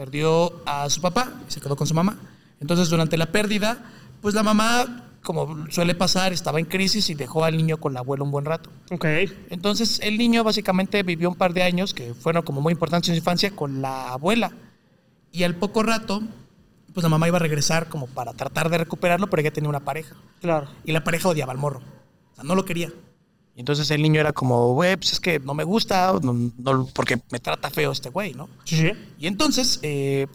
perdió 0.00 0.62
a 0.64 0.88
su 0.88 1.02
papá 1.02 1.30
y 1.46 1.52
se 1.52 1.60
quedó 1.60 1.76
con 1.76 1.86
su 1.86 1.92
mamá. 1.92 2.16
Entonces, 2.58 2.88
durante 2.88 3.18
la 3.18 3.26
pérdida, 3.26 3.84
pues 4.22 4.34
la 4.34 4.42
mamá, 4.42 5.10
como 5.22 5.70
suele 5.70 5.94
pasar, 5.94 6.32
estaba 6.32 6.58
en 6.58 6.64
crisis 6.64 7.10
y 7.10 7.14
dejó 7.14 7.44
al 7.44 7.54
niño 7.54 7.76
con 7.76 7.92
la 7.92 8.00
abuela 8.00 8.24
un 8.24 8.30
buen 8.30 8.46
rato. 8.46 8.70
Ok. 8.90 9.04
Entonces 9.50 10.00
el 10.02 10.16
niño 10.16 10.42
básicamente 10.42 11.02
vivió 11.02 11.28
un 11.28 11.34
par 11.34 11.52
de 11.52 11.64
años 11.64 11.92
que 11.92 12.14
fueron 12.14 12.42
como 12.44 12.62
muy 12.62 12.72
importantes 12.72 13.10
en 13.10 13.16
su 13.16 13.18
infancia 13.18 13.50
con 13.50 13.82
la 13.82 14.12
abuela. 14.12 14.52
Y 15.32 15.42
al 15.42 15.56
poco 15.56 15.82
rato, 15.82 16.22
pues 16.94 17.02
la 17.02 17.10
mamá 17.10 17.28
iba 17.28 17.36
a 17.36 17.40
regresar 17.40 17.90
como 17.90 18.06
para 18.06 18.32
tratar 18.32 18.70
de 18.70 18.78
recuperarlo, 18.78 19.28
pero 19.28 19.42
ella 19.42 19.52
tenía 19.52 19.68
una 19.68 19.80
pareja. 19.80 20.16
Claro. 20.40 20.66
Y 20.82 20.92
la 20.92 21.04
pareja 21.04 21.28
odiaba 21.28 21.52
al 21.52 21.58
morro. 21.58 21.80
O 22.32 22.34
sea, 22.36 22.44
no 22.44 22.54
lo 22.54 22.64
quería. 22.64 22.90
Y 23.56 23.60
entonces 23.60 23.90
el 23.90 24.00
niño 24.02 24.20
era 24.20 24.32
como, 24.32 24.72
güey, 24.74 24.96
pues 24.96 25.12
es 25.12 25.20
que 25.20 25.38
no 25.40 25.54
me 25.54 25.64
gusta, 25.64 26.12
no- 26.22 26.50
no- 26.56 26.86
porque 26.94 27.20
me 27.30 27.40
trata 27.40 27.68
feo 27.70 27.92
este 27.92 28.08
güey, 28.10 28.32
¿no? 28.34 28.48
Sí, 28.64 28.76
sí. 28.76 28.92
Y 29.18 29.26
entonces 29.26 29.80
eh, 29.82 30.26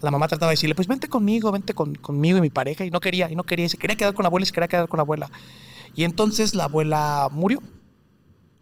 la 0.00 0.10
mamá 0.10 0.28
trataba 0.28 0.50
de 0.50 0.54
decirle, 0.54 0.74
pues 0.74 0.88
vente 0.88 1.08
conmigo, 1.08 1.52
vente 1.52 1.74
con- 1.74 1.94
conmigo 1.96 2.38
y 2.38 2.40
mi 2.40 2.50
pareja. 2.50 2.84
Y 2.84 2.90
no 2.90 3.00
quería, 3.00 3.30
y 3.30 3.36
no 3.36 3.44
quería. 3.44 3.66
Y 3.66 3.68
se 3.68 3.76
quería 3.78 3.96
quedar 3.96 4.14
con 4.14 4.22
la 4.22 4.28
abuela 4.28 4.44
y 4.44 4.46
se 4.46 4.52
quería 4.52 4.68
quedar 4.68 4.88
con 4.88 4.98
la 4.98 5.02
abuela. 5.02 5.30
Y 5.94 6.04
entonces 6.04 6.54
la 6.54 6.64
abuela 6.64 7.28
murió. 7.30 7.60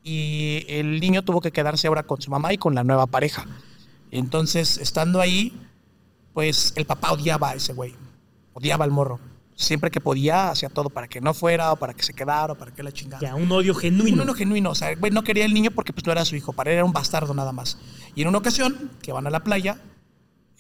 Y 0.02 0.64
el 0.68 0.98
niño 0.98 1.22
tuvo 1.22 1.40
que 1.40 1.52
quedarse 1.52 1.86
ahora 1.86 2.02
con 2.02 2.20
su 2.22 2.30
mamá 2.30 2.52
y 2.52 2.58
con 2.58 2.74
la 2.74 2.82
nueva 2.84 3.06
pareja. 3.06 3.46
Entonces, 4.10 4.78
estando 4.78 5.20
ahí, 5.20 5.52
pues 6.32 6.72
el 6.76 6.86
papá 6.86 7.12
odiaba 7.12 7.50
a 7.50 7.54
ese 7.54 7.74
güey. 7.74 7.94
Odiaba 8.54 8.84
al 8.84 8.90
morro. 8.90 9.20
Siempre 9.61 9.90
que 9.90 10.01
podía, 10.01 10.49
hacía 10.49 10.70
todo 10.70 10.88
para 10.88 11.07
que 11.07 11.20
no 11.20 11.35
fuera 11.35 11.73
o 11.73 11.77
para 11.77 11.92
que 11.92 12.03
se 12.03 12.14
quedara 12.14 12.55
o 12.55 12.57
para 12.57 12.73
que 12.73 12.83
la 12.83 12.92
chingara. 12.92 13.20
Ya, 13.20 13.35
un 13.35 13.53
odio 13.53 13.75
genuino. 13.75 14.23
Un 14.23 14.29
odio 14.31 14.35
genuino, 14.35 14.70
o 14.70 14.75
sea, 14.75 14.96
güey, 14.96 15.12
no 15.12 15.23
quería 15.23 15.44
el 15.44 15.53
niño 15.53 15.70
porque 15.70 15.92
pues 15.92 16.07
no 16.07 16.12
era 16.12 16.25
su 16.25 16.35
hijo, 16.35 16.55
para 16.55 16.70
él 16.70 16.77
era 16.77 16.85
un 16.87 16.94
bastardo 16.94 17.35
nada 17.35 17.53
más. 17.53 17.77
Y 18.14 18.23
en 18.23 18.29
una 18.29 18.38
ocasión, 18.38 18.90
que 19.03 19.12
van 19.12 19.27
a 19.27 19.31
la 19.31 19.40
playa, 19.40 19.79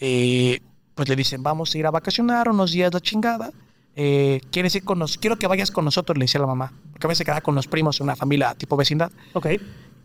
eh, 0.00 0.60
pues 0.94 1.08
le 1.08 1.16
dicen, 1.16 1.42
vamos 1.42 1.74
a 1.74 1.78
ir 1.78 1.86
a 1.86 1.90
vacacionar 1.90 2.50
unos 2.50 2.72
días 2.72 2.92
la 2.92 3.00
chingada. 3.00 3.50
Eh, 3.96 4.42
¿Quieres 4.52 4.74
ir 4.74 4.84
con 4.84 4.98
nos? 4.98 5.16
Quiero 5.16 5.36
que 5.36 5.46
vayas 5.46 5.70
con 5.70 5.86
nosotros, 5.86 6.18
le 6.18 6.24
decía 6.24 6.38
la 6.38 6.46
mamá. 6.46 6.70
Porque 6.92 7.06
a 7.06 7.08
veces 7.08 7.18
se 7.18 7.24
quedaba 7.24 7.40
con 7.40 7.54
los 7.54 7.68
primos 7.68 7.98
en 8.00 8.04
una 8.04 8.16
familia 8.16 8.54
tipo 8.54 8.76
vecindad. 8.76 9.10
Ok. 9.32 9.46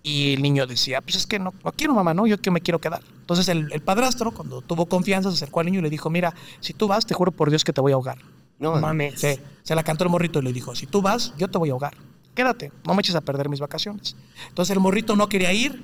Y 0.04 0.36
el 0.36 0.42
niño 0.42 0.68
decía, 0.68 1.02
pues 1.02 1.18
es 1.18 1.28
que 1.28 1.38
no, 1.38 1.54
no 1.66 1.72
quiero 1.74 1.94
mamá, 1.94 2.14
no, 2.14 2.28
yo 2.28 2.40
que 2.40 2.50
me 2.50 2.62
quiero 2.62 2.80
quedar. 2.80 3.02
Entonces 3.20 3.50
el, 3.50 3.68
el 3.74 3.82
padrastro, 3.82 4.32
cuando 4.32 4.62
tuvo 4.62 4.86
confianza, 4.86 5.32
se 5.32 5.36
acercó 5.36 5.60
al 5.60 5.66
niño 5.66 5.80
y 5.80 5.84
le 5.84 5.90
dijo, 5.90 6.10
mira, 6.10 6.34
si 6.62 6.72
tú 6.72 6.88
vas, 6.88 7.06
te 7.06 7.14
juro 7.14 7.34
por 7.34 7.50
Dios 7.50 7.66
que 7.66 7.74
te 7.74 7.82
voy 7.82 7.92
a 7.92 7.96
ahogar. 7.96 8.20
No, 8.60 8.80
Mames. 8.80 9.20
Sí, 9.20 9.38
se 9.64 9.76
la 9.76 9.84
cantó 9.84 10.04
el 10.06 10.10
morrito 10.10 10.40
y 10.40 10.44
le 10.44 10.54
dijo, 10.54 10.76
si 10.76 10.86
tú 10.88 11.02
vas, 11.02 11.34
yo 11.38 11.48
te 11.50 11.58
voy 11.58 11.70
a 11.70 11.74
ahogar. 11.74 11.96
Quédate, 12.34 12.72
no 12.86 12.94
me 12.94 13.02
eches 13.02 13.16
a 13.16 13.22
perder 13.22 13.50
mis 13.50 13.60
vacaciones. 13.60 14.16
Entonces 14.50 14.74
el 14.76 14.80
morrito 14.82 15.16
no 15.16 15.28
quería 15.30 15.54
ir 15.54 15.84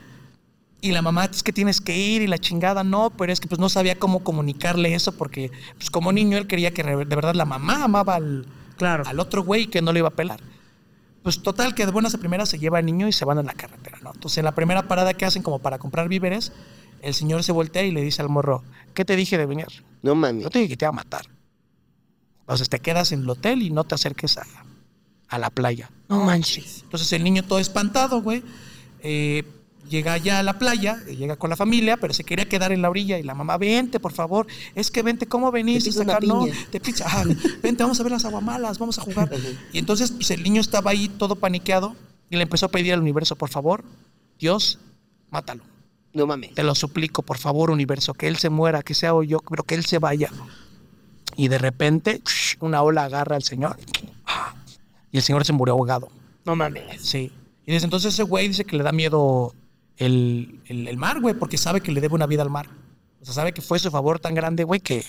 y 0.81 0.91
la 0.91 1.01
mamá, 1.01 1.25
es 1.25 1.43
que 1.43 1.53
tienes 1.53 1.79
que 1.79 1.97
ir 1.97 2.21
y 2.21 2.27
la 2.27 2.39
chingada 2.39 2.83
no, 2.83 3.09
pero 3.11 3.31
es 3.31 3.39
que 3.39 3.47
pues 3.47 3.59
no 3.59 3.69
sabía 3.69 3.97
cómo 3.99 4.23
comunicarle 4.23 4.93
eso 4.93 5.11
porque 5.11 5.51
pues 5.77 5.89
como 5.91 6.11
niño 6.11 6.37
él 6.37 6.47
quería 6.47 6.71
que 6.71 6.83
de 6.83 6.95
verdad 7.05 7.35
la 7.35 7.45
mamá 7.45 7.83
amaba 7.83 8.15
al, 8.15 8.47
Claro. 8.77 9.03
al 9.05 9.19
otro 9.19 9.43
güey 9.43 9.67
que 9.67 9.81
no 9.81 9.93
le 9.93 9.99
iba 9.99 10.07
a 10.07 10.11
pelar. 10.11 10.39
Pues 11.23 11.43
total 11.43 11.75
que 11.75 11.85
de 11.85 11.91
buenas 11.91 12.15
a 12.15 12.17
primeras 12.17 12.49
se 12.49 12.57
lleva 12.57 12.79
al 12.79 12.85
niño 12.85 13.07
y 13.07 13.11
se 13.13 13.25
van 13.25 13.37
en 13.37 13.45
la 13.45 13.53
carretera, 13.53 13.99
¿no? 14.01 14.11
Entonces 14.13 14.39
en 14.39 14.45
la 14.45 14.55
primera 14.55 14.87
parada 14.87 15.13
que 15.13 15.23
hacen 15.25 15.43
como 15.43 15.59
para 15.59 15.77
comprar 15.77 16.09
víveres, 16.09 16.51
el 17.03 17.13
señor 17.13 17.43
se 17.43 17.51
voltea 17.51 17.83
y 17.83 17.91
le 17.91 18.01
dice 18.01 18.21
al 18.23 18.29
morro, 18.29 18.63
¿qué 18.95 19.05
te 19.05 19.15
dije 19.15 19.37
de 19.37 19.45
venir? 19.45 19.67
No 20.01 20.15
mames. 20.15 20.43
Yo 20.43 20.49
te 20.49 20.59
dije 20.59 20.69
que 20.69 20.77
te 20.77 20.85
iba 20.85 20.89
a 20.89 20.93
matar. 20.93 21.27
Entonces 22.41 22.69
te 22.69 22.79
quedas 22.79 23.11
en 23.11 23.21
el 23.21 23.29
hotel 23.29 23.61
y 23.61 23.69
no 23.69 23.83
te 23.83 23.95
acerques 23.95 24.37
a, 24.37 24.45
a 25.29 25.37
la 25.39 25.49
playa. 25.49 25.89
No 26.09 26.25
manches. 26.25 26.81
Entonces 26.83 27.11
el 27.13 27.23
niño 27.23 27.43
todo 27.43 27.59
espantado, 27.59 28.21
güey. 28.21 28.43
eh, 29.01 29.43
llega 29.89 30.17
ya 30.17 30.39
a 30.39 30.43
la 30.43 30.57
playa, 30.57 31.01
eh, 31.07 31.15
llega 31.17 31.35
con 31.35 31.49
la 31.49 31.55
familia, 31.57 31.97
pero 31.97 32.13
se 32.13 32.23
quería 32.23 32.47
quedar 32.47 32.71
en 32.71 32.81
la 32.81 32.89
orilla 32.89 33.19
y 33.19 33.23
la 33.23 33.33
mamá, 33.35 33.57
vente, 33.57 33.99
por 33.99 34.13
favor. 34.13 34.47
Es 34.75 34.89
que 34.91 35.01
vente, 35.01 35.25
¿cómo 35.27 35.51
venís? 35.51 35.83
Te 35.83 36.05
no, 36.05 36.17
piña. 36.19 36.53
te 36.71 36.79
pizza. 36.79 37.05
Ah, 37.07 37.23
vente, 37.61 37.83
vamos 37.83 37.99
a 37.99 38.03
ver 38.03 38.11
las 38.11 38.23
aguamalas, 38.25 38.79
vamos 38.79 38.97
a 38.99 39.01
jugar. 39.01 39.29
y 39.73 39.77
entonces 39.79 40.11
pues, 40.11 40.31
el 40.31 40.43
niño 40.43 40.61
estaba 40.61 40.91
ahí 40.91 41.09
todo 41.09 41.35
paniqueado 41.35 41.95
y 42.29 42.37
le 42.37 42.43
empezó 42.43 42.67
a 42.67 42.69
pedir 42.69 42.93
al 42.93 43.01
universo, 43.01 43.35
por 43.35 43.49
favor, 43.49 43.83
Dios, 44.39 44.79
mátalo. 45.29 45.63
No 46.13 46.25
mames. 46.27 46.53
Te 46.53 46.63
lo 46.63 46.75
suplico, 46.75 47.21
por 47.21 47.37
favor, 47.37 47.71
universo, 47.71 48.13
que 48.13 48.27
él 48.27 48.37
se 48.37 48.49
muera, 48.49 48.83
que 48.83 48.93
sea 48.93 49.11
yo, 49.25 49.39
pero 49.49 49.63
que 49.63 49.75
él 49.75 49.85
se 49.85 49.97
vaya. 49.99 50.29
Y 51.35 51.47
de 51.47 51.57
repente, 51.57 52.21
una 52.59 52.81
ola 52.83 53.05
agarra 53.05 53.35
al 53.35 53.43
señor. 53.43 53.77
Y 55.11 55.17
el 55.17 55.23
señor 55.23 55.45
se 55.45 55.53
murió 55.53 55.73
ahogado. 55.73 56.09
No 56.45 56.55
mames. 56.55 57.01
Sí. 57.01 57.31
Y 57.65 57.71
desde 57.71 57.85
entonces 57.85 58.13
ese 58.13 58.23
güey 58.23 58.47
dice 58.47 58.65
que 58.65 58.77
le 58.77 58.83
da 58.83 58.91
miedo 58.91 59.53
el, 59.97 60.59
el- 60.65 60.87
el 60.87 60.97
mar, 60.97 61.19
güey, 61.21 61.33
porque 61.35 61.57
sabe 61.57 61.81
que 61.81 61.91
le 61.91 62.01
debe 62.01 62.15
una 62.15 62.25
vida 62.27 62.41
al 62.41 62.49
mar. 62.49 62.67
O 63.21 63.25
sea, 63.25 63.33
sabe 63.33 63.53
que 63.53 63.61
fue 63.61 63.77
su 63.79 63.91
favor 63.91 64.19
tan 64.19 64.33
grande, 64.33 64.63
güey, 64.63 64.79
que, 64.79 65.03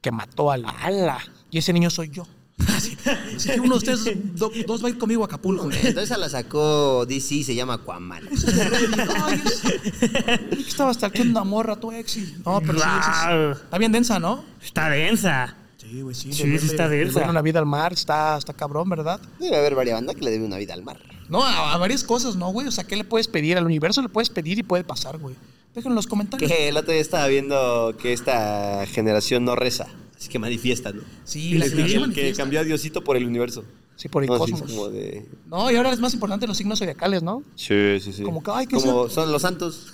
que 0.00 0.10
mató 0.10 0.50
al 0.50 0.64
ala. 0.64 1.18
Y 1.50 1.58
ese 1.58 1.72
niño 1.72 1.90
soy 1.90 2.08
yo. 2.10 2.26
Así, 2.68 2.96
que 2.96 3.60
uno 3.60 3.78
de 3.78 3.92
ustedes 3.92 4.36
do- 4.36 4.50
dos 4.66 4.82
va 4.82 4.86
a 4.86 4.90
ir 4.90 4.98
conmigo 4.98 5.22
a 5.22 5.26
Acapulco. 5.26 5.64
Entonces 5.64 5.96
esa 6.04 6.16
la 6.18 6.28
sacó 6.28 7.04
DC 7.06 7.34
y 7.36 7.44
se 7.44 7.54
llama 7.54 7.74
Aquaman. 7.74 8.22
Ay, 9.24 9.42
es- 9.44 10.68
estaba 10.68 10.90
hasta 10.90 11.06
aquí 11.08 11.22
una 11.22 11.44
morra, 11.44 11.76
tu 11.76 11.90
ex. 11.92 12.16
y- 12.16 12.34
No, 12.44 12.60
pero 12.60 12.74
sí, 12.78 12.84
sí, 12.84 13.10
sí. 13.12 13.26
Guau. 13.26 13.50
Está 13.52 13.78
bien 13.78 13.92
densa, 13.92 14.18
¿no? 14.20 14.44
Está 14.62 14.88
densa. 14.90 15.56
Sí, 15.76 16.00
güey, 16.00 16.14
sí. 16.14 16.32
Sí, 16.32 16.58
sí 16.58 16.66
está 16.66 16.88
densa. 16.88 17.12
Deberle 17.14 17.30
una 17.30 17.42
vida 17.42 17.58
al 17.58 17.66
mar, 17.66 17.92
está, 17.92 18.38
está 18.38 18.52
cabrón, 18.54 18.88
¿verdad? 18.88 19.20
Debe 19.38 19.56
haber 19.56 19.74
varias 19.74 19.96
bandas 19.96 20.16
que 20.16 20.22
le 20.24 20.30
debe 20.30 20.44
una 20.44 20.56
vida 20.56 20.72
al 20.74 20.82
mar. 20.82 20.98
No, 21.28 21.42
a, 21.44 21.74
a 21.74 21.76
varias 21.78 22.04
cosas, 22.04 22.36
¿no, 22.36 22.48
güey? 22.52 22.68
O 22.68 22.70
sea, 22.70 22.84
¿qué 22.84 22.96
le 22.96 23.04
puedes 23.04 23.28
pedir 23.28 23.58
al 23.58 23.64
universo? 23.66 24.00
Le 24.00 24.08
puedes 24.08 24.30
pedir 24.30 24.58
y 24.58 24.62
puede 24.62 24.84
pasar, 24.84 25.18
güey. 25.18 25.34
Déjenlo 25.74 25.92
en 25.92 25.96
los 25.96 26.06
comentarios. 26.06 26.50
Que 26.50 26.68
el 26.68 26.76
otro 26.76 26.92
día 26.92 27.00
estaba 27.02 27.26
viendo 27.26 27.96
que 28.00 28.12
esta 28.12 28.86
generación 28.86 29.44
no 29.44 29.56
reza. 29.56 29.88
Así 30.16 30.28
que 30.28 30.38
manifiesta, 30.38 30.92
¿no? 30.92 31.02
Sí, 31.24 31.52
Que, 31.52 31.58
la 31.58 31.64
generación 31.66 32.02
que 32.02 32.06
manifiesta. 32.08 32.42
cambió 32.42 32.60
a 32.60 32.64
Diosito 32.64 33.02
por 33.04 33.16
el 33.16 33.26
universo. 33.26 33.64
Sí, 33.96 34.08
por 34.08 34.22
el 34.24 34.28
No, 34.30 34.44
sí, 34.44 34.52
cosmos. 34.52 34.70
como 34.72 34.88
de... 34.88 35.26
No, 35.46 35.70
y 35.70 35.76
ahora 35.76 35.92
es 35.92 36.00
más 36.00 36.14
importante 36.14 36.46
los 36.46 36.56
signos 36.56 36.78
zodiacales, 36.80 37.22
¿no? 37.22 37.42
Sí, 37.54 37.98
sí, 38.00 38.12
sí. 38.12 38.22
Como 38.22 38.42
que, 38.42 38.50
ay, 38.52 38.66
¿qué 38.66 38.76
Como 38.76 39.08
son 39.08 39.30
los 39.30 39.42
santos. 39.42 39.92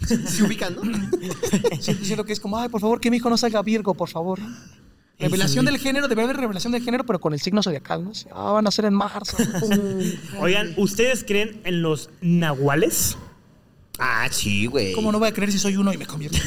Se 0.06 0.42
ubican, 0.44 0.74
¿no? 0.76 0.82
Sí, 1.80 1.94
siento 2.02 2.24
que 2.24 2.32
es 2.32 2.40
como, 2.40 2.58
ay, 2.58 2.68
por 2.68 2.80
favor, 2.80 3.00
que 3.00 3.10
mi 3.10 3.16
hijo 3.18 3.28
no 3.30 3.36
salga 3.36 3.62
Virgo, 3.62 3.94
por 3.94 4.08
favor. 4.08 4.38
Revelación 5.20 5.64
del 5.64 5.78
género, 5.78 6.06
debe 6.06 6.22
haber 6.22 6.36
revelación 6.36 6.72
del 6.72 6.82
género, 6.82 7.04
pero 7.04 7.18
con 7.20 7.32
el 7.32 7.40
signo 7.40 7.60
zodiacal, 7.62 8.04
¿no? 8.04 8.12
Ah, 8.32 8.52
van 8.52 8.66
a 8.68 8.70
ser 8.70 8.84
en 8.84 8.94
marzo. 8.94 9.36
Oigan, 10.40 10.74
¿ustedes 10.76 11.24
creen 11.24 11.60
en 11.64 11.82
los 11.82 12.10
nahuales? 12.20 13.16
Ah, 13.98 14.28
sí, 14.30 14.66
güey. 14.66 14.92
¿Cómo 14.92 15.10
no 15.10 15.18
voy 15.18 15.26
a 15.28 15.32
creer 15.34 15.50
si 15.50 15.58
soy 15.58 15.76
uno 15.76 15.92
y 15.92 15.96
me 15.98 16.06
convierto? 16.06 16.38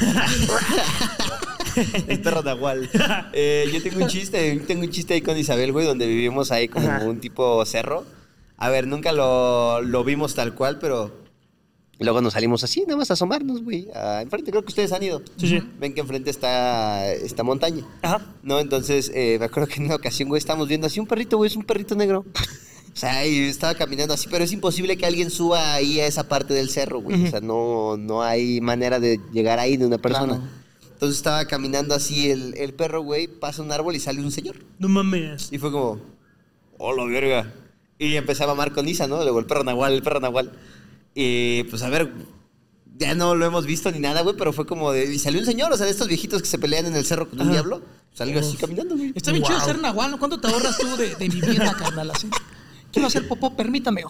El 2.08 2.22
perro 2.22 2.42
Nahual. 2.44 2.90
Eh, 3.34 3.70
yo 3.74 3.82
tengo 3.82 4.04
un 4.04 4.08
chiste, 4.08 4.60
tengo 4.68 4.84
un 4.84 4.90
chiste 4.90 5.14
ahí 5.14 5.22
con 5.22 5.38
Isabel, 5.38 5.72
güey, 5.72 5.86
donde 5.86 6.08
vivimos 6.08 6.52
ahí 6.52 6.68
como 6.68 6.90
Ajá. 6.90 7.06
un 7.06 7.20
tipo 7.20 7.64
cerro. 7.66 8.06
A 8.58 8.70
ver, 8.70 8.88
nunca 8.88 9.12
lo, 9.12 9.82
lo 9.82 10.04
vimos 10.04 10.36
tal 10.36 10.54
cual, 10.54 10.78
pero 10.80 11.20
luego 12.00 12.22
nos 12.22 12.34
salimos 12.34 12.64
así, 12.64 12.82
nada 12.82 12.98
más 12.98 13.10
a 13.10 13.14
asomarnos, 13.14 13.64
güey. 13.64 13.88
a 13.94 14.22
enfrente, 14.22 14.52
creo 14.52 14.64
que 14.64 14.70
ustedes 14.70 14.92
han 14.92 15.04
ido. 15.04 15.22
Sí, 15.38 15.48
sí. 15.48 15.62
Ven 15.80 15.94
que 15.94 16.02
enfrente 16.02 16.30
está 16.30 17.12
esta 17.12 17.44
montaña. 17.44 17.86
Ajá. 18.02 18.36
No, 18.44 18.60
entonces 18.60 19.12
eh, 19.14 19.38
me 19.40 19.46
acuerdo 19.46 19.68
que 19.68 19.76
en 19.80 19.86
una 19.86 19.96
ocasión, 19.96 20.30
güey, 20.30 20.40
estábamos 20.40 20.68
viendo 20.68 20.88
así 20.88 21.00
un 21.00 21.08
perrito, 21.08 21.38
güey, 21.38 21.50
es 21.50 21.56
un 21.56 21.64
perrito 21.64 21.96
negro. 21.96 22.26
O 22.94 22.98
sea, 23.02 23.26
y 23.26 23.46
estaba 23.46 23.74
caminando 23.74 24.14
así, 24.14 24.28
pero 24.30 24.44
es 24.44 24.52
imposible 24.52 24.98
que 24.98 25.06
alguien 25.06 25.32
suba 25.32 25.74
ahí 25.74 26.02
a 26.02 26.08
esa 26.08 26.28
parte 26.28 26.54
del 26.54 26.70
cerro, 26.70 27.00
güey. 27.00 27.26
O 27.26 27.30
sea, 27.30 27.40
no, 27.40 27.96
no 27.96 28.22
hay 28.22 28.60
manera 28.60 29.00
de 29.00 29.18
llegar 29.32 29.60
ahí 29.60 29.78
de 29.78 29.86
una 29.86 29.98
persona. 29.98 30.36
Claro. 30.36 30.61
Entonces 31.02 31.18
estaba 31.18 31.46
caminando 31.46 31.96
así 31.96 32.30
el, 32.30 32.54
el 32.58 32.76
perro, 32.76 33.02
güey, 33.02 33.26
pasa 33.28 33.64
un 33.64 33.72
árbol 33.72 33.96
y 33.96 34.00
sale 34.00 34.22
un 34.22 34.32
señor. 34.32 34.58
No 34.78 34.88
mames. 34.88 35.50
Y 35.52 35.58
fue 35.58 35.72
como, 35.72 36.00
hola, 36.78 37.06
verga. 37.06 37.52
Y 37.98 38.18
empezaba 38.18 38.52
a 38.52 38.54
amar 38.54 38.72
con 38.72 38.88
Isa, 38.88 39.08
¿no? 39.08 39.16
Luego 39.24 39.40
el 39.40 39.48
perro 39.48 39.64
Nahual, 39.64 39.94
el 39.94 40.04
perro 40.04 40.20
Nahual. 40.20 40.52
Y 41.16 41.64
pues 41.64 41.82
a 41.82 41.90
ver, 41.90 42.12
ya 43.00 43.16
no 43.16 43.34
lo 43.34 43.44
hemos 43.48 43.66
visto 43.66 43.92
ni 43.92 43.98
nada, 43.98 44.22
güey, 44.22 44.36
pero 44.38 44.54
fue 44.54 44.68
como 44.68 44.92
de. 44.92 45.12
Y 45.12 45.18
salió 45.18 45.40
un 45.40 45.46
señor, 45.48 45.74
o 45.74 45.78
sea, 45.78 45.88
de 45.88 45.92
estos 45.92 46.08
viejitos 46.08 46.40
que 46.44 46.48
se 46.48 46.60
pelean 46.60 46.86
en 46.86 46.96
el 46.96 47.04
cerro 47.04 47.28
con 47.28 47.40
un 47.40 47.48
Ajá. 47.48 47.52
diablo. 47.54 47.82
Salió 48.14 48.40
así 48.40 48.56
caminando, 48.58 48.96
güey. 48.96 49.12
Está 49.16 49.32
bien 49.32 49.42
Wow. 49.42 49.54
chido 49.54 49.66
ser 49.66 49.80
nahual, 49.80 50.12
¿no? 50.12 50.20
¿Cuánto 50.20 50.40
te 50.40 50.48
ahorras 50.50 50.78
tú 50.78 50.98
de, 50.98 51.16
de 51.16 51.30
vivienda, 51.30 51.74
carnal? 51.74 52.12
Así. 52.12 52.30
Quiero 52.92 53.08
hacer 53.08 53.28
popó, 53.28 53.56
permítame. 53.56 54.04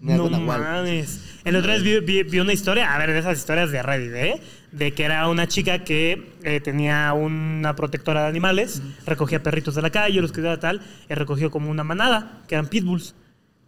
Me 0.00 0.14
hago 0.14 0.30
No 0.30 0.38
Nahual. 0.38 0.60
mames. 0.62 1.20
El 1.44 1.56
otro 1.56 1.70
vez 1.72 1.82
vi, 1.82 2.00
vi- 2.00 2.22
vi 2.22 2.38
una 2.40 2.52
historia, 2.54 2.94
a 2.94 2.98
ver, 2.98 3.12
de 3.12 3.18
esas 3.18 3.36
historias 3.38 3.70
de 3.70 3.82
Reddit, 3.82 4.12
¿eh? 4.14 4.42
De 4.76 4.92
que 4.92 5.04
era 5.04 5.26
una 5.28 5.48
chica 5.48 5.84
que 5.84 6.32
eh, 6.42 6.60
tenía 6.60 7.12
una 7.14 7.74
protectora 7.74 8.22
de 8.22 8.28
animales, 8.28 8.82
recogía 9.06 9.42
perritos 9.42 9.74
de 9.74 9.80
la 9.82 9.90
calle, 9.90 10.20
los 10.20 10.32
cuidaba 10.32 10.58
tal, 10.60 10.82
y 11.08 11.14
recogió 11.14 11.50
como 11.50 11.70
una 11.70 11.82
manada, 11.82 12.42
que 12.46 12.56
eran 12.56 12.66
pitbulls. 12.66 13.14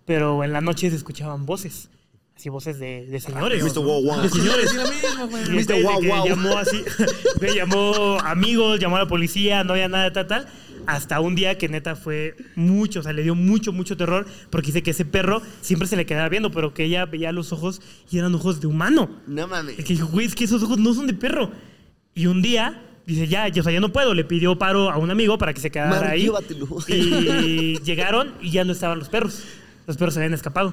Pero 0.04 0.44
en 0.44 0.52
la 0.52 0.60
noche 0.60 0.90
se 0.90 0.96
escuchaban 0.96 1.46
voces. 1.46 1.88
Así 2.36 2.50
voces 2.50 2.78
de, 2.78 3.06
de 3.06 3.20
señores. 3.20 3.64
Mr. 3.64 3.80
Wow 3.82 4.02
Wow. 4.04 4.20
De 4.22 4.28
señores. 4.28 4.72
Y 5.50 5.56
este, 5.58 5.74
Mr. 5.74 5.82
Wow 5.82 6.02
Wow. 6.02 6.26
llamó 6.28 6.56
así, 6.58 6.84
llamó 7.56 8.18
amigos, 8.20 8.78
llamó 8.78 8.96
a 8.96 9.00
la 9.00 9.08
policía, 9.08 9.64
no 9.64 9.72
había 9.72 9.88
nada, 9.88 10.12
tal, 10.12 10.26
tal. 10.26 10.48
Hasta 10.88 11.20
un 11.20 11.34
día 11.34 11.58
que 11.58 11.68
neta 11.68 11.96
fue 11.96 12.34
mucho, 12.54 13.00
o 13.00 13.02
sea, 13.02 13.12
le 13.12 13.22
dio 13.22 13.34
mucho, 13.34 13.74
mucho 13.74 13.94
terror, 13.98 14.24
porque 14.48 14.68
dice 14.68 14.82
que 14.82 14.92
ese 14.92 15.04
perro 15.04 15.42
siempre 15.60 15.86
se 15.86 15.96
le 15.96 16.06
quedaba 16.06 16.30
viendo, 16.30 16.50
pero 16.50 16.72
que 16.72 16.84
ella 16.84 17.04
veía 17.04 17.30
los 17.30 17.52
ojos 17.52 17.82
y 18.10 18.16
eran 18.16 18.34
ojos 18.34 18.60
de 18.62 18.68
humano. 18.68 19.10
No 19.26 19.46
mames. 19.46 19.78
Es 19.78 19.84
que 19.84 19.92
dijo, 19.92 20.06
güey, 20.06 20.24
es 20.26 20.34
que 20.34 20.44
esos 20.44 20.62
ojos 20.62 20.78
no 20.78 20.94
son 20.94 21.06
de 21.06 21.12
perro. 21.12 21.50
Y 22.14 22.24
un 22.24 22.40
día 22.40 22.82
dice, 23.06 23.28
ya, 23.28 23.46
ya, 23.48 23.60
o 23.60 23.64
sea, 23.64 23.72
ya 23.74 23.80
no 23.80 23.92
puedo. 23.92 24.14
Le 24.14 24.24
pidió 24.24 24.58
paro 24.58 24.90
a 24.90 24.96
un 24.96 25.10
amigo 25.10 25.36
para 25.36 25.52
que 25.52 25.60
se 25.60 25.70
quedara 25.70 25.90
Mar, 25.90 26.04
ahí. 26.06 26.22
llévatelo. 26.22 26.66
Y 26.88 27.78
llegaron 27.84 28.32
y 28.40 28.50
ya 28.50 28.64
no 28.64 28.72
estaban 28.72 28.98
los 28.98 29.10
perros. 29.10 29.42
Los 29.86 29.98
perros 29.98 30.14
se 30.14 30.20
habían 30.20 30.32
escapado. 30.32 30.72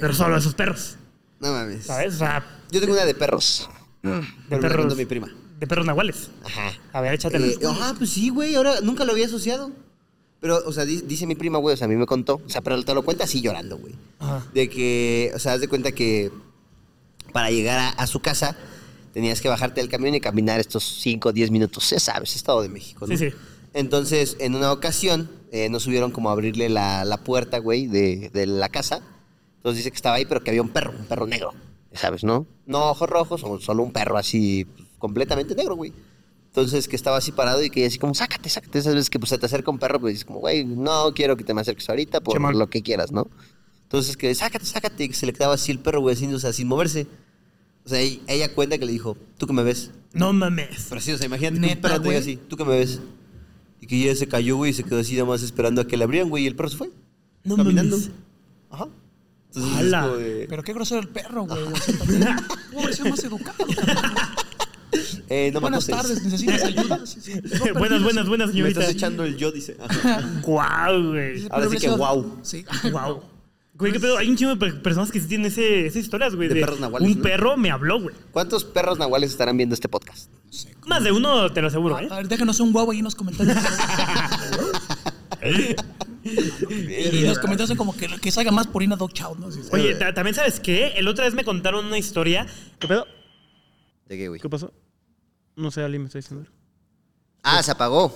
Pero 0.00 0.14
solo 0.14 0.36
esos 0.36 0.54
perros, 0.54 0.98
No 1.40 1.50
mames. 1.50 1.86
¿sabes? 1.86 2.14
O 2.14 2.18
sea, 2.18 2.44
Yo 2.70 2.78
tengo 2.78 2.92
una 2.92 3.04
de 3.04 3.14
perros. 3.16 3.68
Me 4.02 4.20
la 4.50 4.58
perros. 4.60 4.96
mi 4.96 5.04
prima. 5.04 5.28
De 5.62 5.66
perros 5.68 5.86
nahuales. 5.86 6.28
Ajá. 6.44 6.72
A 6.92 7.00
ver, 7.00 7.14
échatelo. 7.14 7.46
Eh, 7.46 7.56
ajá, 7.68 7.94
pues 7.96 8.10
sí, 8.10 8.30
güey, 8.30 8.56
ahora 8.56 8.80
nunca 8.82 9.04
lo 9.04 9.12
había 9.12 9.26
asociado. 9.26 9.70
Pero, 10.40 10.58
o 10.66 10.72
sea, 10.72 10.84
di- 10.84 11.02
dice 11.02 11.24
mi 11.26 11.36
prima, 11.36 11.58
güey, 11.58 11.74
o 11.74 11.76
sea, 11.76 11.84
a 11.84 11.88
mí 11.88 11.94
me 11.94 12.04
contó, 12.06 12.40
o 12.44 12.48
sea, 12.48 12.60
pero 12.62 12.82
te 12.84 12.92
lo 12.94 13.04
cuenta 13.04 13.24
así 13.24 13.40
llorando, 13.40 13.78
güey. 13.78 13.94
Ajá. 14.18 14.44
De 14.52 14.68
que, 14.68 15.30
o 15.34 15.38
sea, 15.38 15.52
haz 15.52 15.60
de 15.60 15.68
cuenta 15.68 15.92
que 15.92 16.32
para 17.32 17.50
llegar 17.50 17.78
a, 17.78 17.88
a 17.90 18.06
su 18.08 18.18
casa 18.20 18.56
tenías 19.14 19.40
que 19.40 19.48
bajarte 19.48 19.80
del 19.80 19.88
camión 19.88 20.14
y 20.16 20.20
caminar 20.20 20.58
estos 20.58 20.82
5 21.00 21.28
o 21.28 21.32
10 21.32 21.50
minutos, 21.52 21.88
ya 21.90 22.00
sabes, 22.00 22.34
Estado 22.34 22.60
de 22.62 22.68
México, 22.68 23.06
¿no? 23.06 23.16
Sí, 23.16 23.30
sí. 23.30 23.36
Entonces, 23.72 24.36
en 24.40 24.56
una 24.56 24.72
ocasión, 24.72 25.30
eh, 25.52 25.68
nos 25.68 25.84
subieron 25.84 26.10
como 26.10 26.28
a 26.28 26.32
abrirle 26.32 26.68
la, 26.68 27.04
la 27.04 27.18
puerta, 27.18 27.58
güey, 27.58 27.86
de, 27.86 28.30
de 28.30 28.46
la 28.46 28.68
casa. 28.68 29.00
Entonces 29.58 29.78
dice 29.78 29.90
que 29.92 29.96
estaba 29.96 30.16
ahí, 30.16 30.24
pero 30.24 30.42
que 30.42 30.50
había 30.50 30.62
un 30.62 30.70
perro, 30.70 30.92
un 30.98 31.06
perro 31.06 31.26
negro, 31.28 31.54
sabes, 31.92 32.24
¿no? 32.24 32.46
No 32.66 32.90
ojos 32.90 33.08
rojos, 33.08 33.42
o 33.44 33.60
solo 33.60 33.82
un 33.84 33.92
perro 33.92 34.18
así, 34.18 34.64
pues, 34.64 34.88
completamente 35.02 35.56
negro, 35.56 35.74
güey. 35.74 35.92
Entonces, 36.46 36.86
que 36.86 36.94
estaba 36.94 37.16
así 37.16 37.32
parado 37.32 37.60
y 37.60 37.70
que 37.70 37.80
ella 37.80 37.88
así 37.88 37.98
como, 37.98 38.14
sácate, 38.14 38.48
sácate. 38.48 38.78
Esas 38.78 38.94
veces 38.94 39.10
que 39.10 39.18
pues, 39.18 39.30
se 39.30 39.38
te 39.38 39.46
acerca 39.46 39.72
un 39.72 39.80
perro, 39.80 39.98
pues 40.00 40.12
dices 40.12 40.24
como, 40.24 40.38
güey, 40.38 40.64
no 40.64 41.12
quiero 41.12 41.36
que 41.36 41.42
te 41.42 41.54
me 41.54 41.60
acerques 41.60 41.88
ahorita 41.90 42.20
por 42.20 42.54
lo 42.54 42.70
que 42.70 42.82
quieras, 42.82 43.10
¿no? 43.10 43.26
Entonces, 43.82 44.16
que 44.16 44.32
sácate, 44.32 44.64
sácate. 44.64 45.04
Y 45.04 45.08
que 45.08 45.14
se 45.14 45.26
le 45.26 45.32
quedaba 45.32 45.54
así 45.54 45.72
el 45.72 45.80
perro, 45.80 46.00
güey, 46.00 46.14
así, 46.14 46.26
o 46.32 46.38
sea, 46.38 46.52
sin 46.52 46.68
moverse. 46.68 47.08
O 47.84 47.88
sea, 47.88 47.98
ella, 47.98 48.20
ella 48.28 48.54
cuenta 48.54 48.78
que 48.78 48.86
le 48.86 48.92
dijo, 48.92 49.16
¿tú 49.38 49.48
que 49.48 49.52
me 49.52 49.64
ves? 49.64 49.90
No 50.12 50.32
mames. 50.32 50.86
Pero 50.88 51.00
sí, 51.00 51.10
o 51.10 51.18
sea, 51.18 51.26
imagínate 51.26 51.54
que 51.56 51.60
un 51.62 51.68
Neta, 51.68 51.88
perro 51.88 52.00
te 52.00 52.08
diga 52.08 52.20
güey. 52.20 52.34
así, 52.34 52.36
¿tú 52.48 52.56
que 52.56 52.64
me 52.64 52.76
ves? 52.76 53.00
Y 53.80 53.88
que 53.88 53.96
ella 53.96 54.14
se 54.14 54.28
cayó, 54.28 54.56
güey, 54.56 54.70
y 54.70 54.74
se 54.74 54.84
quedó 54.84 55.00
así 55.00 55.14
nada 55.14 55.24
más 55.24 55.42
esperando 55.42 55.80
a 55.80 55.86
que 55.88 55.96
le 55.96 56.04
abrieran, 56.04 56.30
güey, 56.30 56.44
y 56.44 56.46
el 56.46 56.54
perro 56.54 56.68
se 56.68 56.76
fue. 56.76 56.90
No 57.42 57.56
caminando. 57.56 57.96
mames. 57.96 58.12
Ajá. 58.70 58.86
Entonces, 59.48 59.72
es 59.72 59.78
¡Hala! 59.78 60.02
como 60.02 60.16
de, 60.16 60.46
Pero 60.48 60.62
qué 60.62 60.72
grosero 60.72 61.00
el 61.00 61.08
perro, 61.08 61.44
güey. 61.44 61.62
O 61.62 61.76
sea, 61.76 61.98
también, 61.98 63.10
más 63.10 63.24
educado. 63.24 63.66
Eh, 65.34 65.50
no 65.52 65.60
Buenas 65.60 65.86
tardes, 65.86 66.22
¿necesitas 66.22 66.62
ayuda? 66.64 67.06
Sí, 67.06 67.20
sí. 67.22 67.32
buenas, 67.78 68.02
buenas, 68.02 68.28
buenas, 68.28 68.48
Me 68.48 68.52
señorita. 68.54 68.80
estás 68.80 68.94
echando 68.94 69.24
el 69.24 69.36
yo, 69.36 69.50
dice. 69.50 69.76
Guau, 70.42 71.10
güey. 71.10 71.46
Ahora 71.50 71.68
sí 71.70 71.76
que 71.78 71.88
guau. 71.88 72.38
Sí. 72.42 72.64
Guau. 72.90 73.22
Güey, 73.74 73.92
qué 73.92 74.00
pedo. 74.00 74.18
Hay 74.18 74.28
un 74.28 74.36
chingo 74.36 74.50
de 74.54 74.56
per- 74.58 74.82
personas 74.82 75.10
que 75.10 75.18
sí 75.18 75.26
tienen 75.26 75.46
ese, 75.46 75.86
esas 75.86 76.02
historias, 76.02 76.34
güey. 76.36 76.48
De 76.48 76.56
perros 76.56 76.78
nahuales, 76.78 77.08
Un 77.10 77.16
¿no? 77.16 77.22
perro 77.22 77.56
me 77.56 77.70
habló, 77.70 78.00
güey. 78.00 78.14
¿Cuántos 78.30 78.64
perros 78.64 78.98
nahuales 78.98 79.30
estarán 79.30 79.56
viendo 79.56 79.74
este 79.74 79.88
podcast? 79.88 80.28
Más 80.86 81.02
de 81.02 81.10
uno, 81.12 81.50
te 81.52 81.62
lo 81.62 81.68
aseguro, 81.68 81.98
¿eh? 81.98 82.06
A 82.10 82.16
ver, 82.16 82.28
déjanos 82.28 82.60
un 82.60 82.72
guau 82.72 82.90
ahí 82.90 82.98
en 82.98 83.04
los 83.04 83.14
comentarios. 83.14 83.56
y 86.68 87.20
los 87.22 87.38
comentarios 87.38 87.68
son 87.68 87.76
como 87.76 87.96
que, 87.96 88.08
que 88.20 88.30
salga 88.30 88.50
más 88.52 88.66
Purina 88.66 88.96
Dog 88.96 89.12
Chow, 89.12 89.34
¿no? 89.38 89.50
Sí, 89.50 89.60
sí. 89.62 89.68
Oye, 89.72 89.94
ta- 89.94 90.12
también 90.14 90.34
sabes 90.34 90.60
qué? 90.60 90.88
El 90.96 91.08
otra 91.08 91.24
vez 91.24 91.34
me 91.34 91.44
contaron 91.44 91.86
una 91.86 91.98
historia. 91.98 92.46
¿Qué 92.78 92.86
pedo? 92.88 93.06
¿De 94.08 94.16
qué, 94.16 94.28
güey? 94.28 94.40
¿Qué 94.40 94.48
pasó? 94.48 94.72
No 95.56 95.70
sé, 95.70 95.82
Ali 95.82 95.98
me 95.98 96.06
está 96.06 96.18
diciendo. 96.18 96.48
Ah, 97.42 97.62
se 97.62 97.70
apagó. 97.70 98.08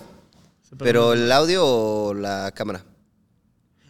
Se 0.63 0.75
apagó. 0.75 0.85
¿Pero 0.85 1.13
el 1.13 1.31
audio 1.33 1.65
o 1.67 2.15
la 2.15 2.53
cámara? 2.55 2.85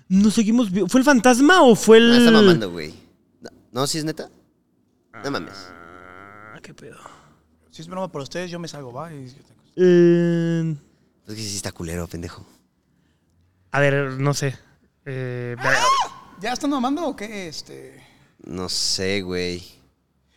¿Nos 0.09 0.35
seguimos 0.35 0.71
vi- 0.71 0.89
¿Fue 0.89 1.01
el 1.01 1.05
fantasma 1.05 1.63
o 1.63 1.75
fue 1.75 1.99
el...? 1.99 2.13
Ah, 2.13 2.19
está 2.19 2.31
mamando, 2.31 2.71
güey. 2.71 2.95
No, 3.41 3.51
¿No, 3.73 3.87
si 3.87 3.99
es 3.99 4.05
neta? 4.05 4.31
No 5.25 5.31
mames. 5.31 5.55
Ah, 5.71 6.59
qué 6.63 6.73
pedo. 6.75 6.99
Si 7.71 7.83
es 7.83 7.89
broma 7.89 8.11
por 8.11 8.23
ustedes, 8.23 8.51
yo 8.51 8.59
me 8.59 8.69
salgo, 8.69 8.93
va. 8.93 9.13
Y- 9.13 9.35
Eh, 9.77 10.77
Es 11.27 11.35
que 11.35 11.41
sí 11.43 11.57
está 11.57 11.73
culero, 11.73 12.07
pendejo. 12.07 12.47
a 13.73 13.81
ver, 13.81 14.13
no 14.13 14.33
sé. 14.33 14.57
Eh, 15.05 15.55
¿Ya 16.41 16.53
están 16.53 16.71
mamando 16.71 17.07
o 17.07 17.17
qué? 17.17 17.49
Este. 17.49 18.03
No 18.45 18.69
sé, 18.69 19.23
güey. 19.23 19.63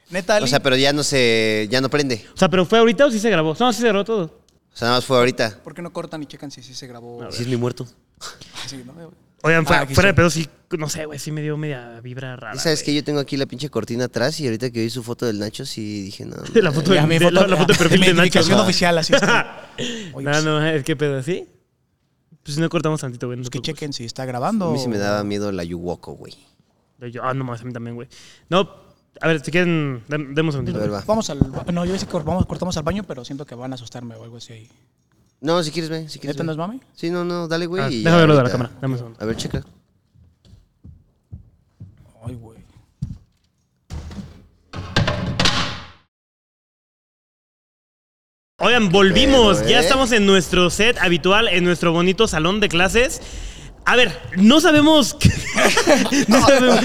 Neta, 0.10 0.36
Ali. 0.38 0.46
O 0.46 0.48
sea, 0.48 0.60
pero 0.62 0.76
ya 0.76 0.92
no 0.94 1.04
se... 1.04 1.68
Ya 1.70 1.82
no 1.82 1.90
prende. 1.90 2.26
o 2.34 2.38
sea, 2.38 2.50
¿pero 2.50 2.66
fue 2.66 2.80
ahorita 2.80 3.06
o 3.06 3.12
sí 3.12 3.20
se 3.20 3.30
grabó? 3.30 3.56
No, 3.60 3.72
sí 3.74 3.82
se 3.82 3.88
grabó 3.88 4.04
todo. 4.04 4.24
O 4.26 4.76
sea, 4.80 4.88
nada 4.88 4.98
más 4.98 5.06
fue 5.06 5.18
ahorita. 5.18 5.60
¿Por 5.64 5.74
qué 5.74 5.82
no 5.82 5.92
cortan 5.94 6.24
y 6.24 6.26
checan 6.26 6.52
si 6.52 6.64
sí 6.64 6.74
se 6.74 6.88
grabó? 6.88 7.30
Sí 7.32 7.44
es 7.44 7.48
mi 7.48 7.58
muerto. 7.58 7.88
Sí, 8.68 8.84
¿no? 8.86 8.94
Oigan, 9.42 9.66
fuera, 9.66 9.84
Ah, 9.84 9.88
fuera 9.88 10.08
de 10.10 10.14
pedo, 10.14 10.30
sí, 10.30 10.48
no 10.78 10.90
sé, 10.90 11.06
güey, 11.06 11.18
sí 11.18 11.32
me 11.32 11.42
dio 11.42 11.56
media 11.58 12.02
vibra 12.02 12.36
rara. 12.36 12.56
Ya 12.56 12.60
sabes 12.60 12.80
güey. 12.80 12.86
que 12.88 12.96
yo 12.96 13.04
tengo 13.06 13.20
aquí 13.22 13.38
la 13.38 13.46
pinche 13.46 13.70
cortina 13.70 14.04
atrás 14.06 14.38
y 14.42 14.46
ahorita 14.46 14.70
que 14.70 14.82
vi 14.82 14.90
su 14.90 15.02
foto 15.02 15.26
del 15.26 15.40
Nacho 15.40 15.66
sí 15.66 16.02
dije, 16.02 16.26
no. 16.26 16.36
La 16.62 16.74
foto, 16.74 16.94
Ya, 16.94 17.02
de, 17.04 17.08
mi 17.08 17.18
de- 17.20 17.32
la, 17.32 17.48
la 17.48 17.56
foto 17.56 17.72
de 17.72 17.80
perfil 17.80 18.02
mi 18.02 18.08
de 18.08 18.14
Nacho. 18.16 18.42
oficial, 18.62 18.98
así 18.98 19.14
está. 19.14 19.70
Oye, 20.14 20.26
No, 20.26 20.32
pues, 20.32 20.44
no, 20.44 20.66
es 20.68 20.84
que 20.84 20.96
pedo, 20.98 21.24
¿sí? 21.24 21.48
Pues 22.44 22.58
no 22.58 22.68
cortamos 22.70 23.00
tantito, 23.00 23.28
güey. 23.28 23.38
no 23.38 23.44
pues 23.44 23.50
te 23.52 23.58
que 23.60 23.62
preocupes. 23.62 23.80
chequen 23.80 23.94
si 23.94 24.04
está 24.04 24.26
grabando. 24.26 24.70
A 24.70 24.74
mí 24.74 24.80
sí 24.80 24.90
me 24.90 24.98
daba 24.98 25.24
miedo 25.24 25.52
la 25.54 25.64
Yuwoko, 25.64 26.14
güey. 26.16 26.36
Yo- 27.12 27.24
ah, 27.24 27.34
no 27.34 27.46
más, 27.46 27.62
a 27.62 27.64
mí 27.64 27.72
también, 27.72 27.96
güey. 27.96 28.10
No, 28.50 28.89
a 29.22 29.28
ver, 29.28 29.44
si 29.44 29.52
quieren, 29.52 30.04
dem- 30.08 30.34
demos 30.34 30.56
un 30.56 30.62
A 30.62 30.66
segundito. 30.66 30.80
ver, 30.80 30.94
va. 30.94 31.04
Vamos 31.06 31.30
al. 31.30 31.40
No, 31.74 31.86
yo 31.86 31.98
sé 31.98 32.06
que 32.08 32.14
vamos, 32.20 32.46
cortamos 32.46 32.76
al 32.78 32.84
baño, 32.84 33.04
pero 33.04 33.24
siento 33.26 33.46
que 33.46 33.56
van 33.56 33.72
a 33.72 33.76
asustarme 33.76 34.16
o 34.16 34.24
algo 34.24 34.38
así 34.38 34.54
ahí. 34.54 34.70
No, 35.42 35.62
si 35.64 35.72
quieres, 35.72 35.90
ve. 35.90 36.10
Si 36.10 36.20
quieres, 36.20 36.36
¿Neta 36.36 36.44
no 36.44 36.50
ve. 36.50 36.54
es 36.54 36.58
mami? 36.58 36.82
Sí, 36.96 37.10
no, 37.10 37.24
no, 37.24 37.48
dale, 37.48 37.66
güey. 37.66 37.84
Ah, 37.84 37.90
y 37.90 38.04
déjame 38.04 38.22
verlo 38.22 38.34
de 38.36 38.38
la 38.44 38.50
ahorita- 38.50 38.52
cámara, 38.58 38.80
dame 38.82 38.94
un 38.94 38.98
segundo. 38.98 39.20
A 39.22 39.26
ver, 39.26 39.36
checa. 39.38 39.64
Ay, 42.26 42.36
güey. 42.36 42.60
Oigan, 48.62 48.90
volvimos. 48.90 49.58
Pero, 49.60 49.70
Ya 49.70 49.78
¿eh? 49.78 49.84
estamos 49.84 50.12
en 50.12 50.26
nuestro 50.26 50.70
set 50.70 50.98
habitual, 51.00 51.48
en 51.48 51.64
nuestro 51.64 51.94
bonito 51.94 52.28
salón 52.28 52.60
de 52.60 52.68
clases. 52.68 53.22
A 53.90 53.96
ver, 53.96 54.16
no 54.38 54.62
sabemos. 54.62 55.16
qué- 55.16 55.30
no 56.28 56.40
sabemos, 56.46 56.80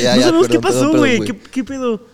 Ya, 0.00 0.14
no 0.14 0.22
sabemos 0.22 0.48
qué 0.48 0.60
pasó, 0.60 0.92
güey. 0.92 1.20
¿Qué, 1.20 1.36
qué 1.36 1.64
pedo? 1.64 2.06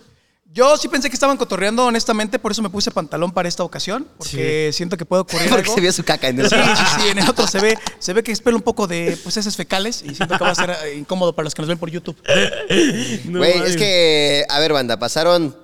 Yo 0.53 0.75
sí 0.77 0.87
pensé 0.89 1.09
que 1.09 1.13
estaban 1.13 1.37
cotorreando, 1.37 1.85
honestamente, 1.85 2.37
por 2.39 2.51
eso 2.51 2.61
me 2.61 2.69
puse 2.69 2.91
pantalón 2.91 3.31
para 3.31 3.47
esta 3.47 3.63
ocasión, 3.63 4.05
porque 4.17 4.71
siento 4.73 4.97
que 4.97 5.05
puede 5.05 5.21
ocurrir 5.21 5.47
Porque 5.49 5.61
algo. 5.63 5.75
se 5.75 5.79
vio 5.81 5.93
su 5.93 6.03
caca 6.03 6.27
en 6.27 6.39
el 6.41 6.49
Sí, 6.49 6.55
sí, 6.55 6.83
sí, 7.01 7.07
en 7.09 7.19
el 7.19 7.29
otro 7.29 7.47
se 7.47 7.59
ve, 7.61 7.77
se 7.99 8.11
ve 8.13 8.21
que 8.23 8.31
espera 8.33 8.55
un 8.57 8.61
poco 8.61 8.85
de 8.87 9.17
pues 9.23 9.37
heces 9.37 9.55
fecales 9.55 10.01
y 10.05 10.13
siento 10.15 10.37
que 10.37 10.43
va 10.43 10.49
a 10.49 10.55
ser 10.55 10.71
eh, 10.85 10.95
incómodo 10.97 11.33
para 11.33 11.43
los 11.45 11.55
que 11.55 11.61
nos 11.61 11.69
ven 11.69 11.77
por 11.77 11.89
YouTube. 11.89 12.17
Güey, 13.25 13.59
es 13.65 13.77
que, 13.77 14.45
a 14.49 14.59
ver, 14.59 14.73
banda, 14.73 14.97
pasaron 14.99 15.55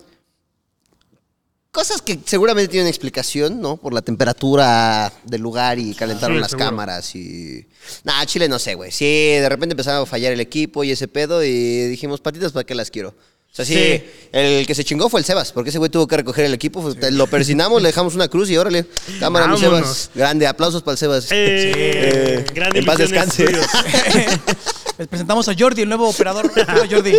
cosas 1.77 2.01
que 2.01 2.17
seguramente 2.25 2.71
tienen 2.71 2.87
explicación, 2.87 3.61
¿no? 3.61 3.77
Por 3.77 3.93
la 3.93 4.01
temperatura 4.01 5.13
del 5.25 5.41
lugar 5.41 5.77
y 5.77 5.93
calentaron 5.93 6.37
Sí, 6.37 6.41
las 6.41 6.49
seguro. 6.49 6.65
cámaras 6.69 7.15
y... 7.15 7.67
Nah, 8.03 8.25
Chile 8.25 8.49
no 8.49 8.57
sé, 8.57 8.73
güey. 8.73 8.91
Sí, 8.91 9.05
de 9.05 9.47
repente 9.47 9.73
empezaba 9.73 10.01
a 10.01 10.05
fallar 10.07 10.33
el 10.33 10.39
equipo 10.39 10.83
y 10.83 10.89
ese 10.91 11.07
pedo 11.07 11.43
y 11.43 11.51
dijimos, 11.87 12.19
patitas, 12.19 12.51
¿para 12.51 12.63
qué 12.65 12.73
las 12.73 12.89
quiero? 12.89 13.09
O 13.09 13.55
sea, 13.57 13.63
sí, 13.63 13.73
Sí. 13.75 14.03
el 14.33 14.65
que 14.65 14.73
se 14.75 14.83
chingó 14.83 15.07
fue 15.07 15.19
el 15.19 15.25
Sebas, 15.25 15.51
porque 15.51 15.69
ese 15.69 15.77
güey 15.79 15.89
tuvo 15.91 16.07
que 16.07 16.17
recoger 16.17 16.45
el 16.45 16.53
equipo, 16.55 16.93
lo 17.11 17.27
persinamos, 17.27 17.81
le 17.81 17.89
dejamos 17.89 18.15
una 18.15 18.27
cruz 18.27 18.49
y 18.49 18.57
órale, 18.57 18.85
cámara, 19.19 19.47
mi. 19.47 19.57
Sebas. 19.59 20.09
Grande, 20.15 20.47
aplausos 20.47 20.81
para 20.81 20.93
el 20.93 20.97
Sebas. 20.97 21.25
Eh, 21.31 21.71
Eh, 21.75 22.45
gran 22.55 22.75
en 22.75 22.85
paz 22.85 22.97
descanse. 22.97 23.45
Les 24.97 25.07
presentamos 25.07 25.47
a 25.47 25.53
Jordi, 25.57 25.83
el 25.83 25.89
nuevo 25.89 26.09
operador. 26.09 26.51
Jordi. 26.89 27.11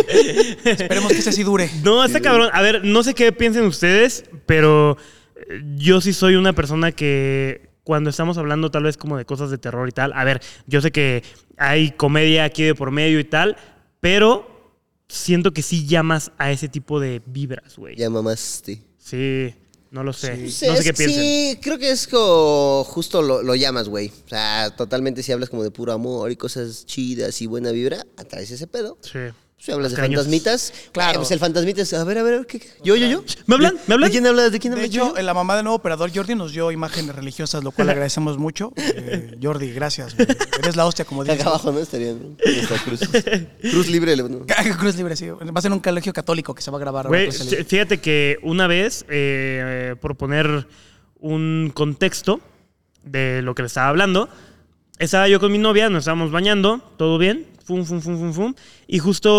Esperemos 0.65 1.11
que 1.11 1.19
ese 1.19 1.31
sí 1.31 1.43
dure. 1.43 1.69
No, 1.83 2.03
está 2.03 2.19
cabrón. 2.19 2.49
A 2.51 2.61
ver, 2.61 2.83
no 2.83 3.03
sé 3.03 3.13
qué 3.13 3.31
piensen 3.31 3.63
ustedes, 3.63 4.25
pero 4.45 4.97
eh, 5.35 5.61
yo 5.75 6.01
sí 6.01 6.11
soy 6.11 6.35
una 6.35 6.53
persona 6.53 6.91
que 6.91 7.69
cuando 7.83 8.09
estamos 8.09 8.37
hablando 8.37 8.69
tal 8.69 8.83
vez 8.83 8.97
como 8.97 9.17
de 9.17 9.25
cosas 9.25 9.49
de 9.49 9.57
terror 9.57 9.87
y 9.87 9.91
tal, 9.91 10.11
a 10.13 10.23
ver, 10.23 10.41
yo 10.67 10.81
sé 10.81 10.91
que 10.91 11.23
hay 11.57 11.91
comedia 11.91 12.43
aquí 12.43 12.63
de 12.63 12.75
por 12.75 12.91
medio 12.91 13.19
y 13.19 13.23
tal, 13.23 13.55
pero 13.99 14.75
siento 15.07 15.53
que 15.53 15.61
sí 15.61 15.87
llamas 15.87 16.31
a 16.37 16.51
ese 16.51 16.67
tipo 16.67 16.99
de 16.99 17.21
vibras, 17.25 17.77
güey. 17.77 17.95
Ya 17.95 18.09
mamaste. 18.09 18.83
Sí, 18.97 19.55
no 19.91 20.03
lo 20.03 20.13
sé. 20.13 20.49
Sí, 20.49 20.67
no 20.67 20.73
sé 20.73 20.79
es- 20.79 20.83
qué 20.83 20.93
piensen. 20.93 21.21
Sí, 21.21 21.59
creo 21.61 21.77
que 21.79 21.91
es 21.91 22.07
como 22.07 22.83
justo 22.85 23.21
lo, 23.21 23.41
lo 23.43 23.55
llamas, 23.55 23.89
güey. 23.89 24.11
O 24.25 24.29
sea, 24.29 24.73
totalmente 24.75 25.23
si 25.23 25.31
hablas 25.31 25.49
como 25.49 25.63
de 25.63 25.71
puro 25.71 25.91
amor 25.93 26.31
y 26.31 26.35
cosas 26.35 26.85
chidas 26.85 27.41
y 27.41 27.47
buena 27.47 27.71
vibra, 27.71 28.05
atraes 28.17 28.51
ese 28.51 28.67
pedo. 28.67 28.97
Sí. 29.01 29.19
Si 29.61 29.73
hablas 29.73 29.91
de 29.91 29.97
fantasmitas, 29.97 30.73
Claro. 30.93 31.11
eh, 31.11 31.15
pues 31.17 31.31
el 31.31 31.39
fantasmita 31.39 31.81
es, 31.81 31.93
a 31.93 32.03
ver, 32.05 32.17
a 32.17 32.23
ver, 32.23 32.45
¿qué, 32.47 32.59
qué? 32.61 32.69
yo 32.81 32.95
yo, 32.95 33.07
yo? 33.07 33.23
¿Me 33.45 33.55
hablan? 33.55 33.75
¿Me 33.87 33.93
hablan? 33.95 34.07
¿De 34.09 34.11
quién 34.13 34.25
hablas? 34.25 34.51
¿De 34.53 34.59
quién 34.59 34.73
De 34.73 34.79
hablas? 34.79 34.89
hecho, 34.89 35.09
¿Yo, 35.09 35.15
yo? 35.17 35.21
la 35.21 35.33
mamá 35.33 35.55
del 35.57 35.65
nuevo 35.65 35.75
operador 35.75 36.09
Jordi 36.15 36.33
nos 36.33 36.53
dio 36.53 36.71
imágenes 36.71 37.13
religiosas, 37.13 37.61
lo 37.61 37.71
cual 37.71 37.87
le 37.87 37.91
agradecemos 37.91 38.37
mucho. 38.37 38.71
Eh, 39.11 39.37
Jordi, 39.41 39.71
gracias. 39.73 40.15
güey. 40.15 40.27
Eres 40.59 40.75
la 40.77 40.85
hostia, 40.85 41.03
como 41.03 41.23
dices. 41.23 41.39
Acá 41.41 41.49
abajo, 41.49 41.71
¿no? 41.73 41.79
Estaría 41.79 42.13
¿no? 42.13 42.35
nuestra 42.39 42.77
cruz. 42.85 43.87
libre. 43.89 44.15
no. 44.15 44.45
Cruz 44.77 44.95
libre, 44.95 45.15
sí. 45.15 45.27
Va 45.29 45.37
a 45.55 45.61
ser 45.61 45.71
un 45.73 45.79
colegio 45.79 46.13
católico 46.13 46.55
que 46.55 46.61
se 46.61 46.71
va 46.71 46.77
a 46.77 46.79
grabar. 46.79 47.07
ahora 47.07 47.19
Güey, 47.25 47.31
fíjate 47.65 47.99
que 47.99 48.37
una 48.43 48.67
vez, 48.67 49.05
eh, 49.09 49.95
por 49.99 50.15
poner 50.15 50.67
un 51.19 51.71
contexto 51.73 52.39
de 53.03 53.41
lo 53.41 53.55
que 53.55 53.63
le 53.63 53.67
estaba 53.67 53.89
hablando, 53.89 54.29
estaba 54.99 55.27
yo 55.27 55.39
con 55.39 55.51
mi 55.51 55.57
novia, 55.57 55.89
nos 55.89 55.99
estábamos 56.03 56.31
bañando, 56.31 56.93
todo 56.97 57.17
bien, 57.17 57.45
fum, 57.69 57.85
fum, 57.85 58.01
fum, 58.01 58.17
fum, 58.17 58.33
fum, 58.33 58.53
y 58.87 58.97
justo... 58.97 59.29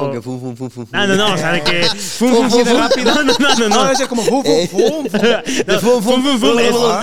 Como 0.00 0.12
que 0.12 0.20
fum, 0.20 0.40
fum, 0.40 0.56
fum, 0.56 0.70
fum. 0.70 0.86
Ah, 0.92 1.06
no, 1.06 1.14
no, 1.14 1.34
o 1.34 1.38
sea, 1.38 1.52
de 1.52 1.62
que... 1.62 1.84
Fum, 1.84 2.34
fum, 2.34 2.50
fum, 2.50 2.64
de 2.64 2.70
fum. 2.70 2.78
rápido. 2.80 3.14
No, 3.14 3.22
no, 3.22 3.34
no, 3.38 3.68
no. 3.68 3.84
Debe 3.84 3.96
ser 3.96 4.08
como 4.08 4.22
fum, 4.22 4.42
fum, 4.42 4.68
fum, 4.68 5.06
fum. 5.08 5.20
Fum, 5.80 6.02
fum, 6.02 6.22
fum, 6.22 6.38
fum, 6.40 6.58
es, 6.58 6.74
fum, 6.74 6.94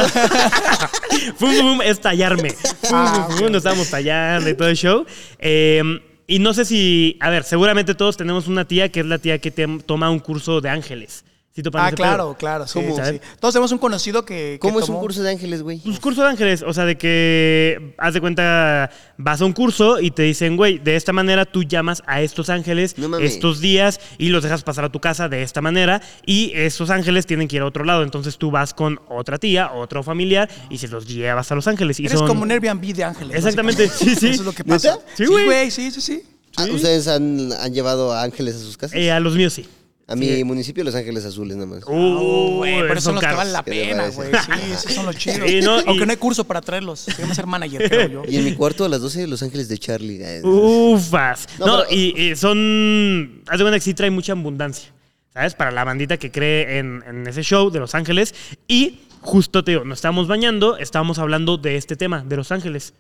fum, 1.38 1.56
fum, 1.56 1.82
es 1.82 2.02
tallarme. 2.02 2.50
Fum, 2.50 2.92
Ah, 2.94 3.26
fum, 3.30 3.38
fum, 3.38 3.48
nos 3.48 3.58
estábamos 3.58 3.90
tallando 3.90 4.50
y 4.50 4.54
todo 4.54 4.68
el 4.68 4.76
show. 4.76 5.06
Eh, 5.40 5.82
y 6.28 6.40
no 6.40 6.54
sé 6.54 6.66
si, 6.66 7.18
a 7.20 7.30
ver, 7.30 7.44
seguramente 7.44 7.96
todos 7.96 8.18
tenemos 8.18 8.48
una 8.48 8.66
tía 8.66 8.90
que 8.90 9.00
es 9.02 9.06
la 9.06 9.18
tía 9.20 9.40
que 9.40 9.52
te 9.52 9.68
toma 9.86 10.10
un 10.10 10.20
curso 10.20 10.62
de 10.62 10.70
ángeles. 10.70 11.24
¿Sí 11.54 11.62
topan 11.62 11.86
Ah, 11.86 11.92
claro, 11.92 12.28
pedo? 12.30 12.38
claro. 12.38 12.66
Sí, 12.66 12.80
¿Cómo? 12.80 12.96
sí. 13.06 13.20
Todos 13.42 13.54
tenemos 13.54 13.74
un 13.74 13.78
conocido 13.80 14.24
que. 14.24 14.54
que 14.54 14.60
¿Cómo 14.60 14.80
es 14.80 14.88
un 14.88 15.00
curso 15.00 15.22
de 15.22 15.32
ángeles, 15.32 15.62
güey? 15.62 15.80
Pues 15.80 16.00
curso 16.00 16.22
de 16.22 16.30
ángeles, 16.30 16.64
o 16.66 16.74
sea, 16.74 16.86
de 16.86 16.98
que 16.98 17.94
haz 17.98 18.14
de 18.14 18.22
cuenta, 18.22 18.90
vas 19.18 19.42
a 19.42 19.46
un 19.46 19.52
curso 19.52 20.00
y 20.00 20.12
te 20.12 20.24
dicen, 20.24 20.56
güey, 20.56 20.80
de 20.80 20.96
esta 20.96 21.12
manera 21.12 21.44
tú 21.46 21.64
llamas 21.64 22.04
a 22.08 22.22
estos 22.22 22.50
ángeles 22.50 22.98
No 22.98 23.18
estos 23.18 23.60
días 23.60 24.00
y 24.18 24.30
los 24.30 24.44
dejas 24.44 24.64
pasar 24.64 24.86
a 24.86 24.90
tu 24.94 25.02
casa 25.02 25.28
de 25.28 25.44
esta 25.44 25.60
manera 25.60 26.02
y 26.26 26.54
esos 26.56 26.90
ángeles 26.90 27.26
tienen 27.26 27.50
que 27.50 27.58
ir 27.58 27.64
a 27.64 27.66
otro 27.66 27.84
lado. 27.84 28.04
Entonces 28.04 28.38
tú 28.38 28.50
vas 28.50 28.74
con 28.74 29.02
otra 29.10 29.38
tía, 29.38 29.74
otro 29.74 30.04
familiar 30.04 30.50
y 30.70 30.78
se 30.78 30.88
los 30.88 31.06
llevas 31.06 31.52
a 31.52 31.56
los 31.56 31.68
ángeles. 31.68 32.00
Y 32.00 32.06
Eres 32.06 32.20
son... 32.20 32.30
como 32.30 32.44
un 32.44 32.52
Airbnb 32.52 32.94
de 32.94 33.04
ángeles. 33.04 33.36
Exactamente, 33.36 33.90
sí, 33.90 34.16
sí. 34.16 34.30
Eso 34.30 34.42
es 34.42 34.46
lo 34.46 34.54
que 34.54 34.64
pasa. 34.64 34.92
¿Neta? 34.96 35.06
Sí, 35.16 35.26
güey. 35.26 35.70
Sí, 35.70 35.92
sí, 35.92 36.00
sí. 36.00 36.24
Ah, 36.56 36.66
¿Ustedes 36.72 37.10
han, 37.10 37.52
han 37.52 37.74
llevado 37.74 38.14
a 38.14 38.24
ángeles 38.24 38.56
a 38.56 38.60
sus 38.60 38.78
casas? 38.78 38.96
Eh, 38.98 39.12
a 39.12 39.20
los 39.20 39.36
míos 39.36 39.52
sí. 39.52 39.66
A 40.08 40.16
mi 40.16 40.44
municipio, 40.44 40.84
Los 40.84 40.94
Ángeles 40.96 41.24
Azules, 41.26 41.56
nada 41.56 41.68
más. 41.68 41.84
Uh, 41.88 42.58
Güey, 42.58 42.82
pero 42.82 43.00
son 43.00 43.16
los 43.16 43.22
que 43.22 43.26
caros. 43.28 43.38
valen 43.38 43.54
la 43.54 43.64
¿Qué 43.64 43.72
te 43.72 43.86
pena, 43.88 44.08
güey. 44.10 44.30
Sí, 44.32 44.72
esos 44.74 44.94
son 44.94 45.06
los 45.06 45.16
chidos. 45.18 45.50
Sí, 45.50 45.62
no, 45.62 45.80
y- 45.80 45.84
Aunque 45.88 46.06
no 46.06 46.12
hay 46.12 46.18
curso 46.18 46.44
para 46.44 46.60
traerlos. 46.62 47.00
Se 47.02 47.22
llama 47.22 47.34
ser 47.34 47.48
manager, 47.48 47.90
creo 47.90 48.08
yo. 48.10 48.24
Y 48.28 48.36
en 48.38 48.44
mi 48.46 48.54
cuarto 48.56 48.84
a 48.84 48.90
las 48.90 49.00
12, 49.02 49.26
Los 49.28 49.42
Ángeles 49.42 49.70
de 49.70 49.78
Charlie. 49.78 50.20
Eh, 50.22 50.42
Ufas. 50.44 51.48
No, 51.60 51.66
No, 51.68 51.78
pero- 51.88 51.98
y, 51.98 52.32
y 52.32 52.36
son. 52.36 53.42
Haz 53.48 53.58
de 53.58 53.64
cuenta 53.64 53.78
que 53.80 53.84
sí 53.84 53.94
trae 53.94 54.10
mucha 54.12 54.34
abundancia. 54.34 54.92
¿Sabes? 55.34 55.56
Para 55.56 55.72
la 55.72 55.86
bandita 55.86 56.18
que 56.18 56.30
cree 56.30 56.80
en, 56.80 57.04
en 57.08 57.26
ese 57.26 57.42
show 57.42 57.70
de 57.72 57.80
Los 57.80 57.96
Ángeles. 57.96 58.36
Y 58.68 59.00
justo 59.22 59.64
te 59.64 59.72
digo, 59.72 59.86
nos 59.86 60.00
estábamos 60.00 60.28
bañando, 60.28 60.76
estábamos 60.78 61.20
hablando 61.20 61.58
de 61.58 61.78
este 61.78 61.96
tema, 61.96 62.22
de 62.28 62.36
Los 62.36 62.52
Ángeles. 62.52 62.94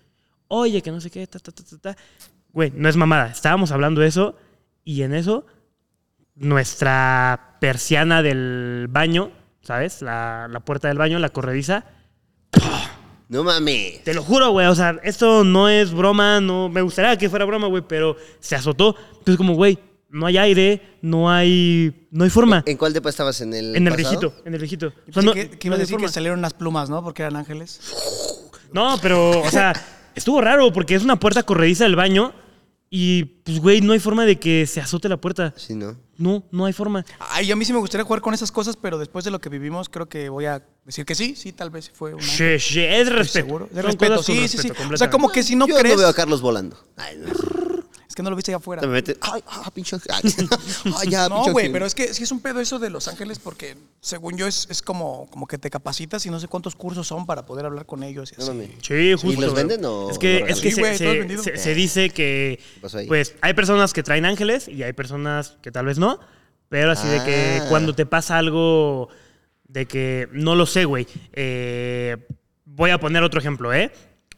Oye, 0.47 0.81
que 0.81 0.91
no 0.91 1.01
sé 1.01 1.09
qué, 1.09 1.27
ta, 1.27 1.39
ta, 1.39 1.51
ta, 1.51 1.63
ta, 1.63 1.77
ta. 1.77 1.97
Güey, 2.53 2.71
no 2.75 2.87
es 2.87 2.95
mamada. 2.95 3.27
Estábamos 3.31 3.71
hablando 3.71 3.99
de 3.99 4.07
eso. 4.07 4.35
Y 4.85 5.01
en 5.03 5.13
eso, 5.13 5.45
nuestra 6.41 7.57
persiana 7.59 8.21
del 8.21 8.87
baño, 8.89 9.31
¿sabes? 9.61 10.01
La, 10.01 10.47
la 10.49 10.59
puerta 10.59 10.87
del 10.87 10.97
baño, 10.97 11.19
la 11.19 11.29
corrediza. 11.29 11.85
No 13.29 13.45
mames. 13.45 14.03
Te 14.03 14.13
lo 14.13 14.23
juro, 14.23 14.51
güey. 14.51 14.67
O 14.67 14.75
sea, 14.75 14.99
esto 15.03 15.45
no 15.45 15.69
es 15.69 15.93
broma, 15.93 16.41
no. 16.41 16.67
Me 16.67 16.81
gustaría 16.81 17.15
que 17.17 17.29
fuera 17.29 17.45
broma, 17.45 17.67
güey, 17.67 17.83
pero 17.87 18.17
se 18.41 18.55
azotó. 18.55 18.95
Entonces, 19.11 19.37
como, 19.37 19.53
güey, 19.53 19.79
no 20.09 20.25
hay 20.25 20.37
aire, 20.37 20.97
no 21.01 21.31
hay. 21.31 22.07
No 22.11 22.25
hay 22.25 22.29
forma. 22.29 22.63
¿En 22.65 22.75
cuál 22.75 22.91
depa 22.91 23.09
estabas? 23.09 23.39
¿En 23.39 23.53
el 23.53 23.73
En 23.73 23.87
el 23.87 23.95
pasado? 23.95 24.33
en 24.43 24.53
el 24.53 24.59
viejito. 24.59 24.91
O 25.09 25.13
sea, 25.13 25.21
no, 25.21 25.33
que, 25.33 25.49
que 25.49 25.67
iba 25.67 25.75
no 25.75 25.77
a 25.77 25.79
decir 25.79 25.95
que 25.97 26.09
salieron 26.09 26.39
unas 26.39 26.53
plumas, 26.53 26.89
¿no? 26.89 27.01
Porque 27.03 27.21
eran 27.21 27.37
ángeles. 27.37 27.79
No, 28.73 28.97
pero, 29.01 29.39
o 29.39 29.49
sea, 29.49 29.73
estuvo 30.13 30.41
raro 30.41 30.73
porque 30.73 30.95
es 30.95 31.03
una 31.03 31.17
puerta 31.17 31.43
corrediza 31.43 31.85
del 31.85 31.95
baño 31.95 32.33
y, 32.93 33.23
pues, 33.23 33.61
güey, 33.61 33.79
no 33.79 33.93
hay 33.93 33.99
forma 33.99 34.25
de 34.25 34.37
que 34.37 34.67
se 34.67 34.81
azote 34.81 35.07
la 35.07 35.15
puerta. 35.15 35.53
Sí, 35.55 35.73
¿no? 35.75 35.95
No, 36.17 36.43
no 36.51 36.65
hay 36.65 36.73
forma. 36.73 37.05
Ay, 37.19 37.49
a 37.49 37.55
mí 37.55 37.63
sí 37.63 37.71
me 37.71 37.79
gustaría 37.79 38.03
jugar 38.03 38.21
con 38.21 38.33
esas 38.33 38.51
cosas, 38.51 38.75
pero 38.75 38.97
después 38.99 39.23
de 39.23 39.31
lo 39.31 39.39
que 39.39 39.47
vivimos, 39.47 39.87
creo 39.87 40.09
que 40.09 40.27
voy 40.27 40.45
a 40.45 40.61
decir 40.85 41.05
que 41.05 41.15
sí. 41.15 41.33
Sí, 41.37 41.53
tal 41.53 41.69
vez 41.69 41.89
fue 41.89 42.13
un. 42.13 42.21
Sí, 42.21 42.59
sí, 42.59 42.81
es 42.81 43.07
respeto. 43.09 43.45
seguro. 43.47 43.69
De 43.71 43.81
Son 43.81 43.91
respeto, 43.91 44.21
sí, 44.21 44.47
sí, 44.49 44.57
sí. 44.57 44.71
O 44.93 44.97
sea, 44.97 45.09
como 45.09 45.29
que 45.29 45.41
si 45.41 45.55
no 45.55 45.67
Yo 45.67 45.75
crees. 45.77 45.95
no 45.95 46.01
veo 46.01 46.09
a 46.09 46.13
Carlos 46.13 46.41
volando. 46.41 46.77
Ay, 46.97 47.15
no. 47.17 47.70
No 48.23 48.29
lo 48.29 48.35
viste 48.35 48.51
allá 48.51 48.57
afuera. 48.57 48.81
Me 48.81 48.87
mete. 48.87 49.17
Ay, 49.21 49.43
ah, 49.47 49.69
pinche. 49.73 49.97
Ay, 50.09 50.21
Ay, 50.99 51.09
ya, 51.09 51.27
No, 51.29 51.43
güey, 51.51 51.71
pero 51.71 51.85
es 51.85 51.95
que 51.95 52.13
sí 52.13 52.23
es 52.23 52.31
un 52.31 52.39
pedo 52.41 52.59
eso 52.59 52.79
de 52.79 52.89
Los 52.89 53.07
Ángeles 53.07 53.39
porque, 53.39 53.75
según 53.99 54.37
yo, 54.37 54.47
es, 54.47 54.67
es 54.69 54.81
como, 54.81 55.27
como 55.29 55.47
que 55.47 55.57
te 55.57 55.69
capacitas 55.69 56.25
y 56.25 56.29
no 56.29 56.39
sé 56.39 56.47
cuántos 56.47 56.75
cursos 56.75 57.07
son 57.07 57.25
para 57.25 57.45
poder 57.45 57.65
hablar 57.65 57.85
con 57.85 58.03
ellos 58.03 58.31
y 58.31 58.39
No 58.41 58.51
así. 58.51 58.71
Sí, 58.81 59.11
justo. 59.13 59.31
¿Y 59.31 59.35
los 59.37 59.53
venden 59.53 59.83
o 59.85 60.09
Es 60.09 60.17
que, 60.19 60.39
lo 60.41 60.47
es 60.47 60.59
que? 60.61 60.69
Sí, 60.69 60.75
se, 60.75 60.81
güey, 60.81 60.97
se- 60.97 61.03
todo 61.05 61.13
es 61.13 61.19
vendido. 61.19 61.43
se- 61.43 61.57
se 61.57 61.73
dice 61.75 62.09
que, 62.11 62.59
pues, 63.07 63.35
hay 63.41 63.53
personas 63.53 63.93
que 63.93 64.03
traen 64.03 64.25
ángeles 64.25 64.67
y 64.67 64.83
hay 64.83 64.93
personas 64.93 65.57
que 65.61 65.71
tal 65.71 65.85
vez 65.85 65.97
no, 65.97 66.19
pero 66.69 66.91
así 66.91 67.07
de 67.07 67.23
que 67.23 67.59
Ah. 67.61 67.65
cuando 67.69 67.93
te 67.95 68.05
pasa 68.05 68.37
algo 68.37 69.09
de 69.67 69.85
que, 69.87 70.27
no 70.33 70.55
lo 70.55 70.65
sé, 70.65 70.85
güey. 70.85 71.07
eh, 71.33 72.17
voy 72.65 72.89
a 72.91 72.99
poner 72.99 73.21
otro 73.23 73.39
ejemplo, 73.39 73.73
¿eh? 73.73 73.91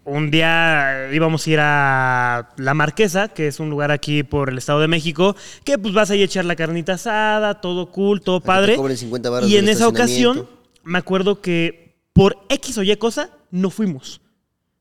Un 0.05 0.31
día 0.31 1.09
íbamos 1.13 1.47
a 1.47 1.49
ir 1.49 1.59
a 1.61 2.49
La 2.57 2.73
Marquesa, 2.73 3.29
que 3.29 3.47
es 3.47 3.61
un 3.61 3.69
lugar 3.69 3.91
aquí 3.91 4.23
por 4.23 4.49
el 4.49 4.57
Estado 4.57 4.81
de 4.81 4.89
México, 4.89 5.35
que 5.63 5.77
pues 5.77 5.93
vas 5.93 6.11
ahí 6.11 6.21
a 6.21 6.25
echar 6.25 6.43
la 6.43 6.57
carnita 6.57 6.93
asada, 6.93 7.61
todo 7.61 7.89
cool, 7.89 8.21
todo 8.21 8.41
padre. 8.41 8.75
cobren 8.75 8.97
50 8.97 9.29
varos 9.29 9.49
y 9.49 9.55
en 9.57 9.69
esa 9.69 9.87
ocasión 9.87 10.49
me 10.83 10.97
acuerdo 10.97 11.39
que 11.39 11.95
por 12.11 12.37
X 12.49 12.77
o 12.77 12.83
Y 12.83 12.93
cosa 12.97 13.29
no 13.49 13.69
fuimos. 13.69 14.19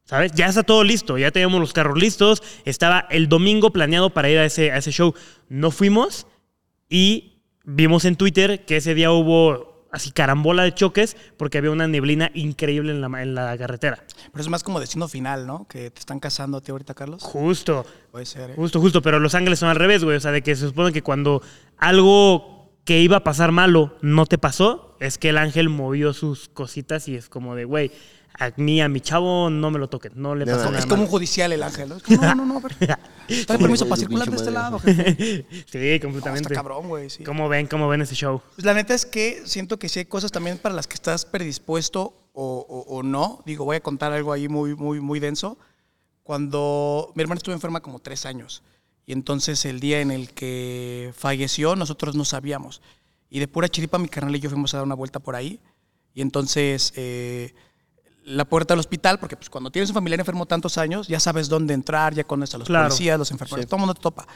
¿Sabes? 0.05 0.33
Ya 0.33 0.47
está 0.47 0.65
todo 0.65 0.83
listo, 0.83 1.17
ya 1.17 1.31
teníamos 1.31 1.61
los 1.61 1.73
carros 1.73 1.97
listos, 1.97 2.43
estaba 2.65 3.07
el 3.09 3.29
domingo 3.29 3.71
planeado 3.71 4.11
para 4.11 4.29
ir 4.29 4.39
a 4.39 4.45
ese, 4.45 4.73
a 4.73 4.79
ese 4.79 4.91
show. 4.91 5.15
No 5.49 5.71
fuimos 5.71 6.27
y 6.89 7.39
vimos 7.65 8.05
en 8.05 8.17
Twitter 8.17 8.65
que 8.65 8.79
ese 8.79 8.95
día 8.95 9.13
hubo 9.13 9.72
así 9.93 10.11
carambola 10.11 10.65
de 10.65 10.75
choques 10.75 11.17
porque 11.37 11.59
había 11.59 11.71
una 11.71 11.87
neblina 11.87 12.31
increíble 12.35 12.93
en 12.93 13.01
la, 13.01 13.23
en 13.23 13.35
la 13.35 13.57
carretera. 13.57 14.03
Pero 14.33 14.43
es 14.43 14.49
más 14.49 14.63
como 14.65 14.81
destino 14.81 15.07
final, 15.07 15.47
¿no? 15.47 15.67
Que 15.69 15.91
te 15.91 16.01
están 16.01 16.19
casando 16.19 16.59
a 16.59 16.61
ti 16.61 16.73
ahorita, 16.73 16.95
Carlos. 16.95 17.23
Justo, 17.23 17.87
Puede 18.11 18.27
ser, 18.27 18.51
¿eh? 18.51 18.55
justo, 18.57 18.81
justo, 18.81 19.03
pero 19.03 19.21
Los 19.21 19.35
Ángeles 19.35 19.59
son 19.59 19.69
al 19.69 19.77
revés, 19.77 20.03
güey. 20.03 20.17
O 20.17 20.21
sea, 20.21 20.33
de 20.33 20.43
que 20.43 20.57
se 20.57 20.67
supone 20.67 20.93
que 20.93 21.03
cuando 21.03 21.43
algo 21.79 22.71
que 22.85 23.01
iba 23.01 23.19
a 23.19 23.25
pasar 23.25 23.53
malo 23.53 23.97
no 24.01 24.27
te 24.27 24.39
pasó, 24.39 24.97
es 24.99 25.19
que 25.19 25.29
el 25.29 25.39
ángel 25.39 25.69
movió 25.69 26.13
sus 26.13 26.49
cositas 26.49 27.07
y 27.09 27.15
es 27.15 27.29
como 27.29 27.55
de, 27.55 27.65
güey, 27.65 27.93
a 28.39 28.51
mí, 28.57 28.81
a 28.81 28.89
mi 28.89 29.01
chavo, 29.01 29.51
no 29.51 29.71
me 29.71 29.79
lo 29.79 29.89
toquen, 29.89 30.13
no 30.17 30.35
le 30.35 30.47
pasa 30.47 30.67
nada. 30.67 30.79
Es 30.79 30.87
como 30.87 31.03
un 31.03 31.09
judicial 31.09 31.53
el 31.53 31.63
ángel. 31.63 31.91
¿no? 31.91 31.97
Es 31.97 32.03
como, 32.03 32.23
no, 32.23 32.35
no, 32.35 32.47
no, 32.47 32.57
a 32.57 32.61
ver. 32.61 32.77
Dame 33.47 33.59
permiso 33.61 33.89
para 33.89 33.99
circular 34.01 34.31
de 34.31 34.37
este 34.37 34.51
lado, 34.51 34.79
jefe. 34.79 35.47
sí, 35.71 35.79
No, 35.95 36.01
completamente. 36.07 36.43
está 36.43 36.55
cabrón, 36.55 36.89
güey. 36.89 37.11
Sí. 37.11 37.25
¿Cómo 37.25 37.49
ven, 37.49 37.67
cómo 37.67 37.89
ven 37.89 38.03
ese 38.03 38.15
show? 38.15 38.41
Pues 38.55 38.65
la 38.65 38.75
neta 38.75 38.95
es 38.95 39.05
que 39.07 39.43
siento 39.47 39.79
que 39.79 39.89
sí 39.89 40.01
hay 40.01 40.05
cosas 40.07 40.31
también 40.33 40.59
para 40.59 40.75
las 40.75 40.87
que 40.87 40.95
estás 40.95 41.25
predispuesto 41.25 42.15
o, 42.33 42.67
o- 42.69 42.97
o 42.97 43.03
no. 43.03 43.43
Digo, 43.47 43.65
voy 43.65 43.77
a 43.77 43.81
contar 43.81 44.13
algo 44.13 44.33
ahí 44.33 44.49
muy, 44.49 44.75
muy, 44.75 45.01
muy 45.01 45.21
denso. 45.21 45.59
Cuando 46.23 47.13
mi 47.15 47.23
hermana 47.23 47.39
estuvo 47.39 47.55
enferma 47.55 47.81
como 47.81 47.99
tres 47.99 48.27
años. 48.27 48.63
Y 49.05 49.13
entonces 49.13 49.65
el 49.65 49.81
día 49.81 50.01
en 50.01 50.11
el 50.13 50.31
que 50.31 51.13
falleció, 51.17 51.75
nosotros 51.75 52.15
no 52.15 52.25
sabíamos. 52.25 52.81
Y 53.29 53.41
de 53.41 53.49
pura 53.49 53.69
chiripa, 53.69 53.99
mi 53.99 54.09
carnal 54.09 54.37
y 54.37 54.41
yo 54.41 54.49
fuimos 54.51 54.73
a 54.75 54.77
dar 54.79 54.87
una 54.87 54.95
vuelta 54.95 55.19
por 55.19 55.35
ahí. 55.35 55.59
Y 56.15 56.21
entonces 56.21 56.93
eh, 56.97 57.55
la 58.25 58.45
puerta 58.45 58.75
del 58.75 58.81
hospital, 58.81 59.19
porque 59.19 59.37
pues, 59.37 59.51
cuando 59.51 59.71
tienes 59.71 59.91
un 59.91 59.95
familiar 59.95 60.21
enfermo 60.21 60.47
tantos 60.47 60.79
años, 60.79 61.09
ya 61.09 61.19
sabes 61.21 61.49
dónde 61.49 61.75
entrar, 61.75 62.15
ya 62.15 62.25
conoces 62.25 62.55
a 62.55 62.59
los 62.59 62.69
Claro. 62.69 62.89
policías, 62.89 63.19
los 63.19 63.31
enfermeros, 63.31 63.67
todo 63.67 63.77
el 63.77 63.81
mundo 63.81 63.95
te 63.95 64.01
topa. 64.01 64.27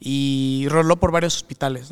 Y 0.00 0.66
roló 0.68 0.96
por 0.96 1.12
varios 1.12 1.36
hospitales. 1.36 1.88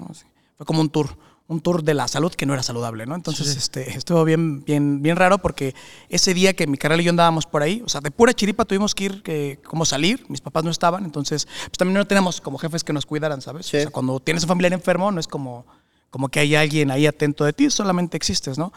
Fue 0.57 0.67
como 0.67 0.81
un 0.81 0.91
tour, 0.91 1.17
un 1.47 1.61
tour 1.61 1.83
de 1.83 1.95
la 1.95 2.09
salud 2.09 2.33
que 2.33 2.47
no 2.47 2.55
era 2.55 2.63
saludable, 2.63 3.07
¿no? 3.07 3.15
Entonces 3.15 3.57
este, 3.57 3.97
estuvo 3.97 4.25
bien, 4.25 4.65
bien, 4.65 5.03
bien 5.03 5.17
raro 5.17 5.39
porque 5.39 5.75
ese 6.09 6.35
día 6.35 6.55
que 6.55 6.67
mi 6.67 6.77
carnal 6.79 7.01
y 7.01 7.05
yo 7.05 7.11
andábamos 7.11 7.47
por 7.47 7.63
ahí, 7.63 7.83
o 7.85 7.89
sea, 7.89 8.01
de 8.01 8.11
pura 8.11 8.33
chiripa 8.33 8.65
tuvimos 8.65 8.95
que 8.95 9.05
ir, 9.05 9.23
que, 9.23 9.59
como 9.65 9.85
salir, 9.85 10.25
mis 10.29 10.41
papás 10.41 10.65
no 10.65 10.71
estaban, 10.71 11.05
entonces 11.05 11.47
pues 11.67 11.77
también 11.79 11.99
no 11.99 12.07
tenemos 12.07 12.41
como 12.41 12.59
jefes 12.59 12.83
que 12.83 12.93
nos 12.93 13.05
cuidaran, 13.07 13.41
¿sabes? 13.43 13.67
Sí. 13.67 13.77
O 13.77 13.81
sea, 13.83 13.91
cuando 13.91 14.21
tienes 14.21 14.43
un 14.45 14.49
familiar 14.49 14.73
enfermo 14.73 15.11
no 15.13 15.21
es 15.21 15.29
como, 15.29 15.67
como 16.11 16.29
que 16.29 16.41
hay 16.41 16.55
alguien 16.55 16.91
ahí 16.91 17.07
atento 17.07 17.45
de 17.45 17.53
ti, 17.53 17.69
solamente 17.71 18.17
existes, 18.17 18.57
¿no? 18.59 18.73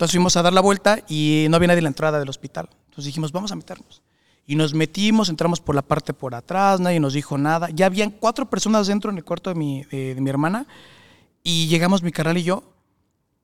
Entonces 0.00 0.12
fuimos 0.14 0.34
a 0.38 0.42
dar 0.42 0.54
la 0.54 0.62
vuelta 0.62 1.04
y 1.10 1.44
no 1.50 1.56
había 1.56 1.68
nadie 1.68 1.80
en 1.80 1.84
la 1.84 1.90
entrada 1.90 2.18
del 2.18 2.30
hospital. 2.30 2.70
Entonces 2.86 3.04
dijimos, 3.04 3.32
vamos 3.32 3.52
a 3.52 3.54
meternos. 3.54 4.00
Y 4.46 4.56
nos 4.56 4.72
metimos, 4.72 5.28
entramos 5.28 5.60
por 5.60 5.74
la 5.74 5.82
parte 5.82 6.14
por 6.14 6.34
atrás, 6.34 6.80
nadie 6.80 6.98
nos 6.98 7.12
dijo 7.12 7.36
nada. 7.36 7.68
Ya 7.68 7.84
habían 7.84 8.10
cuatro 8.10 8.48
personas 8.48 8.86
dentro 8.86 9.10
en 9.10 9.18
el 9.18 9.24
cuarto 9.24 9.50
de 9.50 9.56
mi, 9.56 9.84
de, 9.90 10.14
de 10.14 10.20
mi 10.22 10.30
hermana 10.30 10.66
y 11.42 11.66
llegamos 11.66 12.02
mi 12.02 12.12
carnal 12.12 12.38
y 12.38 12.44
yo. 12.44 12.62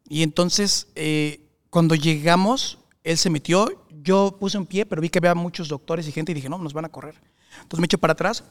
Y 0.08 0.22
entonces, 0.22 0.88
eh, 0.94 1.42
cuando 1.68 1.94
llegamos, 1.94 2.78
él 3.04 3.18
se 3.18 3.28
metió, 3.28 3.68
yo 3.90 4.38
puse 4.40 4.56
un 4.56 4.64
pie, 4.64 4.86
pero 4.86 5.02
vi 5.02 5.10
que 5.10 5.18
había 5.18 5.34
muchos 5.34 5.68
doctores 5.68 6.08
y 6.08 6.12
gente 6.12 6.32
y 6.32 6.36
dije, 6.36 6.48
no, 6.48 6.56
nos 6.56 6.72
van 6.72 6.86
a 6.86 6.88
correr. 6.88 7.20
Entonces 7.56 7.80
me 7.80 7.84
eché 7.84 7.98
para 7.98 8.14
atrás 8.14 8.44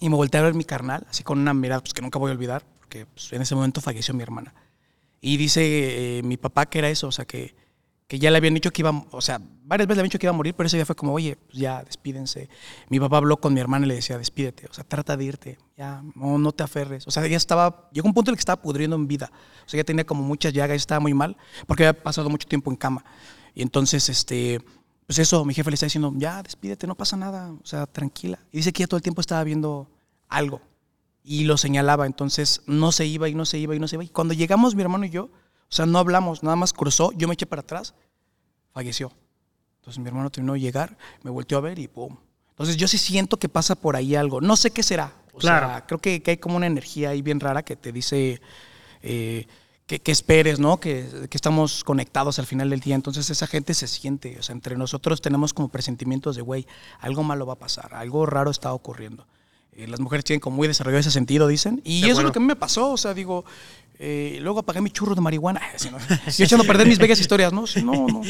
y 0.00 0.08
me 0.08 0.16
volteé 0.16 0.40
a 0.40 0.42
ver 0.42 0.54
mi 0.54 0.64
carnal, 0.64 1.06
así 1.08 1.22
con 1.22 1.38
una 1.38 1.54
mirada 1.54 1.80
pues, 1.80 1.94
que 1.94 2.02
nunca 2.02 2.18
voy 2.18 2.32
a 2.32 2.34
olvidar, 2.34 2.64
porque 2.80 3.06
pues, 3.06 3.32
en 3.32 3.40
ese 3.40 3.54
momento 3.54 3.80
falleció 3.80 4.14
mi 4.14 4.24
hermana. 4.24 4.52
Y 5.20 5.36
dice 5.36 6.18
eh, 6.18 6.22
mi 6.22 6.36
papá 6.36 6.66
que 6.66 6.78
era 6.78 6.88
eso, 6.88 7.08
o 7.08 7.12
sea, 7.12 7.24
que, 7.24 7.54
que 8.06 8.18
ya 8.18 8.30
le 8.30 8.36
habían 8.36 8.54
dicho 8.54 8.70
que 8.70 8.82
iba, 8.82 9.04
o 9.10 9.20
sea, 9.20 9.40
varias 9.64 9.88
veces 9.88 9.96
le 9.96 10.00
habían 10.00 10.10
dicho 10.10 10.18
que 10.18 10.26
iba 10.26 10.34
a 10.34 10.36
morir, 10.36 10.54
pero 10.54 10.68
ese 10.68 10.76
día 10.76 10.86
fue 10.86 10.94
como, 10.94 11.12
oye, 11.12 11.36
pues 11.36 11.58
ya, 11.58 11.82
despídense. 11.82 12.48
Mi 12.88 13.00
papá 13.00 13.16
habló 13.16 13.38
con 13.38 13.52
mi 13.52 13.60
hermana 13.60 13.86
y 13.86 13.88
le 13.88 13.94
decía, 13.96 14.16
despídete, 14.18 14.66
o 14.70 14.72
sea, 14.72 14.84
trata 14.84 15.16
de 15.16 15.24
irte, 15.24 15.58
ya, 15.76 16.02
no, 16.14 16.38
no 16.38 16.52
te 16.52 16.62
aferres. 16.62 17.06
O 17.06 17.10
sea, 17.10 17.26
ya 17.26 17.36
estaba, 17.36 17.88
llegó 17.92 18.06
un 18.06 18.14
punto 18.14 18.30
en 18.30 18.34
el 18.34 18.36
que 18.36 18.40
estaba 18.40 18.62
pudriendo 18.62 18.96
en 18.96 19.08
vida. 19.08 19.30
O 19.64 19.68
sea, 19.68 19.78
ya 19.78 19.84
tenía 19.84 20.04
como 20.04 20.22
muchas 20.22 20.52
llagas, 20.52 20.76
estaba 20.76 21.00
muy 21.00 21.14
mal, 21.14 21.36
porque 21.66 21.86
había 21.86 22.00
pasado 22.00 22.30
mucho 22.30 22.46
tiempo 22.46 22.70
en 22.70 22.76
cama. 22.76 23.04
Y 23.54 23.62
entonces, 23.62 24.08
este, 24.08 24.60
pues 25.06 25.18
eso, 25.18 25.44
mi 25.44 25.54
jefe 25.54 25.70
le 25.70 25.74
está 25.74 25.86
diciendo, 25.86 26.12
ya, 26.16 26.42
despídete, 26.42 26.86
no 26.86 26.94
pasa 26.94 27.16
nada, 27.16 27.50
o 27.52 27.66
sea, 27.66 27.86
tranquila. 27.86 28.38
Y 28.52 28.58
dice 28.58 28.72
que 28.72 28.84
ya 28.84 28.86
todo 28.86 28.98
el 28.98 29.02
tiempo 29.02 29.20
estaba 29.20 29.42
viendo 29.42 29.90
algo 30.28 30.60
y 31.28 31.42
lo 31.44 31.56
señalaba, 31.58 32.06
entonces 32.06 32.62
no 32.66 32.92
se 32.92 33.04
iba 33.04 33.28
y 33.28 33.34
no 33.34 33.44
se 33.44 33.58
iba 33.58 33.74
y 33.74 33.80
no 33.80 33.88
se 33.88 33.96
iba. 33.96 34.04
Y 34.04 34.08
cuando 34.08 34.32
llegamos 34.32 34.76
mi 34.76 34.82
hermano 34.82 35.04
y 35.06 35.10
yo, 35.10 35.24
o 35.24 35.30
sea, 35.68 35.84
no 35.84 35.98
hablamos, 35.98 36.44
nada 36.44 36.54
más 36.54 36.72
cruzó, 36.72 37.10
yo 37.16 37.26
me 37.26 37.34
eché 37.34 37.46
para 37.46 37.60
atrás, 37.62 37.94
falleció. 38.72 39.10
Entonces 39.80 40.00
mi 40.00 40.06
hermano 40.08 40.30
terminó 40.30 40.52
de 40.52 40.60
llegar, 40.60 40.96
me 41.24 41.30
volteó 41.32 41.58
a 41.58 41.62
ver 41.62 41.78
y 41.80 41.88
¡pum! 41.88 42.16
Entonces 42.50 42.76
yo 42.76 42.86
sí 42.88 42.96
siento 42.96 43.38
que 43.38 43.48
pasa 43.48 43.74
por 43.74 43.96
ahí 43.96 44.14
algo, 44.14 44.40
no 44.40 44.56
sé 44.56 44.70
qué 44.70 44.82
será. 44.84 45.12
O 45.32 45.38
Claro. 45.38 45.66
sea, 45.68 45.86
creo 45.86 45.98
que, 45.98 46.22
que 46.22 46.30
hay 46.30 46.36
como 46.38 46.56
una 46.56 46.66
energía 46.66 47.10
ahí 47.10 47.22
bien 47.22 47.40
rara 47.40 47.62
que 47.64 47.74
te 47.76 47.92
dice 47.92 48.40
eh, 49.02 49.46
que, 49.86 50.00
que 50.00 50.12
esperes, 50.12 50.58
¿no? 50.58 50.78
Que, 50.80 51.26
que 51.28 51.36
estamos 51.36 51.84
conectados 51.84 52.38
al 52.38 52.46
final 52.46 52.70
del 52.70 52.80
día. 52.80 52.94
Entonces 52.94 53.28
esa 53.30 53.46
gente 53.46 53.74
se 53.74 53.86
siente, 53.88 54.38
o 54.38 54.42
sea, 54.42 54.54
entre 54.54 54.76
nosotros 54.76 55.20
tenemos 55.20 55.52
como 55.52 55.68
presentimientos 55.68 56.36
de, 56.36 56.42
güey, 56.42 56.66
algo 57.00 57.22
malo 57.22 57.46
va 57.46 57.54
a 57.54 57.58
pasar, 57.58 57.94
algo 57.94 58.24
raro 58.26 58.50
está 58.50 58.72
ocurriendo. 58.72 59.26
Eh, 59.76 59.86
las 59.86 60.00
mujeres 60.00 60.24
tienen 60.24 60.40
como 60.40 60.56
muy 60.56 60.68
desarrollado 60.68 61.00
ese 61.00 61.10
sentido, 61.10 61.46
dicen. 61.48 61.80
Y 61.84 62.02
De 62.02 62.08
eso 62.10 62.20
es 62.20 62.24
lo 62.24 62.32
que 62.32 62.38
a 62.38 62.42
mí 62.42 62.46
me 62.46 62.56
pasó, 62.56 62.90
o 62.92 62.96
sea, 62.96 63.12
digo, 63.14 63.44
eh, 63.98 64.38
luego 64.40 64.60
apagué 64.60 64.80
mi 64.80 64.90
churro 64.90 65.14
de 65.14 65.20
marihuana. 65.20 65.60
Así, 65.74 65.90
¿no? 65.90 65.98
Yo 66.38 66.44
echando 66.44 66.64
a 66.64 66.66
perder 66.66 66.86
mis 66.86 66.98
bellas 66.98 67.20
historias, 67.20 67.52
¿no? 67.52 67.66
Sí, 67.66 67.82
no, 67.82 68.06
no. 68.06 68.22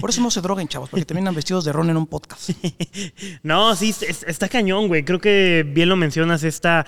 Por 0.00 0.10
eso 0.10 0.20
no 0.20 0.30
se 0.30 0.40
droguen, 0.40 0.68
chavos, 0.68 0.88
porque 0.88 1.04
terminan 1.04 1.34
vestidos 1.34 1.64
de 1.64 1.72
ron 1.72 1.90
en 1.90 1.96
un 1.96 2.06
podcast. 2.06 2.50
No, 3.42 3.74
sí, 3.76 3.90
es- 3.90 4.24
está 4.26 4.48
cañón, 4.48 4.88
güey. 4.88 5.04
Creo 5.04 5.20
que 5.20 5.64
bien 5.66 5.88
lo 5.88 5.96
mencionas, 5.96 6.44
esta 6.44 6.86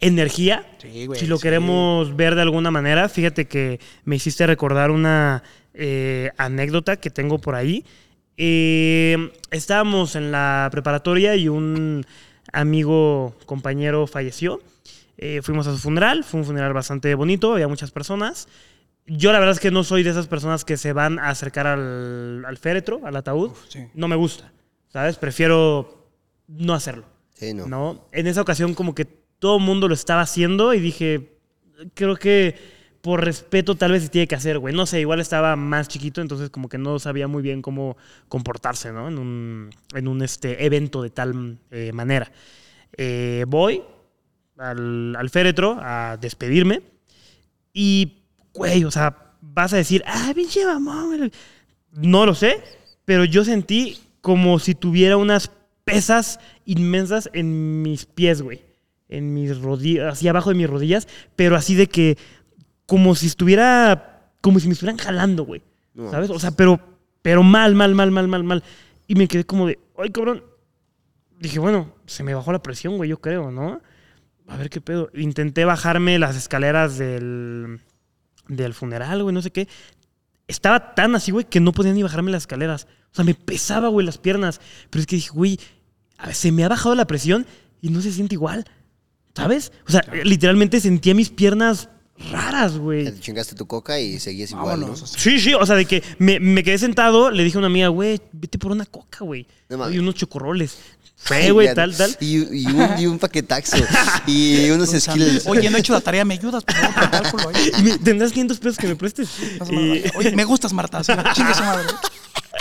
energía. 0.00 0.66
Sí, 0.82 1.06
güey, 1.06 1.18
si 1.18 1.26
lo 1.26 1.36
sí. 1.36 1.42
queremos 1.42 2.14
ver 2.16 2.34
de 2.34 2.42
alguna 2.42 2.70
manera, 2.70 3.08
fíjate 3.08 3.46
que 3.46 3.80
me 4.04 4.16
hiciste 4.16 4.46
recordar 4.46 4.90
una 4.90 5.42
eh, 5.72 6.30
anécdota 6.36 6.96
que 6.96 7.10
tengo 7.10 7.38
por 7.38 7.54
ahí. 7.54 7.84
Eh, 8.36 9.30
estábamos 9.50 10.16
en 10.16 10.32
la 10.32 10.68
preparatoria 10.70 11.36
y 11.36 11.48
un 11.48 12.04
amigo, 12.54 13.34
compañero 13.46 14.06
falleció. 14.06 14.60
Eh, 15.16 15.42
fuimos 15.42 15.66
a 15.66 15.72
su 15.72 15.78
funeral, 15.78 16.24
fue 16.24 16.40
un 16.40 16.46
funeral 16.46 16.72
bastante 16.72 17.14
bonito, 17.14 17.52
había 17.52 17.68
muchas 17.68 17.90
personas. 17.90 18.48
Yo 19.06 19.32
la 19.32 19.38
verdad 19.38 19.52
es 19.54 19.60
que 19.60 19.70
no 19.70 19.84
soy 19.84 20.02
de 20.02 20.10
esas 20.10 20.26
personas 20.26 20.64
que 20.64 20.76
se 20.76 20.92
van 20.92 21.18
a 21.18 21.28
acercar 21.28 21.66
al, 21.66 22.44
al 22.46 22.56
féretro, 22.56 23.00
al 23.04 23.16
ataúd. 23.16 23.50
sí. 23.68 23.86
No 23.94 24.08
me 24.08 24.16
gusta, 24.16 24.52
¿sabes? 24.88 25.16
Prefiero 25.16 26.08
no 26.48 26.74
hacerlo. 26.74 27.04
Sí, 27.34 27.52
no. 27.52 27.66
¿no? 27.66 28.08
En 28.12 28.26
esa 28.26 28.40
ocasión 28.40 28.74
como 28.74 28.94
que 28.94 29.04
todo 29.04 29.58
el 29.58 29.62
mundo 29.62 29.88
lo 29.88 29.94
estaba 29.94 30.22
haciendo 30.22 30.72
y 30.72 30.80
dije, 30.80 31.36
creo 31.94 32.16
que 32.16 32.56
por 33.04 33.22
respeto 33.22 33.74
tal 33.74 33.92
vez 33.92 34.04
se 34.04 34.08
tiene 34.08 34.26
que 34.26 34.34
hacer, 34.34 34.58
güey. 34.58 34.74
No 34.74 34.86
sé, 34.86 34.98
igual 34.98 35.20
estaba 35.20 35.56
más 35.56 35.88
chiquito, 35.88 36.22
entonces 36.22 36.48
como 36.48 36.70
que 36.70 36.78
no 36.78 36.98
sabía 36.98 37.28
muy 37.28 37.42
bien 37.42 37.60
cómo 37.60 37.98
comportarse, 38.30 38.92
¿no? 38.92 39.08
En 39.08 39.18
un, 39.18 39.70
en 39.94 40.08
un 40.08 40.22
este, 40.22 40.64
evento 40.64 41.02
de 41.02 41.10
tal 41.10 41.58
eh, 41.70 41.92
manera. 41.92 42.32
Eh, 42.96 43.44
voy 43.46 43.82
al, 44.56 45.14
al 45.16 45.28
féretro 45.28 45.76
a 45.82 46.16
despedirme 46.18 46.80
y, 47.74 48.22
güey, 48.54 48.84
o 48.84 48.90
sea, 48.90 49.34
vas 49.42 49.74
a 49.74 49.76
decir, 49.76 50.02
ah, 50.06 50.32
pinche 50.34 50.64
mamón. 50.64 51.30
No 51.92 52.24
lo 52.24 52.34
sé, 52.34 52.62
pero 53.04 53.26
yo 53.26 53.44
sentí 53.44 53.98
como 54.22 54.58
si 54.58 54.74
tuviera 54.74 55.18
unas 55.18 55.50
pesas 55.84 56.40
inmensas 56.64 57.28
en 57.34 57.82
mis 57.82 58.06
pies, 58.06 58.40
güey. 58.40 58.62
En 59.10 59.34
mis 59.34 59.60
rodillas, 59.60 60.14
así 60.14 60.26
abajo 60.26 60.48
de 60.48 60.56
mis 60.56 60.70
rodillas, 60.70 61.06
pero 61.36 61.54
así 61.54 61.74
de 61.74 61.86
que, 61.86 62.16
como 62.86 63.14
si 63.14 63.26
estuviera, 63.26 64.30
como 64.40 64.60
si 64.60 64.66
me 64.66 64.72
estuvieran 64.72 64.98
jalando, 64.98 65.44
güey. 65.44 65.62
No. 65.94 66.10
¿Sabes? 66.10 66.30
O 66.30 66.38
sea, 66.38 66.50
pero, 66.50 66.80
pero 67.22 67.42
mal, 67.42 67.74
mal, 67.74 67.94
mal, 67.94 68.10
mal, 68.10 68.28
mal, 68.28 68.44
mal. 68.44 68.62
Y 69.06 69.14
me 69.14 69.28
quedé 69.28 69.44
como 69.44 69.66
de, 69.66 69.78
ay, 69.98 70.10
cabrón. 70.10 70.44
Dije, 71.38 71.58
bueno, 71.58 71.92
se 72.06 72.22
me 72.22 72.34
bajó 72.34 72.52
la 72.52 72.62
presión, 72.62 72.96
güey, 72.96 73.10
yo 73.10 73.20
creo, 73.20 73.50
¿no? 73.50 73.80
A 74.46 74.56
ver 74.56 74.70
qué 74.70 74.80
pedo. 74.80 75.10
Intenté 75.14 75.64
bajarme 75.64 76.18
las 76.18 76.36
escaleras 76.36 76.98
del, 76.98 77.80
del 78.48 78.74
funeral, 78.74 79.22
güey, 79.22 79.34
no 79.34 79.42
sé 79.42 79.50
qué. 79.50 79.68
Estaba 80.46 80.94
tan 80.94 81.14
así, 81.14 81.32
güey, 81.32 81.46
que 81.46 81.60
no 81.60 81.72
podía 81.72 81.92
ni 81.92 82.02
bajarme 82.02 82.30
las 82.30 82.42
escaleras. 82.42 82.86
O 83.12 83.14
sea, 83.14 83.24
me 83.24 83.34
pesaba, 83.34 83.88
güey, 83.88 84.04
las 84.04 84.18
piernas. 84.18 84.60
Pero 84.90 85.00
es 85.00 85.06
que 85.06 85.16
dije, 85.16 85.30
güey, 85.30 85.58
se 86.32 86.52
me 86.52 86.64
ha 86.64 86.68
bajado 86.68 86.94
la 86.94 87.06
presión 87.06 87.46
y 87.80 87.90
no 87.90 88.00
se 88.00 88.12
siente 88.12 88.34
igual. 88.34 88.64
¿Sabes? 89.34 89.72
O 89.86 89.90
sea, 89.90 90.04
literalmente 90.22 90.80
sentía 90.80 91.14
mis 91.14 91.30
piernas 91.30 91.88
raras, 92.30 92.78
güey. 92.78 93.04
Te 93.04 93.20
chingaste 93.20 93.54
tu 93.54 93.66
coca 93.66 93.98
y 94.00 94.18
seguías 94.20 94.50
igual. 94.50 94.86
Sí, 95.04 95.40
sí, 95.40 95.54
o 95.54 95.64
sea, 95.66 95.76
de 95.76 95.84
que 95.84 96.02
me, 96.18 96.40
me 96.40 96.62
quedé 96.62 96.78
sentado, 96.78 97.30
le 97.30 97.44
dije 97.44 97.56
a 97.56 97.60
una 97.60 97.66
amiga, 97.66 97.88
güey, 97.88 98.20
vete 98.32 98.58
por 98.58 98.72
una 98.72 98.86
coca, 98.86 99.24
güey. 99.24 99.46
No 99.68 99.90
y 99.90 99.98
unos 99.98 100.14
chocorroles. 100.14 100.76
Fue, 101.16 101.50
güey, 101.52 101.74
tal, 101.74 101.96
tal. 101.96 102.14
Y, 102.20 102.62
y 102.62 102.66
un, 102.66 102.98
y 102.98 103.06
un 103.06 103.18
paquetaxo. 103.18 103.76
y 104.26 104.68
unos 104.70 104.90
skills. 104.90 105.46
Oye, 105.46 105.70
no 105.70 105.76
he 105.76 105.80
hecho 105.80 105.92
la 105.94 106.00
tarea, 106.02 106.24
¿me 106.24 106.34
ayudas? 106.34 106.64
Por 106.64 106.74
favor, 106.74 107.10
cálculo 107.10 107.50
¿Tendrás 108.02 108.32
500 108.32 108.58
pesos 108.58 108.76
que 108.76 108.88
me 108.88 108.96
prestes? 108.96 109.28
Y-. 109.70 110.04
Oye, 110.16 110.32
me 110.36 110.44
gustas, 110.44 110.72
Marta. 110.72 111.02
Chingue 111.02 111.54
madre. 111.60 111.84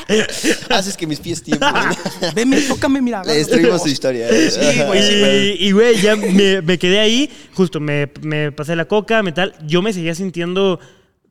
Haces 0.69 0.97
que 0.97 1.07
mis 1.07 1.19
pies 1.19 1.41
tiemblen. 1.43 1.73
Veme, 2.35 2.61
tócame, 2.61 3.01
mira. 3.01 3.23
Le 3.23 3.33
destruimos 3.33 3.81
su 3.83 3.89
historia. 3.89 4.27
Sí, 4.29 4.59
güey, 4.85 5.01
sí, 5.03 5.19
güey. 5.19 5.49
Y, 5.63 5.67
y, 5.67 5.71
güey, 5.71 6.01
ya 6.01 6.15
me, 6.15 6.61
me 6.61 6.77
quedé 6.77 6.99
ahí, 6.99 7.29
justo 7.53 7.79
me, 7.79 8.09
me 8.21 8.51
pasé 8.51 8.75
la 8.75 8.85
coca, 8.85 9.23
me 9.23 9.31
tal. 9.31 9.55
Yo 9.65 9.81
me 9.81 9.93
seguía 9.93 10.15
sintiendo 10.15 10.79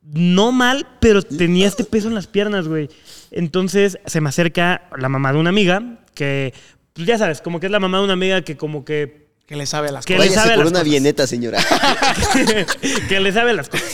no 0.03 0.51
mal, 0.51 0.85
pero 0.99 1.21
tenía 1.21 1.67
este 1.67 1.83
peso 1.85 2.07
en 2.07 2.15
las 2.15 2.27
piernas, 2.27 2.67
güey. 2.67 2.89
Entonces 3.31 3.97
se 4.05 4.21
me 4.21 4.29
acerca 4.29 4.89
la 4.97 5.09
mamá 5.09 5.31
de 5.33 5.39
una 5.39 5.49
amiga, 5.49 5.99
que, 6.13 6.53
pues 6.93 7.07
ya 7.07 7.17
sabes, 7.17 7.41
como 7.41 7.59
que 7.59 7.67
es 7.67 7.71
la 7.71 7.79
mamá 7.79 7.99
de 7.99 8.03
una 8.03 8.13
amiga 8.13 8.41
que 8.43 8.57
como 8.57 8.83
que 8.85 9.27
Que 9.47 9.55
le 9.55 9.65
sabe 9.65 9.89
a 9.89 9.91
las 9.91 10.05
Que 10.05 10.15
cosas. 10.17 10.29
le 10.29 10.35
sabe 10.35 10.49
por 10.55 10.59
las 10.59 10.67
una 10.71 10.79
cosas. 10.79 10.89
vieneta, 10.89 11.25
señora. 11.27 11.59
que 13.09 13.19
le 13.19 13.31
sabe 13.31 13.53
las 13.53 13.69
cosas. 13.69 13.91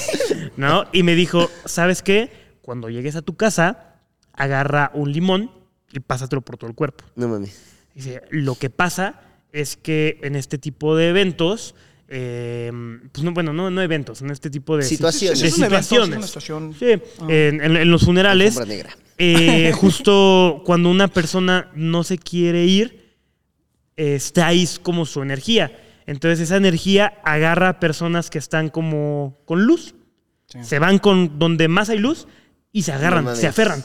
¿No? 0.57 0.85
Y 0.91 1.03
me 1.03 1.15
dijo, 1.15 1.49
¿sabes 1.65 2.01
qué? 2.01 2.31
Cuando 2.61 2.89
llegues 2.89 3.15
a 3.15 3.21
tu 3.21 3.35
casa, 3.35 3.88
agarra 4.39 4.89
un 4.95 5.11
limón 5.11 5.51
y 5.91 5.99
pásatelo 5.99 6.41
por 6.41 6.57
todo 6.57 6.69
el 6.69 6.75
cuerpo. 6.75 7.05
No 7.15 7.27
mames. 7.27 7.61
Dice, 7.93 8.21
lo 8.31 8.55
que 8.55 8.69
pasa 8.71 9.21
es 9.51 9.77
que 9.77 10.19
en 10.23 10.35
este 10.35 10.57
tipo 10.57 10.95
de 10.95 11.09
eventos, 11.09 11.75
eh, 12.07 12.71
pues 13.11 13.23
no, 13.23 13.31
bueno, 13.33 13.53
no, 13.53 13.69
no 13.69 13.81
eventos, 13.81 14.21
en 14.21 14.31
este 14.31 14.49
tipo 14.49 14.75
de 14.77 14.83
Situaciones. 14.83 15.39
de 15.41 15.47
es 15.47 15.57
una 15.57 15.81
situaciones. 15.83 16.31
Sí, 16.79 16.91
en, 17.27 17.61
en- 17.61 17.75
en 17.77 17.91
los 17.91 18.05
funerales, 18.05 18.59
negra. 18.67 18.95
eh, 19.17 19.71
justo 19.75 20.61
cuando 20.65 20.89
una 20.89 21.07
persona 21.07 21.69
no 21.75 22.03
se 22.03 22.17
quiere 22.17 22.65
ir, 22.65 23.15
eh, 23.97 24.15
está 24.15 24.47
ahí 24.47 24.67
como 24.81 25.05
su 25.05 25.21
energía. 25.21 25.71
Entonces 26.05 26.39
esa 26.39 26.57
energía 26.57 27.19
agarra 27.23 27.69
a 27.69 27.79
personas 27.79 28.29
que 28.29 28.39
están 28.39 28.69
como 28.69 29.37
con 29.45 29.63
luz. 29.65 29.93
Sí. 30.47 30.59
Se 30.63 30.79
van 30.79 30.97
con 30.97 31.37
donde 31.37 31.67
más 31.67 31.89
hay 31.89 31.99
luz 31.99 32.27
y 32.71 32.81
se 32.83 32.91
agarran, 32.91 33.25
No 33.25 33.35
se 33.35 33.45
aferran. 33.47 33.83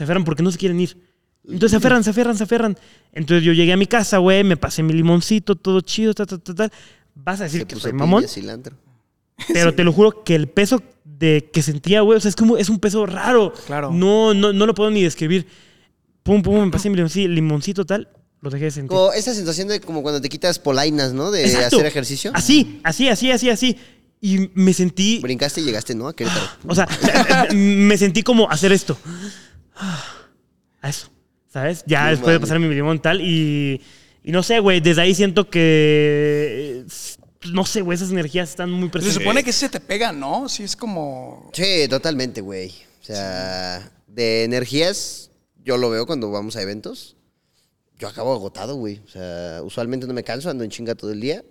Se 0.00 0.04
aferran 0.04 0.24
porque 0.24 0.42
no 0.42 0.50
se 0.50 0.56
quieren 0.56 0.80
ir. 0.80 0.96
Entonces 1.44 1.72
se 1.72 1.76
aferran, 1.76 2.02
se 2.02 2.08
aferran, 2.08 2.38
se 2.38 2.44
aferran. 2.44 2.78
Entonces 3.12 3.44
yo 3.44 3.52
llegué 3.52 3.74
a 3.74 3.76
mi 3.76 3.84
casa, 3.84 4.16
güey, 4.16 4.42
me 4.44 4.56
pasé 4.56 4.82
mi 4.82 4.94
limoncito, 4.94 5.56
todo 5.56 5.82
chido, 5.82 6.14
ta, 6.14 6.24
ta, 6.24 6.38
ta, 6.38 6.54
ta. 6.54 6.70
Vas 7.14 7.42
a 7.42 7.44
decir 7.44 7.60
Se 7.60 7.66
que 7.66 7.76
soy 7.76 7.92
mamón, 7.92 8.26
cilantro. 8.26 8.74
pero 9.52 9.74
te 9.74 9.84
lo 9.84 9.92
juro 9.92 10.24
que 10.24 10.34
el 10.34 10.48
peso 10.48 10.82
de 11.04 11.50
que 11.52 11.60
sentía, 11.60 12.00
güey, 12.00 12.16
o 12.16 12.20
sea, 12.20 12.30
es 12.30 12.36
como 12.36 12.56
es 12.56 12.70
un 12.70 12.78
peso 12.78 13.04
raro. 13.04 13.52
Claro. 13.66 13.90
No, 13.92 14.32
no, 14.32 14.54
no 14.54 14.64
lo 14.64 14.74
puedo 14.74 14.90
ni 14.90 15.02
describir. 15.02 15.46
Pum, 16.22 16.40
pum, 16.40 16.64
me 16.64 16.70
pasé 16.70 16.88
mi 16.88 16.96
limoncito, 16.96 17.28
limoncito 17.28 17.84
tal, 17.84 18.08
lo 18.40 18.48
dejé 18.48 18.64
de 18.64 18.70
sentir. 18.70 18.88
Como 18.88 19.12
esa 19.12 19.34
sensación 19.34 19.68
de 19.68 19.82
como 19.82 20.00
cuando 20.02 20.22
te 20.22 20.30
quitas 20.30 20.58
polainas, 20.58 21.12
¿no? 21.12 21.30
De 21.30 21.44
Exacto. 21.44 21.76
hacer 21.76 21.86
ejercicio. 21.86 22.30
Así, 22.32 22.80
así, 22.84 23.10
así, 23.10 23.30
así, 23.30 23.50
así. 23.50 23.76
Y 24.22 24.50
me 24.54 24.72
sentí, 24.72 25.18
Brincaste 25.20 25.60
y 25.60 25.64
llegaste, 25.64 25.94
¿no? 25.94 26.08
A 26.08 26.14
Querétaro. 26.16 26.46
o 26.66 26.74
sea, 26.74 26.86
me 27.54 27.98
sentí 27.98 28.22
como 28.22 28.50
hacer 28.50 28.72
esto. 28.72 28.96
A 30.82 30.88
eso, 30.88 31.10
¿sabes? 31.52 31.84
Ya 31.86 32.04
No 32.04 32.10
después 32.10 32.32
de 32.34 32.40
pasar 32.40 32.58
mi 32.58 32.74
limón 32.74 33.00
tal 33.02 33.20
y, 33.20 33.80
y 34.24 34.32
no 34.32 34.42
sé, 34.42 34.60
güey, 34.60 34.80
desde 34.80 35.02
ahí 35.02 35.14
siento 35.14 35.50
que, 35.50 36.84
no 37.52 37.66
sé, 37.66 37.82
güey, 37.82 37.96
esas 37.96 38.10
energías 38.10 38.50
están 38.50 38.70
muy 38.70 38.88
Se 38.88 38.92
presentes. 38.92 39.22
supone 39.22 39.44
que 39.44 39.52
sí 39.52 39.60
se 39.60 39.68
te 39.68 39.80
pega, 39.80 40.12
¿no? 40.12 40.48
Sí, 40.48 40.62
es 40.62 40.76
como. 40.76 41.50
Sí, 41.52 41.86
totalmente, 41.88 42.40
güey. 42.40 42.70
O 43.00 43.04
sea, 43.04 43.90
de 44.06 44.44
energías, 44.44 45.30
yo 45.64 45.76
lo 45.76 45.90
veo 45.90 46.06
cuando 46.06 46.30
vamos 46.30 46.56
a 46.56 46.62
eventos. 46.62 47.16
Yo 47.98 48.08
acabo 48.08 48.32
agotado, 48.32 48.76
güey. 48.76 49.00
O 49.04 49.08
sea, 49.08 49.60
usualmente 49.62 50.06
no 50.06 50.14
me 50.14 50.24
canso, 50.24 50.48
ando 50.48 50.64
en 50.64 50.70
chinga 50.70 50.94
todo 50.94 51.12
el 51.12 51.20
día. 51.20 51.44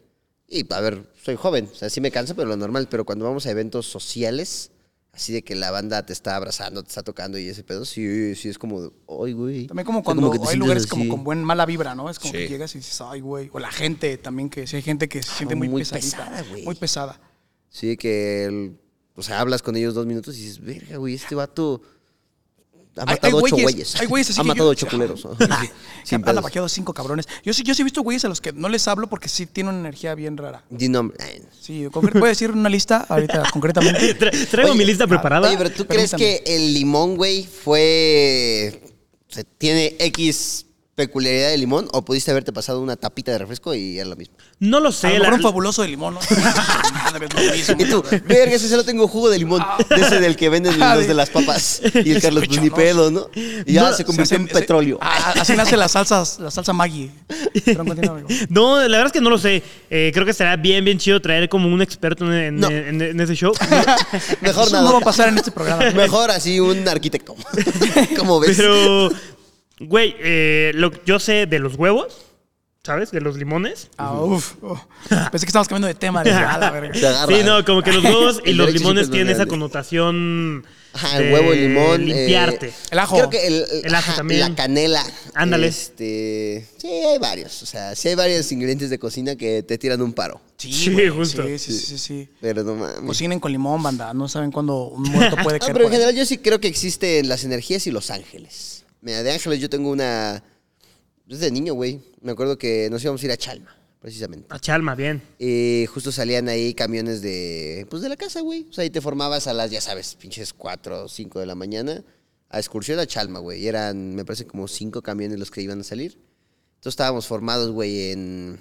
Y, 0.47 0.65
a 0.73 0.79
ver, 0.79 1.03
soy 1.23 1.35
joven. 1.35 1.69
O 1.71 1.75
sea, 1.75 1.89
sí 1.91 2.01
me 2.01 2.09
canso, 2.09 2.35
pero 2.35 2.47
lo 2.47 2.57
normal. 2.57 2.87
Pero 2.89 3.05
cuando 3.05 3.25
vamos 3.25 3.45
a 3.45 3.51
eventos 3.51 3.85
sociales, 3.85 4.71
así 5.13 5.33
de 5.33 5.43
que 5.43 5.55
la 5.55 5.71
banda 5.71 6.05
te 6.05 6.13
está 6.13 6.35
abrazando, 6.35 6.81
te 6.83 6.89
está 6.89 7.03
tocando 7.03 7.37
y 7.37 7.47
ese 7.49 7.63
pedo, 7.63 7.83
sí, 7.85 8.35
sí 8.35 8.47
es 8.49 8.57
como, 8.57 8.81
de, 8.81 8.91
ay, 9.25 9.33
güey. 9.33 9.67
También 9.67 9.85
como 9.85 10.03
cuando 10.03 10.31
hay 10.47 10.57
lugares 10.57 10.87
como 10.87 11.07
con 11.09 11.23
buena 11.23 11.41
mala 11.43 11.65
vibra, 11.65 11.95
¿no? 11.95 12.09
Es 12.09 12.19
como 12.19 12.31
Sí. 12.31 12.37
que 12.39 12.47
llegas 12.49 12.73
y 12.75 12.79
dices, 12.79 13.01
ay, 13.01 13.19
güey. 13.21 13.49
O 13.51 13.59
la 13.59 13.71
gente 13.71 14.17
también, 14.17 14.49
que 14.49 14.65
si 14.67 14.75
hay 14.77 14.81
gente 14.81 15.09
que 15.09 15.21
se 15.23 15.31
siente 15.33 15.55
muy, 15.55 15.67
muy 15.67 15.81
pesadita. 15.81 16.17
pesada, 16.25 16.43
güey. 16.49 16.63
Muy 16.63 16.75
pesada. 16.75 17.19
Sí, 17.69 17.97
que, 17.97 18.45
el- 18.45 18.77
o 19.15 19.21
sea, 19.21 19.41
hablas 19.41 19.61
con 19.61 19.75
ellos 19.75 19.93
dos 19.93 20.05
minutos 20.05 20.37
y 20.37 20.41
dices, 20.41 20.59
verga, 20.61 20.97
güey, 20.97 21.15
este 21.15 21.35
vato 21.35 21.81
ha 22.99 23.05
matado 23.05 23.37
hay 23.37 23.43
ocho 23.43 23.55
güeyes- 23.55 23.63
güeyes. 23.63 23.95
Hay 24.01 24.07
güeyes 24.07 24.29
así 24.29 24.39
Ha 24.39 24.43
matado 24.43 24.67
yo- 24.67 24.71
ocho 24.71 24.87
culeros. 24.87 25.27
Ah, 25.49 25.63
Sin 26.03 26.23
Han 26.27 26.35
navajeado 26.35 26.67
cinco 26.69 26.93
cabrones. 26.93 27.27
Yo 27.43 27.53
sí, 27.53 27.63
yo 27.63 27.73
sí 27.73 27.81
he 27.81 27.85
visto 27.85 28.01
güeyes 28.01 28.25
a 28.25 28.27
los 28.29 28.41
que 28.41 28.53
no 28.53 28.69
les 28.69 28.87
hablo 28.87 29.07
porque 29.07 29.29
sí 29.29 29.45
tienen 29.45 29.71
una 29.75 29.79
energía 29.81 30.15
bien 30.15 30.37
rara. 30.37 30.63
Di 30.69 30.89
nombre. 30.89 31.17
Sí, 31.59 31.85
voy 31.87 32.23
a 32.23 32.27
decir 32.27 32.51
una 32.51 32.69
lista 32.69 33.05
ahorita 33.09 33.49
concretamente. 33.53 34.17
Tra- 34.17 34.47
traigo 34.49 34.71
Oye, 34.71 34.79
mi 34.79 34.85
lista 34.85 35.07
preparada. 35.07 35.47
Oye, 35.47 35.57
pero 35.57 35.71
¿tú 35.71 35.85
crees 35.85 36.13
que 36.13 36.43
el 36.45 36.73
limón, 36.73 37.15
güey, 37.15 37.45
fue. 37.45 38.81
O 39.29 39.33
sea, 39.33 39.43
tiene 39.57 39.95
X 39.99 40.65
peculiaridad 41.07 41.49
de 41.49 41.57
limón 41.57 41.87
o 41.93 42.03
pudiste 42.03 42.31
haberte 42.31 42.51
pasado 42.53 42.81
una 42.81 42.95
tapita 42.95 43.31
de 43.31 43.37
refresco 43.39 43.73
y 43.73 43.97
era 43.99 44.07
lo 44.09 44.15
mismo? 44.15 44.35
no 44.59 44.79
lo 44.81 44.89
A 44.89 44.91
sé. 44.91 45.07
la- 45.13 45.19
mejor 45.19 45.33
un 45.35 45.41
fabuloso 45.41 45.81
de 45.81 45.87
limón, 45.87 46.15
¿no? 46.15 46.19
Madre, 46.93 47.27
es 47.27 47.33
lo 47.33 47.53
mismo. 47.53 47.75
Y 47.79 47.85
tú, 47.89 48.03
verga, 48.27 48.53
ese 48.55 48.67
solo 48.67 48.83
tengo 48.83 49.07
jugo 49.07 49.29
de 49.29 49.39
limón, 49.39 49.63
de 49.89 50.01
ese 50.01 50.19
del 50.19 50.35
que 50.35 50.49
venden 50.49 50.81
Ah, 50.83 50.95
los 50.95 51.07
de- 51.07 51.13
las 51.13 51.29
papas. 51.29 51.81
Y 52.05 52.11
el 52.11 52.21
Carlos, 52.21 52.43
pues 52.47 52.59
ni 52.61 52.67
Sospechoso. 52.69 52.75
pedo, 52.75 53.11
¿no? 53.11 53.29
Y 53.65 53.73
ya 53.73 53.83
No, 53.89 53.93
se 53.95 54.03
convirtió 54.03 54.25
Se 54.27 54.35
en 54.35 54.43
hace- 54.43 54.53
se- 54.53 54.59
petróleo. 54.59 54.97
Ah, 55.01 55.33
así 55.39 55.53
nace 55.55 55.77
la 55.77 55.87
salsa, 55.87 56.23
la 56.39 56.51
salsa 56.51 56.73
Maggi. 56.73 57.09
No, 58.49 58.77
la 58.79 58.87
verdad 58.97 59.07
es 59.07 59.11
que 59.13 59.21
no 59.21 59.29
lo 59.29 59.37
sé. 59.37 59.63
Eh, 59.89 60.11
creo 60.13 60.25
que 60.25 60.33
será 60.33 60.55
bien, 60.55 60.83
bien 60.83 60.97
chido 60.97 61.21
traer 61.21 61.47
como 61.49 61.67
un 61.67 61.81
experto 61.81 62.25
en, 62.25 62.33
en- 62.33 62.59
No. 62.59 62.67
en- 62.69 63.01
en 63.01 63.19
ese 63.19 63.35
show. 63.35 63.53
Mejor 64.41 64.67
Eso 64.67 64.73
nada. 64.75 64.85
no 64.85 64.93
va 64.93 64.99
a 64.99 65.03
pasar 65.03 65.29
en 65.29 65.37
este 65.37 65.51
programa. 65.51 65.89
Mejor 65.91 66.31
así 66.31 66.59
un 66.59 66.87
arquitecto. 66.87 67.35
¿Cómo 68.17 68.39
ves? 68.39 68.57
Pero, 68.57 69.09
güey, 69.79 70.15
eh, 70.19 70.71
lo 70.75 70.91
que 70.91 71.01
yo 71.05 71.19
sé 71.19 71.45
de 71.45 71.59
los 71.59 71.75
huevos, 71.75 72.17
¿sabes? 72.83 73.11
De 73.11 73.21
los 73.21 73.37
limones. 73.37 73.89
Ah, 73.97 74.13
uf, 74.21 74.55
uf. 74.63 74.79
Pensé 75.09 75.45
que 75.45 75.49
estábamos 75.49 75.67
cambiando 75.67 75.87
de 75.87 75.95
tema. 75.95 76.23
la 76.23 76.31
verga. 76.71 76.91
Agarra. 77.09 77.35
Sí, 77.37 77.43
no, 77.43 77.63
como 77.65 77.81
que 77.81 77.91
los 77.91 78.03
huevos 78.03 78.41
y 78.45 78.53
los 78.53 78.71
limones 78.73 79.09
tienen 79.11 79.29
esa 79.33 79.45
connotación. 79.45 80.65
Ajá, 80.91 81.19
el 81.19 81.25
de 81.25 81.33
huevo, 81.33 81.53
el 81.53 81.61
limón. 81.67 82.03
Limpiarte. 82.05 82.69
eh, 82.69 82.73
El 82.89 82.97
ajo. 82.99 83.15
Creo 83.17 83.29
que 83.29 83.45
el, 83.45 83.63
El 83.83 83.93
ajo 83.93 84.07
ajá, 84.09 84.15
también. 84.17 84.39
La 84.41 84.55
canela. 84.55 85.05
Ándale. 85.35 85.67
Este, 85.67 86.65
sí, 86.77 86.87
hay 86.87 87.19
varios. 87.19 87.61
O 87.61 87.67
sea, 87.67 87.95
sí 87.95 88.07
hay 88.07 88.15
varios 88.15 88.51
ingredientes 88.51 88.89
de 88.89 88.97
cocina 88.97 89.35
que 89.35 89.61
te 89.61 89.77
tiran 89.77 90.01
un 90.01 90.13
paro. 90.13 90.41
Sí, 90.57 91.07
justo. 91.09 91.45
Sí, 91.45 91.59
sí, 91.59 91.73
sí, 91.73 91.97
sí. 91.99 92.29
Pero 92.41 92.63
no 92.63 92.73
mames. 92.73 93.01
Cocinen 93.05 93.39
con 93.39 93.51
limón, 93.51 93.83
banda. 93.83 94.15
No 94.15 94.27
saben 94.27 94.51
cuándo 94.51 94.85
un 94.87 95.03
muerto 95.11 95.35
puede 95.43 95.59
caer. 95.59 95.73
pero 95.73 95.85
en 95.85 95.91
general 95.91 96.15
yo 96.15 96.25
sí 96.25 96.39
creo 96.39 96.59
que 96.59 96.67
existen 96.67 97.29
las 97.29 97.43
energías 97.43 97.85
y 97.85 97.91
los 97.91 98.09
ángeles. 98.09 98.78
Mira, 99.01 99.23
de 99.23 99.31
ángeles 99.31 99.59
yo 99.59 99.69
tengo 99.69 99.89
una... 99.89 100.43
Desde 101.25 101.51
niño, 101.51 101.73
güey. 101.73 102.01
Me 102.21 102.31
acuerdo 102.31 102.57
que 102.57 102.89
nos 102.89 103.03
íbamos 103.03 103.21
a 103.21 103.25
ir 103.25 103.31
a 103.31 103.37
Chalma, 103.37 103.75
precisamente. 103.99 104.47
A 104.49 104.59
Chalma, 104.59 104.95
bien. 104.95 105.21
Y 105.37 105.85
justo 105.93 106.11
salían 106.11 106.49
ahí 106.49 106.73
camiones 106.73 107.21
de... 107.21 107.85
Pues 107.89 108.01
de 108.01 108.09
la 108.09 108.17
casa, 108.17 108.41
güey. 108.41 108.65
O 108.69 108.73
sea, 108.73 108.83
ahí 108.83 108.89
te 108.89 109.01
formabas 109.01 109.47
a 109.47 109.53
las, 109.53 109.71
ya 109.71 109.81
sabes, 109.81 110.15
pinches 110.15 110.53
4 110.53 111.03
o 111.03 111.07
5 111.07 111.39
de 111.39 111.45
la 111.45 111.55
mañana 111.55 112.03
a 112.49 112.57
excursión 112.57 112.99
a 112.99 113.05
Chalma, 113.05 113.39
güey. 113.39 113.61
Y 113.61 113.67
eran, 113.67 114.15
me 114.15 114.25
parece, 114.25 114.45
como 114.45 114.67
cinco 114.67 115.01
camiones 115.01 115.39
los 115.39 115.51
que 115.51 115.61
iban 115.61 115.81
a 115.81 115.83
salir. 115.83 116.13
Entonces 116.75 116.93
estábamos 116.93 117.27
formados, 117.27 117.71
güey, 117.71 118.11
en... 118.11 118.59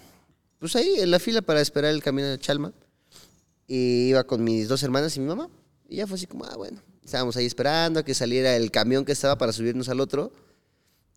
Pues 0.59 0.75
ahí, 0.77 0.97
en 0.99 1.11
la 1.11 1.21
fila 1.21 1.41
para 1.41 1.61
esperar 1.61 1.93
el 1.93 2.03
camión 2.03 2.29
a 2.31 2.39
Chalma. 2.39 2.73
Y 3.67 4.09
iba 4.09 4.25
con 4.25 4.45
mis 4.45 4.69
dos 4.69 4.83
hermanas 4.83 5.17
y 5.17 5.21
mi 5.21 5.27
mamá. 5.27 5.49
Y 5.89 5.97
ya 5.97 6.07
fue 6.07 6.17
así 6.17 6.27
como, 6.27 6.45
ah, 6.45 6.57
bueno. 6.57 6.83
Estábamos 7.09 7.37
ahí 7.39 7.47
esperando 7.47 8.01
a 8.01 8.03
que 8.05 8.13
saliera 8.13 8.55
el 8.55 8.71
camión 8.71 9.05
que 9.07 9.13
estaba 9.13 9.39
para 9.39 9.51
subirnos 9.53 9.89
al 9.89 9.99
otro. 10.01 10.31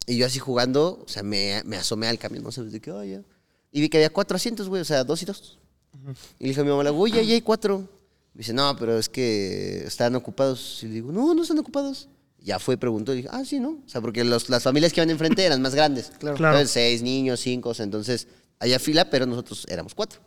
Y 0.08 0.16
yo 0.18 0.26
así 0.26 0.40
jugando, 0.40 1.04
o 1.06 1.08
sea, 1.10 1.22
me, 1.22 1.62
me 1.66 1.76
asomé 1.76 2.08
al 2.08 2.18
camión, 2.18 2.44
no 2.44 2.52
sé 2.52 2.64
de 2.64 2.80
qué, 2.80 2.92
oh, 2.92 3.04
ya. 3.04 3.22
Y 3.74 3.82
vi 3.82 3.90
que 3.90 3.98
había 3.98 4.10
cuatro 4.10 4.36
asientos, 4.38 4.70
güey, 4.70 4.82
o 4.82 4.86
sea, 4.86 5.04
dos 5.04 5.22
y 5.22 5.26
dos. 5.26 5.60
Y 6.40 6.44
le 6.44 6.50
dije 6.50 6.62
a 6.62 6.64
mi 6.64 6.70
mamá, 6.70 6.90
güey, 6.92 7.12
ya, 7.12 7.22
ya 7.22 7.34
hay 7.34 7.42
cuatro. 7.42 7.80
Me 8.34 8.40
dice, 8.40 8.54
no, 8.54 8.74
pero 8.78 8.98
es 8.98 9.10
que 9.10 9.84
están 9.86 10.16
ocupados. 10.16 10.80
Y 10.84 10.88
le 10.88 10.94
digo, 10.94 11.12
no, 11.12 11.34
no 11.34 11.42
están 11.42 11.60
ocupados. 11.60 12.08
Ya 12.40 12.58
fue, 12.58 12.78
preguntó 12.78 13.14
y 13.14 13.18
dije, 13.18 13.30
ah, 13.32 13.44
sí, 13.46 13.60
¿no? 13.60 13.72
O 13.86 13.90
sea, 13.90 14.00
porque 14.00 14.24
los- 14.24 14.50
las 14.50 14.64
familias 14.64 14.94
que 14.94 15.02
iban 15.02 15.10
enfrente 15.10 15.44
eran 15.44 15.62
más 15.62 15.76
grandes. 15.76 16.12
Claro. 16.20 16.38
Claro. 16.38 16.66
Seis 16.68 17.02
niños, 17.04 17.42
cinco, 17.42 17.70
o 17.70 17.74
sea, 17.74 17.84
entonces 17.84 18.28
había 18.60 18.80
fila, 18.80 19.10
pero 19.10 19.26
nosotros 19.26 19.66
éramos 19.70 19.94
cuatro. 19.94 20.22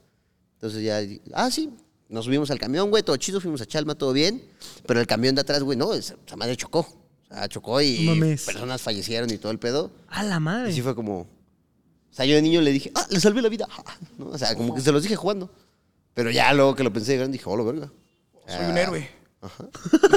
Entonces 0.57 0.83
ya, 0.85 1.01
ah, 1.33 1.51
sí, 1.51 1.71
nos 2.15 2.27
subimos 2.27 2.51
al 2.51 2.59
camión, 2.59 2.91
güey, 2.91 3.03
todo 3.03 3.17
chido, 3.17 3.41
fuimos 3.41 3.61
a 3.61 3.67
Chalma, 3.67 3.97
todo 3.97 4.13
bien. 4.13 4.43
Pero 4.87 5.01
el 5.01 5.07
camión 5.07 5.35
de 5.35 5.41
atrás, 5.41 5.63
güey, 5.63 5.77
no, 5.77 5.93
esa, 5.93 6.15
madre 6.37 6.57
chocó. 6.57 6.81
O 7.29 7.35
sea, 7.35 7.49
chocó 7.49 7.81
y 7.81 8.07
mames. 8.07 8.45
personas 8.45 8.81
fallecieron 8.81 9.29
y 9.31 9.39
todo 9.39 9.51
el 9.51 9.59
pedo. 9.59 9.91
A 10.09 10.23
la 10.23 10.39
madre. 10.39 10.71
Y 10.71 10.75
sí 10.75 10.81
fue 10.81 10.95
como. 10.95 11.23
O 11.23 12.17
sea, 12.17 12.25
yo 12.25 12.37
de 12.37 12.43
niño 12.43 12.61
le 12.61 12.71
dije, 12.71 12.93
ah, 12.95 13.05
le 13.11 13.19
salvé 13.19 13.43
la 13.43 13.49
vida. 13.49 13.69
¿no? 14.19 14.29
O 14.29 14.39
sea, 14.39 14.55
como 14.55 14.75
que 14.75 14.81
se 14.81 14.93
los 14.93 15.03
dije 15.03 15.17
jugando. 15.17 15.51
Pero 16.15 16.31
ya 16.31 16.53
luego 16.53 16.77
que 16.77 16.85
lo 16.85 16.93
pensé 16.93 17.13
de 17.13 17.19
grande 17.19 17.39
dije, 17.39 17.51
hola, 17.51 17.65
verga. 17.65 17.93
Soy 18.47 18.67
un 18.71 18.79
héroe. 18.79 19.11
Ajá. 19.45 19.65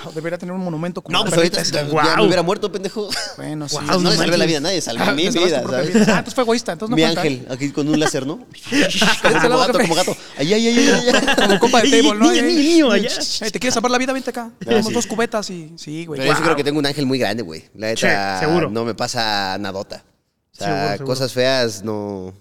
No, 0.06 0.12
debería 0.14 0.38
tener 0.38 0.54
un 0.56 0.64
monumento 0.64 1.02
como 1.02 1.18
No, 1.18 1.24
pues 1.26 1.36
ahorita 1.36 1.60
esa. 1.62 1.84
ya 1.88 2.16
me 2.16 2.24
hubiera 2.26 2.42
muerto, 2.44 2.72
pendejo. 2.72 3.10
Bueno, 3.36 3.68
sí. 3.70 3.76
Guau, 3.76 3.86
no, 3.88 4.00
no 4.00 4.10
le 4.12 4.16
salvé 4.18 4.38
la 4.38 4.46
vida 4.46 4.58
a 4.60 4.62
nadie, 4.62 4.80
salvé 4.82 5.04
Ah, 5.04 5.12
mi 5.12 5.28
vida, 5.28 5.62
¿sabes? 5.64 5.94
vida. 5.94 6.06
Ah, 6.08 6.12
entonces 6.20 6.34
fue 6.34 6.44
egoísta. 6.44 6.72
Entonces 6.72 6.92
no 6.92 6.96
mi 6.96 7.02
cuenta. 7.04 7.22
ángel, 7.22 7.46
aquí 7.50 7.72
con 7.72 7.88
un 7.90 8.00
láser, 8.00 8.26
¿no? 8.26 8.38
Como 9.42 9.58
gato, 9.58 9.80
como 9.80 9.96
gato. 9.96 10.16
Ay, 10.38 10.54
ay, 10.54 10.68
ay, 10.68 10.78
ay, 10.78 11.10
ay. 11.14 11.36
Como 11.36 11.60
compa 11.60 11.82
de 11.82 11.90
table, 11.92 12.20
¿no? 12.20 12.32
niño, 12.32 12.44
niño, 12.44 12.92
allá. 12.92 13.10
¿Te 13.52 13.60
quieres 13.60 13.74
salvar 13.74 13.92
la 13.92 13.98
vida? 13.98 14.14
Vente 14.14 14.30
acá. 14.30 14.50
Tenemos 14.60 14.88
sí. 14.88 14.94
dos 14.94 15.06
cubetas 15.08 15.50
y... 15.50 15.74
Sí, 15.78 16.06
güey. 16.06 16.20
Pero 16.20 16.32
yo 16.32 16.38
Wow. 16.38 16.44
creo 16.46 16.56
que 16.56 16.64
tengo 16.64 16.80
un 16.80 16.86
ángel 16.86 17.06
muy 17.06 17.20
grande, 17.20 17.44
güey. 17.44 17.66
La 17.76 17.88
neta, 17.88 18.40
Sí, 18.40 18.46
seguro. 18.46 18.70
no 18.70 18.86
me 18.86 18.94
pasa 18.96 19.58
nadota. 19.60 20.04
O 20.54 20.56
sea, 20.58 20.68
Seguro, 20.68 20.92
seguro. 20.92 21.06
cosas 21.08 21.34
feas 21.34 21.84
no... 21.84 22.34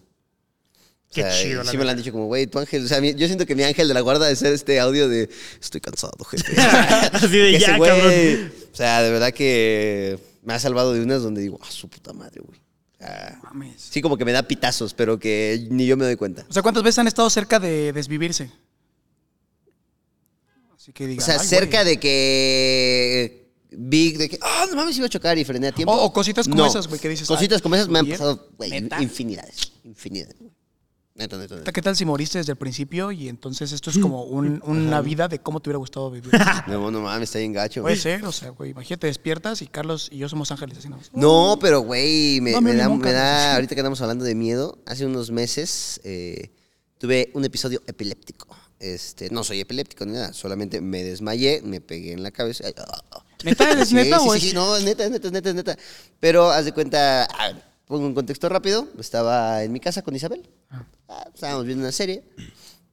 O 1.09 1.14
Qué 1.14 1.22
sea, 1.22 1.32
chido, 1.42 1.64
Sí 1.64 1.76
me 1.78 1.84
lo 1.84 1.90
han 1.90 1.96
dicho 1.96 2.12
como, 2.12 2.26
güey, 2.26 2.46
tu 2.46 2.59
ángel... 2.59 2.84
O 2.84 2.88
sea, 2.88 3.00
mi- 3.00 3.14
yo 3.14 3.26
siento 3.26 3.46
que 3.46 3.54
mi 3.54 3.62
ángel 3.62 3.88
de 3.88 3.94
la 3.94 4.00
guarda 4.00 4.26
de 4.26 4.36
ser 4.36 4.52
este 4.52 4.80
audio 4.80 5.09
de... 5.09 5.30
Estoy 5.61 5.80
cansado, 5.80 6.12
jefe. 6.24 6.61
Así 7.12 7.28
de 7.38 7.59
ya, 7.59 7.76
güey, 7.78 7.90
cabrón. 7.90 8.52
O 8.72 8.76
sea, 8.76 9.02
de 9.02 9.11
verdad 9.11 9.32
que 9.32 10.18
me 10.42 10.52
ha 10.54 10.59
salvado 10.59 10.92
de 10.92 11.00
unas 11.02 11.22
donde 11.22 11.40
digo, 11.40 11.59
ah, 11.62 11.70
su 11.70 11.88
puta 11.88 12.12
madre, 12.12 12.40
güey. 12.44 12.59
O 12.59 12.98
sea, 12.98 13.38
Mames. 13.44 13.74
sí, 13.90 14.02
como 14.02 14.16
que 14.18 14.24
me 14.24 14.32
da 14.32 14.42
pitazos, 14.42 14.94
pero 14.94 15.18
que 15.18 15.66
ni 15.70 15.86
yo 15.86 15.96
me 15.96 16.04
doy 16.04 16.16
cuenta. 16.16 16.44
O 16.48 16.52
sea, 16.52 16.62
¿cuántas 16.62 16.82
veces 16.82 16.98
han 16.98 17.07
estado 17.09 17.30
cerca 17.30 17.59
de 17.61 17.92
desvivirse? 17.92 18.50
Así 20.76 20.92
que 20.92 21.04
O 21.04 21.09
digan, 21.09 21.24
sea, 21.24 21.40
"Ay, 21.40 21.46
cerca 21.46 21.82
güey". 21.82 21.94
de 21.94 22.00
que 22.00 23.46
vi 23.70 24.12
de 24.12 24.28
que, 24.28 24.38
ah, 24.40 24.66
no 24.70 24.76
mames, 24.76 24.96
iba 24.96 25.07
a 25.07 25.11
chocar 25.11 25.36
y 25.38 25.44
frené 25.44 25.68
a 25.68 25.72
tiempo. 25.72 25.92
O- 25.92 26.04
o 26.04 26.12
cositas 26.12 26.46
como 26.46 26.59
No. 26.62 26.66
esas, 26.66 26.86
güey, 26.88 27.00
que 27.00 27.09
dices, 27.09 27.26
Cositas 27.28 27.61
como 27.62 27.74
esas 27.74 27.88
me 27.88 27.98
han 27.98 28.09
pasado, 28.09 28.48
güey, 28.57 28.72
infinidades. 29.00 29.72
Infinidades. 29.84 30.36
Güey. 31.17 31.25
Neta, 31.27 31.37
neta, 31.39 31.57
neta. 31.57 31.73
¿Qué 31.73 31.83
tal 31.83 31.97
si 31.97 32.05
moriste 32.05 32.39
desde 32.39 32.53
el 32.53 32.59
principio 32.59 33.11
y 33.12 33.29
entonces 33.29 33.73
esto 33.73 33.91
es 33.91 33.99
como 33.99 34.25
un- 34.25 34.62
una 34.64 35.01
vida 35.01 35.29
de 35.29 35.39
cómo 35.41 35.61
te 35.61 35.71
hubiera 35.71 35.79
gustado 35.79 36.11
vivir? 36.11 36.31
No, 36.67 36.91
no 36.91 37.01
mames, 37.01 37.29
está 37.31 37.39
bien 37.39 37.53
gacho. 37.53 37.83
Puede 37.83 37.97
ser, 37.97 38.25
o 38.25 38.33
sea, 38.33 38.51
güey, 38.51 38.71
imagínate, 38.73 39.07
despiertas 39.07 39.62
y 39.62 39.67
Carlos 39.67 40.09
y 40.12 40.19
yo 40.19 40.29
somos 40.29 40.51
ángeles 40.53 40.79
así, 40.79 40.89
¿no? 40.89 40.99
No, 41.14 41.59
pero 41.61 41.81
güey, 41.81 42.41
me, 42.41 42.53
da, 42.53 42.61
me 42.61 43.12
da- 43.12 43.55
ahorita 43.55 43.75
que 43.75 43.81
andamos 43.81 44.01
hablando 44.01 44.25
de 44.25 44.35
miedo, 44.35 44.79
hace 44.87 45.07
unos 45.07 45.31
meses 45.31 46.01
eh, 46.05 46.51
tuve 46.99 47.31
un 47.35 47.45
episodio 47.45 47.81
epiléptico. 47.87 48.47
Este, 48.79 49.31
no 49.31 49.43
soy 49.43 49.61
epiléptico 49.61 50.05
ni 50.05 50.12
nada, 50.12 50.35
solamente 50.35 50.83
me 50.83 51.03
desmayé, 51.03 51.62
me 51.64 51.81
pegué 51.81 52.12
en 52.12 52.23
la 52.23 52.31
cabeza. 52.31 52.64
¿Neta? 53.43 53.71
¿Es 53.81 53.89
Sí, 53.89 53.95
neta 53.95 54.19
sí, 54.19 54.27
o 54.29 54.33
sí, 54.33 54.39
es- 54.39 54.45
sí, 54.51 54.53
no, 54.55 54.77
es 54.77 54.85
neta, 54.85 55.05
es 55.05 55.11
neta, 55.11 55.27
es 55.29 55.33
neta, 55.33 55.49
es 55.49 55.55
neta. 55.55 55.77
Pero 56.21 56.51
haz 56.51 56.67
de 56.67 56.73
cuenta, 56.73 57.25
ah, 57.25 57.53
pongo 57.87 58.07
un 58.07 58.14
contexto 58.14 58.49
rápido, 58.49 58.89
estaba 58.99 59.62
en 59.62 59.72
mi 59.72 59.80
casa 59.80 60.03
con 60.03 60.14
Isabel, 60.16 60.49
Ah, 61.09 61.28
estábamos 61.34 61.64
viendo 61.66 61.82
una 61.84 61.93
serie, 61.93 62.24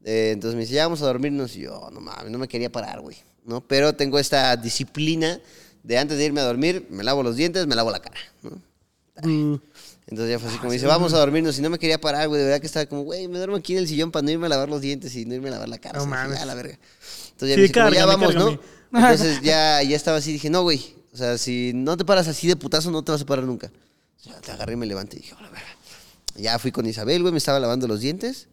eh, 0.04 0.32
entonces 0.34 0.56
me 0.56 0.62
dice, 0.62 0.74
ya 0.76 0.84
vamos 0.86 1.02
a 1.02 1.06
dormirnos, 1.06 1.56
y 1.56 1.62
yo, 1.62 1.90
no 1.92 2.00
mames, 2.00 2.32
no 2.32 2.38
me 2.38 2.48
quería 2.48 2.72
parar, 2.72 3.02
güey, 3.02 3.18
¿no? 3.46 3.62
Pero 3.62 3.94
tengo 3.94 4.20
esta 4.20 4.56
disciplina 4.56 5.40
de 5.82 5.98
antes 5.98 6.18
de 6.18 6.26
irme 6.26 6.42
a 6.42 6.44
dormir, 6.46 6.86
me 6.90 7.04
lavo 7.04 7.24
los 7.24 7.36
dientes, 7.36 7.66
me 7.68 7.76
lavo 7.76 7.90
la 7.92 8.00
cara, 8.02 8.20
¿no? 8.44 8.52
Entonces 10.08 10.32
ya 10.32 10.40
fue 10.40 10.50
así 10.50 10.58
como 10.58 10.72
dice, 10.72 10.86
vamos 10.86 11.14
a 11.14 11.18
dormirnos. 11.18 11.58
Y 11.58 11.62
no 11.62 11.70
me 11.70 11.80
quería 11.80 12.00
parar, 12.00 12.28
güey. 12.28 12.40
De 12.40 12.46
verdad 12.46 12.60
que 12.60 12.68
estaba 12.68 12.86
como, 12.88 13.04
güey, 13.04 13.28
me 13.28 13.38
duermo 13.38 13.56
aquí 13.56 13.74
en 13.74 13.80
el 13.80 13.88
sillón 13.88 14.12
para 14.12 14.24
no 14.24 14.32
irme 14.32 14.48
a 14.48 14.50
lavar 14.50 14.70
los 14.70 14.82
dientes 14.82 15.16
y 15.16 15.26
no 15.26 15.34
irme 15.36 15.48
a 15.48 15.52
lavar 15.52 15.70
la 15.70 15.78
cara. 15.78 16.00
No 16.00 16.06
mames. 16.06 16.40
"Ya, 16.40 16.46
la 16.46 16.56
verga. 16.56 16.78
Entonces 17.32 17.50
ya 17.50 17.56
Sí, 17.56 17.80
me 17.80 17.86
dice, 17.90 17.96
ya 17.96 18.06
vamos, 18.06 18.36
¿no? 18.36 18.60
Entonces 18.94 19.42
ya, 19.42 19.82
ya 19.82 19.96
estaba 19.96 20.18
así, 20.18 20.34
dije, 20.34 20.50
no, 20.50 20.64
güey. 20.64 20.96
O 21.14 21.18
sea, 21.18 21.38
si 21.38 21.72
no 21.74 21.96
te 21.96 22.04
paras 22.06 22.28
así 22.28 22.48
de 22.48 22.56
putazo, 22.56 22.92
no 22.92 23.04
te 23.04 23.12
vas 23.12 23.22
a 23.22 23.26
parar 23.26 23.46
nunca. 23.46 23.72
Ya 24.24 24.40
te 24.42 24.52
agarré 24.52 24.74
y 24.74 24.78
me 24.78 24.86
levanté 24.86 25.18
y 25.18 25.22
dije, 25.22 25.36
"A 25.38 25.42
la 25.42 25.50
verga. 25.50 25.68
Ya 26.36 26.58
fui 26.60 26.72
con 26.72 26.86
Isabel, 26.86 27.22
güey, 27.22 27.32
me 27.32 27.38
estaba 27.38 27.60
lavando 27.60 27.88
los 27.88 28.00
dientes. 28.00 28.48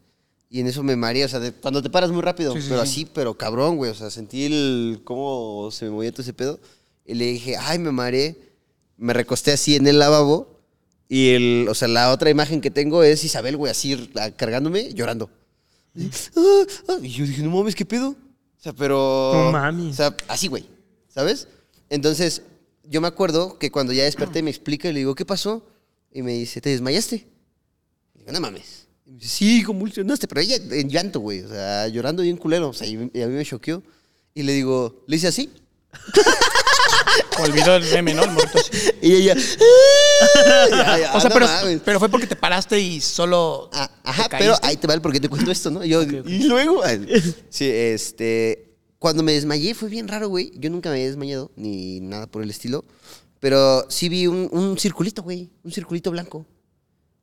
Y 0.49 0.59
en 0.59 0.67
eso 0.67 0.83
me 0.83 0.95
mareé, 0.97 1.23
o 1.23 1.29
sea, 1.29 1.39
de- 1.39 1.53
cuando 1.53 1.81
te 1.81 1.89
paras 1.89 2.11
muy 2.11 2.21
rápido, 2.21 2.53
Sí, 2.53 2.61
sí, 2.61 2.67
pero 2.69 2.85
sí. 2.85 2.91
así, 2.91 3.11
pero 3.13 3.37
cabrón, 3.37 3.77
güey. 3.77 3.89
O 3.91 3.95
sea, 3.95 4.09
sentí 4.09 4.43
el 4.45 5.01
cómo 5.05 5.69
se 5.71 5.85
me 5.85 5.91
movía 5.91 6.11
todo 6.11 6.23
ese 6.23 6.33
pedo. 6.33 6.59
Y 7.05 7.13
le 7.15 7.25
dije, 7.25 7.55
ay, 7.57 7.79
me 7.79 7.91
mareé. 7.91 8.35
Me 8.97 9.13
recosté 9.13 9.53
así 9.53 9.75
en 9.77 9.87
el 9.87 9.97
lavabo. 9.97 10.59
Y 11.07 11.29
el, 11.29 11.67
o 11.69 11.73
sea, 11.73 11.87
la 11.87 12.11
otra 12.11 12.29
imagen 12.29 12.59
que 12.61 12.69
tengo 12.69 13.01
es 13.03 13.23
Isabel, 13.23 13.55
güey, 13.57 13.71
así 13.71 14.09
cargándome, 14.37 14.93
llorando. 14.93 15.29
Ah, 16.35 16.63
ah. 16.89 16.97
Y 17.01 17.09
yo 17.09 17.25
dije, 17.25 17.41
no 17.43 17.49
mames, 17.51 17.75
¿qué 17.75 17.85
pedo? 17.85 18.09
O 18.09 18.61
sea, 18.63 18.73
pero. 18.73 19.31
No 19.33 19.51
mames. 19.51 19.93
O 19.93 19.93
sea, 19.93 20.15
así, 20.27 20.47
güey. 20.47 20.65
¿Sabes? 21.09 21.47
Entonces, 21.89 22.41
yo 22.91 22.99
me 23.01 23.07
acuerdo 23.07 23.57
que 23.57 23.71
cuando 23.71 23.93
ya 23.93 24.03
desperté 24.03 24.43
me 24.43 24.49
explica 24.49 24.89
y 24.89 24.93
le 24.93 24.99
digo, 24.99 25.15
¿qué 25.15 25.25
pasó? 25.25 25.65
Y 26.11 26.21
me 26.23 26.33
dice, 26.33 26.59
¿te 26.59 26.69
desmayaste? 26.71 27.25
Y 28.15 28.19
digo, 28.19 28.31
no 28.33 28.41
mames. 28.41 28.87
Y 29.05 29.11
me 29.11 29.17
dice, 29.19 29.29
sí, 29.29 29.63
convulsionaste. 29.63 30.27
Pero 30.27 30.41
ella 30.41 30.57
en 30.57 30.89
llanto, 30.89 31.21
güey. 31.21 31.41
O 31.41 31.47
sea, 31.47 31.87
llorando 31.87 32.21
bien 32.21 32.35
culero. 32.35 32.67
O 32.69 32.73
sea, 32.73 32.85
y, 32.85 33.09
y 33.13 33.21
a 33.21 33.27
mí 33.27 33.33
me 33.33 33.45
choqueó. 33.45 33.81
Y 34.35 34.43
le 34.43 34.51
digo, 34.51 35.03
¿le 35.07 35.15
hice 35.15 35.27
así? 35.27 35.49
Olvidó 37.39 37.75
el 37.77 37.83
meme, 37.91 38.13
¿no? 38.13 38.23
El 38.23 38.29
así. 38.29 38.71
Y 39.01 39.13
ella, 39.13 39.35
"Ah". 39.35 40.67
Ya, 40.69 40.99
ya, 40.99 41.13
O 41.15 41.19
sea, 41.21 41.29
no 41.29 41.33
pero, 41.33 41.47
mames. 41.47 41.81
pero 41.83 41.99
fue 41.99 42.09
porque 42.09 42.27
te 42.27 42.35
paraste 42.35 42.79
y 42.79 43.01
solo. 43.01 43.69
Ah, 43.73 43.89
ajá, 44.03 44.27
pero 44.29 44.55
ahí 44.61 44.77
te 44.77 44.85
va 44.85 44.93
el 44.93 45.01
por 45.01 45.11
qué 45.11 45.19
te 45.19 45.27
cuento 45.29 45.49
esto, 45.49 45.71
¿no? 45.71 45.83
Yo, 45.83 46.03
y 46.03 46.43
luego, 46.43 46.83
sí, 47.49 47.65
este, 47.67 48.70
cuando 49.01 49.23
me 49.23 49.31
desmayé 49.33 49.73
fue 49.73 49.89
bien 49.89 50.07
raro, 50.07 50.29
güey. 50.29 50.51
Yo 50.59 50.69
nunca 50.69 50.89
me 50.89 50.97
había 50.97 51.07
desmayado, 51.07 51.49
ni 51.55 51.99
nada 52.01 52.27
por 52.27 52.43
el 52.43 52.51
estilo. 52.51 52.85
Pero 53.39 53.87
sí 53.89 54.09
vi 54.09 54.27
un, 54.27 54.47
un 54.51 54.77
circulito, 54.77 55.23
güey, 55.23 55.49
un 55.63 55.71
circulito 55.71 56.11
blanco. 56.11 56.45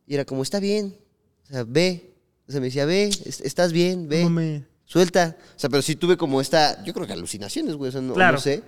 Y 0.05 0.14
era 0.14 0.24
como, 0.24 0.43
está 0.43 0.59
bien, 0.59 0.97
o 1.45 1.47
sea, 1.47 1.62
ve. 1.62 2.14
O 2.49 2.51
sea, 2.51 2.61
me 2.61 2.66
decía, 2.66 2.85
ve, 2.85 3.05
es- 3.05 3.41
estás 3.43 3.72
bien, 3.72 4.09
ve, 4.09 4.24
No 4.24 4.31
me- 4.31 4.64
suelta. 4.87 5.37
O 5.55 5.59
sea, 5.61 5.70
pero 5.70 5.81
sí 5.81 5.95
tuve 5.95 6.16
como 6.16 6.41
esta, 6.41 6.83
yo 6.83 6.93
creo 6.93 7.07
que 7.07 7.12
alucinaciones, 7.12 7.76
güey, 7.76 7.91
o 7.91 7.93
sea, 7.93 8.01
no, 8.01 8.14
Claro. 8.14 8.39
no 8.39 8.41
sé. 8.41 8.64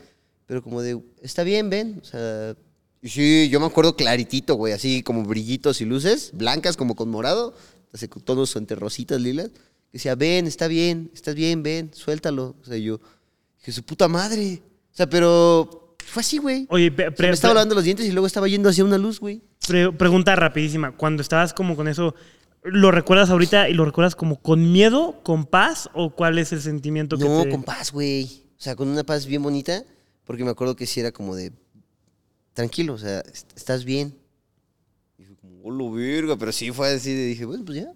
Pero 0.47 0.63
como 0.63 0.81
de, 0.81 1.01
está 1.21 1.43
bien, 1.43 1.69
ven, 1.69 1.99
o 2.01 2.05
sea... 2.05 2.55
Sí, 3.03 3.49
yo 3.51 3.59
me 3.59 3.67
acuerdo 3.67 3.97
claritito, 3.97 4.55
güey, 4.55 4.73
así 4.73 5.03
como 5.03 5.25
brillitos 5.25 5.81
y 5.81 5.87
luces, 5.87 6.31
blancas 6.35 6.77
como 6.77 6.95
con 6.95 7.09
morado, 7.09 7.55
así 7.93 8.07
tonos 8.09 8.55
entre 8.57 8.77
rositas, 8.77 9.21
lilas. 9.21 9.51
Que 9.91 9.99
decía, 9.99 10.15
ven, 10.15 10.47
está 10.47 10.69
bien, 10.69 11.11
estás 11.15 11.35
bien, 11.35 11.63
ven, 11.63 11.91
suéltalo. 11.93 12.57
O 12.61 12.65
sea, 12.65 12.77
yo, 12.77 13.01
dije, 13.59 13.73
su 13.73 13.83
puta 13.83 14.07
madre. 14.09 14.63
O 14.93 14.97
sea, 14.97 15.09
pero 15.09 15.97
fue 16.07 16.21
así, 16.21 16.39
güey. 16.39 16.67
Oye, 16.71 16.91
pe- 16.93 17.05
O 17.05 17.11
sea, 17.11 17.15
pre- 17.17 17.29
me 17.29 17.35
estaba 17.35 17.55
lavando 17.55 17.75
los 17.75 17.85
dientes 17.85 18.07
y 18.07 18.13
luego 18.13 18.27
estaba 18.27 18.47
yendo 18.49 18.69
hacia 18.69 18.85
una 18.85 18.99
luz, 18.99 19.19
güey. 19.21 19.43
pre- 19.67 19.93
pregunta 19.93 20.35
rapidísima. 20.37 20.97
Cuando 20.97 21.23
estabas 21.23 21.53
como 21.55 21.75
con 21.77 21.89
eso, 21.89 22.15
¿lo 22.63 22.91
recuerdas 22.91 23.31
ahorita 23.31 23.69
y 23.69 23.75
lo 23.75 23.85
recuerdas 23.85 24.15
como 24.15 24.41
con 24.41 24.71
miedo, 24.73 25.21
con 25.23 25.45
paz 25.47 25.91
o 25.95 26.15
cuál 26.15 26.39
es 26.39 26.53
el 26.53 26.61
sentimiento 26.63 27.19
que 27.19 27.25
No, 27.25 27.43
te... 27.45 27.51
con 27.51 27.63
paz, 27.65 27.93
güey. 27.93 28.45
O 28.59 28.63
sea, 28.63 28.77
con 28.77 28.89
una 28.89 29.03
paz 29.05 29.27
bien 29.27 29.43
bonita, 29.43 29.85
porque 30.25 30.45
me 30.45 30.51
acuerdo 30.51 30.77
que 30.77 30.87
sí 30.87 31.01
era 31.01 31.11
como 31.13 31.35
de, 31.35 31.53
tranquilo, 32.53 32.95
o 32.95 32.99
sea, 32.99 33.21
est- 33.21 33.51
estás 33.57 33.85
bien. 33.85 34.15
Y 35.19 35.25
fue 35.25 35.35
como, 35.37 35.63
hola, 35.65 35.97
verga, 35.97 36.37
pero 36.37 36.53
sí 36.53 36.71
fue 36.71 36.93
así, 36.93 37.13
de, 37.15 37.25
dije, 37.27 37.45
bueno, 37.45 37.65
pues 37.65 37.79
ya, 37.83 37.93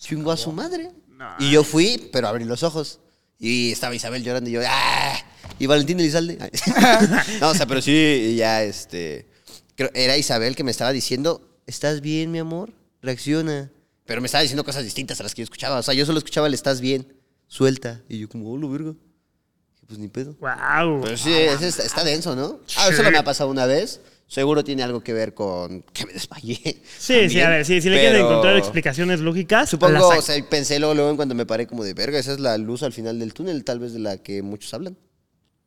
chingo 0.00 0.32
a 0.32 0.36
su 0.36 0.50
madre. 0.50 0.90
Y 1.38 1.50
yo 1.50 1.62
fui, 1.62 2.08
pero 2.12 2.26
abrí 2.26 2.44
los 2.44 2.62
ojos. 2.62 2.98
Y 3.38 3.72
estaba 3.72 3.94
Isabel 3.94 4.24
llorando 4.24 4.50
y 4.50 4.54
yo, 4.54 4.60
¡ah! 4.66 5.18
Y 5.58 5.66
Valentín 5.66 6.00
Elizalde. 6.00 6.38
no, 7.40 7.50
o 7.50 7.54
sea, 7.54 7.66
pero 7.66 7.80
sí, 7.80 8.34
ya, 8.36 8.62
este, 8.62 9.28
creo, 9.76 9.90
era 9.94 10.16
Isabel 10.16 10.56
que 10.56 10.64
me 10.64 10.70
estaba 10.70 10.92
diciendo, 10.92 11.46
¿estás 11.66 12.00
bien, 12.00 12.30
mi 12.30 12.38
amor? 12.38 12.72
Reacciona. 13.02 13.70
Pero 14.06 14.20
me 14.20 14.26
estaba 14.26 14.42
diciendo 14.42 14.64
cosas 14.64 14.84
distintas 14.84 15.20
a 15.20 15.22
las 15.22 15.34
que 15.34 15.42
yo 15.42 15.44
escuchaba. 15.44 15.78
O 15.78 15.82
sea, 15.82 15.94
yo 15.94 16.04
solo 16.06 16.18
escuchaba 16.18 16.46
el 16.46 16.54
estás 16.54 16.80
bien, 16.80 17.14
suelta. 17.46 18.02
Y 18.08 18.18
yo 18.18 18.28
como, 18.28 18.50
hola, 18.50 18.66
verga. 18.68 18.90
Dije, 18.90 19.86
Pues 19.86 19.98
ni 19.98 20.08
pedo. 20.08 20.34
Wow. 20.40 21.02
Pero 21.02 21.16
sí, 21.16 21.32
ese 21.32 21.68
está, 21.68 21.82
está 21.84 22.04
denso, 22.04 22.34
¿no? 22.34 22.60
Ah, 22.76 22.88
eso 22.88 23.02
no 23.02 23.10
me 23.10 23.18
ha 23.18 23.24
pasado 23.24 23.50
una 23.50 23.66
vez. 23.66 24.00
Seguro 24.30 24.62
tiene 24.62 24.84
algo 24.84 25.00
que 25.02 25.12
ver 25.12 25.34
con 25.34 25.82
que 25.92 26.06
me 26.06 26.12
desmayé. 26.12 26.80
Sí, 26.98 27.28
sí, 27.28 27.40
a 27.40 27.48
ver, 27.48 27.64
sí, 27.66 27.80
si 27.80 27.88
le 27.90 27.96
quieren 27.98 28.12
pero 28.20 28.28
encontrar 28.28 28.56
explicaciones 28.56 29.18
lógicas, 29.18 29.68
Supongo, 29.68 30.06
o 30.06 30.22
sea, 30.22 30.48
pensé 30.48 30.78
luego, 30.78 30.94
luego 30.94 31.10
en 31.10 31.16
cuando 31.16 31.34
me 31.34 31.46
paré 31.46 31.66
como 31.66 31.82
de 31.82 31.94
verga, 31.94 32.16
esa 32.16 32.32
es 32.34 32.38
la 32.38 32.56
luz 32.56 32.84
al 32.84 32.92
final 32.92 33.18
del 33.18 33.34
túnel, 33.34 33.64
tal 33.64 33.80
vez 33.80 33.92
de 33.92 33.98
la 33.98 34.18
que 34.18 34.40
muchos 34.42 34.72
hablan. 34.72 34.96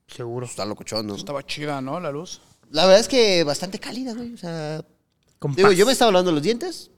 Seguro. 0.08 0.46
Está 0.46 0.64
locochón, 0.66 1.06
¿no? 1.08 1.16
Estaba 1.18 1.46
chida, 1.46 1.82
¿no? 1.82 2.00
La 2.00 2.10
luz. 2.12 2.40
La 2.72 2.86
verdad 2.86 3.02
es 3.02 3.10
que 3.10 3.44
bastante 3.44 3.80
cálida, 3.80 4.14
güey. 4.14 4.34
O 4.34 4.38
sea, 4.38 4.82
Con 5.40 5.54
digo, 5.56 5.68
paz. 5.68 5.78
yo 5.78 5.86
me 5.86 5.92
estaba 5.92 6.12
lavando 6.12 6.32
los 6.32 6.42
dientes. 6.42 6.90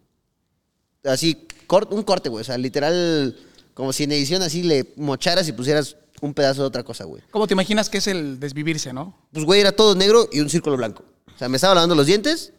Así, 1.03 1.47
cort- 1.67 1.91
un 1.91 2.03
corte, 2.03 2.29
güey. 2.29 2.41
O 2.41 2.45
sea, 2.45 2.59
literal, 2.59 3.35
como 3.73 3.91
si 3.91 4.03
en 4.03 4.11
edición 4.11 4.43
así 4.43 4.61
le 4.61 4.93
mocharas 4.97 5.47
y 5.47 5.51
pusieras 5.51 5.97
un 6.21 6.35
pedazo 6.35 6.61
de 6.61 6.67
otra 6.67 6.83
cosa, 6.83 7.05
güey. 7.05 7.23
¿Cómo 7.31 7.47
te 7.47 7.53
imaginas 7.55 7.89
que 7.89 7.97
es 7.97 8.05
el 8.07 8.39
desvivirse, 8.39 8.93
no? 8.93 9.17
Pues, 9.31 9.45
güey, 9.45 9.61
era 9.61 9.71
todo 9.71 9.95
negro 9.95 10.29
y 10.31 10.41
un 10.41 10.49
círculo 10.49 10.77
blanco. 10.77 11.03
O 11.35 11.37
sea, 11.37 11.49
me 11.49 11.57
estaba 11.57 11.75
lavando 11.75 11.95
los 11.95 12.05
dientes, 12.07 12.53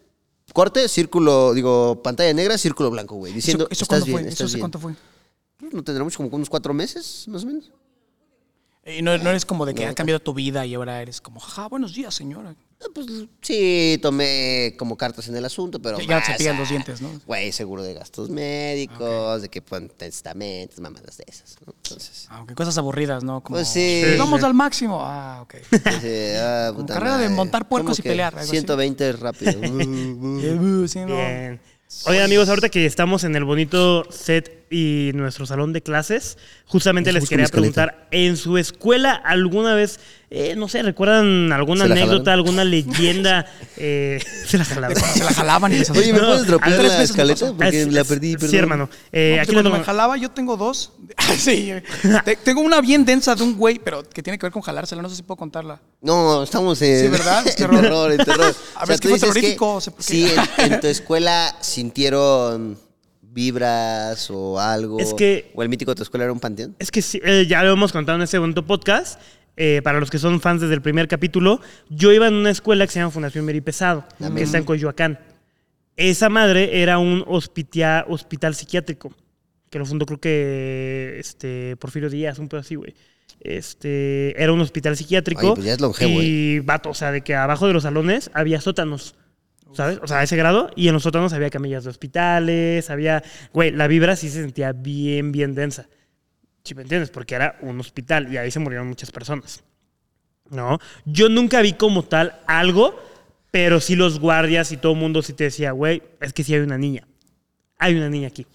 corte, 0.53 0.87
círculo, 0.87 1.53
digo, 1.53 2.01
pantalla 2.03 2.33
negra, 2.33 2.57
círculo 2.57 2.91
blanco, 2.91 3.15
güey. 3.15 3.33
Diciendo, 3.33 3.65
¿Eso, 3.65 3.73
eso 3.73 3.83
estás 3.83 3.99
cuándo 4.01 4.05
bien, 4.05 4.19
fue? 4.19 4.21
¿Eso 4.21 4.43
estás 4.43 4.53
bien. 4.53 4.61
cuánto 4.61 4.79
fue? 4.79 4.93
Pues, 5.57 5.73
No 5.73 5.83
tendremos 5.83 6.15
como 6.15 6.29
unos 6.29 6.49
cuatro 6.49 6.73
meses, 6.73 7.27
más 7.27 7.43
o 7.43 7.47
menos. 7.47 7.71
Y 8.85 9.01
no, 9.01 9.17
no 9.17 9.29
eres 9.29 9.45
como 9.45 9.65
de 9.65 9.73
que 9.73 9.85
No, 9.85 9.91
ha 9.91 9.95
cambiado 9.95 10.19
tu 10.21 10.33
vida 10.33 10.65
y 10.65 10.75
ahora 10.75 11.01
eres 11.01 11.19
como, 11.19 11.39
jaja, 11.39 11.67
buenos 11.67 11.93
días, 11.93 12.13
señora. 12.13 12.55
Ah, 12.79 12.85
Pues 12.93 13.07
sí, 13.41 13.97
tomé 14.03 14.75
como 14.77 14.95
cartas 14.97 15.27
en 15.27 15.35
el 15.35 15.43
asunto, 15.45 15.79
pero. 15.81 15.99
Ya- 15.99 16.19
más, 16.19 16.37
pillan 16.37 16.57
ah, 16.57 16.59
los 16.59 16.69
dientes, 16.69 17.01
¿no? 17.01 17.09
Güey, 17.25 17.51
seguro 17.51 17.81
de 17.81 17.95
gastos 17.95 18.29
médicos, 18.29 19.41
de 19.41 19.49
que 19.49 19.61
ponen 19.63 19.89
testamentos, 19.89 20.79
mamadas 20.79 21.17
de 21.17 21.25
esas, 21.27 21.57
¿no? 21.65 21.73
Entonces. 21.75 22.27
Aunque 22.29 22.53
cosas 22.53 22.77
aburridas, 22.77 23.23
¿no? 23.23 23.41
Como, 23.41 23.55
Pues 23.57 23.67
sí. 23.67 24.03
Vamos 24.19 24.41
Sí. 24.41 24.45
al 24.45 24.53
máximo. 24.53 24.99
Ah, 25.01 25.39
ok. 25.41 25.55
sí, 26.01 26.09
ah, 26.39 26.71
Como 26.75 26.85
carrera 26.85 27.17
de 27.17 27.29
montar 27.29 27.67
puercos 27.67 27.97
¿Cómo 27.97 27.99
y 27.99 28.03
que 28.03 28.09
pelear, 28.09 28.33
algo 28.33 28.43
así? 28.43 28.51
120 28.51 29.09
es 29.09 29.19
rápido. 29.19 29.51
Eh, 29.61 30.87
sí, 30.87 30.99
no. 30.99 31.07
Bien. 31.07 31.59
Oigan, 32.05 32.25
amigos, 32.25 32.49
ahorita 32.49 32.69
que 32.69 32.85
estamos 32.85 33.23
en 33.23 33.35
el 33.35 33.43
bonito 33.43 34.03
set 34.11 34.56
y 34.69 35.11
nuestro 35.13 35.45
salón 35.45 35.73
de 35.73 35.81
clases, 35.81 36.37
justamente 36.65 37.11
les 37.13 37.27
quería 37.29 37.47
preguntar, 37.47 38.07
¿en 38.11 38.35
su 38.37 38.57
escuela 38.57 39.13
alguna 39.13 39.73
vez, 39.75 39.99
eh, 40.29 40.55
no 40.57 40.67
sé, 40.67 40.81
recuerdan 40.83 41.53
alguna 41.53 41.83
¿Se 41.83 41.89
la 41.89 41.95
anécdota, 41.95 42.33
alguna 42.33 42.63
leyenda? 42.65 43.45
eh, 43.77 44.19
se 44.45 44.57
la 44.57 44.65
jalaron. 44.65 44.97
Se 44.97 45.23
la 45.23 45.31
jalaban 45.33 45.71
y 45.73 45.77
les 45.79 45.89
Oye, 45.89 46.11
¿me 46.11 46.19
No, 46.19 46.25
puedes 46.27 46.47
dropear 46.47 46.77
tres 46.77 46.91
la 46.91 46.97
veces 46.99 47.09
escaleta? 47.11 47.53
Porque 47.53 47.81
Es- 47.81 47.93
la 47.93 48.03
perdí, 48.03 48.33
perdón. 48.33 48.49
Sí, 48.49 48.57
hermano. 48.57 48.89
Eh, 49.11 49.33
No, 49.37 49.41
aquí 49.43 49.53
cuando 49.53 49.69
les 49.69 49.79
me 49.79 49.85
jalaba, 49.85 50.17
yo 50.17 50.31
tengo 50.31 50.57
dos. 50.57 50.91
sí. 51.37 51.71
Te- 52.25 52.35
Tengo 52.35 52.61
una 52.61 52.81
bien 52.81 53.05
densa 53.05 53.35
de 53.35 53.43
un 53.43 53.55
güey, 53.57 53.79
pero 53.79 54.03
que 54.03 54.21
tiene 54.21 54.37
que 54.37 54.45
ver 54.45 54.51
con 54.53 54.61
jalársela. 54.61 55.01
No 55.01 55.09
sé 55.09 55.15
si 55.15 55.23
puedo 55.23 55.37
contarla. 55.37 55.79
No, 56.01 56.43
estamos 56.43 56.81
en. 56.81 56.99
Sí, 57.05 57.07
¿verdad? 57.07 57.43
Terror. 57.55 58.17
terror. 58.17 58.55
A 58.75 58.85
ver, 58.85 58.95
es 58.95 59.01
que 59.01 59.07
fue 59.09 59.19
terrorífico, 59.19 59.75
o. 59.75 59.81
Sí, 59.99 60.27
en, 60.57 60.73
en 60.73 60.79
tu 60.81 60.87
escuela 60.87 61.55
sintieron 61.61 62.77
vibras 63.37 64.29
o 64.31 64.59
algo. 64.59 64.99
Es 64.99 65.13
que- 65.13 65.51
O 65.55 65.61
el 65.63 65.69
mítico 65.69 65.91
de 65.91 65.95
tu 65.95 66.03
escuela 66.03 66.23
era 66.25 66.33
un 66.33 66.39
panteón. 66.39 66.75
Es 66.79 66.89
que 66.91 67.01
sí, 67.01 67.21
eh, 67.23 67.45
ya 67.47 67.63
lo 67.63 67.71
hemos 67.71 67.91
contado 67.91 68.17
en 68.17 68.23
este 68.23 68.37
bonito 68.39 68.65
podcast. 68.65 69.19
eh, 69.59 69.81
para 69.83 69.99
los 69.99 70.11
que 70.11 70.19
son 70.19 70.39
fans 70.39 70.61
desde 70.61 70.75
el 70.75 70.83
primer 70.83 71.07
capítulo, 71.07 71.59
yo 71.89 72.11
iba 72.13 72.27
en 72.27 72.35
una 72.35 72.51
escuela 72.51 72.85
que 72.85 72.93
se 72.93 72.99
llama 72.99 73.09
Fundación 73.09 73.43
Meri 73.43 73.59
Pesado, 73.59 74.05
que 74.35 74.43
está 74.43 74.59
en 74.59 74.65
Coyoacán. 74.65 75.17
Esa 75.95 76.29
madre 76.29 76.79
era 76.83 76.99
un 76.99 77.23
hospitia- 77.25 78.05
hospital 78.07 78.53
psiquiátrico, 78.53 79.11
que 79.71 79.79
lo 79.79 79.85
fundó 79.87 80.05
creo 80.05 80.19
que 80.19 81.15
este, 81.17 81.75
Porfirio 81.77 82.07
Díaz, 82.11 82.37
un 82.37 82.49
pedo 82.49 82.59
así, 82.59 82.75
güey. 82.75 82.93
Este, 83.39 84.39
era 84.39 84.53
un 84.53 84.61
hospital 84.61 84.95
psiquiátrico. 84.95 85.55
Pues 85.55 85.65
ya 85.65 85.73
es 85.73 85.79
longevo, 85.81 86.21
Y, 86.21 86.59
vato, 86.59 86.91
o 86.91 86.93
sea, 86.93 87.11
de 87.11 87.21
que 87.21 87.33
abajo 87.33 87.65
de 87.65 87.73
los 87.73 87.81
salones 87.81 88.29
había 88.35 88.61
sótanos. 88.61 89.15
¿Sabes? 89.73 89.99
O 90.01 90.07
sea, 90.07 90.19
a 90.19 90.23
ese 90.23 90.35
grado. 90.35 90.69
Y 90.75 90.87
en 90.87 90.93
los 90.93 91.03
sótanos 91.03 91.33
había 91.33 91.49
camillas 91.49 91.83
de 91.83 91.89
hospitales, 91.89 92.89
había... 92.89 93.23
Güey, 93.53 93.71
la 93.71 93.87
vibra 93.87 94.15
sí 94.15 94.29
se 94.29 94.41
sentía 94.41 94.71
bien, 94.73 95.31
bien 95.31 95.53
densa. 95.55 95.87
Si 96.63 96.73
me 96.75 96.81
entiendes, 96.83 97.09
porque 97.11 97.35
era 97.35 97.57
un 97.61 97.79
hospital 97.79 98.31
y 98.31 98.37
ahí 98.37 98.51
se 98.51 98.59
murieron 98.59 98.87
muchas 98.87 99.11
personas. 99.11 99.63
¿No? 100.49 100.79
Yo 101.05 101.29
nunca 101.29 101.61
vi 101.61 101.73
como 101.73 102.03
tal 102.03 102.39
algo, 102.47 102.97
pero 103.51 103.79
sí 103.81 103.95
los 103.95 104.19
guardias 104.19 104.71
y 104.71 104.77
todo 104.77 104.93
el 104.93 104.99
mundo 104.99 105.21
sí 105.21 105.33
te 105.33 105.45
decía, 105.45 105.71
güey, 105.71 106.01
es 106.21 106.33
que 106.33 106.43
sí 106.43 106.53
hay 106.53 106.61
una 106.61 106.77
niña. 106.77 107.07
Hay 107.77 107.95
una 107.95 108.09
niña 108.09 108.29
aquí. 108.29 108.47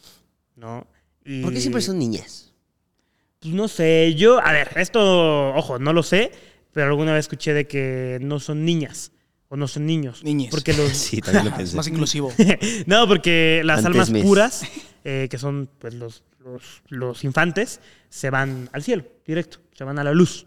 ¿No? 0.57 0.87
Y- 1.25 1.43
¿Por 1.43 1.53
qué 1.53 1.61
siempre 1.61 1.83
son 1.83 1.99
niñas? 1.99 2.53
Pues 3.41 3.55
no 3.55 3.69
sé, 3.69 4.15
yo, 4.15 4.41
a 4.45 4.53
ver, 4.53 4.71
esto, 4.77 5.51
ojo, 5.55 5.79
no 5.79 5.93
lo 5.93 6.03
sé, 6.03 6.31
pero 6.73 6.87
alguna 6.89 7.13
vez 7.13 7.21
escuché 7.25 7.53
de 7.53 7.67
que 7.67 8.19
no 8.23 8.41
son 8.41 8.65
niñas 8.65 9.12
o 9.53 9.57
no 9.57 9.69
son 9.69 9.85
niños. 9.85 10.25
Niñes. 10.25 10.51
Porque 10.51 10.73
los, 10.73 10.89
Sí, 10.97 11.21
también 11.21 11.45
lo 11.45 11.51
Es 11.51 11.57
pensé. 11.59 11.77
más 11.77 11.87
inclusivo. 11.87 12.33
no, 12.87 13.07
porque 13.07 13.61
las 13.65 13.81
Antes 13.81 13.87
almas 13.93 14.11
mes. 14.11 14.23
puras, 14.23 14.63
eh, 15.05 15.29
que 15.31 15.37
son 15.37 15.69
pues, 15.79 15.93
los, 15.93 16.23
los, 16.43 16.63
los 16.89 17.23
infantes, 17.23 17.81
se 18.09 18.31
van 18.31 18.71
al 18.73 18.83
cielo, 18.83 19.05
directo, 19.27 19.59
se 19.77 19.85
van 19.85 19.99
a 19.99 20.05
la 20.05 20.13
luz. 20.13 20.47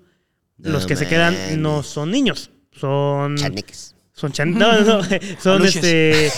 No 0.57 0.71
los 0.71 0.87
que 0.87 0.95
se 0.95 1.07
quedan 1.07 1.61
no 1.61 1.83
son 1.83 2.09
niños, 2.09 2.49
son... 2.71 3.37
Chaneques. 3.37 3.94
Son 4.17 4.31
chan- 4.31 4.53
no, 4.53 4.71
no, 4.81 4.99
no, 5.01 5.03
son 5.43 5.61
Aluches. 5.61 5.75
este, 5.75 6.31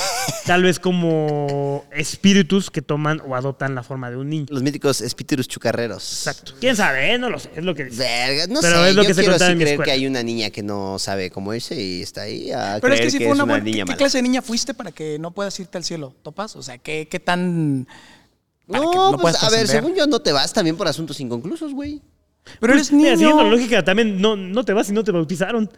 tal 0.48 0.64
vez 0.64 0.80
como 0.80 1.86
espíritus 1.92 2.72
que 2.72 2.82
toman 2.82 3.22
o 3.28 3.36
adoptan 3.36 3.76
la 3.76 3.84
forma 3.84 4.10
de 4.10 4.18
un 4.18 4.30
niño. 4.30 4.48
Los 4.50 4.64
míticos 4.64 5.00
espíritus 5.02 5.48
chucarreros. 5.48 6.02
Exacto. 6.28 6.54
¿Quién 6.60 6.76
sabe? 6.76 7.14
eh? 7.14 7.20
No 7.20 7.30
lo 7.30 7.38
sé, 7.38 7.52
es 7.56 7.64
lo 7.64 7.76
que 7.76 7.86
dice. 7.86 8.00
Verga, 8.00 8.48
no 8.48 8.62
Pero 8.62 8.82
sé. 8.84 8.90
es 8.90 8.96
lo 8.96 9.04
yo 9.04 9.08
que 9.10 9.14
se 9.14 9.22
quiero 9.22 9.34
contaba 9.34 9.46
así 9.50 9.52
en 9.52 9.58
mi 9.60 9.64
creer 9.64 9.74
escuela. 9.76 9.86
que 9.86 9.92
hay 9.92 10.08
una 10.08 10.24
niña 10.24 10.50
que 10.50 10.64
no 10.64 10.98
sabe 10.98 11.30
cómo 11.30 11.54
irse 11.54 11.80
y 11.80 12.02
está 12.02 12.24
ahí 12.24 12.52
a 12.52 12.80
Pero 12.82 12.96
es 12.96 13.02
que 13.02 13.12
si 13.12 13.18
fue 13.20 13.28
una 13.28 13.44
es 13.44 13.50
buena. 13.50 13.64
niña 13.64 13.86
¿qué, 13.86 13.92
qué 13.92 13.98
clase 13.98 14.18
de 14.18 14.22
niña 14.24 14.42
fuiste 14.42 14.74
para 14.74 14.92
que 14.92 15.20
no 15.20 15.30
puedas 15.30 15.60
irte 15.60 15.78
al 15.78 15.84
cielo? 15.84 16.16
¿Topas? 16.24 16.56
O 16.56 16.64
sea, 16.64 16.80
¿qué, 16.80 17.08
qué 17.08 17.20
tan. 17.20 17.88
No, 18.66 19.18
pues 19.22 19.42
a 19.44 19.50
ver, 19.52 19.68
según 19.68 19.96
yo 19.96 20.08
no 20.08 20.20
te 20.20 20.32
vas 20.32 20.52
también 20.52 20.76
por 20.78 20.88
asuntos 20.88 21.20
inconclusos, 21.20 21.74
güey. 21.74 22.02
Pero 22.60 22.74
eres 22.74 22.92
Mira, 22.92 23.12
siguiendo 23.12 23.38
la 23.38 23.44
niño. 23.44 23.56
lógica, 23.56 23.84
también 23.86 24.20
no, 24.20 24.36
no 24.36 24.64
te 24.66 24.74
vas 24.74 24.88
si 24.88 24.94
no 24.94 25.04
te 25.04 25.12
bautizaron. 25.12 25.70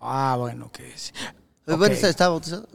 Ah, 0.00 0.36
bueno, 0.38 0.70
que 0.72 0.92
sí. 0.96 1.12
Pues, 1.64 1.76
Bueno, 1.78 1.92
Ok. 1.92 1.96
está, 1.96 2.08
está 2.08 2.28
bautizado. 2.28 2.68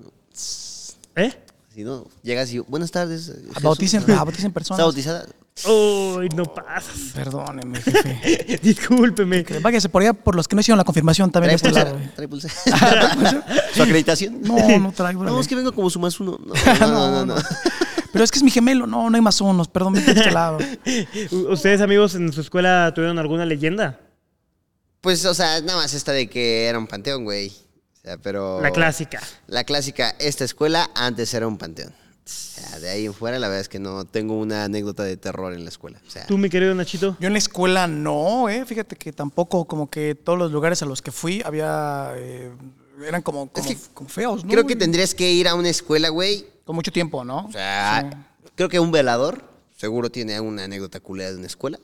¿Eh? 1.16 1.34
Si 1.74 1.84
no, 1.84 2.06
llegas 2.24 2.52
y 2.52 2.60
buenas 2.60 2.92
tardes. 2.92 3.30
eh. 3.30 3.36
Bauticen, 3.62 4.04
Ah, 4.10 4.18
ah, 4.20 4.24
bauticen 4.26 4.52
personas. 4.52 4.80
Está 4.80 4.86
bautizada. 4.86 5.26
Uy, 5.68 6.28
no 6.36 6.44
pasas. 6.46 7.12
Perdóneme, 7.14 7.80
jefe. 7.82 8.60
Discúlpeme. 8.64 9.44
Que 9.44 9.60
Váyase 9.60 9.88
por 9.90 10.02
allá 10.02 10.14
por 10.14 10.36
los 10.36 10.48
que 10.48 10.56
no 10.56 10.62
hicieron 10.62 10.78
la 10.78 10.84
confirmación 10.84 11.30
también 11.32 11.56
Trae 11.58 11.70
este 11.72 11.84
lado. 11.84 11.96
güey. 11.98 12.10
Trae 12.16 12.28
pulsera. 12.28 12.54
¿Su 13.76 13.84
acreditación? 13.84 14.42
No, 14.42 14.80
no 14.80 14.92
traigo. 14.92 15.24
No, 15.24 15.40
es 15.40 15.48
que 15.48 15.56
vengo 15.56 15.72
como 15.74 15.90
su 15.90 16.00
más 16.00 16.20
uno. 16.20 16.40
No, 16.46 16.54
no, 16.80 16.88
no. 16.88 17.26
no, 17.26 17.36
no. 17.36 17.36
Pero 18.12 18.24
es 18.26 18.32
que 18.32 18.40
es 18.40 18.44
mi 18.44 18.52
gemelo. 18.52 18.88
No, 18.88 19.10
no 19.10 19.16
hay 19.16 19.22
más 19.22 19.40
unos. 19.40 19.68
Perdón, 19.70 19.94
vete 19.94 20.14
de 20.14 20.20
este 20.20 20.32
lado. 20.32 20.58
¿Ustedes, 21.50 21.80
amigos, 21.82 22.16
en 22.16 22.34
su 22.34 22.42
escuela 22.42 22.92
tuvieron 22.94 23.20
alguna 23.20 23.46
leyenda? 23.46 24.00
Pues, 25.02 25.26
o 25.26 25.34
sea, 25.34 25.60
nada 25.62 25.78
más 25.80 25.94
esta 25.94 26.12
de 26.12 26.28
que 26.28 26.66
era 26.68 26.78
un 26.78 26.88
panteón, 26.88 27.24
güey. 27.24 27.50
O 27.50 28.02
sea, 28.04 28.18
pero. 28.18 28.62
La 28.62 28.72
clásica. 28.72 29.22
La 29.48 29.64
clásica, 29.64 30.16
esta 30.20 30.44
escuela 30.44 30.90
antes 30.96 31.34
era 31.34 31.48
un 31.48 31.58
panteón. 31.58 31.94
O 32.24 32.30
sea, 32.64 32.80
de 32.80 32.90
ahí 32.90 33.06
en 33.08 33.14
fuera, 33.14 33.40
la 33.40 33.48
verdad 33.48 33.62
es 33.62 33.70
que 33.70 33.80
no 33.80 34.06
tengo 34.06 34.36
una 34.36 34.64
anécdota 34.64 35.04
de 35.04 35.18
terror 35.18 35.54
en 35.54 35.64
la 35.64 35.70
escuela. 35.70 36.00
O 36.08 36.10
sea, 36.10 36.28
¿Tú, 36.28 36.38
mi 36.38 36.50
querido 36.50 36.74
Nachito? 36.76 37.18
Yo 37.20 37.28
en 37.28 37.34
la 37.34 37.40
escuela 37.40 37.88
no, 37.88 38.48
eh. 38.48 38.66
Fíjate 38.66 38.96
que 38.96 39.12
tampoco, 39.12 39.66
como 39.66 39.90
que 39.90 40.16
todos 40.16 40.38
los 40.38 40.52
lugares 40.52 40.82
a 40.84 40.86
los 40.86 41.02
que 41.02 41.12
fui 41.12 41.42
había. 41.44 42.14
eh, 42.16 42.52
eran 43.06 43.24
como, 43.24 43.52
como, 43.52 43.68
que 43.68 43.78
como 43.96 44.10
feos, 44.10 44.46
¿no? 44.46 44.52
creo 44.52 44.68
que 44.68 44.76
tendrías 44.76 45.16
que 45.16 45.32
ir 45.32 45.48
a 45.48 45.56
una 45.56 45.70
escuela, 45.70 46.10
güey. 46.10 46.46
Con 46.64 46.76
mucho 46.76 46.92
tiempo, 46.92 47.26
¿no? 47.26 47.48
O 47.48 47.52
sea, 47.52 48.28
creo 48.56 48.70
que 48.70 48.80
un 48.80 48.92
velador 48.92 49.44
seguro 49.76 50.12
tiene 50.12 50.40
una 50.40 50.66
anécdota 50.66 51.00
culera 51.00 51.32
de 51.32 51.38
una 51.38 51.48
escuela. 51.48 51.80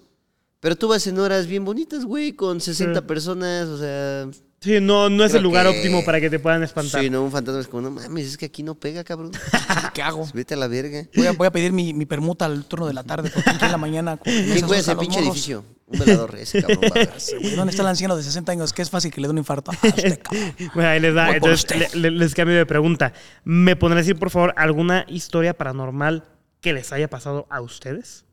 Pero 0.60 0.76
tú 0.76 0.88
vas 0.88 1.06
en 1.08 1.20
horas 1.20 1.46
bien 1.48 1.64
bonitas, 1.66 2.04
güey, 2.06 2.34
con 2.34 2.60
60 2.62 3.00
Sí. 3.02 3.06
personas, 3.06 3.68
o 3.68 3.78
sea... 3.78 4.28
Sí, 4.60 4.80
no, 4.82 5.08
no 5.08 5.24
es 5.24 5.36
el 5.36 5.44
lugar 5.44 5.68
que- 5.70 5.78
óptimo 5.78 6.04
para 6.04 6.20
que 6.20 6.32
te 6.32 6.40
puedan 6.40 6.64
espantar. 6.64 7.00
Sí, 7.04 7.12
no, 7.12 7.24
un 7.24 7.32
fantasma 7.32 7.62
es 7.62 7.68
como, 7.68 7.84
no 7.84 7.92
mames, 7.92 8.26
es 8.26 8.38
que 8.38 8.48
aquí 8.48 8.64
no 8.64 8.74
pega, 8.74 9.04
cabrón. 9.04 9.32
¿Qué 9.94 10.02
hago? 10.02 10.28
Vete 10.34 10.56
a 10.56 10.58
la 10.58 10.68
verga. 10.68 11.04
Voy 11.16 11.28
a, 11.28 11.34
voy 11.34 11.46
a 11.46 11.52
pedir 11.52 11.72
mi, 11.72 11.94
mi 11.94 12.08
permuta 12.08 12.46
al 12.46 12.66
turno 12.66 12.88
de 12.88 12.94
la 12.96 13.04
tarde, 13.04 13.30
porque 13.32 13.52
aquí 13.52 13.66
en 13.66 13.72
la 13.72 13.78
mañana. 13.78 14.18
¿Quién 14.18 14.66
cuida 14.66 14.80
ese 14.80 14.96
pinche 14.96 15.20
morros. 15.20 15.36
edificio? 15.36 15.64
Un 15.86 16.00
velador, 16.00 16.36
ese 16.40 16.62
cabrón. 16.64 16.90
Güey, 16.92 17.56
¿Dónde 17.56 17.70
está 17.70 17.84
el 17.84 17.88
anciano 17.90 18.18
de 18.18 18.24
60 18.24 18.52
años? 18.52 18.74
Que 18.74 18.82
es 18.82 18.90
fácil 18.90 19.12
que 19.12 19.22
le 19.22 19.28
dé 19.28 19.32
un 19.32 19.38
infarto. 19.38 19.70
Ah, 19.72 19.78
usted, 19.84 20.20
cabrón. 20.24 20.54
Bueno, 20.74 20.90
ahí 20.90 21.00
les 21.02 21.14
da. 21.14 21.30
Entonces, 21.36 21.60
usted. 21.60 21.94
le- 21.94 22.10
le- 22.10 22.18
les 22.18 22.34
cambio 22.34 22.58
de 22.58 22.66
pregunta. 22.66 23.14
¿Me 23.44 23.76
podrán 23.76 24.00
decir, 24.00 24.18
por 24.18 24.32
favor, 24.32 24.56
alguna 24.58 25.06
historia 25.08 25.56
paranormal 25.56 26.26
que 26.62 26.74
les 26.74 26.92
haya 26.94 27.08
pasado 27.12 27.46
a 27.52 27.62
ustedes? 27.62 28.26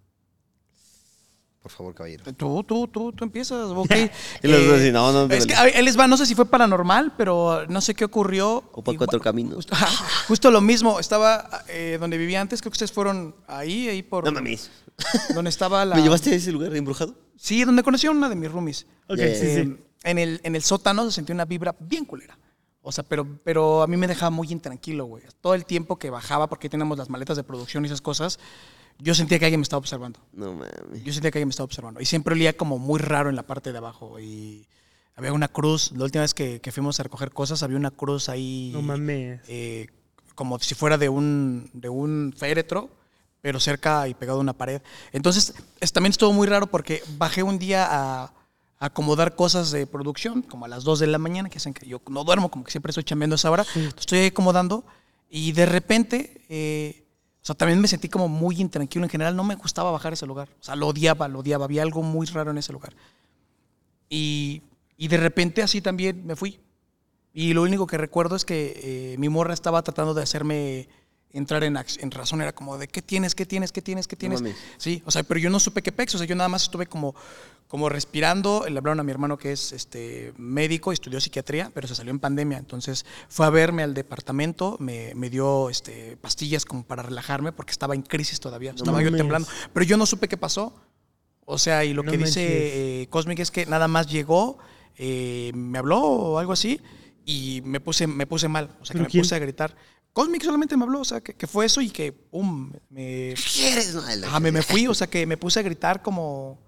Por 1.64 1.72
favor, 1.72 1.94
caballero. 1.94 2.22
Tú, 2.34 2.62
tú, 2.62 2.86
tú, 2.88 3.10
tú 3.12 3.24
empiezas, 3.24 3.70
ok. 3.70 3.90
Y 4.42 4.48
los 4.48 4.60
Eh, 4.60 4.66
dos 4.66 4.80
así, 4.80 4.92
no, 4.92 5.12
no, 5.12 5.34
Es 5.34 5.46
que, 5.46 5.54
él 5.74 5.86
les 5.86 5.98
va, 5.98 6.06
no 6.06 6.18
sé 6.18 6.26
si 6.26 6.34
fue 6.34 6.44
paranormal, 6.44 7.14
pero 7.16 7.64
no 7.70 7.80
sé 7.80 7.94
qué 7.94 8.04
ocurrió. 8.04 8.62
O 8.72 8.84
por 8.84 8.94
cuatro 8.98 9.18
caminos. 9.18 9.54
Justo, 9.54 9.74
justo 10.28 10.50
lo 10.50 10.60
mismo, 10.60 11.00
estaba 11.00 11.64
eh, 11.68 11.96
donde 11.98 12.18
vivía 12.18 12.42
antes, 12.42 12.60
creo 12.60 12.70
que 12.70 12.74
ustedes 12.74 12.92
fueron 12.92 13.34
ahí, 13.46 13.88
ahí 13.88 14.02
por... 14.02 14.26
No 14.26 14.32
mames. 14.32 14.70
Donde 15.34 15.48
estaba 15.48 15.82
la... 15.86 15.96
¿Me 15.96 16.02
llevaste 16.02 16.32
a 16.32 16.34
ese 16.34 16.52
lugar 16.52 16.76
embrujado? 16.76 17.14
Sí, 17.34 17.64
donde 17.64 17.82
conocí 17.82 18.06
a 18.06 18.10
una 18.10 18.28
de 18.28 18.36
mis 18.36 18.52
roomies. 18.52 18.76
Sí, 18.76 18.86
Eh, 19.16 19.62
sí. 19.64 19.76
En, 20.02 20.18
el, 20.18 20.40
en 20.44 20.54
el 20.56 20.62
sótano 20.62 21.06
se 21.06 21.12
sentía 21.12 21.34
una 21.34 21.46
vibra 21.46 21.74
bien 21.80 22.04
culera. 22.04 22.38
O 22.82 22.92
sea, 22.92 23.02
pero, 23.04 23.26
pero 23.42 23.82
a 23.82 23.86
mí 23.86 23.96
me 23.96 24.06
dejaba 24.06 24.28
muy 24.28 24.52
intranquilo, 24.52 25.06
güey. 25.06 25.22
Todo 25.40 25.54
el 25.54 25.64
tiempo 25.64 25.98
que 25.98 26.10
bajaba, 26.10 26.46
porque 26.46 26.66
ahí 26.66 26.70
tenemos 26.70 26.98
las 26.98 27.08
maletas 27.08 27.38
de 27.38 27.42
producción 27.42 27.84
y 27.84 27.86
esas 27.86 28.02
cosas, 28.02 28.38
yo 28.98 29.14
sentía 29.14 29.38
que 29.38 29.44
alguien 29.46 29.60
me 29.60 29.64
estaba 29.64 29.78
observando. 29.78 30.20
No 30.32 30.54
mames. 30.54 30.70
Yo 31.04 31.12
sentía 31.12 31.30
que 31.30 31.38
alguien 31.38 31.48
me 31.48 31.50
estaba 31.52 31.64
observando. 31.64 32.00
Y 32.00 32.04
siempre 32.06 32.34
olía 32.34 32.56
como 32.56 32.78
muy 32.78 32.98
raro 33.00 33.28
en 33.30 33.36
la 33.36 33.42
parte 33.42 33.72
de 33.72 33.78
abajo. 33.78 34.18
Y 34.20 34.66
había 35.16 35.32
una 35.32 35.48
cruz. 35.48 35.92
La 35.92 36.04
última 36.04 36.22
vez 36.22 36.34
que, 36.34 36.60
que 36.60 36.72
fuimos 36.72 36.98
a 37.00 37.02
recoger 37.02 37.30
cosas, 37.32 37.62
había 37.62 37.76
una 37.76 37.90
cruz 37.90 38.28
ahí. 38.28 38.70
No 38.72 38.82
mames. 38.82 39.40
eh, 39.48 39.86
como 40.34 40.58
si 40.58 40.74
fuera 40.74 40.98
de 40.98 41.08
un, 41.08 41.70
de 41.74 41.88
un 41.88 42.34
féretro, 42.36 42.90
pero 43.40 43.60
cerca 43.60 44.08
y 44.08 44.14
pegado 44.14 44.38
a 44.38 44.40
una 44.42 44.52
pared. 44.52 44.80
Entonces, 45.12 45.54
es- 45.80 45.92
también 45.92 46.10
estuvo 46.10 46.32
muy 46.32 46.46
raro 46.48 46.66
porque 46.66 47.02
bajé 47.18 47.42
un 47.44 47.58
día 47.58 47.86
a, 47.88 48.24
a 48.24 48.32
acomodar 48.80 49.36
cosas 49.36 49.70
de 49.70 49.86
producción, 49.86 50.42
como 50.42 50.64
a 50.64 50.68
las 50.68 50.82
2 50.82 50.98
de 50.98 51.06
la 51.06 51.18
mañana, 51.18 51.48
que 51.50 51.58
hacen 51.58 51.72
que 51.74 51.86
yo 51.86 52.00
no 52.08 52.24
duermo, 52.24 52.50
como 52.50 52.64
que 52.64 52.72
siempre 52.72 52.90
estoy 52.90 53.04
chambeando 53.04 53.34
a 53.34 53.36
esa 53.36 53.50
hora. 53.50 53.62
Entonces, 53.76 53.94
Estoy 54.00 54.18
ahí 54.20 54.26
acomodando 54.26 54.84
y 55.30 55.52
de 55.52 55.66
repente, 55.66 56.42
eh, 56.48 57.03
o 57.44 57.46
sea, 57.46 57.54
también 57.54 57.78
me 57.78 57.88
sentí 57.88 58.08
como 58.08 58.26
muy 58.26 58.58
intranquilo. 58.58 59.04
En 59.04 59.10
general, 59.10 59.36
no 59.36 59.44
me 59.44 59.54
gustaba 59.54 59.90
bajar 59.90 60.14
ese 60.14 60.24
lugar. 60.24 60.48
O 60.60 60.64
sea, 60.64 60.76
lo 60.76 60.88
odiaba, 60.88 61.28
lo 61.28 61.40
odiaba. 61.40 61.66
Había 61.66 61.82
algo 61.82 62.02
muy 62.02 62.26
raro 62.28 62.52
en 62.52 62.56
ese 62.56 62.72
lugar. 62.72 62.94
Y, 64.08 64.62
y 64.96 65.08
de 65.08 65.18
repente 65.18 65.62
así 65.62 65.82
también 65.82 66.24
me 66.24 66.36
fui. 66.36 66.58
Y 67.34 67.52
lo 67.52 67.60
único 67.60 67.86
que 67.86 67.98
recuerdo 67.98 68.34
es 68.34 68.46
que 68.46 69.12
eh, 69.12 69.18
mi 69.18 69.28
morra 69.28 69.52
estaba 69.52 69.82
tratando 69.82 70.14
de 70.14 70.22
hacerme 70.22 70.88
entrar 71.34 71.62
en, 71.64 71.76
razón. 72.10 72.40
Era 72.40 72.54
como 72.54 72.78
de, 72.78 72.88
¿qué 72.88 73.02
tienes? 73.02 73.34
¿Qué 73.34 73.44
tienes? 73.44 73.72
¿Qué 73.72 73.82
tienes? 73.82 74.08
¿Qué 74.08 74.16
tienes? 74.16 74.42
sí, 74.78 75.02
o 75.04 75.10
sea, 75.10 75.22
pero 75.22 75.38
yo 75.40 75.50
no 75.50 75.60
supe 75.60 75.82
qué 75.82 75.92
pex. 75.92 76.14
O 76.14 76.18
sea, 76.18 76.26
yo 76.26 76.34
nada 76.34 76.48
más 76.48 76.62
estuve 76.62 76.86
como, 76.86 77.14
como 77.68 77.88
respirando. 77.88 78.64
Le 78.68 78.78
hablaron 78.78 79.00
a 79.00 79.02
mi 79.02 79.10
hermano 79.10 79.36
que 79.36 79.52
es 79.52 79.72
este, 79.72 80.32
médico, 80.38 80.92
estudió 80.92 81.20
psiquiatría, 81.20 81.70
pero 81.74 81.86
se 81.88 81.94
salió 81.94 82.10
en 82.10 82.20
pandemia. 82.20 82.58
Entonces 82.58 83.04
fue 83.28 83.46
a 83.46 83.50
verme 83.50 83.82
al 83.82 83.94
departamento, 83.94 84.76
me, 84.80 85.14
me 85.14 85.28
dio 85.28 85.70
este, 85.70 86.16
pastillas 86.16 86.64
como 86.64 86.84
para 86.84 87.02
relajarme 87.02 87.52
porque 87.52 87.72
estaba 87.72 87.94
en 87.94 88.02
crisis 88.02 88.40
todavía. 88.40 88.70
Estaba 88.70 89.02
yo 89.02 89.14
temblando. 89.14 89.48
Pero 89.72 89.84
yo 89.84 89.96
no 89.96 90.06
supe 90.06 90.28
qué 90.28 90.36
pasó. 90.36 90.72
O 91.46 91.58
sea, 91.58 91.84
y 91.84 91.92
lo 91.92 92.02
No 92.02 92.10
que 92.10 92.18
dice 92.18 93.02
eh, 93.02 93.06
Cosmic 93.08 93.38
es 93.38 93.50
que 93.50 93.66
nada 93.66 93.88
más 93.88 94.06
llegó, 94.06 94.58
eh, 94.96 95.52
me 95.54 95.78
habló 95.78 96.00
o 96.00 96.38
algo 96.38 96.52
así, 96.52 96.80
y 97.26 97.62
me 97.64 97.80
puse, 97.80 98.06
me 98.06 98.26
puse 98.26 98.48
mal. 98.48 98.70
O 98.80 98.84
sea, 98.84 98.94
que 98.94 98.98
¿Pero 98.98 99.04
me 99.04 99.10
quién? 99.10 99.22
puse 99.22 99.34
a 99.34 99.38
gritar. 99.38 99.76
Cosmic 100.14 100.42
solamente 100.44 100.76
me 100.78 100.84
habló, 100.84 101.00
o 101.00 101.04
sea, 101.04 101.20
que, 101.20 101.34
que 101.34 101.46
fue 101.46 101.66
eso 101.66 101.82
y 101.82 101.90
que, 101.90 102.12
pum, 102.12 102.72
me. 102.88 103.34
No, 103.92 104.26
ajá, 104.26 104.40
me, 104.40 104.50
me 104.52 104.62
fui, 104.62 104.86
o 104.86 104.94
sea, 104.94 105.06
que 105.08 105.26
me 105.26 105.36
puse 105.36 105.60
a 105.60 105.62
gritar 105.62 106.00
como, 106.02 106.58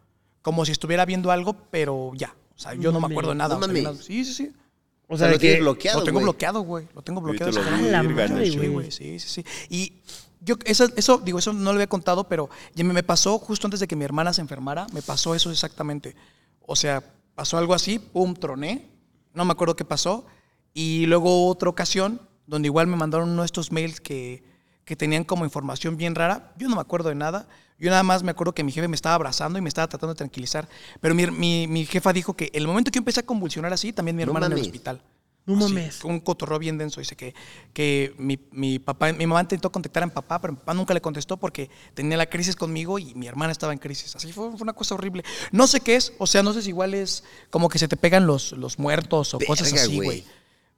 como 0.42 0.64
si 0.66 0.72
estuviera 0.72 1.06
viendo 1.06 1.30
algo, 1.30 1.56
pero 1.70 2.12
ya. 2.14 2.36
O 2.54 2.58
sea, 2.58 2.74
yo 2.74 2.92
no 2.92 2.98
me 2.98 3.02
mames. 3.02 3.14
acuerdo 3.14 3.30
de 3.30 3.36
nada. 3.36 3.54
No 3.58 3.64
o 3.66 3.94
sea. 3.94 4.02
Sí, 4.02 4.24
sí, 4.24 4.34
sí. 4.34 4.52
O 5.08 5.14
O 5.14 5.16
sea, 5.16 5.28
sea, 5.28 5.34
lo 5.34 5.38
tienes 5.38 5.58
que... 5.58 5.62
bloqueado, 5.62 5.98
Lo 6.00 6.04
tengo 6.04 6.18
güey. 6.18 6.24
bloqueado, 6.24 6.60
güey. 6.62 6.88
Lo 6.94 7.02
tengo 7.02 7.20
bloqueado. 7.20 7.52
Lo 7.52 7.62
canal. 7.62 7.80
vi, 7.84 7.90
la 7.90 8.02
madre, 8.02 8.28
no, 8.28 8.44
Sí, 8.62 8.66
güey. 8.68 8.90
sí, 8.90 9.20
sí, 9.20 9.28
sí. 9.28 9.44
Y 9.70 9.92
yo, 10.40 10.56
eso, 10.64 10.88
eso, 10.96 11.18
digo, 11.18 11.38
eso 11.38 11.52
no 11.52 11.62
lo 11.72 11.76
había 11.76 11.86
contado, 11.86 12.24
pero 12.28 12.50
ya 12.74 12.82
me, 12.82 12.92
me 12.92 13.04
pasó 13.04 13.38
justo 13.38 13.68
antes 13.68 13.78
de 13.78 13.86
que 13.86 13.94
mi 13.94 14.04
hermana 14.04 14.32
se 14.32 14.40
enfermara, 14.40 14.88
me 14.92 15.02
pasó 15.02 15.36
eso 15.36 15.52
exactamente. 15.52 16.16
O 16.62 16.74
sea, 16.74 17.04
pasó 17.36 17.58
algo 17.58 17.74
así, 17.74 18.00
pum, 18.00 18.34
troné. 18.34 18.90
No 19.34 19.44
me 19.44 19.52
acuerdo 19.52 19.76
qué 19.76 19.84
pasó. 19.84 20.26
Y 20.74 21.06
luego 21.06 21.46
otra 21.48 21.68
ocasión, 21.70 22.20
donde 22.46 22.66
igual 22.66 22.86
me 22.86 22.96
mandaron 22.96 23.30
uno 23.30 23.42
de 23.42 23.46
estos 23.46 23.72
mails 23.72 24.00
que, 24.00 24.42
que 24.84 24.96
tenían 24.96 25.24
como 25.24 25.44
información 25.44 25.96
bien 25.96 26.14
rara. 26.14 26.52
Yo 26.58 26.68
no 26.68 26.76
me 26.76 26.80
acuerdo 26.80 27.08
de 27.08 27.14
nada. 27.14 27.48
Yo 27.78 27.90
nada 27.90 28.02
más 28.02 28.22
me 28.22 28.30
acuerdo 28.30 28.54
que 28.54 28.64
mi 28.64 28.72
jefe 28.72 28.88
me 28.88 28.94
estaba 28.96 29.14
abrazando 29.16 29.58
y 29.58 29.62
me 29.62 29.68
estaba 29.68 29.86
tratando 29.88 30.14
de 30.14 30.18
tranquilizar. 30.18 30.68
Pero 31.00 31.14
mi, 31.14 31.26
mi- 31.26 31.66
mi 31.66 31.84
jefa 31.84 32.12
dijo 32.12 32.34
que 32.34 32.50
el 32.54 32.66
momento 32.66 32.90
que 32.90 32.96
yo 32.96 33.00
empecé 33.00 33.20
a 33.20 33.26
convulsionar 33.26 33.72
así, 33.72 33.92
también 33.92 34.16
mi 34.16 34.24
No 34.24 34.30
hermana 34.30 34.46
en 34.46 34.52
el 34.52 34.60
hospital. 34.62 35.02
No 35.44 35.54
Así, 35.64 35.74
mames. 35.74 36.02
Un 36.02 36.18
cotorreo 36.18 36.58
bien 36.58 36.76
denso. 36.76 36.98
Dice 37.00 37.14
que, 37.14 37.32
que 37.72 38.14
mi, 38.18 38.36
mi 38.50 38.78
papá, 38.80 39.12
mi 39.12 39.26
mamá 39.28 39.42
intentó 39.42 39.70
contactar 39.70 40.02
a 40.02 40.06
mi 40.06 40.12
papá, 40.12 40.40
pero 40.40 40.54
mi 40.54 40.58
papá 40.58 40.74
nunca 40.74 40.92
le 40.92 41.00
contestó 41.00 41.36
porque 41.36 41.70
tenía 41.94 42.16
la 42.16 42.26
crisis 42.26 42.56
conmigo 42.56 42.98
y 42.98 43.14
mi 43.14 43.28
hermana 43.28 43.52
estaba 43.52 43.72
en 43.72 43.78
crisis. 43.78 44.16
Así 44.16 44.32
fue, 44.32 44.50
fue 44.50 44.62
una 44.62 44.72
cosa 44.72 44.94
horrible. 44.96 45.22
No 45.52 45.68
sé 45.68 45.80
qué 45.80 45.94
es, 45.96 46.14
o 46.18 46.26
sea, 46.26 46.42
no 46.42 46.52
sé 46.52 46.62
si 46.62 46.70
igual 46.70 46.94
es 46.94 47.22
como 47.50 47.68
que 47.68 47.78
se 47.78 47.86
te 47.86 47.96
pegan 47.96 48.26
los, 48.26 48.52
los 48.52 48.78
muertos 48.80 49.34
o 49.34 49.38
cosas 49.46 49.72
así, 49.72 49.96
güey. 50.06 50.24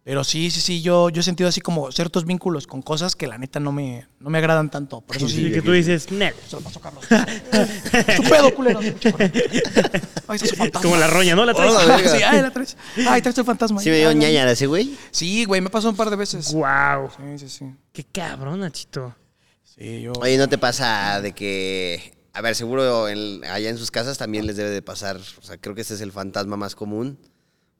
Pero 0.09 0.25
sí, 0.25 0.51
sí, 0.51 0.63
sí, 0.63 0.81
yo, 0.81 1.11
yo 1.11 1.21
he 1.21 1.23
sentido 1.23 1.51
así 1.51 1.61
como 1.61 1.93
ciertos 1.93 2.25
vínculos 2.25 2.67
con 2.67 2.81
cosas 2.81 3.15
que 3.15 3.27
la 3.27 3.37
neta 3.37 3.61
no 3.61 3.73
me, 3.73 4.07
no 4.21 4.31
me 4.31 4.39
agradan 4.39 4.71
tanto. 4.71 5.03
Por 5.03 5.19
eso 5.19 5.29
sí. 5.29 5.49
Y 5.49 5.53
que 5.53 5.61
tú 5.61 5.73
dices, 5.73 6.11
Nel. 6.11 6.33
Se 6.49 6.57
lo 6.57 6.63
pasó 6.63 6.81
Carlos. 6.81 7.05
Su 7.05 8.23
pedo, 8.23 8.55
culero. 8.55 8.81
Está 8.81 10.39
su 10.39 10.57
fantasma. 10.57 10.81
Como 10.81 10.97
la 10.97 11.09
roña, 11.09 11.37
¿no? 11.37 11.45
La 11.45 11.53
traes. 11.53 11.75
Hola. 11.75 11.99
Sí, 11.99 12.23
ay, 12.23 12.41
la 12.41 12.51
traes. 12.51 12.79
Ay, 13.07 13.21
traes 13.21 13.35
tu 13.35 13.45
fantasma. 13.45 13.83
Sí 13.83 13.91
me 13.91 13.99
dio 13.99 14.09
Ay, 14.09 14.15
ay. 14.15 14.19
ñañara 14.19 14.53
ese 14.53 14.67
güey. 14.67 14.97
Sí, 15.11 15.45
güey, 15.45 15.61
me 15.61 15.69
pasó 15.69 15.91
un 15.91 15.97
par 15.97 16.09
de 16.09 16.17
veces. 16.17 16.55
Wow. 16.55 17.11
Sí, 17.15 17.39
sí, 17.41 17.49
sí. 17.51 17.67
Qué 17.93 18.05
cabrón, 18.05 18.61
Nachito. 18.61 19.15
Sí, 19.63 20.01
yo. 20.01 20.13
Oye, 20.23 20.39
¿no 20.39 20.49
te 20.49 20.57
pasa 20.57 21.21
de 21.21 21.33
que... 21.33 22.15
A 22.33 22.41
ver, 22.41 22.55
seguro 22.55 23.11
en- 23.11 23.45
allá 23.45 23.69
en 23.69 23.77
sus 23.77 23.91
casas 23.91 24.17
también 24.17 24.47
les 24.47 24.57
debe 24.57 24.71
de 24.71 24.81
pasar... 24.81 25.19
O 25.19 25.43
sea, 25.43 25.59
creo 25.59 25.75
que 25.75 25.83
este 25.83 25.93
es 25.93 26.01
el 26.01 26.13
fantasma 26.13 26.57
más 26.57 26.75
común. 26.75 27.19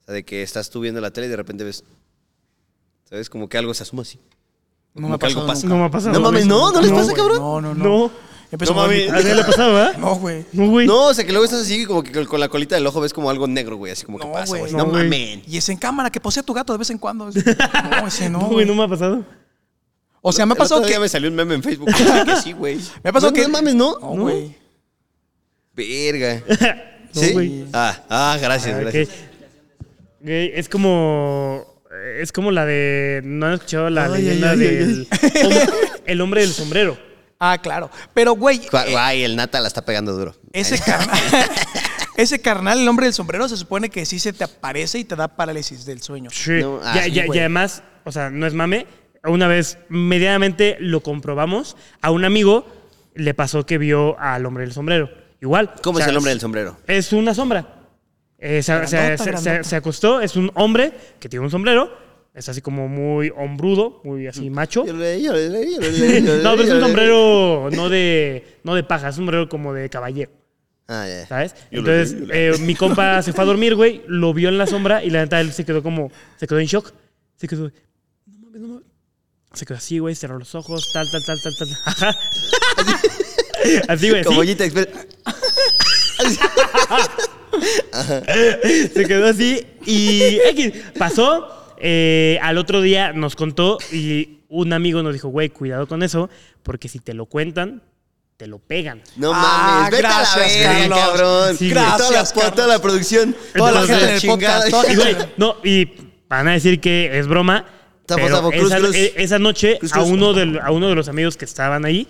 O 0.01 0.05
sea, 0.05 0.13
de 0.13 0.23
que 0.23 0.43
estás 0.43 0.69
tú 0.69 0.79
viendo 0.79 1.01
la 1.01 1.09
tele 1.09 1.25
y 1.25 1.29
de 1.31 1.35
repente 1.35 1.63
ves... 1.63 1.83
¿Sabes? 3.09 3.29
Como 3.29 3.49
que 3.49 3.57
algo 3.57 3.73
se 3.73 3.83
asoma 3.83 4.03
así. 4.03 4.19
No 4.93 5.07
me 5.09 5.15
ha 5.15 5.17
pasado 5.17 5.47
pasa. 5.47 5.67
No 5.67 5.77
me 5.77 5.85
ha 5.85 5.91
pasado. 5.91 6.13
No 6.13 6.19
mames, 6.21 6.45
no, 6.45 6.71
¿no 6.71 6.81
les 6.81 6.91
pasa, 6.91 7.03
güey, 7.05 7.15
cabrón? 7.15 7.37
No, 7.39 7.61
no, 7.61 7.73
no. 7.73 7.83
No. 7.83 8.11
Empezó 8.51 8.73
No 8.73 8.81
mames. 8.81 9.09
¿A 9.09 9.13
nadie 9.13 9.35
le 9.35 9.41
ha 9.41 9.45
pasado, 9.45 9.73
verdad? 9.73 9.97
No, 9.97 10.15
güey. 10.15 10.45
No, 10.53 10.67
güey. 10.69 10.87
No, 10.87 11.05
o 11.07 11.13
sea, 11.13 11.23
que 11.23 11.31
luego 11.31 11.45
estás 11.45 11.61
así 11.61 11.85
como 11.85 12.01
que 12.03 12.25
con- 12.25 12.39
la 12.39 12.49
colita 12.49 12.75
del 12.75 12.85
ojo 12.87 12.99
ves 12.99 13.13
como 13.13 13.29
algo 13.29 13.47
negro, 13.47 13.77
güey. 13.77 13.91
Así 13.91 14.05
como 14.05 14.17
que 14.19 14.25
No, 14.25 14.33
pasa, 14.33 14.47
güey. 14.47 14.61
güey. 14.61 14.71
No, 14.73 14.79
No, 14.79 14.85
güey. 14.89 15.03
mames. 15.03 15.39
Y 15.47 15.57
es 15.57 15.69
en 15.69 15.77
cámara 15.77 16.09
que 16.11 16.19
posee 16.19 16.41
a 16.41 16.43
tu 16.43 16.53
gato 16.53 16.73
de 16.73 16.79
vez 16.79 16.89
en 16.89 16.97
cuando. 16.97 17.29
No, 18.01 18.07
ese 18.07 18.29
no. 18.29 18.39
No, 18.39 18.45
güey, 18.45 18.53
güey. 18.53 18.65
no 18.65 18.75
me 18.75 18.83
ha 18.83 18.87
pasado. 18.87 19.23
O 20.21 20.31
sea, 20.31 20.45
me 20.45 20.51
ha 20.51 20.55
El 20.55 20.61
otro 20.61 20.63
pasado 20.63 20.81
día 20.81 20.95
que. 20.95 20.99
me 21.01 21.09
salió 21.09 21.29
un 21.29 21.35
meme 21.35 21.55
en 21.55 21.63
Facebook. 21.63 21.87
Dice 21.87 22.03
que 22.25 22.35
sí, 22.37 22.53
güey. 22.53 22.77
Me 23.03 23.11
ha 23.11 23.13
pasado 23.13 23.31
no, 23.31 23.35
que. 23.35 23.43
No 23.43 23.49
mames, 23.49 23.75
¿no? 23.75 23.97
No, 23.99 24.07
güey. 24.21 24.55
Verga. 25.73 26.43
No, 27.11 27.21
¿Sí? 27.21 27.33
güey. 27.33 27.65
Ah, 27.73 28.03
ah, 28.07 28.37
gracias, 28.39 28.75
Ah, 28.75 28.79
gracias. 28.81 29.09
Güey, 30.21 30.51
es 30.53 30.69
como. 30.69 31.68
Es 32.19 32.31
como 32.31 32.51
la 32.51 32.65
de. 32.65 33.21
¿No 33.23 33.47
han 33.47 33.53
escuchado 33.53 33.89
la 33.89 34.05
Ay, 34.05 34.11
leyenda 34.23 34.51
ay, 34.51 34.59
ay, 34.59 34.67
del. 34.67 35.07
hombre- 35.43 35.69
el 36.05 36.21
hombre 36.21 36.41
del 36.41 36.51
sombrero? 36.51 36.97
Ah, 37.39 37.57
claro. 37.61 37.89
Pero, 38.13 38.33
güey. 38.33 38.57
Eh, 38.57 38.91
Guay, 38.91 39.23
el 39.23 39.35
nata 39.35 39.59
la 39.61 39.67
está 39.67 39.83
pegando 39.85 40.13
duro. 40.13 40.35
Ese 40.51 40.77
carnal. 40.79 41.17
ese 42.17 42.41
carnal, 42.41 42.79
el 42.81 42.87
hombre 42.87 43.05
del 43.05 43.13
sombrero, 43.13 43.47
se 43.47 43.55
supone 43.57 43.89
que 43.89 44.05
sí 44.05 44.19
se 44.19 44.33
te 44.33 44.43
aparece 44.43 44.99
y 44.99 45.03
te 45.05 45.15
da 45.15 45.27
parálisis 45.29 45.85
del 45.85 46.01
sueño. 46.01 46.29
Sí. 46.31 46.59
No, 46.61 46.79
ah, 46.83 46.93
Ya- 46.95 47.03
sí, 47.03 47.11
ya- 47.11 47.25
y 47.27 47.39
además, 47.39 47.81
o 48.03 48.11
sea, 48.11 48.29
no 48.29 48.45
es 48.45 48.53
mame. 48.53 48.87
Una 49.23 49.47
vez 49.47 49.77
medianamente 49.89 50.77
lo 50.79 51.01
comprobamos. 51.01 51.75
A 52.01 52.11
un 52.11 52.25
amigo 52.25 52.65
le 53.15 53.33
pasó 53.33 53.65
que 53.65 53.77
vio 53.77 54.19
al 54.19 54.45
hombre 54.45 54.63
del 54.65 54.73
sombrero. 54.73 55.09
Igual. 55.41 55.73
¿Cómo 55.81 55.97
O 55.99 56.01
es 56.01 56.07
el 56.07 56.17
hombre 56.17 56.31
del 56.31 56.39
sombrero? 56.41 56.77
Es 56.87 57.13
una 57.13 57.33
sombra. 57.33 57.78
Eh, 58.41 58.63
se, 58.63 58.87
se- 58.87 58.95
Grandota, 58.95 59.37
se- 59.37 59.63
se- 59.63 59.75
acostó, 59.75 60.21
es 60.21 60.35
un 60.35 60.49
hombre 60.55 60.93
que 61.19 61.27
tiene 61.27 61.43
un 61.43 61.51
sombrero, 61.51 61.91
es 62.33 62.47
así 62.47 62.61
como 62.61 62.87
muy 62.87 63.31
hombrudo, 63.35 63.99
muy 64.05 64.27
así 64.27 64.49
macho. 64.49 64.85
Yo 64.85 64.93
lo 64.93 64.99
No, 66.43 66.51
pero 66.55 66.63
es 66.63 66.69
un 66.73 66.79
sombrero 66.81 67.69
no 67.71 67.89
de, 67.89 68.59
no 68.63 68.75
de 68.75 68.83
paja, 68.83 69.09
es 69.09 69.15
un 69.17 69.25
sombrero 69.25 69.49
como 69.49 69.73
de 69.73 69.89
caballero, 69.89 70.31
Ah. 70.87 71.05
¿sabes? 71.27 71.53
Entonces, 71.69 72.15
eh, 72.31 72.53
mi 72.61 72.75
compa 72.75 73.21
se 73.23 73.33
fue 73.33 73.43
a 73.43 73.47
dormir, 73.47 73.75
güey, 73.75 74.03
lo 74.07 74.33
vio 74.33 74.47
en 74.49 74.57
la 74.57 74.67
sombra 74.67 75.03
y 75.03 75.09
la 75.09 75.19
neta 75.21 75.41
él 75.41 75.51
se 75.51 75.65
quedó 75.65 75.83
como, 75.83 76.09
se 76.37 76.47
quedó 76.47 76.59
en 76.59 76.65
shock. 76.67 76.93
Se 77.35 77.47
quedó, 77.47 77.71
no 78.25 78.37
mames, 78.39 78.61
no 78.61 78.67
mames. 78.69 78.83
Se 79.53 79.65
quedó 79.65 79.77
así, 79.77 79.99
güey, 79.99 80.15
cerró 80.15 80.39
los 80.39 80.55
ojos, 80.55 80.89
tal, 80.93 81.09
tal, 81.11 81.23
tal, 81.25 81.37
tal, 81.41 81.53
tal. 81.57 81.69
Ajá. 81.85 82.19
Así, 83.89 84.09
güey, 84.09 84.23
Como 84.23 84.41
Express. 84.43 84.87
Se 88.93 89.05
quedó 89.07 89.27
así 89.27 89.65
y 89.85 90.39
X, 90.49 90.73
pasó. 90.97 91.47
eh, 91.81 92.37
al 92.41 92.57
otro 92.57 92.81
día 92.81 93.13
nos 93.13 93.35
contó 93.35 93.77
y 93.91 94.39
un 94.49 94.73
amigo 94.73 95.01
nos 95.03 95.13
dijo, 95.13 95.29
güey, 95.29 95.49
cuidado 95.49 95.87
con 95.87 96.03
eso, 96.03 96.29
porque 96.63 96.89
si 96.89 96.99
te 96.99 97.13
lo 97.13 97.25
cuentan, 97.25 97.81
te 98.37 98.47
lo 98.47 98.59
pegan. 98.59 99.01
No 99.15 99.31
Ah, 99.33 99.81
mames, 99.83 99.91
vete 99.91 100.07
a 100.07 100.09
la 100.09 100.15
gracias, 100.17 100.57
verga, 100.57 100.73
Carlos. 100.89 100.99
cabrón. 100.99 101.57
Sí, 101.57 101.69
toda, 101.69 101.83
la, 101.83 101.97
gracias, 101.97 102.33
toda 102.33 102.67
la 102.67 102.81
producción. 102.81 103.35
Toda 103.55 103.71
la 103.71 103.85
gente 103.85 104.05
del 104.05 104.19
chingada. 104.19 104.61
podcast. 104.63 104.71
toda 104.71 104.93
Y 104.93 104.95
güey, 104.95 105.15
no, 105.37 105.55
y 105.63 105.87
van 106.27 106.47
a 106.47 106.51
decir 106.53 106.79
que 106.79 107.17
es 107.19 107.27
broma. 107.27 107.65
Tapo, 108.05 108.21
pero 108.23 108.35
tapo, 108.37 108.51
cruz, 108.51 108.71
esa, 108.71 108.77
cruz. 108.79 108.95
e- 108.95 109.13
esa 109.17 109.37
noche 109.39 109.77
Cruz, 109.79 109.93
a 109.93 110.01
uno, 110.01 110.33
del- 110.33 110.59
a 110.59 110.71
uno 110.71 110.89
de 110.89 110.95
los 110.95 111.07
amigos 111.09 111.37
que 111.37 111.45
estaban 111.45 111.85
ahí 111.85 112.07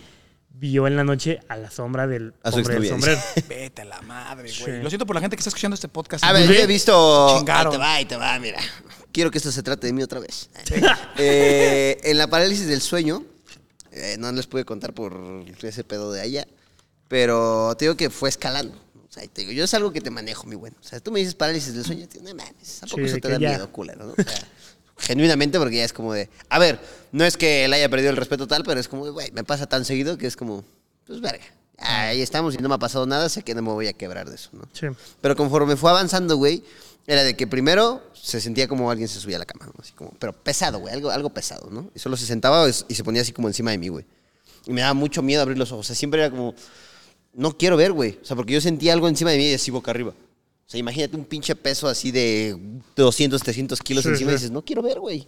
vio 0.59 0.87
en 0.87 0.95
la 0.97 1.03
noche 1.03 1.39
a 1.47 1.55
la 1.55 1.71
sombra 1.71 2.05
del 2.05 2.33
A 2.43 2.51
su 2.51 2.57
hombre 2.57 2.75
del 2.75 2.89
sombrero. 2.89 3.21
Vete 3.47 3.81
a 3.81 3.85
la 3.85 4.01
madre, 4.01 4.51
güey. 4.59 4.77
Sí. 4.77 4.83
Lo 4.83 4.89
siento 4.89 5.05
por 5.05 5.15
la 5.15 5.21
gente 5.21 5.37
que 5.37 5.39
está 5.39 5.49
escuchando 5.49 5.75
este 5.75 5.87
podcast. 5.87 6.23
A 6.23 6.33
ver, 6.33 6.47
yo 6.47 6.53
he 6.53 6.67
visto. 6.67 7.37
Chingaron. 7.37 7.73
Ahí 7.73 7.77
te 7.77 7.77
va, 7.79 7.93
ahí 7.95 8.05
te 8.05 8.15
va, 8.17 8.39
mira. 8.39 8.59
Quiero 9.11 9.31
que 9.31 9.37
esto 9.37 9.51
se 9.51 9.63
trate 9.63 9.87
de 9.87 9.93
mí 9.93 10.03
otra 10.03 10.19
vez. 10.19 10.49
Eh, 11.17 11.97
en 12.03 12.17
la 12.17 12.27
parálisis 12.27 12.67
del 12.67 12.81
sueño, 12.81 13.25
eh, 13.91 14.15
no 14.19 14.31
les 14.31 14.47
pude 14.47 14.63
contar 14.63 14.93
por 14.93 15.43
ese 15.61 15.83
pedo 15.83 16.11
de 16.11 16.21
allá, 16.21 16.47
pero 17.07 17.75
te 17.77 17.85
digo 17.85 17.97
que 17.97 18.09
fue 18.09 18.29
escalando. 18.29 18.77
O 19.07 19.11
sea, 19.11 19.27
te 19.27 19.41
digo, 19.41 19.53
yo 19.53 19.63
es 19.63 19.73
algo 19.73 19.91
que 19.91 20.01
te 20.01 20.11
manejo, 20.11 20.45
mi 20.45 20.55
bueno. 20.55 20.77
O 20.79 20.83
sea, 20.87 20.99
tú 20.99 21.11
me 21.11 21.19
dices 21.19 21.35
parálisis 21.35 21.73
del 21.73 21.83
sueño, 21.83 22.07
tío, 22.07 22.21
no 22.21 22.29
mames, 22.35 22.77
tampoco 22.79 23.01
Sí, 23.01 23.07
eso 23.07 23.17
te 23.17 23.27
da 23.27 23.39
ya. 23.39 23.49
miedo, 23.49 23.71
culero, 23.71 24.05
¿no? 24.05 24.11
O 24.11 24.15
sea, 24.15 24.47
genuinamente, 24.99 25.57
porque 25.57 25.77
ya 25.77 25.85
es 25.85 25.93
como 25.93 26.13
de. 26.13 26.29
A 26.49 26.59
ver, 26.59 26.79
no 27.11 27.25
es 27.25 27.37
que 27.37 27.65
él 27.65 27.73
haya 27.73 27.89
perdido 27.89 28.11
el 28.11 28.17
respeto 28.17 28.47
tal, 28.47 28.63
pero 28.63 28.79
es 28.79 28.87
como, 28.87 29.05
de, 29.05 29.11
güey, 29.11 29.31
me 29.31 29.43
pasa 29.43 29.67
tan 29.67 29.85
seguido 29.85 30.17
que 30.17 30.27
es 30.27 30.35
como, 30.35 30.63
pues 31.07 31.21
verga. 31.21 31.45
Ahí 31.77 32.21
estamos 32.21 32.55
y 32.55 32.57
no 32.57 32.67
me 32.67 32.75
ha 32.75 32.79
pasado 32.79 33.05
nada, 33.05 33.29
sé 33.29 33.41
que 33.41 33.55
no 33.55 33.61
me 33.61 33.71
voy 33.71 33.87
a 33.87 33.93
quebrar 33.93 34.29
de 34.29 34.35
eso, 34.35 34.49
¿no? 34.51 34.63
Sí. 34.73 34.87
Pero 35.21 35.35
conforme 35.35 35.77
fue 35.77 35.89
avanzando, 35.89 36.35
güey, 36.35 36.61
era 37.07 37.23
de 37.23 37.35
que 37.35 37.47
primero 37.47 38.03
se 38.13 38.41
sentía 38.41 38.67
como 38.67 38.91
alguien 38.91 39.07
se 39.07 39.19
subía 39.19 39.37
a 39.37 39.39
la 39.39 39.45
cama, 39.45 39.65
¿no? 39.65 39.73
Así 39.79 39.93
como, 39.93 40.11
pero 40.19 40.33
pesado, 40.33 40.79
güey, 40.79 40.93
algo, 40.93 41.09
algo 41.09 41.29
pesado, 41.29 41.69
¿no? 41.71 41.89
Y 41.95 41.99
solo 41.99 42.17
se 42.17 42.25
sentaba 42.25 42.67
y 42.69 42.93
se 42.93 43.03
ponía 43.03 43.21
así 43.21 43.31
como 43.31 43.47
encima 43.47 43.71
de 43.71 43.77
mí, 43.77 43.87
güey. 43.87 44.05
Y 44.65 44.73
me 44.73 44.81
daba 44.81 44.93
mucho 44.93 45.21
miedo 45.21 45.41
abrir 45.41 45.57
los 45.57 45.71
ojos. 45.71 45.85
O 45.85 45.87
sea, 45.87 45.95
siempre 45.95 46.19
era 46.19 46.29
como, 46.29 46.53
no 47.33 47.57
quiero 47.57 47.77
ver, 47.77 47.93
güey. 47.93 48.19
O 48.21 48.25
sea, 48.25 48.35
porque 48.35 48.53
yo 48.53 48.61
sentía 48.61 48.93
algo 48.93 49.07
encima 49.07 49.31
de 49.31 49.37
mí 49.37 49.45
y 49.45 49.53
así 49.53 49.71
boca 49.71 49.91
arriba. 49.91 50.13
O 50.69 50.71
sea, 50.71 50.79
imagínate 50.79 51.17
un 51.17 51.25
pinche 51.25 51.55
peso 51.55 51.87
así 51.87 52.11
de 52.11 52.55
200, 52.95 53.41
300 53.41 53.79
kilos 53.81 54.03
Sí, 54.03 54.09
encima 54.09 54.29
sí. 54.29 54.33
y 54.33 54.37
dices, 54.37 54.51
no 54.51 54.63
quiero 54.63 54.83
ver, 54.83 54.99
güey. 54.99 55.27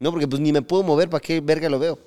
No, 0.00 0.10
porque 0.10 0.26
pues 0.26 0.42
ni 0.42 0.52
me 0.52 0.60
puedo 0.60 0.82
mover, 0.82 1.08
¿para 1.08 1.20
qué 1.20 1.40
verga 1.40 1.68
lo 1.68 1.78
veo? 1.78 2.00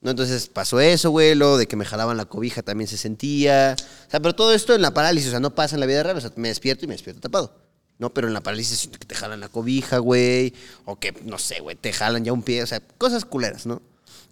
¿No? 0.00 0.12
Entonces 0.12 0.46
pasó 0.46 0.78
eso, 0.78 1.10
güey, 1.10 1.34
lo 1.34 1.56
de 1.56 1.66
que 1.66 1.74
me 1.74 1.84
jalaban 1.84 2.16
la 2.16 2.26
cobija 2.26 2.62
también 2.62 2.86
se 2.86 2.96
sentía. 2.98 3.74
O 4.06 4.10
sea, 4.12 4.20
pero 4.20 4.32
todo 4.36 4.54
esto 4.54 4.76
en 4.76 4.80
la 4.80 4.94
parálisis, 4.94 5.26
o 5.26 5.30
sea, 5.32 5.40
no 5.40 5.56
pasa 5.56 5.74
en 5.74 5.80
la 5.80 5.86
vida 5.86 6.04
real, 6.04 6.18
o 6.18 6.20
sea, 6.20 6.30
me 6.36 6.46
despierto 6.46 6.84
y 6.84 6.88
me 6.88 6.94
despierto 6.94 7.20
tapado. 7.20 7.52
No, 7.98 8.14
pero 8.14 8.28
en 8.28 8.34
la 8.34 8.44
parálisis 8.44 8.78
siento 8.78 9.00
que 9.00 9.06
te 9.06 9.16
jalan 9.16 9.40
la 9.40 9.48
cobija, 9.48 9.98
güey, 9.98 10.54
o 10.84 11.00
que, 11.00 11.12
no 11.24 11.36
sé, 11.36 11.58
güey, 11.58 11.74
te 11.74 11.92
jalan 11.92 12.24
ya 12.24 12.32
un 12.32 12.44
pie, 12.44 12.62
o 12.62 12.66
sea, 12.68 12.78
cosas 12.96 13.24
culeras, 13.24 13.66
¿no? 13.66 13.82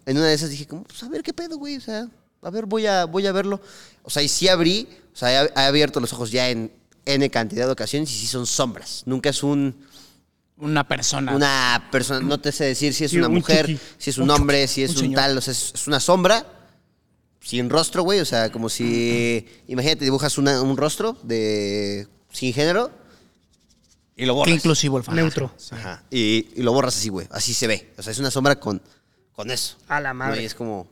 En 0.05 0.15
una 0.15 0.27
de 0.27 0.35
esas 0.35 0.51
dije, 0.51 0.65
como, 0.65 0.85
pues 0.85 1.03
a 1.03 1.09
ver 1.09 1.21
qué 1.21 1.33
pedo, 1.33 1.57
güey, 1.57 1.75
o 1.75 1.81
sea, 1.81 2.07
a 2.41 2.49
ver, 2.49 2.65
voy 2.65 2.87
a, 2.87 3.03
voy 3.03 3.27
a 3.27 3.33
verlo. 3.33 3.59
O 4.03 4.09
sea, 4.09 4.23
y 4.23 4.29
sí 4.29 4.47
abrí, 4.47 4.87
o 5.13 5.17
sea, 5.17 5.43
he, 5.43 5.47
he 5.53 5.59
abierto 5.59 5.99
los 5.99 6.13
ojos 6.13 6.31
ya 6.31 6.49
en 6.49 6.71
N 7.05 7.29
cantidad 7.29 7.65
de 7.65 7.71
ocasiones 7.73 8.11
y 8.11 8.15
sí 8.15 8.27
son 8.27 8.45
sombras. 8.45 9.03
Nunca 9.05 9.29
es 9.29 9.43
un, 9.43 9.85
Una 10.57 10.87
persona. 10.87 11.35
una 11.35 11.87
persona, 11.91 12.19
no 12.21 12.39
te 12.39 12.51
sé 12.51 12.65
decir 12.65 12.93
si 12.93 13.05
es 13.05 13.11
Sí, 13.11 13.17
una 13.17 13.27
un 13.27 13.35
mujer, 13.35 13.79
si 13.97 14.09
es 14.09 14.17
un, 14.17 14.23
Un 14.25 14.31
hombre, 14.31 14.67
si 14.67 14.83
es 14.83 14.95
un 14.97 15.13
tal, 15.13 15.37
o 15.37 15.41
sea, 15.41 15.51
es, 15.53 15.87
una 15.87 15.99
sombra 15.99 16.45
sin 17.41 17.69
rostro, 17.69 18.03
güey, 18.03 18.19
o 18.19 18.25
sea, 18.25 18.51
como 18.51 18.67
si, 18.69 19.45
imagínate, 19.67 20.03
dibujas 20.05 20.37
una- 20.37 20.61
un 20.61 20.75
rostro 20.77 21.17
de 21.23 22.07
sin 22.31 22.53
género 22.53 22.91
y 24.15 24.25
lo 24.25 24.33
Qué 24.33 24.37
borras. 24.39 24.55
inclusivo 24.55 24.97
el 24.97 25.03
fan. 25.05 25.15
Neutro. 25.15 25.51
Ajá, 25.71 26.03
y, 26.11 26.47
y 26.55 26.61
lo 26.61 26.73
borras 26.73 26.97
así, 26.97 27.07
güey, 27.09 27.27
así 27.31 27.53
se 27.53 27.67
ve, 27.67 27.93
o 27.97 28.01
sea, 28.03 28.11
es 28.11 28.19
una 28.19 28.29
sombra 28.29 28.59
con, 28.59 28.81
con 29.31 29.49
eso. 29.51 29.77
A 29.87 30.01
la 30.01 30.13
madre. 30.13 30.41
Y 30.43 30.45
es 30.45 30.53
como, 30.53 30.87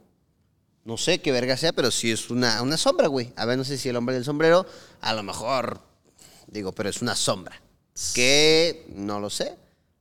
no 0.86 0.96
sé 0.98 1.20
qué 1.20 1.34
verga 1.34 1.58
sea, 1.58 1.74
pero 1.74 1.92
sí 1.92 2.10
es 2.12 2.30
una, 2.30 2.62
una 2.62 2.78
sombra, 2.78 3.08
güey. 3.08 3.34
A 3.36 3.44
ver, 3.46 3.58
no 3.58 3.66
sé 3.66 3.78
si 3.78 3.90
el 3.90 3.98
hombre 3.98 4.16
del 4.16 4.24
sombrero, 4.24 4.66
a 5.02 5.14
lo 5.14 5.24
mejor, 5.24 5.82
digo, 6.48 6.72
pero 6.72 6.90
es 6.90 7.02
una 7.02 7.16
sombra. 7.16 7.62
Que 8.14 8.86
no 8.90 9.20
lo 9.20 9.30
sé, 9.30 9.56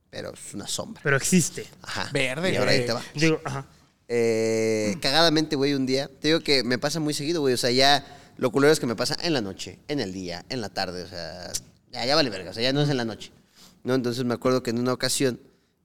pero 0.09 0.33
es 0.33 0.53
una 0.53 0.67
sombra. 0.67 1.01
Pero 1.03 1.17
existe. 1.17 1.67
Ajá. 1.81 2.09
Verde, 2.13 2.53
Y 2.53 2.55
ahora 2.55 2.71
ahí 2.71 2.85
te 2.85 2.93
va. 2.93 3.03
Digo, 3.15 3.39
ajá. 3.43 3.65
Eh, 4.07 4.95
cagadamente, 5.01 5.55
güey, 5.55 5.73
un 5.73 5.85
día. 5.85 6.07
Te 6.07 6.29
digo 6.29 6.39
que 6.39 6.63
me 6.63 6.77
pasa 6.77 6.99
muy 6.99 7.13
seguido, 7.13 7.41
güey. 7.41 7.53
O 7.53 7.57
sea, 7.57 7.71
ya 7.71 8.05
lo 8.37 8.51
culero 8.51 8.71
es 8.71 8.79
que 8.79 8.85
me 8.85 8.95
pasa 8.95 9.17
en 9.21 9.33
la 9.33 9.41
noche, 9.41 9.79
en 9.87 9.99
el 9.99 10.13
día, 10.13 10.45
en 10.49 10.61
la 10.61 10.69
tarde. 10.69 11.03
O 11.03 11.07
sea, 11.07 11.51
Ya, 11.91 12.05
ya 12.05 12.15
vale 12.15 12.29
verga, 12.29 12.51
o 12.51 12.53
sea, 12.53 12.63
ya 12.63 12.73
no 12.73 12.81
es 12.81 12.89
en 12.89 12.97
la 12.97 13.05
noche. 13.05 13.31
¿No? 13.83 13.95
Entonces 13.95 14.23
me 14.25 14.33
acuerdo 14.33 14.61
que 14.61 14.69
en 14.69 14.79
una 14.79 14.93
ocasión, 14.93 15.39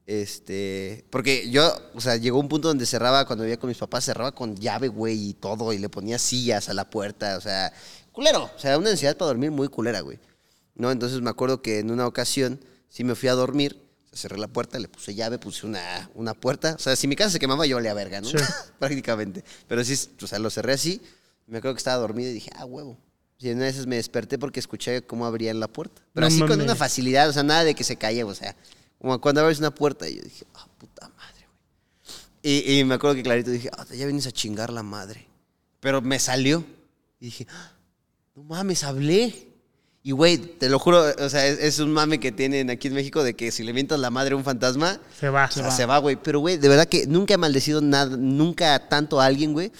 este, 0.06 1.04
porque 1.10 1.48
yo, 1.50 1.72
o 1.94 2.00
sea, 2.00 2.16
llegó 2.16 2.38
un 2.40 2.48
punto 2.48 2.68
donde 2.68 2.84
cerraba, 2.86 3.24
cuando 3.26 3.44
vivía 3.44 3.58
con 3.58 3.68
mis 3.68 3.78
papás, 3.78 4.04
cerraba 4.04 4.32
con 4.32 4.56
llave, 4.56 4.88
güey, 4.88 5.30
y 5.30 5.34
todo, 5.34 5.72
y 5.72 5.78
le 5.78 5.88
ponía 5.88 6.18
sillas 6.18 6.68
a 6.68 6.74
la 6.74 6.90
puerta, 6.90 7.38
o 7.38 7.40
sea, 7.40 7.72
culero, 8.10 8.50
o 8.54 8.58
sea, 8.58 8.76
una 8.78 8.90
necesidad 8.90 9.16
para 9.16 9.28
dormir 9.28 9.52
muy 9.52 9.68
culera, 9.68 10.00
güey. 10.00 10.18
¿No? 10.74 10.90
Entonces 10.90 11.20
me 11.20 11.30
acuerdo 11.30 11.62
que 11.62 11.78
en 11.78 11.90
una 11.90 12.06
ocasión 12.06 12.60
sí 12.88 13.04
me 13.04 13.14
fui 13.14 13.28
a 13.28 13.34
dormir, 13.34 13.80
cerré 14.12 14.38
la 14.38 14.48
puerta, 14.48 14.78
le 14.78 14.88
puse 14.88 15.14
llave, 15.14 15.38
puse 15.38 15.66
una, 15.66 16.10
una 16.14 16.34
puerta, 16.34 16.74
o 16.74 16.78
sea, 16.78 16.96
si 16.96 17.08
mi 17.08 17.16
casa 17.16 17.30
se 17.30 17.38
quemaba 17.38 17.66
yo 17.66 17.76
valía 17.76 17.94
verga, 17.94 18.20
¿no? 18.20 18.28
Sí. 18.28 18.36
Prácticamente. 18.78 19.44
Pero 19.68 19.84
sí, 19.84 19.94
o 20.22 20.26
sea, 20.26 20.38
lo 20.38 20.50
cerré 20.50 20.74
así, 20.74 21.00
me 21.46 21.58
acuerdo 21.58 21.74
que 21.74 21.78
estaba 21.78 21.98
dormido 21.98 22.30
y 22.30 22.34
dije, 22.34 22.50
ah, 22.56 22.64
huevo. 22.64 22.98
Y 23.38 23.50
una 23.50 23.66
esas 23.66 23.86
me 23.86 23.96
desperté 23.96 24.38
porque 24.38 24.60
escuché 24.60 25.02
cómo 25.02 25.26
abrían 25.26 25.58
la 25.58 25.66
puerta. 25.66 26.00
Pero 26.12 26.22
No 26.22 26.28
así 26.28 26.40
con 26.40 26.60
una 26.60 26.76
facilidad, 26.76 27.28
o 27.28 27.32
sea, 27.32 27.42
nada 27.42 27.64
de 27.64 27.74
que 27.74 27.82
se 27.82 27.96
caía, 27.96 28.24
o 28.24 28.34
sea, 28.34 28.54
como 28.98 29.20
cuando 29.20 29.40
abres 29.40 29.58
una 29.58 29.74
puerta 29.74 30.08
y 30.08 30.16
yo 30.16 30.22
dije, 30.22 30.46
ah, 30.54 30.68
puta 30.78 31.08
madre, 31.08 31.46
güey. 31.48 32.60
Y, 32.60 32.78
y 32.78 32.84
me 32.84 32.94
acuerdo 32.94 33.16
que 33.16 33.22
clarito 33.24 33.50
dije, 33.50 33.68
ah, 33.76 33.84
ya 33.92 34.06
vienes 34.06 34.26
a 34.26 34.32
chingar 34.32 34.72
la 34.72 34.82
madre. 34.82 35.26
Pero 35.80 36.00
me 36.00 36.20
salió. 36.20 36.64
Y 37.18 37.26
dije, 37.26 37.46
ah, 37.50 37.72
no 38.36 38.44
mames, 38.44 38.84
hablé. 38.84 39.51
Y 40.04 40.10
güey, 40.10 40.36
te 40.36 40.68
lo 40.68 40.80
juro, 40.80 41.04
o 41.16 41.28
sea, 41.28 41.46
es, 41.46 41.60
es 41.60 41.78
un 41.78 41.92
mame 41.92 42.18
que 42.18 42.32
tienen 42.32 42.70
aquí 42.70 42.88
en 42.88 42.94
México 42.94 43.22
de 43.22 43.34
que 43.34 43.52
si 43.52 43.62
le 43.62 43.72
mientas 43.72 44.00
la 44.00 44.10
madre 44.10 44.34
a 44.34 44.36
un 44.36 44.42
fantasma, 44.42 44.98
Se 45.20 45.28
va. 45.28 45.44
o 45.44 45.50
sea, 45.52 45.70
se 45.70 45.86
va, 45.86 45.98
güey. 45.98 46.16
Pero, 46.16 46.40
güey, 46.40 46.56
de 46.56 46.68
verdad 46.68 46.86
que 46.88 47.06
nunca 47.06 47.34
he 47.34 47.36
maldecido 47.36 47.80
nada, 47.80 48.16
nunca 48.16 48.88
tanto 48.88 49.20
a 49.20 49.26
alguien, 49.26 49.52
güey. 49.52 49.70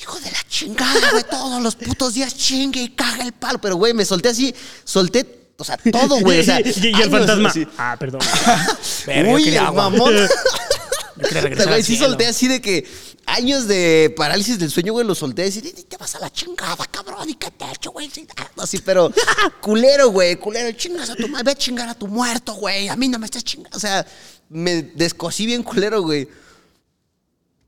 Hijo 0.00 0.20
de 0.20 0.30
la 0.30 0.38
chingada, 0.48 1.10
güey. 1.10 1.24
Todos 1.28 1.60
los 1.60 1.74
putos 1.74 2.14
días 2.14 2.36
chingue 2.36 2.82
y 2.82 2.88
caga 2.90 3.24
el 3.24 3.32
palo. 3.32 3.58
Pero, 3.60 3.74
güey, 3.74 3.92
me 3.94 4.04
solté 4.04 4.28
así, 4.28 4.54
solté, 4.84 5.48
o 5.56 5.64
sea, 5.64 5.76
todo, 5.76 6.20
güey. 6.20 6.38
O 6.38 6.44
sea, 6.44 6.60
y, 6.64 6.64
y 6.96 7.02
el 7.02 7.10
fantasma. 7.10 7.48
así. 7.48 7.66
Ah, 7.76 7.96
perdón. 7.98 8.20
Uy, 9.28 9.56
el 9.56 9.72
mamón. 9.72 10.14
Yo 11.16 11.28
quería 11.28 11.28
O 11.28 11.32
sea, 11.32 11.40
regresar 11.42 11.66
güey, 11.66 11.78
al 11.80 11.84
sí 11.84 11.96
solté 11.96 12.26
así 12.26 12.48
de 12.48 12.60
que 12.60 12.86
años 13.26 13.66
de 13.66 14.12
parálisis 14.16 14.58
del 14.58 14.70
sueño, 14.70 14.92
güey, 14.92 15.06
lo 15.06 15.14
solté 15.14 15.42
a 15.42 15.44
decir, 15.46 15.64
"Y 15.66 15.82
te 15.84 15.96
vas 15.96 16.14
a 16.14 16.20
la 16.20 16.30
chingada, 16.30 16.84
cabrón, 16.90 17.28
y 17.28 17.34
qué 17.34 17.50
te 17.50 17.64
he 17.64 17.72
hecho, 17.72 17.90
güey. 17.90 18.10
Sí, 18.10 18.26
ah, 18.36 18.48
Así, 18.58 18.78
pero 18.78 19.10
culero, 19.60 20.08
güey, 20.10 20.36
culero, 20.36 20.70
chingas 20.72 21.10
a 21.10 21.14
tu 21.16 21.28
madre, 21.28 21.44
ve 21.44 21.50
a 21.52 21.54
chingar 21.54 21.88
a 21.88 21.94
tu 21.94 22.06
muerto, 22.06 22.54
güey. 22.54 22.88
A 22.88 22.96
mí 22.96 23.08
no 23.08 23.18
me 23.18 23.26
estás 23.26 23.44
chingando. 23.44 23.76
O 23.76 23.80
sea, 23.80 24.06
me 24.48 24.82
descosí 24.82 25.46
bien 25.46 25.62
culero, 25.62 26.02
güey. 26.02 26.28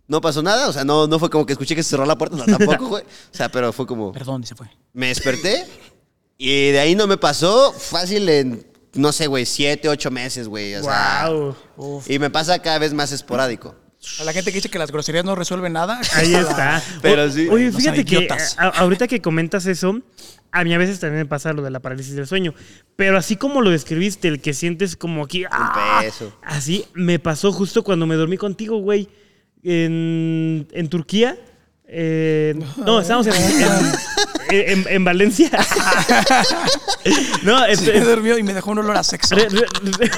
No 0.09 0.21
pasó 0.21 0.41
nada, 0.43 0.69
o 0.69 0.73
sea, 0.73 0.85
no, 0.85 1.07
no 1.09 1.19
fue 1.19 1.29
como 1.31 1.45
que 1.45 1.53
escuché 1.55 1.75
que 1.75 1.83
se 1.83 1.91
cerró 1.91 2.07
la 2.07 2.17
puerta, 2.17 2.37
no, 2.37 2.45
tampoco, 2.59 2.87
güey. 2.89 3.03
O 3.03 3.37
sea, 3.37 3.49
pero 3.51 3.73
fue 3.73 3.87
como, 3.87 4.13
Perdón, 4.13 4.43
y 4.45 4.47
se 4.47 4.55
fue. 4.55 4.69
me 4.93 5.09
desperté 5.09 5.67
y 6.39 6.71
de 6.71 6.79
ahí 6.79 6.95
no 6.95 7.07
me 7.07 7.17
pasó 7.17 7.73
fácil 7.73 8.29
en, 8.29 8.67
no 8.93 9.11
sé, 9.13 9.27
güey, 9.27 9.45
siete, 9.47 9.89
ocho 9.89 10.11
meses, 10.11 10.47
güey. 10.49 10.75
O 10.77 10.83
sea, 10.85 11.29
wow. 11.77 12.03
y 12.07 12.19
me 12.19 12.31
pasa 12.31 12.59
cada 12.61 12.79
vez 12.79 12.93
más 12.93 13.11
esporádico. 13.11 13.75
A 14.21 14.25
la 14.25 14.33
gente 14.33 14.51
que 14.51 14.57
dice 14.59 14.69
que 14.69 14.79
las 14.79 14.91
groserías 14.91 15.25
no 15.25 15.35
resuelven 15.35 15.73
nada. 15.75 16.01
Ahí 16.15 16.35
está. 16.35 16.83
Pero 17.03 17.25
O- 17.25 17.31
sí. 17.31 17.49
Oye, 17.49 17.71
fíjate 17.73 18.05
que 18.05 18.29
a- 18.59 18.69
ahorita 18.69 19.07
que 19.09 19.21
comentas 19.21 19.67
eso, 19.67 20.01
a 20.53 20.65
mí 20.65 20.73
a 20.75 20.79
veces 20.79 21.01
también 21.01 21.23
me 21.23 21.27
pasa 21.27 21.53
lo 21.53 21.63
de 21.63 21.71
la 21.71 21.81
parálisis 21.81 22.15
del 22.15 22.27
sueño. 22.27 22.55
Pero 22.97 23.19
así 23.19 23.37
como 23.37 23.61
lo 23.63 23.71
describiste, 23.71 24.29
el 24.29 24.41
que 24.41 24.55
sientes 24.55 24.97
como 24.97 25.25
aquí. 25.25 25.45
¡ah! 25.51 25.99
peso. 26.03 26.39
Así 26.43 26.87
me 26.95 27.19
pasó 27.19 27.53
justo 27.53 27.83
cuando 27.85 28.07
me 28.07 28.15
dormí 28.15 28.37
contigo, 28.37 28.79
güey. 28.79 29.09
En, 29.63 30.67
en 30.73 30.89
Turquía. 30.89 31.37
No, 31.89 33.01
estábamos 33.01 33.27
en, 33.27 33.35
en, 33.35 34.71
en- 34.81 34.87
en 34.89 35.05
Valencia. 35.05 35.51
no, 37.43 37.65
es- 37.65 37.81
Se 37.81 37.97
es- 37.99 38.05
durmió 38.07 38.39
y 38.39 38.43
me 38.43 38.55
dejó 38.55 38.71
un 38.73 38.79
olor 38.79 38.97
a 38.97 39.03
sexo. 39.05 39.35
Re- 39.35 39.49
re- 39.49 39.67
re- 39.99 40.11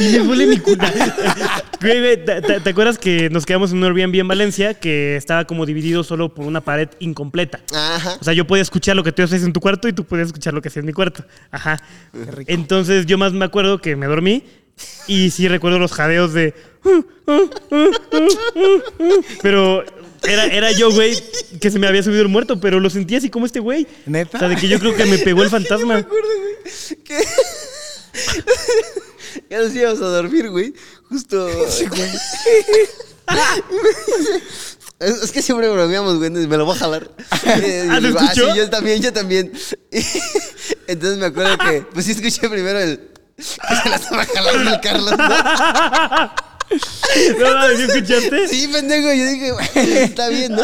y 0.00 0.04
me 0.12 0.20
huele 0.22 0.46
mi 0.46 0.58
cuna. 0.58 0.92
Güey, 1.80 2.00
güey, 2.00 2.24
¿te, 2.24 2.42
te- 2.42 2.60
te 2.60 2.70
acuerdas 2.70 2.98
que 2.98 3.30
nos 3.30 3.46
quedamos 3.46 3.72
en 3.72 3.78
un 3.78 3.84
Airbnb 3.84 4.14
en 4.16 4.28
Valencia 4.28 4.74
que 4.74 5.16
estaba 5.16 5.44
como 5.46 5.64
dividido 5.66 6.04
solo 6.04 6.34
por 6.34 6.46
una 6.46 6.60
pared 6.60 6.88
incompleta? 6.98 7.60
Ajá. 7.72 8.16
O 8.20 8.24
sea, 8.24 8.32
yo 8.34 8.46
podía 8.46 8.62
escuchar 8.62 8.96
lo 8.96 9.02
que 9.04 9.12
tú 9.12 9.22
hacías 9.22 9.42
en 9.42 9.52
tu 9.52 9.60
cuarto 9.60 9.88
y 9.88 9.92
tú 9.92 10.04
podías 10.04 10.26
escuchar 10.28 10.52
lo 10.54 10.60
que 10.62 10.68
hacías 10.68 10.82
en 10.82 10.86
mi 10.86 10.92
cuarto. 10.92 11.24
Ajá. 11.50 11.82
Entonces 12.46 13.06
yo 13.06 13.16
más 13.18 13.32
me 13.32 13.44
acuerdo 13.44 13.80
que 13.80 13.96
me 13.96 14.06
dormí 14.06 14.44
y 15.06 15.30
sí 15.30 15.48
recuerdo 15.48 15.78
los 15.78 15.92
jadeos 15.92 16.32
de... 16.32 16.54
Pero 19.42 19.84
era, 20.26 20.44
era 20.46 20.72
yo, 20.72 20.90
güey, 20.90 21.14
que 21.60 21.70
se 21.70 21.78
me 21.78 21.86
había 21.86 22.02
subido 22.02 22.22
el 22.22 22.28
muerto, 22.28 22.60
pero 22.60 22.80
lo 22.80 22.90
sentí 22.90 23.16
así 23.16 23.30
como 23.30 23.46
este 23.46 23.60
güey. 23.60 23.86
¿Neta? 24.06 24.36
O 24.36 24.40
sea, 24.40 24.48
de 24.48 24.56
que 24.56 24.68
yo 24.68 24.78
creo 24.78 24.94
que 24.94 25.04
me 25.06 25.18
pegó 25.18 25.42
el 25.42 25.50
fantasma. 25.50 26.04
Ya 29.48 29.58
nos 29.58 29.74
íbamos 29.74 30.00
a 30.00 30.06
dormir, 30.06 30.50
güey. 30.50 30.74
Justo. 31.08 31.48
Sí, 31.70 31.86
güey. 31.86 32.10
Es, 34.98 35.22
es 35.22 35.32
que 35.32 35.40
siempre 35.40 35.66
bromeamos, 35.70 36.18
güey. 36.18 36.28
Me 36.28 36.56
lo 36.58 36.66
voy 36.66 36.76
a 36.76 36.78
jalar. 36.78 37.10
Eh, 37.46 37.88
¿Ah, 37.90 37.96
y 37.98 38.00
¿lo 38.02 38.08
digo, 38.08 38.20
escuchó? 38.20 38.52
sí, 38.52 38.58
yo 38.58 38.68
también, 38.68 39.00
yo 39.00 39.12
también. 39.14 39.52
Entonces 40.86 41.18
me 41.18 41.26
acuerdo 41.26 41.56
que, 41.56 41.82
pues 41.92 42.04
sí 42.04 42.12
escuché 42.12 42.48
primero 42.50 42.78
el. 42.78 42.98
Que 43.36 43.76
se 43.82 43.88
la 43.88 43.96
estaba 43.96 44.26
jalando 44.26 44.70
el 44.70 44.80
Carlos. 44.80 45.14
¿no? 45.16 46.34
No, 47.38 47.54
no, 47.68 47.76
¿sí 47.76 47.82
escuchaste? 47.82 48.48
Sí, 48.48 48.68
pendejo. 48.68 49.12
Yo 49.12 49.26
dije, 49.26 49.50
güey, 49.52 49.68
está 50.04 50.28
bien, 50.28 50.52
¿no? 50.52 50.62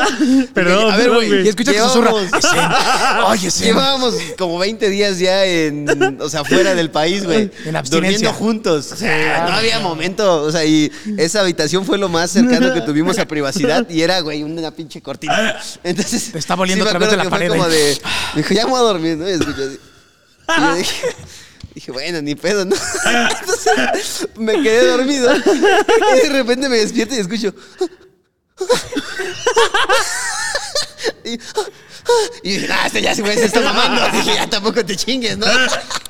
Perdón, 0.55 0.93
a 0.93 0.97
ver, 0.97 1.11
güey. 1.11 1.45
Y 1.45 1.49
escucha 1.49 1.73
que 1.73 1.81
susurra. 1.81 2.13
Llevábamos- 2.13 3.31
Oye, 3.31 3.51
sí. 3.51 3.65
Llevábamos 3.65 4.15
como 4.39 4.59
20 4.59 4.89
días 4.89 5.19
ya 5.19 5.45
en, 5.45 6.19
o 6.21 6.29
sea, 6.29 6.45
fuera 6.45 6.75
del 6.75 6.91
país, 6.91 7.25
güey. 7.25 7.51
En 7.65 7.77
abstinencia. 7.77 7.89
Durmiendo 7.91 8.33
juntos. 8.33 8.93
O 8.93 8.97
sea, 8.97 9.47
no 9.49 9.57
había 9.57 9.81
momento. 9.81 10.43
O 10.43 10.53
sea, 10.53 10.65
y 10.65 10.91
esa 11.19 11.41
habitación 11.41 11.85
fue 11.85 11.99
lo 11.99 12.09
más 12.09 12.31
cercano 12.31 12.73
que 12.73 12.81
tuvimos 12.83 13.19
a 13.19 13.27
privacidad 13.27 13.89
y 13.91 14.03
era, 14.03 14.21
güey, 14.21 14.43
una 14.45 14.71
pinche 14.71 15.01
cortina. 15.03 15.59
Entonces. 15.83 16.31
Te 16.33 16.39
me 16.77 16.83
a 16.85 16.89
través 16.91 17.11
de 17.11 17.17
la 17.17 17.29
pared, 17.31 17.49
Fue 17.49 17.57
como 17.57 17.69
de. 17.69 18.01
Me 18.35 18.43
dijo, 18.43 18.55
ya 18.55 18.65
me 18.65 18.71
voy 18.71 18.81
a 18.81 18.83
dormir, 18.85 19.17
¿no? 19.17 19.29
Y 19.29 19.33
escuché 19.33 19.63
así. 19.65 19.79
Y 20.57 20.61
yo 20.61 20.75
dije. 20.77 20.97
Dije, 21.77 21.93
bueno, 21.93 22.23
ni 22.23 22.35
pedo, 22.35 22.65
¿no? 22.65 22.75
Entonces 23.41 24.27
me 24.37 24.63
quedé 24.63 24.87
dormido. 24.87 25.31
Y 25.37 26.21
de 26.27 26.29
repente 26.31 26.71
me 26.71 26.79
despierto 26.79 27.15
y 27.15 27.19
escucho. 27.19 27.53
Y, 31.23 31.33
y 32.43 32.53
dije, 32.53 32.69
ah, 32.73 32.87
este 32.87 33.03
ya 33.03 33.15
se, 33.15 33.21
güey, 33.21 33.37
se 33.37 33.45
está 33.45 33.61
mamando. 33.61 34.01
Dije, 34.19 34.37
ya 34.37 34.49
tampoco 34.49 34.83
te 34.87 34.97
chingues, 34.97 35.37
¿no? 35.37 35.45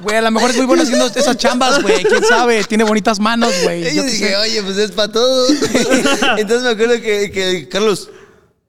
Güey, 0.02 0.16
a 0.16 0.20
lo 0.20 0.30
mejor 0.30 0.50
es 0.50 0.56
muy 0.56 0.66
bueno 0.66 0.84
haciendo 0.84 1.08
esas 1.08 1.36
chambas, 1.36 1.82
güey. 1.82 2.04
¿Quién 2.04 2.22
sabe? 2.22 2.62
Tiene 2.62 2.84
bonitas 2.84 3.18
manos, 3.18 3.52
güey. 3.64 3.88
Y 3.88 3.96
Yo 3.96 4.04
dije, 4.04 4.28
sé. 4.28 4.36
oye, 4.36 4.62
pues 4.62 4.76
es 4.76 4.92
para 4.92 5.10
todo. 5.10 5.48
Entonces 6.36 6.62
me 6.62 6.68
acuerdo 6.68 6.94
que, 7.00 7.32
que 7.32 7.68
Carlos, 7.68 8.08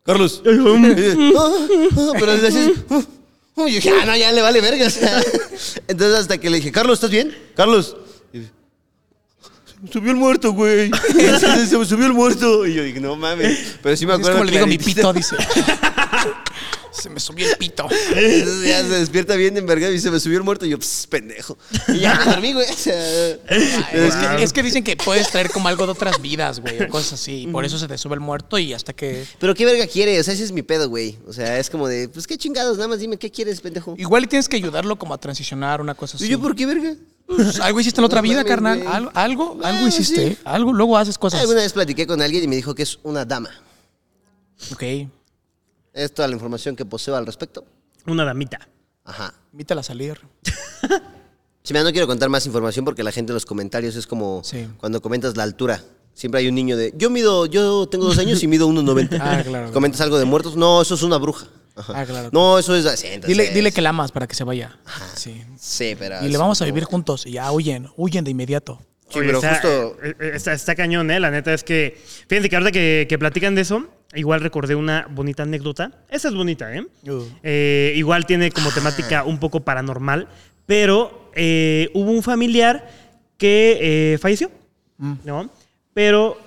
Carlos. 0.03 0.41
Pero 0.43 2.31
desde 2.37 2.47
así, 2.47 2.73
y 3.65 3.71
yo 3.71 3.75
dije, 3.77 3.91
ah, 4.01 4.05
no, 4.05 4.15
ya 4.15 4.31
le 4.31 4.41
vale 4.41 4.61
verga. 4.61 4.87
o 4.87 4.89
sea. 4.89 5.21
Entonces 5.87 6.19
hasta 6.19 6.37
que 6.37 6.49
le 6.49 6.57
dije, 6.57 6.71
Carlos, 6.71 6.95
¿estás 6.97 7.09
bien? 7.09 7.35
Carlos. 7.55 7.95
Y 8.33 8.39
dice, 8.39 8.51
Se 9.65 9.79
me 9.81 9.91
subió 9.91 10.11
el 10.11 10.17
muerto, 10.17 10.51
güey. 10.53 10.91
Se 11.69 11.77
me 11.77 11.85
subió 11.85 12.05
el 12.05 12.13
muerto. 12.13 12.65
Y 12.67 12.73
yo 12.75 12.83
dije, 12.83 12.99
no 12.99 13.15
mames. 13.15 13.77
Pero 13.81 13.95
sí 13.95 14.05
me 14.05 14.13
Es 14.13 14.19
acuerdo 14.19 14.39
como 14.39 14.45
le 14.45 14.51
digo 14.51 14.67
mi 14.67 14.77
pito, 14.77 15.11
dice. 15.13 15.35
Se 17.01 17.09
me 17.09 17.19
subió 17.19 17.49
el 17.49 17.55
pito. 17.57 17.87
Ya 18.67 18.81
se 18.81 18.89
despierta 18.99 19.35
bien 19.35 19.55
envergado 19.57 19.93
y 19.93 19.99
se 19.99 20.09
me 20.11 20.19
subió 20.19 20.37
el 20.37 20.43
muerto 20.43 20.65
y 20.65 20.69
yo, 20.69 20.77
pss, 20.79 21.07
pendejo. 21.07 21.57
Y 21.89 21.99
ya 21.99 22.15
me 22.15 22.25
dormí, 22.31 22.53
güey. 22.53 22.65
O 22.71 22.73
sea, 22.75 23.35
Es 23.91 24.15
que, 24.15 24.43
es 24.43 24.53
que 24.53 24.63
dicen 24.63 24.83
que 24.83 24.97
puedes 24.97 25.29
traer 25.29 25.49
como 25.51 25.67
algo 25.67 25.85
de 25.85 25.91
otras 25.91 26.21
vidas, 26.21 26.59
güey, 26.59 26.81
o 26.83 26.89
cosas 26.89 27.13
así. 27.13 27.43
Y 27.43 27.47
por 27.47 27.65
eso 27.65 27.77
se 27.77 27.87
te 27.87 27.97
sube 27.97 28.15
el 28.15 28.19
muerto 28.21 28.57
y 28.57 28.73
hasta 28.73 28.93
que. 28.93 29.25
Pero 29.39 29.53
qué 29.55 29.65
verga 29.65 29.87
quiere, 29.87 30.19
o 30.19 30.23
sea, 30.23 30.33
ese 30.33 30.43
es 30.43 30.51
mi 30.51 30.61
pedo, 30.63 30.89
güey. 30.89 31.17
O 31.27 31.33
sea, 31.33 31.59
es 31.59 31.69
como 31.69 31.87
de, 31.87 32.09
pues 32.09 32.27
qué 32.27 32.37
chingados, 32.37 32.77
nada 32.77 32.87
más 32.89 32.99
dime 32.99 33.17
qué 33.17 33.29
quieres, 33.31 33.61
pendejo. 33.61 33.95
Igual 33.97 34.23
y 34.23 34.27
tienes 34.27 34.47
que 34.49 34.55
ayudarlo 34.57 34.97
como 34.97 35.13
a 35.13 35.17
transicionar 35.19 35.81
una 35.81 35.95
cosa 35.95 36.17
así. 36.17 36.25
¿Y 36.25 36.29
yo 36.29 36.39
por 36.39 36.55
qué 36.55 36.65
verga? 36.65 36.95
Pues, 37.27 37.59
algo 37.59 37.79
hiciste 37.81 37.99
en 37.99 38.03
la 38.03 38.05
otra 38.07 38.19
No 38.21 38.23
vida, 38.23 38.37
mames, 38.37 38.49
carnal. 38.49 38.79
güey. 38.79 38.93
Algo, 38.95 39.11
algo, 39.13 39.59
Ah, 39.63 39.69
algo 39.69 39.87
hiciste. 39.87 40.29
sí. 40.29 40.37
Algo, 40.45 40.71
luego 40.73 40.97
haces 40.97 41.17
cosas. 41.17 41.41
Alguna 41.41 41.61
vez 41.61 41.73
platiqué 41.73 42.07
con 42.07 42.21
alguien 42.21 42.43
y 42.43 42.47
me 42.47 42.55
dijo 42.55 42.73
que 42.73 42.83
es 42.83 42.99
una 43.03 43.25
dama. 43.25 43.49
Ok. 44.71 44.83
Es 45.97 46.13
toda 46.13 46.27
la 46.27 46.35
información 46.35 46.75
que 46.75 46.85
poseo 46.85 47.15
al 47.15 47.25
respecto. 47.25 47.65
Una 48.05 48.23
damita. 48.23 48.67
Ajá. 49.03 49.33
Invítala 49.51 49.81
a 49.81 49.83
salir. 49.83 50.19
Si 51.63 51.73
me 51.73 51.83
no 51.83 51.91
quiero 51.91 52.07
contar 52.07 52.29
más 52.29 52.45
información 52.45 52.85
porque 52.85 53.03
la 53.03 53.11
gente 53.11 53.31
en 53.31 53.33
los 53.33 53.45
comentarios 53.45 53.97
es 53.97 54.07
como 54.07 54.41
Sí. 54.41 54.65
cuando 54.77 55.01
comentas 55.01 55.35
la 55.35 55.43
altura. 55.43 55.83
Siempre 56.13 56.39
hay 56.39 56.47
un 56.47 56.55
niño 56.55 56.77
de, 56.77 56.93
yo 56.95 57.09
mido, 57.09 57.45
yo 57.45 57.89
tengo 57.89 58.05
dos 58.05 58.17
años 58.19 58.41
y 58.41 58.47
mido 58.47 58.69
1,90. 58.69 59.17
Ah, 59.21 59.43
claro. 59.45 59.73
Comentas 59.73 59.99
algo 59.99 60.17
de 60.17 60.23
muertos, 60.23 60.55
no, 60.55 60.81
eso 60.81 60.95
es 60.95 61.03
una 61.03 61.17
bruja. 61.17 61.47
Ajá. 61.75 61.93
Ah, 61.93 62.05
claro. 62.05 62.29
No, 62.31 62.57
eso 62.57 62.73
es 62.73 62.85
así. 62.85 63.07
entonces- 63.07 63.27
Dile, 63.27 63.49
dile 63.53 63.73
que 63.73 63.81
la 63.81 63.89
amas 63.89 64.13
para 64.13 64.27
que 64.27 64.33
se 64.35 64.45
vaya. 64.45 64.79
Sí. 65.15 65.43
Sí, 65.59 65.93
pero... 65.99 66.23
Y 66.25 66.29
le 66.29 66.37
vamos 66.37 66.61
a 66.61 66.65
vivir 66.65 66.85
juntos. 66.85 67.25
Y 67.25 67.31
ya 67.33 67.51
huyen, 67.51 67.89
huyen 67.97 68.23
de 68.23 68.31
inmediato. 68.31 68.79
Sí, 69.09 69.19
Oye, 69.19 69.27
pero 69.27 69.39
está, 69.39 69.51
justo... 69.55 69.97
eh, 70.03 70.15
eh, 70.21 70.31
está, 70.35 70.53
está 70.53 70.73
cañón, 70.73 71.11
¿eh? 71.11 71.19
La 71.19 71.31
neta 71.31 71.53
es 71.53 71.65
que. 71.65 72.01
Fíjense 72.29 72.49
que 72.49 72.55
ahorita 72.55 72.71
que, 72.71 73.07
que 73.09 73.17
platican 73.19 73.55
de 73.55 73.61
eso, 73.61 73.87
igual 74.13 74.41
recordé 74.41 74.75
una 74.75 75.07
bonita 75.09 75.43
anécdota. 75.43 75.91
Esa 76.09 76.29
es 76.29 76.33
bonita, 76.33 76.73
¿eh? 76.75 76.85
Uh. 77.09 77.23
Eh, 77.43 77.93
igual 77.95 78.25
tiene 78.25 78.51
como 78.51 78.71
temática 78.71 79.23
un 79.23 79.39
poco 79.39 79.61
paranormal, 79.61 80.27
Pero 80.65 81.31
eh, 81.33 81.89
hubo 81.93 82.11
un 82.11 82.23
familiar 82.23 82.89
que 83.37 84.13
eh, 84.13 84.17
falleció, 84.17 84.51
¿no? 84.97 85.49
Pero 85.93 86.37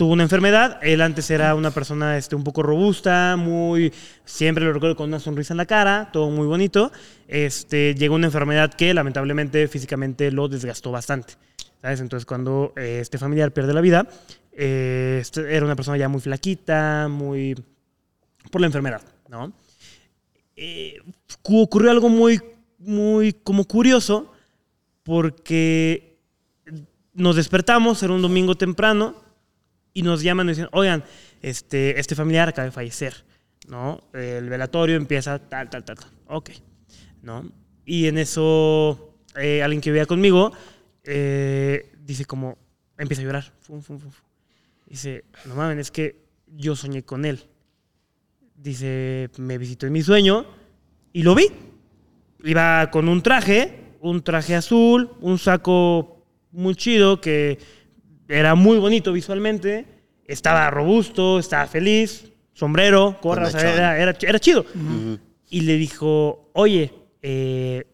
tuvo 0.00 0.14
una 0.14 0.22
enfermedad. 0.22 0.78
Él 0.80 1.02
antes 1.02 1.30
era 1.30 1.54
una 1.54 1.70
persona 1.72 2.16
este, 2.16 2.34
un 2.34 2.42
poco 2.42 2.62
robusta, 2.62 3.36
muy. 3.36 3.92
Siempre 4.24 4.64
lo 4.64 4.72
recuerdo 4.72 4.96
con 4.96 5.08
una 5.08 5.20
sonrisa 5.20 5.52
en 5.52 5.58
la 5.58 5.66
cara, 5.66 6.08
todo 6.10 6.30
muy 6.30 6.46
bonito. 6.46 6.90
Este, 7.28 7.94
llegó 7.94 8.14
una 8.14 8.26
enfermedad 8.26 8.72
que 8.72 8.94
lamentablemente 8.94 9.68
físicamente 9.68 10.30
lo 10.30 10.48
desgastó 10.48 10.90
bastante. 10.90 11.34
¿Sabes? 11.82 12.00
Entonces, 12.00 12.24
cuando 12.24 12.72
eh, 12.76 13.00
este 13.02 13.18
familiar 13.18 13.52
pierde 13.52 13.74
la 13.74 13.82
vida, 13.82 14.06
eh, 14.52 15.18
este, 15.20 15.54
era 15.54 15.64
una 15.64 15.76
persona 15.76 15.96
ya 15.96 16.08
muy 16.08 16.20
flaquita, 16.20 17.08
muy. 17.08 17.54
por 18.50 18.60
la 18.60 18.66
enfermedad, 18.66 19.02
¿no? 19.28 19.52
Eh, 20.56 20.98
cu- 21.42 21.62
ocurrió 21.62 21.90
algo 21.90 22.08
muy, 22.08 22.40
muy 22.78 23.32
como 23.32 23.64
curioso, 23.64 24.32
porque 25.02 26.18
nos 27.14 27.36
despertamos, 27.36 28.02
era 28.02 28.12
un 28.12 28.22
domingo 28.22 28.54
temprano, 28.54 29.14
y 29.92 30.02
nos 30.02 30.22
llaman 30.22 30.46
y 30.46 30.50
dicen, 30.50 30.68
oigan, 30.72 31.04
este, 31.42 31.98
este 31.98 32.14
familiar 32.14 32.48
acaba 32.48 32.66
de 32.66 32.70
fallecer, 32.72 33.24
¿no? 33.68 34.02
El 34.12 34.48
velatorio 34.48 34.96
empieza 34.96 35.38
tal, 35.38 35.68
tal, 35.70 35.84
tal, 35.84 35.96
tal. 35.98 36.10
Ok, 36.28 36.50
¿no? 37.22 37.50
Y 37.84 38.06
en 38.06 38.18
eso, 38.18 39.16
eh, 39.36 39.62
alguien 39.62 39.80
que 39.80 39.90
vivía 39.90 40.06
conmigo 40.06 40.52
dice 41.02 42.24
como, 42.26 42.56
empieza 42.98 43.22
a 43.22 43.24
llorar. 43.24 43.52
Fum, 43.60 43.82
fum, 43.82 43.98
fum. 43.98 44.10
Dice, 44.90 45.24
no 45.46 45.54
mames, 45.54 45.78
es 45.78 45.90
que 45.90 46.16
yo 46.48 46.76
soñé 46.76 47.02
con 47.04 47.24
él. 47.24 47.40
Dice, 48.56 49.30
me 49.38 49.56
visitó 49.56 49.86
en 49.86 49.92
mi 49.94 50.02
sueño 50.02 50.44
y 51.12 51.22
lo 51.22 51.34
vi. 51.34 51.46
Iba 52.44 52.90
con 52.90 53.08
un 53.08 53.22
traje, 53.22 53.94
un 54.00 54.22
traje 54.22 54.54
azul, 54.54 55.10
un 55.20 55.38
saco 55.38 56.26
muy 56.52 56.74
chido 56.74 57.20
que 57.20 57.58
era 58.28 58.54
muy 58.54 58.78
bonito 58.78 59.12
visualmente, 59.12 59.86
estaba 60.24 60.68
robusto, 60.70 61.38
estaba 61.38 61.66
feliz, 61.66 62.32
sombrero, 62.52 63.16
o 63.22 63.50
sea, 63.50 63.74
era, 63.74 63.98
era, 63.98 64.16
era 64.20 64.38
chido. 64.38 64.64
Y 65.48 65.60
le 65.62 65.76
dijo, 65.76 66.50
oye, 66.52 66.92
eh, 67.22 67.84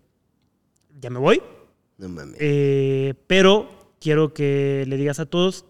ya 1.01 1.10
me 1.10 1.18
voy, 1.18 1.43
No 1.98 2.09
mames. 2.09 2.36
eh, 2.40 3.14
pero 3.27 3.94
quiero 4.01 4.32
que 4.35 4.85
le 4.86 4.97
digas 4.97 5.20
a 5.20 5.27
todos 5.27 5.64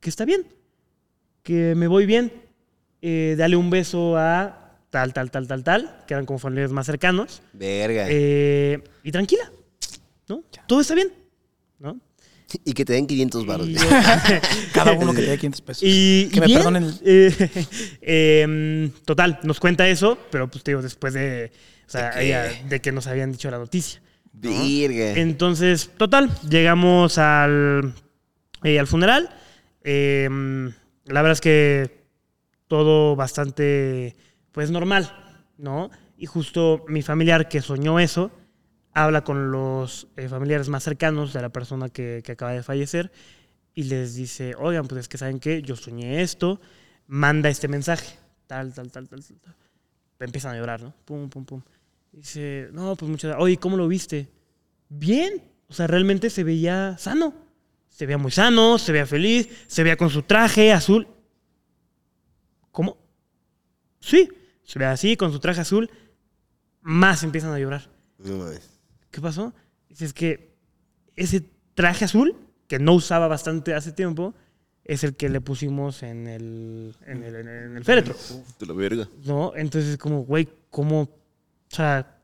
que 0.00 0.10
está 0.10 0.24
bien, 0.24 0.46
que 1.50 1.74
me 1.74 1.88
voy 1.88 2.06
bien. 2.06 2.32
Eh, 3.02 3.34
dale 3.36 3.56
un 3.56 3.70
beso 3.70 4.16
a 4.16 4.76
tal, 4.90 5.12
tal, 5.12 5.32
tal, 5.32 5.48
tal, 5.48 5.64
tal, 5.64 5.96
que 6.06 6.14
eran 6.14 6.24
como 6.24 6.38
familiares 6.38 6.70
más 6.70 6.86
cercanos. 6.86 7.42
Verga. 7.52 8.06
Eh, 8.08 8.80
y 9.02 9.10
tranquila, 9.10 9.50
¿no? 10.28 10.44
Todo 10.68 10.80
está 10.80 10.94
bien, 10.94 11.08
¿no? 11.80 11.98
y 12.64 12.72
que 12.72 12.84
te 12.84 12.92
den 12.92 13.08
500 13.08 13.46
baros. 13.46 13.68
Y, 13.68 13.74
Cada 14.72 14.92
uno 14.92 15.12
que 15.12 15.22
te 15.22 15.30
dé 15.30 15.38
500 15.38 15.60
pesos. 15.62 15.82
y- 15.84 16.28
que 16.30 16.36
y 16.36 16.40
me 16.40 16.46
bien, 16.46 16.58
perdonen. 16.58 16.84
el- 16.84 17.00
eh, 17.02 18.42
em, 18.42 18.90
total, 19.04 19.40
nos 19.42 19.58
cuenta 19.58 19.88
eso, 19.88 20.18
pero 20.30 20.48
pues 20.48 20.62
te 20.62 20.70
digo, 20.70 20.82
después 20.82 21.14
de, 21.14 21.50
o 21.88 21.90
sea, 21.90 22.10
¿De 22.10 22.20
qué? 22.20 22.26
ella- 22.26 22.62
de 22.68 22.80
que 22.80 22.92
nos 22.92 23.08
habían 23.08 23.32
dicho 23.32 23.50
la 23.50 23.58
noticia. 23.58 24.00
Virga. 24.32 25.14
Entonces, 25.14 25.90
total, 25.96 26.30
llegamos 26.48 27.18
al, 27.18 27.92
eh, 28.62 28.78
al 28.78 28.86
funeral. 28.86 29.30
Eh, 29.82 30.28
la 31.10 31.22
verdad 31.22 31.32
es 31.32 31.40
que 31.40 32.04
todo 32.68 33.16
bastante, 33.16 34.16
pues, 34.52 34.70
normal, 34.70 35.12
¿no? 35.58 35.90
Y 36.16 36.26
justo 36.26 36.84
mi 36.88 37.02
familiar 37.02 37.48
que 37.48 37.60
soñó 37.60 37.98
eso, 37.98 38.30
habla 38.92 39.22
con 39.22 39.50
los 39.50 40.08
eh, 40.16 40.28
familiares 40.28 40.68
más 40.68 40.84
cercanos 40.84 41.32
de 41.32 41.42
la 41.42 41.48
persona 41.48 41.88
que, 41.88 42.22
que 42.24 42.32
acaba 42.32 42.52
de 42.52 42.62
fallecer 42.62 43.12
y 43.74 43.84
les 43.84 44.14
dice, 44.14 44.54
oigan, 44.58 44.86
pues 44.86 45.02
es 45.02 45.08
que 45.08 45.18
saben 45.18 45.40
qué, 45.40 45.62
yo 45.62 45.76
soñé 45.76 46.22
esto, 46.22 46.60
manda 47.06 47.48
este 47.48 47.68
mensaje, 47.68 48.18
tal, 48.46 48.72
tal, 48.74 48.90
tal, 48.90 49.08
tal, 49.08 49.22
tal. 49.22 49.54
Empiezan 50.18 50.54
a 50.54 50.58
llorar, 50.58 50.82
¿no? 50.82 50.94
Pum, 51.04 51.30
pum, 51.30 51.44
pum. 51.44 51.62
Dice, 52.12 52.68
no, 52.72 52.94
pues 52.96 53.10
muchas 53.10 53.36
Oye, 53.38 53.56
¿cómo 53.56 53.76
lo 53.76 53.88
viste? 53.88 54.28
Bien. 54.88 55.42
O 55.68 55.72
sea, 55.72 55.86
realmente 55.86 56.30
se 56.30 56.44
veía 56.44 56.96
sano. 56.98 57.32
Se 57.90 58.06
veía 58.06 58.16
muy 58.18 58.30
sano, 58.30 58.78
se 58.78 58.92
veía 58.92 59.06
feliz, 59.06 59.48
se 59.66 59.82
veía 59.82 59.96
con 59.96 60.08
su 60.10 60.22
traje 60.22 60.72
azul. 60.72 61.06
¿Cómo? 62.72 62.96
Sí, 64.00 64.28
se 64.64 64.78
ve 64.78 64.86
así, 64.86 65.16
con 65.16 65.32
su 65.32 65.38
traje 65.40 65.60
azul. 65.60 65.90
Más 66.80 67.22
empiezan 67.22 67.52
a 67.52 67.58
llorar. 67.58 67.90
No 68.18 68.36
mames. 68.38 68.70
¿Qué 69.10 69.20
pasó? 69.20 69.52
Es 69.90 70.12
que 70.14 70.54
ese 71.16 71.44
traje 71.74 72.04
azul, 72.06 72.36
que 72.68 72.78
no 72.78 72.94
usaba 72.94 73.28
bastante 73.28 73.74
hace 73.74 73.92
tiempo, 73.92 74.34
es 74.84 75.04
el 75.04 75.14
que 75.16 75.28
le 75.28 75.40
pusimos 75.40 76.02
en 76.02 76.26
el, 76.26 76.94
en 77.06 77.22
el, 77.22 77.34
en 77.34 77.48
el- 77.48 77.64
en 77.70 77.76
el 77.76 77.84
féretro. 77.84 78.14
De 78.58 78.66
la 78.66 78.72
verga. 78.72 79.08
¿No? 79.24 79.52
Entonces, 79.54 79.98
como, 79.98 80.22
güey, 80.24 80.48
¿cómo? 80.70 81.02
O 81.02 81.08
sea, 81.68 82.18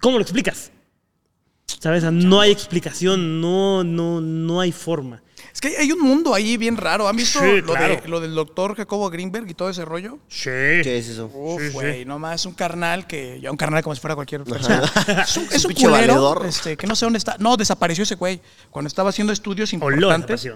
¿cómo 0.00 0.16
lo 0.16 0.22
explicas? 0.22 0.72
¿Sabes? 1.80 2.04
No 2.04 2.40
hay 2.40 2.50
explicación, 2.52 3.40
no, 3.40 3.82
no, 3.82 4.20
no 4.20 4.60
hay 4.60 4.70
forma. 4.70 5.22
Es 5.52 5.60
que 5.60 5.76
hay 5.78 5.90
un 5.90 6.00
mundo 6.00 6.32
ahí 6.34 6.56
bien 6.56 6.76
raro. 6.76 7.08
¿Han 7.08 7.16
visto 7.16 7.40
Sí, 7.40 7.60
lo, 7.62 7.72
claro. 7.74 7.96
de- 8.02 8.06
lo 8.08 8.20
del 8.20 8.34
doctor 8.34 8.76
Jacobo 8.76 9.10
Greenberg 9.10 9.48
y 9.50 9.54
todo 9.54 9.68
ese 9.70 9.84
rollo? 9.84 10.18
Sí. 10.28 10.44
¿Qué 10.50 10.98
es 10.98 11.08
eso? 11.08 11.26
Uf, 11.34 11.60
Sí, 11.60 11.68
sí. 11.68 11.72
güey, 11.72 12.04
nomás 12.04 12.44
un 12.46 12.52
carnal 12.54 13.06
que. 13.06 13.40
Ya 13.40 13.50
un 13.50 13.56
carnal 13.56 13.82
como 13.82 13.94
si 13.94 14.00
fuera 14.00 14.14
cualquier 14.14 14.44
persona. 14.44 14.82
Es 15.24 15.36
un, 15.36 15.44
es 15.50 15.64
un 15.64 15.72
culero, 15.72 15.90
valedor. 15.92 16.46
este, 16.46 16.76
que 16.76 16.86
no 16.86 16.94
sé 16.94 17.06
dónde 17.06 17.16
está. 17.18 17.36
No, 17.38 17.56
desapareció 17.56 18.04
ese 18.04 18.14
güey. 18.14 18.40
Cuando 18.70 18.86
estaba 18.86 19.08
haciendo 19.10 19.32
estudios 19.32 19.72
importantes. 19.72 20.46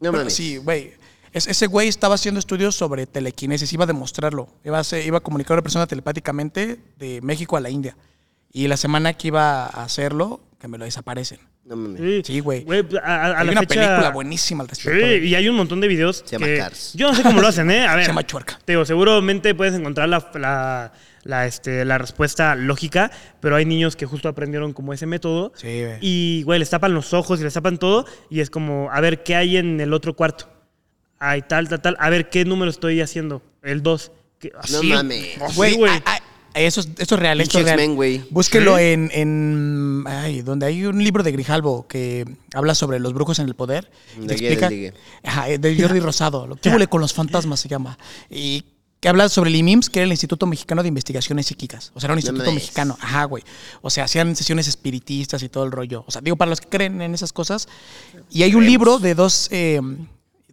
No 0.00 0.12
mames. 0.12 0.34
Sí, 0.34 0.56
güey. 0.58 0.92
Es- 1.32 1.46
ese 1.46 1.66
güey 1.68 1.88
estaba 1.88 2.16
haciendo 2.16 2.40
estudios 2.40 2.74
sobre 2.74 3.06
telequinesis, 3.06 3.72
iba 3.72 3.84
a 3.84 3.86
demostrarlo. 3.86 4.48
Iba 4.64 4.78
a, 4.78 4.80
hacer- 4.80 5.06
iba 5.06 5.18
a 5.18 5.20
comunicar 5.20 5.52
a 5.52 5.54
una 5.58 5.62
persona 5.62 5.86
telepáticamente 5.86 6.78
de 6.98 7.20
México 7.22 7.56
a 7.56 7.60
la 7.60 7.70
India. 7.70 7.96
Y 8.52 8.68
la 8.68 8.76
semana 8.76 9.12
que 9.14 9.28
iba 9.28 9.64
a 9.66 9.84
hacerlo, 9.84 10.40
que 10.58 10.68
me 10.68 10.78
lo 10.78 10.84
desaparecen. 10.84 11.40
No 11.64 11.74
mames. 11.76 12.24
Sí, 12.26 12.38
güey. 12.40 12.64
a- 13.02 13.06
a- 13.06 13.14
a 13.32 13.40
Hay 13.40 13.46
la 13.46 13.52
una 13.52 13.60
fecha- 13.62 13.74
película 13.74 14.10
buenísima 14.10 14.62
al 14.62 14.70
Sí, 14.70 14.88
respecto. 14.88 15.24
y 15.26 15.34
hay 15.34 15.48
un 15.48 15.56
montón 15.56 15.80
de 15.80 15.88
videos. 15.88 16.22
Se 16.24 16.32
llama 16.36 16.46
que 16.46 16.58
Cars. 16.58 16.92
Yo 16.94 17.08
no 17.08 17.14
sé 17.14 17.22
cómo 17.24 17.40
lo 17.40 17.48
hacen, 17.48 17.70
¿eh? 17.72 17.84
A 17.86 17.94
ver. 17.96 18.04
Se 18.04 18.10
llama 18.10 18.24
Chuerca. 18.24 18.58
Te 18.64 18.72
digo, 18.72 18.84
seguramente 18.84 19.52
puedes 19.54 19.74
encontrar 19.74 20.08
la, 20.08 20.30
la, 20.34 20.92
la, 21.24 21.46
este, 21.46 21.84
la 21.84 21.98
respuesta 21.98 22.54
lógica, 22.54 23.10
pero 23.40 23.56
hay 23.56 23.64
niños 23.64 23.96
que 23.96 24.06
justo 24.06 24.28
aprendieron 24.28 24.72
como 24.72 24.92
ese 24.92 25.06
método. 25.06 25.52
Sí, 25.56 25.82
güey. 25.84 25.98
Y, 26.00 26.42
güey, 26.44 26.60
les 26.60 26.70
tapan 26.70 26.94
los 26.94 27.12
ojos 27.12 27.40
y 27.40 27.42
les 27.42 27.54
tapan 27.54 27.78
todo. 27.78 28.06
Y 28.30 28.38
es 28.40 28.48
como, 28.48 28.88
a 28.92 29.00
ver, 29.00 29.24
¿qué 29.24 29.34
hay 29.34 29.56
en 29.56 29.80
el 29.80 29.92
otro 29.92 30.14
cuarto? 30.14 30.48
Hay 31.18 31.42
tal, 31.42 31.68
tal, 31.68 31.82
tal. 31.82 31.96
A 31.98 32.10
ver, 32.10 32.28
¿qué 32.30 32.44
número 32.44 32.70
estoy 32.70 33.00
haciendo? 33.00 33.42
El 33.62 33.82
2. 33.82 34.12
No 34.70 34.82
mames. 34.84 35.36
Güey. 35.56 35.76
Eso, 36.54 36.80
es, 36.80 36.88
esto 36.98 37.14
es 37.16 37.20
real, 37.20 37.40
esto 37.40 37.58
es 37.58 37.64
real. 37.64 38.24
Búsquelo 38.30 38.76
Sí. 38.78 38.82
en, 38.84 39.10
en 39.12 40.04
ay, 40.06 40.42
donde 40.42 40.66
hay 40.66 40.84
un 40.86 41.02
libro 41.02 41.22
de 41.22 41.32
Grijalvo 41.32 41.86
que 41.86 42.24
habla 42.54 42.74
sobre 42.74 42.98
los 42.98 43.12
brujos 43.12 43.38
en 43.38 43.46
el 43.48 43.54
poder. 43.54 43.90
y 44.16 44.26
De 44.26 44.34
te 44.36 44.54
explica. 44.54 44.94
Ajá, 45.24 45.50
eh, 45.50 45.58
de 45.58 45.80
Jordi 45.80 46.00
Rosado, 46.00 46.46
lo 46.46 46.56
que 46.56 46.70
huele 46.70 46.86
con 46.86 47.00
los 47.00 47.12
fantasmas 47.12 47.60
se 47.60 47.68
llama. 47.68 47.98
Y 48.30 48.64
que 49.00 49.10
habla 49.10 49.28
sobre 49.28 49.50
el 49.50 49.56
IMIMS, 49.56 49.90
que 49.90 49.98
era 49.98 50.04
el 50.06 50.10
Instituto 50.10 50.46
Mexicano 50.46 50.82
de 50.82 50.88
Investigaciones 50.88 51.46
Psíquicas. 51.46 51.92
O 51.94 52.00
sea, 52.00 52.06
era 52.08 52.14
un 52.14 52.18
instituto 52.18 52.50
mexicano. 52.50 52.96
Ajá, 53.00 53.24
güey. 53.24 53.44
O 53.82 53.90
sea, 53.90 54.04
hacían 54.04 54.34
sesiones 54.34 54.68
espiritistas 54.68 55.42
y 55.42 55.50
todo 55.50 55.64
el 55.64 55.70
rollo. 55.72 56.02
O 56.06 56.10
sea, 56.10 56.22
digo, 56.22 56.36
para 56.36 56.48
los 56.48 56.62
que 56.62 56.68
creen 56.68 57.02
en 57.02 57.12
esas 57.12 57.32
cosas. 57.34 57.68
Y 58.30 58.42
hay 58.42 58.54
un 58.54 58.64
libro 58.64 58.98
de 58.98 59.14
dos 59.14 59.48
eh, 59.52 59.80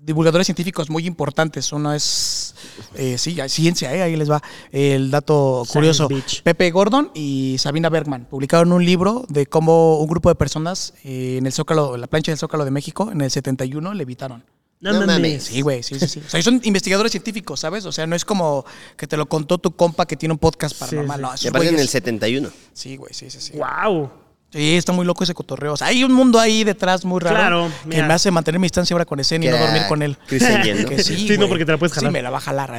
divulgadores 0.05 0.47
científicos 0.47 0.89
muy 0.89 1.05
importantes. 1.07 1.71
Uno 1.71 1.93
es, 1.93 2.55
eh, 2.95 3.17
sí, 3.17 3.39
hay 3.39 3.49
ciencia, 3.49 3.93
eh, 3.95 4.01
ahí 4.01 4.15
les 4.15 4.29
va 4.29 4.41
el 4.71 5.11
dato 5.11 5.63
curioso. 5.71 6.07
Pepe 6.43 6.71
Gordon 6.71 7.11
y 7.13 7.55
Sabina 7.59 7.89
Bergman 7.89 8.25
publicaron 8.25 8.71
un 8.71 8.85
libro 8.85 9.25
de 9.29 9.45
cómo 9.45 9.97
un 9.99 10.07
grupo 10.07 10.29
de 10.29 10.35
personas 10.35 10.93
eh, 11.03 11.37
en 11.39 11.45
el 11.45 11.53
Zócalo, 11.53 11.95
en 11.95 12.01
la 12.01 12.07
plancha 12.07 12.31
del 12.31 12.37
Zócalo 12.39 12.65
de 12.65 12.71
México, 12.71 13.09
en 13.11 13.21
el 13.21 13.31
71, 13.31 13.93
levitaron. 13.93 14.43
No, 14.81 14.91
No 14.91 14.99
mames. 14.99 15.15
mames. 15.15 15.43
Sí, 15.45 15.61
güey, 15.61 15.81
sí, 15.81 15.97
sí, 15.97 16.07
sí. 16.09 16.19
O 16.25 16.29
sea, 16.29 16.41
son 16.41 16.59
investigadores 16.65 17.11
científicos, 17.13 17.61
¿sabes? 17.61 17.85
O 17.85 17.93
sea, 17.93 18.05
no 18.05 18.17
es 18.17 18.25
como 18.25 18.65
que 18.97 19.07
te 19.07 19.15
lo 19.15 19.27
contó 19.29 19.57
tu 19.57 19.71
compa 19.73 20.05
que 20.05 20.17
tiene 20.17 20.33
un 20.33 20.39
podcast 20.39 20.77
paranormal. 20.77 21.17
sí. 21.17 21.21
No, 21.21 21.31
Y 21.31 21.35
esos 21.35 21.47
aparte 21.47 21.67
en 21.69 21.75
el 21.75 21.87
güeyes- 21.87 21.89
71. 21.89 22.49
Sí, 22.73 22.97
güey, 22.97 23.13
sí, 23.13 23.29
sí, 23.29 23.39
sí. 23.39 23.53
Wow. 23.57 24.09
Sí, 24.53 24.75
está 24.77 24.91
muy 24.91 25.03
loco 25.03 25.23
ese 25.23 25.33
cotorreo. 25.33 25.73
O 25.73 25.77
sea, 25.77 25.87
hay 25.87 26.03
un 26.03 26.13
mundo 26.13 26.39
ahí 26.39 26.63
detrás 26.63 27.03
muy 27.05 27.19
raro 27.19 27.35
Claro, 27.35 27.71
que 27.81 27.87
mira. 27.95 28.07
me 28.07 28.13
hace 28.13 28.29
mantener 28.29 28.59
mi 28.59 28.65
distancia 28.65 28.93
ahora 28.93 29.03
con 29.05 29.19
ese 29.19 29.37
y 29.37 29.39
no 29.39 29.57
dormir 29.57 29.81
con 29.89 30.03
él. 30.03 30.15
Que 30.29 30.39
sí, 30.39 31.27
Sí, 31.27 31.37
no, 31.39 31.47
porque 31.49 31.65
te 31.65 31.71
la 31.71 31.79
puedes 31.79 31.91
jalar. 31.93 32.11
Sí, 32.11 32.13
me 32.13 32.21
la 32.21 32.29
va 32.29 32.37
a 32.37 32.41
jalar. 32.41 32.69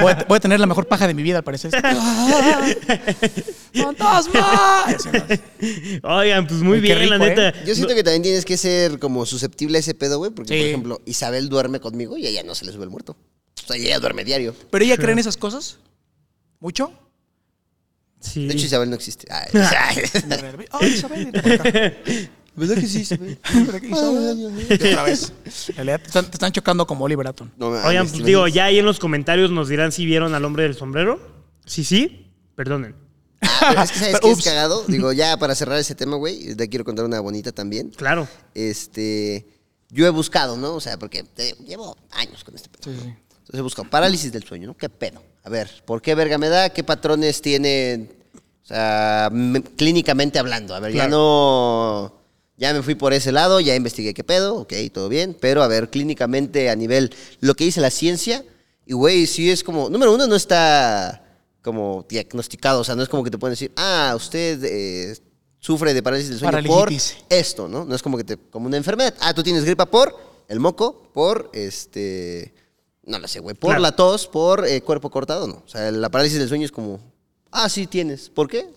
Voy 0.00 0.12
a, 0.12 0.24
voy 0.26 0.36
a 0.36 0.40
tener 0.40 0.58
la 0.60 0.66
mejor 0.66 0.88
paja 0.88 1.06
de 1.06 1.12
mi 1.12 1.22
vida, 1.22 1.36
al 1.38 1.44
parecer. 1.44 1.72
¡Fantasma! 3.74 4.84
Así, 4.84 5.08
¿no? 6.02 6.16
Oigan, 6.16 6.46
pues 6.46 6.60
muy 6.62 6.80
bien, 6.80 7.10
la 7.10 7.16
¿eh? 7.16 7.18
neta. 7.18 7.64
Yo 7.64 7.74
siento 7.74 7.94
que 7.94 8.02
también 8.02 8.22
tienes 8.22 8.44
que 8.46 8.56
ser 8.56 8.98
como 8.98 9.26
susceptible 9.26 9.76
a 9.78 9.80
ese 9.80 9.94
pedo, 9.94 10.18
güey. 10.18 10.30
Porque, 10.30 10.54
Sí. 10.54 10.60
por 10.60 10.68
ejemplo, 10.68 11.00
Isabel 11.04 11.48
duerme 11.48 11.80
conmigo 11.80 12.16
y 12.16 12.26
a 12.26 12.30
ella 12.30 12.42
no 12.44 12.54
se 12.54 12.64
le 12.64 12.72
sube 12.72 12.84
el 12.84 12.90
muerto. 12.90 13.16
O 13.62 13.66
sea, 13.66 13.76
ella 13.76 13.98
duerme 13.98 14.24
diario. 14.24 14.54
¿Pero 14.70 14.84
ella 14.84 14.96
cree 14.96 15.12
en 15.12 15.18
esas 15.18 15.36
cosas? 15.36 15.78
¿Mucho? 16.60 16.92
Sí. 18.24 18.46
De 18.46 18.54
hecho, 18.54 18.66
Isabel 18.66 18.88
no 18.88 18.96
existe. 18.96 19.26
Ay, 19.30 19.50
Ay, 20.72 20.88
Isabel. 20.88 21.30
¿Verdad 22.56 22.76
que 22.76 22.86
sí, 22.86 23.00
Isabel? 23.00 23.38
Por 23.66 23.76
aquí, 23.76 23.86
Isabel. 23.88 24.66
Y 24.70 24.74
otra 24.74 25.02
vez. 25.02 25.32
En 25.68 25.74
realidad 25.76 26.00
te 26.00 26.06
están, 26.06 26.24
te 26.26 26.32
están 26.32 26.52
chocando 26.52 26.86
como 26.86 27.04
Oliver 27.04 27.26
Atom. 27.26 27.50
No 27.56 27.68
Oigan, 27.68 28.06
pues 28.08 28.18
¿te 28.20 28.26
digo, 28.26 28.46
ya 28.48 28.66
ahí 28.66 28.78
en 28.78 28.84
los 28.86 28.98
comentarios 28.98 29.50
nos 29.50 29.68
dirán 29.68 29.92
si 29.92 30.06
vieron 30.06 30.34
al 30.34 30.44
hombre 30.44 30.62
del 30.62 30.74
sombrero. 30.74 31.20
Sí, 31.66 31.84
sí, 31.84 32.32
perdonen. 32.54 32.94
Pero 33.40 33.82
es 33.82 33.92
que, 33.92 33.98
¿sabes 33.98 34.20
qué 34.20 34.30
es 34.30 34.42
cagado? 34.42 34.84
Digo, 34.86 35.12
ya 35.12 35.36
para 35.36 35.54
cerrar 35.54 35.78
ese 35.78 35.94
tema, 35.94 36.16
güey, 36.16 36.54
te 36.54 36.68
quiero 36.68 36.84
contar 36.84 37.04
una 37.04 37.20
bonita 37.20 37.52
también. 37.52 37.90
Claro. 37.90 38.26
Este, 38.54 39.46
yo 39.90 40.06
he 40.06 40.10
buscado, 40.10 40.56
¿no? 40.56 40.74
O 40.74 40.80
sea, 40.80 40.98
porque 40.98 41.24
te- 41.24 41.54
llevo 41.66 41.96
años 42.12 42.42
con 42.44 42.54
este 42.54 42.68
pedo. 42.70 42.84
Sí, 42.84 42.98
sí. 43.02 43.08
Entonces 43.08 43.58
he 43.58 43.62
buscado 43.62 43.90
parálisis 43.90 44.32
del 44.32 44.44
sueño, 44.44 44.68
¿no? 44.68 44.76
¿Qué 44.76 44.88
pedo? 44.88 45.22
A 45.44 45.50
ver, 45.50 45.70
¿por 45.84 46.00
qué 46.02 46.14
verga 46.14 46.38
me 46.38 46.48
da? 46.48 46.70
¿Qué 46.70 46.82
patrones 46.82 47.40
tiene? 47.42 48.08
O 48.62 48.66
sea, 48.66 49.28
me- 49.30 49.62
clínicamente 49.62 50.38
hablando. 50.38 50.74
A 50.74 50.80
ver, 50.80 50.92
ya 50.92 51.06
no. 51.08 52.14
Ya 52.56 52.72
me 52.72 52.82
fui 52.82 52.94
por 52.94 53.12
ese 53.12 53.30
lado, 53.32 53.60
ya 53.60 53.74
investigué 53.74 54.14
qué 54.14 54.22
pedo, 54.24 54.56
ok, 54.56 54.72
todo 54.92 55.08
bien. 55.08 55.36
Pero 55.38 55.62
a 55.62 55.68
ver, 55.68 55.90
clínicamente 55.90 56.70
a 56.70 56.76
nivel. 56.76 57.12
Lo 57.40 57.54
que 57.54 57.64
dice 57.64 57.80
la 57.80 57.90
ciencia, 57.90 58.44
y 58.86 58.94
güey, 58.94 59.26
sí 59.26 59.50
es 59.50 59.62
como. 59.62 59.90
Número 59.90 60.14
uno, 60.14 60.26
no 60.26 60.36
está 60.36 61.22
como 61.62 62.06
diagnosticado. 62.08 62.80
O 62.80 62.84
sea, 62.84 62.94
no 62.94 63.02
es 63.02 63.08
como 63.08 63.22
que 63.24 63.30
te 63.30 63.38
pueden 63.38 63.52
decir, 63.52 63.72
ah, 63.76 64.14
usted 64.16 64.62
eh, 64.64 65.16
sufre 65.58 65.92
de 65.92 66.02
parálisis 66.02 66.30
del 66.30 66.38
sueño 66.38 66.52
por 66.68 66.88
esto, 67.28 67.68
¿no? 67.68 67.84
No 67.84 67.94
es 67.94 68.02
como 68.02 68.16
que 68.16 68.24
te. 68.24 68.36
como 68.38 68.66
una 68.66 68.76
enfermedad. 68.78 69.12
Ah, 69.20 69.34
tú 69.34 69.42
tienes 69.42 69.64
gripa 69.64 69.84
por 69.84 70.16
el 70.48 70.58
moco, 70.60 71.10
por 71.12 71.50
este. 71.52 72.54
No 73.06 73.18
lo 73.18 73.28
sé, 73.28 73.40
güey. 73.40 73.54
Por 73.54 73.70
Claro. 73.70 73.82
la 73.82 73.92
tos, 73.96 74.26
por 74.26 74.66
eh, 74.66 74.80
cuerpo 74.82 75.10
cortado, 75.10 75.46
no. 75.46 75.62
O 75.64 75.68
sea, 75.68 75.90
la 75.90 76.08
parálisis 76.10 76.38
del 76.38 76.48
sueño 76.48 76.64
es 76.64 76.72
como. 76.72 77.00
Ah, 77.50 77.68
sí 77.68 77.86
tienes. 77.86 78.30
¿Por 78.30 78.48
qué? 78.48 78.70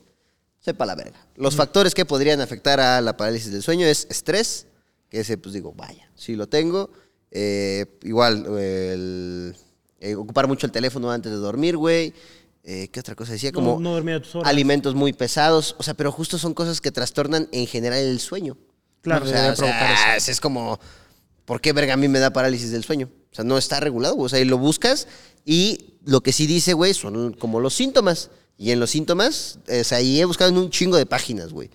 Sepa 0.60 0.86
la 0.86 0.96
verga. 0.96 1.26
Los 1.36 1.56
factores 1.56 1.94
que 1.96 2.06
podrían 2.06 2.42
afectar 2.42 2.80
a 2.80 3.00
la 3.02 3.16
parálisis 3.16 3.52
del 3.52 3.64
sueño 3.64 3.86
es 3.88 4.06
estrés, 4.10 4.68
que 5.10 5.22
ese, 5.22 5.38
pues 5.38 5.54
digo, 5.54 5.74
vaya, 5.74 6.10
sí 6.16 6.36
lo 6.36 6.48
tengo. 6.48 6.90
Eh, 7.32 7.86
igual, 8.04 8.46
eh, 8.58 8.92
el, 8.94 9.56
eh, 10.00 10.16
ocupar 10.16 10.48
mucho 10.48 10.66
el 10.66 10.72
teléfono 10.72 11.10
antes 11.10 11.32
de 11.32 11.38
dormir, 11.38 11.78
güey. 11.78 12.14
Eh, 12.64 12.90
¿Qué 12.92 13.00
otra 13.00 13.16
cosa 13.16 13.32
decía? 13.32 13.54
Como 13.54 13.76
no, 13.76 13.80
no 13.80 13.94
dormir 13.94 14.16
a 14.16 14.22
tus 14.22 14.36
horas. 14.36 14.50
alimentos 14.50 14.94
muy 14.94 15.14
pesados. 15.14 15.76
O 15.80 15.84
sea, 15.84 15.94
pero 15.94 16.12
justo 16.12 16.38
son 16.38 16.54
cosas 16.54 16.82
que 16.82 16.92
trastornan 16.92 17.48
en 17.54 17.66
general 17.66 18.00
el 18.00 18.20
sueño. 18.20 18.58
Claro, 19.02 19.24
o 19.24 19.28
sea, 19.28 19.54
o 19.54 19.56
sea, 19.56 20.18
es 20.18 20.42
como, 20.42 20.78
¿por 21.48 21.62
qué 21.62 21.72
verga 21.72 21.94
a 21.94 21.98
mí 21.98 22.10
me 22.10 22.20
da 22.20 22.32
parálisis 22.32 22.72
del 22.72 22.84
sueño? 22.84 23.10
O 23.32 23.36
sea, 23.36 23.46
no 23.46 23.58
está 23.58 23.80
regulado, 23.80 24.16
güey. 24.16 24.26
O 24.26 24.30
sea, 24.30 24.40
y 24.40 24.46
lo 24.46 24.58
buscas 24.58 25.08
y 25.46 25.94
lo 26.04 26.22
que 26.22 26.34
sí 26.34 26.46
dice, 26.46 26.74
güey, 26.74 26.94
son 26.94 27.34
como 27.34 27.62
los 27.62 27.74
síntomas. 27.74 28.30
Y 28.58 28.72
en 28.72 28.82
los 28.82 28.90
síntomas, 28.90 29.60
o 29.68 29.84
sea, 29.86 30.02
y 30.02 30.20
he 30.20 30.26
buscado 30.26 30.50
en 30.50 30.58
un 30.58 30.70
chingo 30.70 30.98
de 30.98 31.06
páginas, 31.06 31.54
güey. 31.54 31.70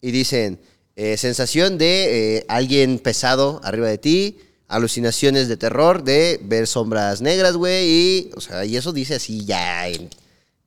Y 0.00 0.12
dicen, 0.12 0.60
eh, 0.96 1.18
sensación 1.18 1.76
de 1.76 2.38
eh, 2.38 2.44
alguien 2.48 3.00
pesado 3.00 3.60
arriba 3.64 3.88
de 3.88 3.98
ti, 3.98 4.38
alucinaciones 4.66 5.48
de 5.48 5.58
terror, 5.58 6.04
de 6.04 6.40
ver 6.42 6.66
sombras 6.66 7.20
negras, 7.20 7.56
güey, 7.56 7.88
y, 7.88 8.30
o 8.34 8.40
sea, 8.40 8.64
y 8.64 8.76
eso 8.76 8.92
dice 8.92 9.16
así 9.16 9.44
ya 9.44 9.88
en 9.88 10.08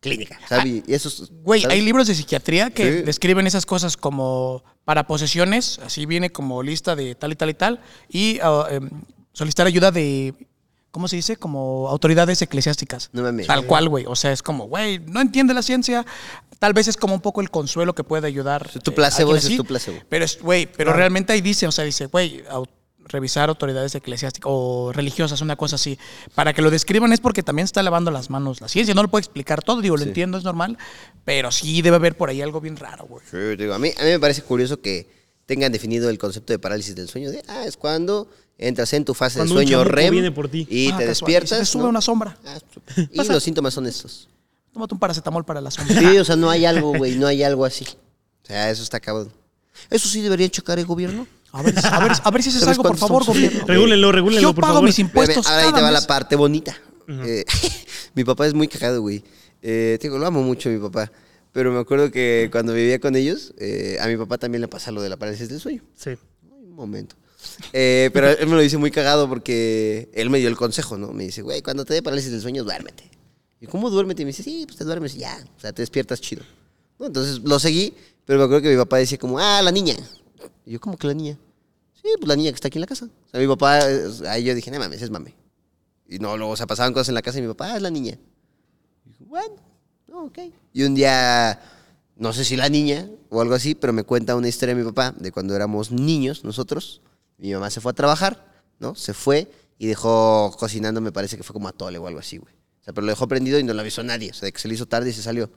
clínica, 0.01 0.37
¿sabes? 0.49 0.83
Y 0.87 0.93
eso 0.93 1.07
es- 1.07 1.31
Güey, 1.43 1.61
¿sabes? 1.61 1.77
hay 1.77 1.81
libros 1.85 2.07
de 2.07 2.15
psiquiatría 2.15 2.69
que 2.71 2.83
Sí. 2.99 3.01
describen 3.03 3.47
esas 3.47 3.65
cosas 3.65 3.95
como 3.95 4.63
para 4.83 5.07
posesiones, 5.07 5.79
así 5.85 6.05
viene 6.05 6.31
como 6.31 6.61
lista 6.63 6.95
de 6.95 7.15
tal 7.15 7.31
y 7.31 7.35
tal 7.35 7.49
y 7.49 7.53
tal, 7.53 7.79
y 8.09 8.39
ah, 8.41 8.65
em, 8.71 8.89
solicitar 9.31 9.67
ayuda 9.67 9.91
de, 9.91 10.33
¿cómo 10.89 11.07
se 11.07 11.15
dice? 11.15 11.37
Como 11.37 11.87
autoridades 11.87 12.41
eclesiásticas. 12.41 13.09
No 13.13 13.21
mames. 13.21 13.47
Tal 13.47 13.65
cual, 13.65 13.87
güey. 13.89 14.05
O 14.07 14.15
sea, 14.15 14.31
es 14.33 14.41
como, 14.43 14.65
güey, 14.65 14.99
no 14.99 15.21
entiende 15.21 15.53
la 15.53 15.61
ciencia. 15.61 16.05
Tal 16.59 16.73
vez 16.73 16.87
es 16.87 16.97
como 16.97 17.13
un 17.13 17.21
poco 17.21 17.39
el 17.41 17.49
consuelo 17.49 17.93
que 17.95 18.03
puede 18.03 18.27
ayudar. 18.27 18.67
Tu 18.69 18.91
eh, 18.91 18.93
placebo, 18.93 19.31
ese 19.35 19.39
es 19.39 19.45
así. 19.45 19.57
tu 19.57 19.65
placebo. 19.65 19.99
Pero, 20.09 20.25
es, 20.25 20.39
güey, 20.41 20.65
pero 20.65 20.93
realmente 20.93 21.31
ahí 21.33 21.41
dice, 21.41 21.65
o 21.67 21.71
sea, 21.71 21.85
dice, 21.85 22.07
güey, 22.07 22.43
revisar 23.11 23.49
autoridades 23.49 23.93
eclesiásticas 23.95 24.47
o 24.51 24.91
religiosas, 24.93 25.41
una 25.41 25.55
cosa 25.55 25.75
así. 25.75 25.97
Para 26.35 26.53
que 26.53 26.61
lo 26.61 26.69
describan 26.71 27.11
es 27.13 27.19
porque 27.19 27.43
también 27.43 27.65
está 27.65 27.83
lavando 27.83 28.11
las 28.11 28.29
manos 28.29 28.61
la 28.61 28.67
ciencia. 28.67 28.93
No 28.93 29.03
lo 29.03 29.09
puede 29.09 29.21
explicar 29.21 29.61
todo, 29.63 29.81
digo, 29.81 29.97
lo 29.97 30.03
Sí. 30.03 30.09
entiendo, 30.09 30.37
es 30.37 30.43
normal. 30.43 30.77
Pero 31.25 31.51
sí 31.51 31.81
debe 31.81 31.97
haber 31.97 32.15
por 32.17 32.29
ahí 32.29 32.41
algo 32.41 32.61
bien 32.61 32.77
raro, 32.77 33.05
güey. 33.05 33.23
Sí, 33.29 33.37
digo, 33.57 33.73
a, 33.73 33.79
mí, 33.79 33.89
a 33.99 34.03
mí 34.03 34.09
me 34.11 34.19
parece 34.19 34.41
curioso 34.41 34.81
que 34.81 35.07
tengan 35.45 35.71
definido 35.71 36.09
el 36.09 36.17
concepto 36.17 36.53
de 36.53 36.59
parálisis 36.59 36.95
del 36.95 37.09
sueño. 37.09 37.29
De, 37.31 37.43
ah, 37.47 37.65
es 37.65 37.77
cuando 37.77 38.29
entras 38.57 38.93
en 38.93 39.03
tu 39.05 39.13
fase 39.13 39.39
Cuando 39.39 39.55
de 39.55 39.65
sueño 39.65 39.83
REM 39.83 40.11
viene 40.11 40.31
por 40.31 40.47
ti. 40.49 40.67
y 40.69 40.87
Ah, 40.91 40.97
te 40.97 41.05
casual, 41.05 41.07
despiertas. 41.07 41.51
y 41.51 41.55
se 41.55 41.59
te 41.61 41.65
sube 41.65 41.83
¿no? 41.83 41.89
una 41.89 42.01
sombra. 42.01 42.37
Ah, 42.45 42.57
y 43.11 43.23
los 43.27 43.43
síntomas 43.43 43.73
son 43.73 43.85
estos. 43.87 44.29
Tómate 44.73 44.93
un 44.93 44.99
paracetamol 44.99 45.43
para 45.43 45.59
la 45.59 45.69
sombra. 45.71 45.99
Sí, 45.99 46.17
o 46.17 46.23
sea, 46.23 46.35
no 46.37 46.49
hay 46.49 46.65
algo, 46.65 46.93
güey, 46.97 47.15
no 47.15 47.27
hay 47.27 47.43
algo 47.43 47.65
así. 47.65 47.85
O 48.43 48.47
sea, 48.47 48.69
eso 48.69 48.81
está 48.83 48.99
cabrón. 48.99 49.31
Eso 49.89 50.07
sí 50.07 50.21
debería 50.21 50.47
checar 50.49 50.79
el 50.79 50.85
gobierno. 50.85 51.27
A 51.53 51.61
ver, 51.61 51.73
a 51.85 51.99
ver, 51.99 52.11
a 52.23 52.31
ver 52.31 52.43
si 52.43 52.49
haces 52.49 52.61
¿Sabes 52.61 52.77
algo, 52.77 52.83
por 52.89 52.97
favor, 52.97 53.25
son? 53.25 53.33
gobierno. 53.35 53.65
Regúlenlo, 53.67 54.11
regúlenlo, 54.11 54.41
Yo 54.41 54.53
por 54.53 54.61
pago 54.61 54.73
favor. 54.75 54.87
mis 54.87 54.99
impuestos. 54.99 55.45
Ahora 55.47 55.67
ahí 55.67 55.73
te 55.73 55.81
va 55.81 55.91
la 55.91 56.01
parte 56.07 56.35
bonita. 56.35 56.77
Eh, 57.07 57.43
mi 58.15 58.23
papá 58.23 58.47
es 58.47 58.53
muy 58.53 58.67
cagado, 58.67 59.01
güey. 59.01 59.23
Eh, 59.61 59.97
te 59.99 60.07
digo, 60.07 60.17
lo 60.17 60.25
amo 60.25 60.41
mucho 60.43 60.69
mi 60.69 60.79
papá. 60.79 61.11
Pero 61.51 61.71
me 61.73 61.79
acuerdo 61.79 62.09
que 62.11 62.47
cuando 62.51 62.73
vivía 62.73 62.99
con 62.99 63.15
ellos, 63.15 63.53
eh, 63.57 63.97
a 63.99 64.07
mi 64.07 64.15
papá 64.15 64.37
también 64.37 64.61
le 64.61 64.67
pasa 64.69 64.91
lo 64.91 65.01
de 65.01 65.09
la 65.09 65.17
parálisis 65.17 65.49
del 65.49 65.59
sueño. 65.59 65.83
Sí. 65.97 66.11
Un 66.49 66.71
momento. 66.73 67.15
Eh, 67.73 68.09
pero 68.13 68.29
él 68.29 68.47
me 68.47 68.55
lo 68.55 68.61
dice 68.61 68.77
muy 68.77 68.91
cagado 68.91 69.27
porque 69.27 70.09
él 70.13 70.29
me 70.29 70.39
dio 70.39 70.47
el 70.47 70.55
consejo, 70.55 70.97
¿no? 70.97 71.11
Me 71.11 71.25
dice, 71.25 71.41
güey, 71.41 71.61
cuando 71.61 71.83
te 71.83 71.93
dé 71.93 72.01
parálisis 72.01 72.31
del 72.31 72.39
sueño, 72.41 72.63
duérmete. 72.63 73.09
Y 73.59 73.67
¿cómo 73.67 73.89
duérmete? 73.89 74.21
Y 74.21 74.25
me 74.25 74.29
dice, 74.31 74.43
sí, 74.43 74.63
pues 74.65 74.77
te 74.77 74.85
duermes 74.85 75.15
y 75.15 75.19
ya. 75.19 75.37
O 75.57 75.59
sea, 75.59 75.73
te 75.73 75.81
despiertas 75.81 76.21
chido. 76.21 76.43
¿No? 76.97 77.07
Entonces 77.07 77.39
lo 77.43 77.59
seguí, 77.59 77.93
pero 78.25 78.39
me 78.39 78.45
acuerdo 78.45 78.61
que 78.63 78.69
mi 78.69 78.77
papá 78.77 78.97
decía 78.97 79.17
como, 79.17 79.37
ah, 79.37 79.61
la 79.61 79.71
niña. 79.71 79.95
Y 80.65 80.71
yo, 80.71 80.79
¿cómo 80.79 80.97
que 80.97 81.07
la 81.07 81.13
niña? 81.13 81.37
Sí, 81.93 82.09
pues 82.17 82.27
la 82.27 82.35
niña 82.35 82.51
que 82.51 82.55
está 82.55 82.67
aquí 82.67 82.77
en 82.77 82.81
la 82.81 82.87
casa. 82.87 83.05
O 83.05 83.29
sea, 83.29 83.39
mi 83.39 83.47
papá, 83.47 83.79
eh, 83.89 84.09
ahí 84.27 84.43
yo 84.43 84.55
dije, 84.55 84.71
no 84.71 84.79
mames, 84.79 85.01
es 85.01 85.09
mame. 85.09 85.35
Y 86.07 86.19
no, 86.19 86.35
luego, 86.35 86.53
o 86.53 86.67
pasaban 86.67 86.93
cosas 86.93 87.09
en 87.09 87.15
la 87.15 87.21
casa 87.21 87.39
y 87.39 87.41
mi 87.41 87.47
papá, 87.47 87.73
ah, 87.73 87.75
es 87.77 87.81
la 87.81 87.89
niña. 87.89 88.17
Y 89.19 89.23
bueno, 89.23 89.55
no, 90.07 90.25
ok. 90.25 90.39
Y 90.73 90.83
un 90.83 90.95
día, 90.95 91.59
no 92.17 92.33
sé 92.33 92.43
si 92.43 92.55
la 92.57 92.69
niña 92.69 93.09
o 93.29 93.41
algo 93.41 93.53
así, 93.53 93.75
pero 93.75 93.93
me 93.93 94.03
cuenta 94.03 94.35
una 94.35 94.47
historia 94.47 94.75
de 94.75 94.83
mi 94.83 94.87
papá 94.87 95.15
de 95.17 95.31
cuando 95.31 95.55
éramos 95.55 95.91
niños 95.91 96.43
nosotros. 96.43 97.01
Mi 97.37 97.53
mamá 97.53 97.69
se 97.69 97.81
fue 97.81 97.91
a 97.91 97.95
trabajar, 97.95 98.45
¿no? 98.79 98.93
Se 98.95 99.13
fue 99.13 99.49
y 99.77 99.87
dejó 99.87 100.55
cocinando, 100.59 101.01
me 101.01 101.11
parece 101.11 101.37
que 101.37 101.43
fue 101.43 101.53
como 101.53 101.67
atole 101.67 101.97
o 101.97 102.07
algo 102.07 102.19
así, 102.19 102.37
güey. 102.37 102.53
O 102.81 102.83
sea, 102.83 102.93
pero 102.93 103.05
lo 103.05 103.11
dejó 103.11 103.27
prendido 103.27 103.57
y 103.57 103.63
no 103.63 103.73
lo 103.73 103.81
avisó 103.81 104.03
nadie. 104.03 104.31
O 104.31 104.33
sea, 104.33 104.47
de 104.47 104.53
que 104.53 104.59
se 104.59 104.67
le 104.67 104.73
hizo 104.73 104.87
tarde 104.87 105.11
y 105.11 105.13
se 105.13 105.21
salió. 105.21 105.49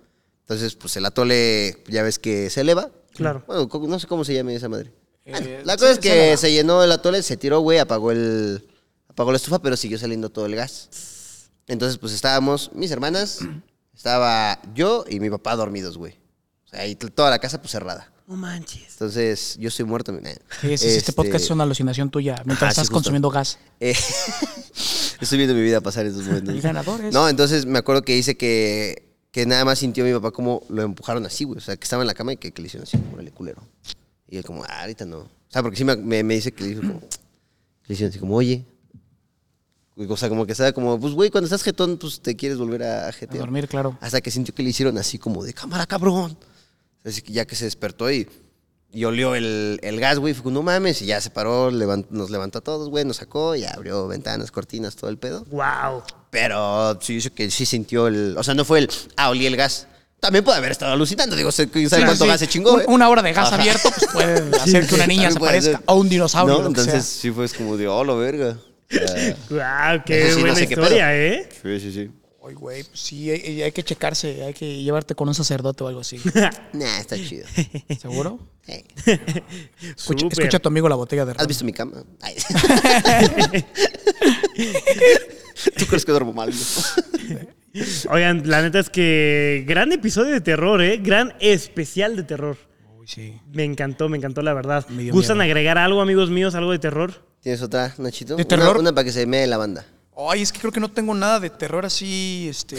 Entonces, 0.42 0.76
pues 0.76 0.96
el 0.96 1.06
atole, 1.06 1.82
ya 1.88 2.02
ves 2.02 2.18
que 2.18 2.50
se 2.50 2.60
eleva. 2.60 2.90
Claro. 3.14 3.44
Bueno, 3.46 3.68
no 3.88 3.98
sé 3.98 4.06
cómo 4.06 4.24
se 4.24 4.34
llama 4.34 4.52
esa 4.52 4.68
madre. 4.68 4.92
Bueno, 5.26 5.46
Eh, 5.46 5.62
la 5.64 5.76
cosa 5.76 5.92
es 5.92 5.98
que 5.98 6.36
se 6.36 6.52
llenó 6.52 6.82
el 6.82 6.92
atole, 6.92 7.22
se 7.22 7.36
tiró, 7.36 7.60
güey, 7.60 7.78
apagó 7.78 8.10
el 8.12 8.66
apagó 9.08 9.30
la 9.30 9.36
estufa, 9.36 9.60
pero 9.60 9.76
siguió 9.76 9.98
saliendo 9.98 10.28
todo 10.30 10.46
el 10.46 10.56
gas. 10.56 11.48
Entonces, 11.66 11.98
pues 11.98 12.12
estábamos 12.12 12.70
mis 12.74 12.90
hermanas, 12.90 13.38
estaba 13.94 14.60
yo 14.74 15.04
y 15.08 15.20
mi 15.20 15.30
papá 15.30 15.56
dormidos, 15.56 15.96
güey. 15.96 16.18
O 16.64 16.68
sea, 16.68 16.86
y 16.86 16.94
toda 16.96 17.30
la 17.30 17.38
casa 17.38 17.60
pues 17.60 17.70
cerrada. 17.70 18.10
No 18.26 18.36
manches. 18.36 18.92
Entonces, 18.92 19.56
yo 19.58 19.68
estoy 19.68 19.84
muerto. 19.84 20.12
Sí, 20.60 20.68
sí, 20.68 20.78
sí, 20.78 20.88
este 20.88 21.12
podcast 21.12 21.44
es 21.44 21.50
una 21.50 21.64
alucinación 21.64 22.10
tuya 22.10 22.42
mientras 22.44 22.74
sí, 22.74 22.80
estás 22.80 22.90
consumiendo 22.90 23.28
gas. 23.30 23.58
Eh, 23.80 23.94
estoy 25.20 25.38
viendo 25.38 25.54
mi 25.54 25.62
vida 25.62 25.80
pasar 25.80 26.06
estos 26.06 26.24
momentos. 26.24 26.54
Y 26.54 26.60
ganadores. 26.60 27.12
No, 27.12 27.28
entonces 27.28 27.66
me 27.66 27.78
acuerdo 27.78 28.02
que 28.02 28.14
dice 28.14 28.36
que, 28.36 29.03
que 29.34 29.44
nada 29.46 29.64
más 29.64 29.80
sintió 29.80 30.04
mi 30.04 30.12
papá 30.12 30.30
como 30.30 30.62
lo 30.68 30.82
empujaron 30.82 31.26
así, 31.26 31.42
güey. 31.42 31.58
O 31.58 31.60
sea, 31.60 31.76
que 31.76 31.82
estaba 31.82 32.04
en 32.04 32.06
la 32.06 32.14
cama 32.14 32.34
y 32.34 32.36
que, 32.36 32.52
que 32.52 32.62
le 32.62 32.66
hicieron 32.68 32.86
así, 32.86 32.96
órale, 33.12 33.32
culero. 33.32 33.62
Y 34.28 34.36
él 34.36 34.44
como, 34.44 34.62
ah, 34.62 34.82
ahorita 34.82 35.04
no. 35.04 35.18
O 35.18 35.28
sea, 35.48 35.60
porque 35.60 35.76
sí 35.76 35.84
me, 35.84 35.96
me- 35.96 36.22
me 36.22 36.34
dice 36.34 36.52
que 36.52 36.62
le 36.62 36.68
dijo 36.70 36.82
como, 36.82 37.00
le 37.00 37.92
hicieron 37.94 38.10
así 38.10 38.20
como, 38.20 38.36
oye. 38.36 38.64
O 39.96 40.16
sea, 40.16 40.28
como 40.28 40.46
que 40.46 40.52
estaba 40.52 40.72
como, 40.72 41.00
pues, 41.00 41.14
güey, 41.14 41.30
cuando 41.30 41.46
estás 41.46 41.62
jetón, 41.64 41.98
pues 41.98 42.20
te 42.20 42.36
quieres 42.36 42.58
volver 42.58 42.82
a 42.84 43.08
A 43.08 43.12
jetear. 43.12 43.40
dormir, 43.40 43.66
claro. 43.68 43.98
Hasta 44.00 44.20
que 44.20 44.30
sintió 44.30 44.54
que 44.54 44.62
le 44.62 44.70
hicieron 44.70 44.96
así 44.98 45.18
como 45.18 45.42
de 45.44 45.52
cámara, 45.52 45.84
cabrón. 45.86 46.36
Así 47.04 47.20
que 47.20 47.32
ya 47.32 47.44
que 47.44 47.56
se 47.56 47.64
despertó 47.64 48.10
y, 48.10 48.28
y 48.92 49.04
olió 49.04 49.34
el, 49.34 49.78
el 49.82 50.00
gas, 50.00 50.18
güey, 50.20 50.32
fue 50.34 50.44
como, 50.44 50.54
no 50.54 50.62
mames, 50.62 51.02
y 51.02 51.06
ya 51.06 51.20
se 51.20 51.30
paró, 51.30 51.70
levant- 51.70 52.06
nos 52.10 52.30
levantó 52.30 52.58
a 52.58 52.62
todos, 52.62 52.88
güey, 52.88 53.04
nos 53.04 53.16
sacó 53.18 53.54
y 53.56 53.64
abrió 53.64 54.06
ventanas, 54.08 54.50
cortinas, 54.52 54.96
todo 54.96 55.10
el 55.10 55.18
pedo. 55.18 55.44
Wow. 55.50 56.02
Pero 56.34 56.98
sí 57.00 57.14
dice 57.14 57.30
que 57.30 57.48
sí 57.50 57.64
sintió 57.64 58.08
el. 58.08 58.34
O 58.36 58.42
sea, 58.42 58.54
no 58.54 58.64
fue 58.64 58.80
el. 58.80 58.90
Ah, 59.16 59.30
olí 59.30 59.46
el 59.46 59.56
gas. 59.56 59.86
También 60.18 60.44
puede 60.44 60.58
haber 60.58 60.72
estado 60.72 60.92
alucinando. 60.92 61.36
Digo, 61.36 61.52
sé- 61.52 61.70
¿quién 61.70 61.88
sabe 61.88 62.02
Sí, 62.02 62.06
cuánto 62.06 62.24
sí. 62.24 62.28
gas 62.30 62.40
se 62.40 62.48
chingó? 62.48 62.70
Un- 62.70 62.76
güey? 62.82 62.86
Una 62.94 63.08
hora 63.08 63.22
de 63.22 63.32
gas 63.32 63.46
Ajá. 63.52 63.60
abierto 63.60 63.88
pues 63.96 64.10
puede 64.12 64.56
hacer 64.60 64.86
que 64.88 64.94
una 64.96 65.06
niña 65.06 65.28
se 65.30 65.34
También 65.34 65.38
puede 65.38 65.52
parezca. 65.52 65.76
ser. 65.78 65.84
O 65.86 65.94
un 65.94 66.08
dinosaurio, 66.08 66.54
No, 66.54 66.58
lo 66.58 66.64
que 66.72 66.80
entonces 66.80 67.04
sea. 67.06 67.20
sí 67.22 67.30
fue 67.30 67.48
como 67.50 67.76
de, 67.76 67.86
oh, 67.86 68.02
la 68.02 68.14
verga. 68.14 68.58
Wow, 69.50 70.02
qué 70.04 70.28
sí, 70.30 70.34
no 70.34 70.40
buena 70.40 70.54
sé 70.56 70.64
historia. 70.64 71.16
¿eh? 71.16 71.48
sí, 71.62 71.78
sí, 71.80 71.92
sí. 71.92 72.10
Ay, 72.46 72.54
güey, 72.54 72.84
pues 72.84 73.00
sí, 73.00 73.30
hay, 73.30 73.62
hay 73.62 73.72
que 73.72 73.82
checarse, 73.82 74.44
hay 74.44 74.52
que 74.52 74.82
llevarte 74.82 75.14
con 75.14 75.28
un 75.28 75.34
sacerdote 75.34 75.82
o 75.84 75.88
algo 75.88 76.00
así. 76.00 76.20
Nah, 76.74 76.98
está 77.00 77.16
chido. 77.16 77.46
¿Seguro? 78.00 78.38
Hey. 78.66 78.84
Escucha, 79.96 80.26
escucha 80.30 80.56
a 80.56 80.60
tu 80.60 80.68
amigo 80.68 80.88
la 80.88 80.96
botella 80.96 81.24
de 81.24 81.32
¿Has 81.32 81.38
ron. 81.38 81.46
visto 81.46 81.64
mi 81.64 81.72
cama? 81.72 82.02
¿Tú 85.78 85.86
crees 85.86 86.04
que 86.04 86.12
duermo 86.12 86.32
mal? 86.32 86.52
Oigan, 88.10 88.42
la 88.48 88.62
neta 88.62 88.78
es 88.78 88.88
que 88.90 89.64
gran 89.66 89.90
episodio 89.92 90.32
de 90.32 90.40
terror, 90.40 90.80
¿eh? 90.82 90.98
Gran 91.02 91.34
especial 91.40 92.14
de 92.16 92.22
terror. 92.22 92.56
Uy, 92.98 93.06
sí. 93.08 93.34
Me 93.52 93.64
encantó, 93.64 94.08
me 94.08 94.16
encantó 94.16 94.42
la 94.42 94.54
verdad. 94.54 94.86
Me 94.90 95.02
dio 95.04 95.12
¿Gustan 95.12 95.38
miedo. 95.38 95.46
agregar 95.50 95.78
algo, 95.78 96.00
amigos 96.00 96.30
míos, 96.30 96.54
algo 96.54 96.70
de 96.72 96.78
terror? 96.78 97.26
¿Tienes 97.40 97.60
otra, 97.62 97.92
Nachito? 97.98 98.36
¿De 98.36 98.42
Una- 98.42 98.48
terror? 98.48 98.78
Una, 98.78 98.92
para 98.92 99.04
que 99.04 99.12
se 99.12 99.26
mee 99.26 99.46
la 99.46 99.56
banda. 99.56 99.84
Ay, 100.16 100.42
es 100.42 100.52
que 100.52 100.60
creo 100.60 100.70
que 100.70 100.78
no 100.78 100.88
tengo 100.88 101.12
nada 101.12 101.40
de 101.40 101.50
terror 101.50 101.84
así, 101.84 102.46
este... 102.48 102.76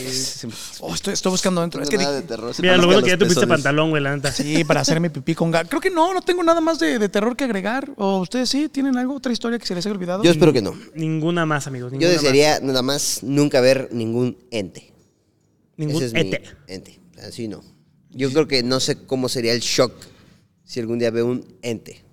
Oh, 0.79 0.93
estoy, 0.93 1.13
estoy 1.13 1.31
buscando 1.31 1.59
dentro. 1.59 1.83
Es 1.83 1.89
que 1.89 1.97
nada 1.97 2.13
de 2.13 2.21
terror. 2.21 2.53
se 2.53 2.61
Mira, 2.61 2.77
lo 2.77 2.85
bueno 2.85 3.01
que 3.01 3.09
ya 3.09 3.15
los 3.15 3.19
te 3.19 3.25
pusiste 3.25 3.41
pezones. 3.41 3.63
pantalón, 3.63 3.89
güey, 3.89 4.01
la 4.01 4.15
neta. 4.15 4.31
Sí, 4.31 4.63
para 4.63 4.79
hacerme 4.79 5.09
pipí 5.09 5.35
con 5.35 5.51
gas. 5.51 5.67
Creo 5.67 5.81
que 5.81 5.89
no, 5.89 6.13
no 6.13 6.21
tengo 6.21 6.43
nada 6.43 6.61
más 6.61 6.79
de, 6.79 6.97
de 6.97 7.09
terror 7.09 7.35
que 7.35 7.43
agregar. 7.43 7.91
¿O 7.97 8.19
ustedes 8.19 8.47
sí? 8.47 8.69
¿Tienen 8.69 8.97
algo, 8.97 9.15
otra 9.15 9.33
historia 9.33 9.59
que 9.59 9.65
se 9.65 9.75
les 9.75 9.85
haya 9.85 9.93
olvidado? 9.93 10.23
Yo 10.23 10.31
espero 10.31 10.53
que 10.53 10.61
no. 10.61 10.75
Ninguna 10.93 11.45
más, 11.45 11.67
amigos. 11.67 11.91
Yo 11.91 11.99
más. 11.99 12.09
desearía 12.09 12.61
nada 12.61 12.81
más 12.81 13.19
nunca 13.21 13.59
ver 13.59 13.89
ningún 13.91 14.37
ente. 14.49 14.93
Ningún 15.75 15.97
Ese 15.97 16.05
es 16.05 16.13
mi 16.13 16.31
ente. 16.67 17.01
Así 17.21 17.49
no. 17.49 17.61
Yo 18.11 18.31
creo 18.31 18.47
que 18.47 18.63
no 18.63 18.79
sé 18.79 19.05
cómo 19.05 19.27
sería 19.27 19.51
el 19.51 19.59
shock 19.59 19.91
si 20.63 20.79
algún 20.79 20.99
día 20.99 21.11
veo 21.11 21.25
un 21.25 21.57
ente. 21.61 22.05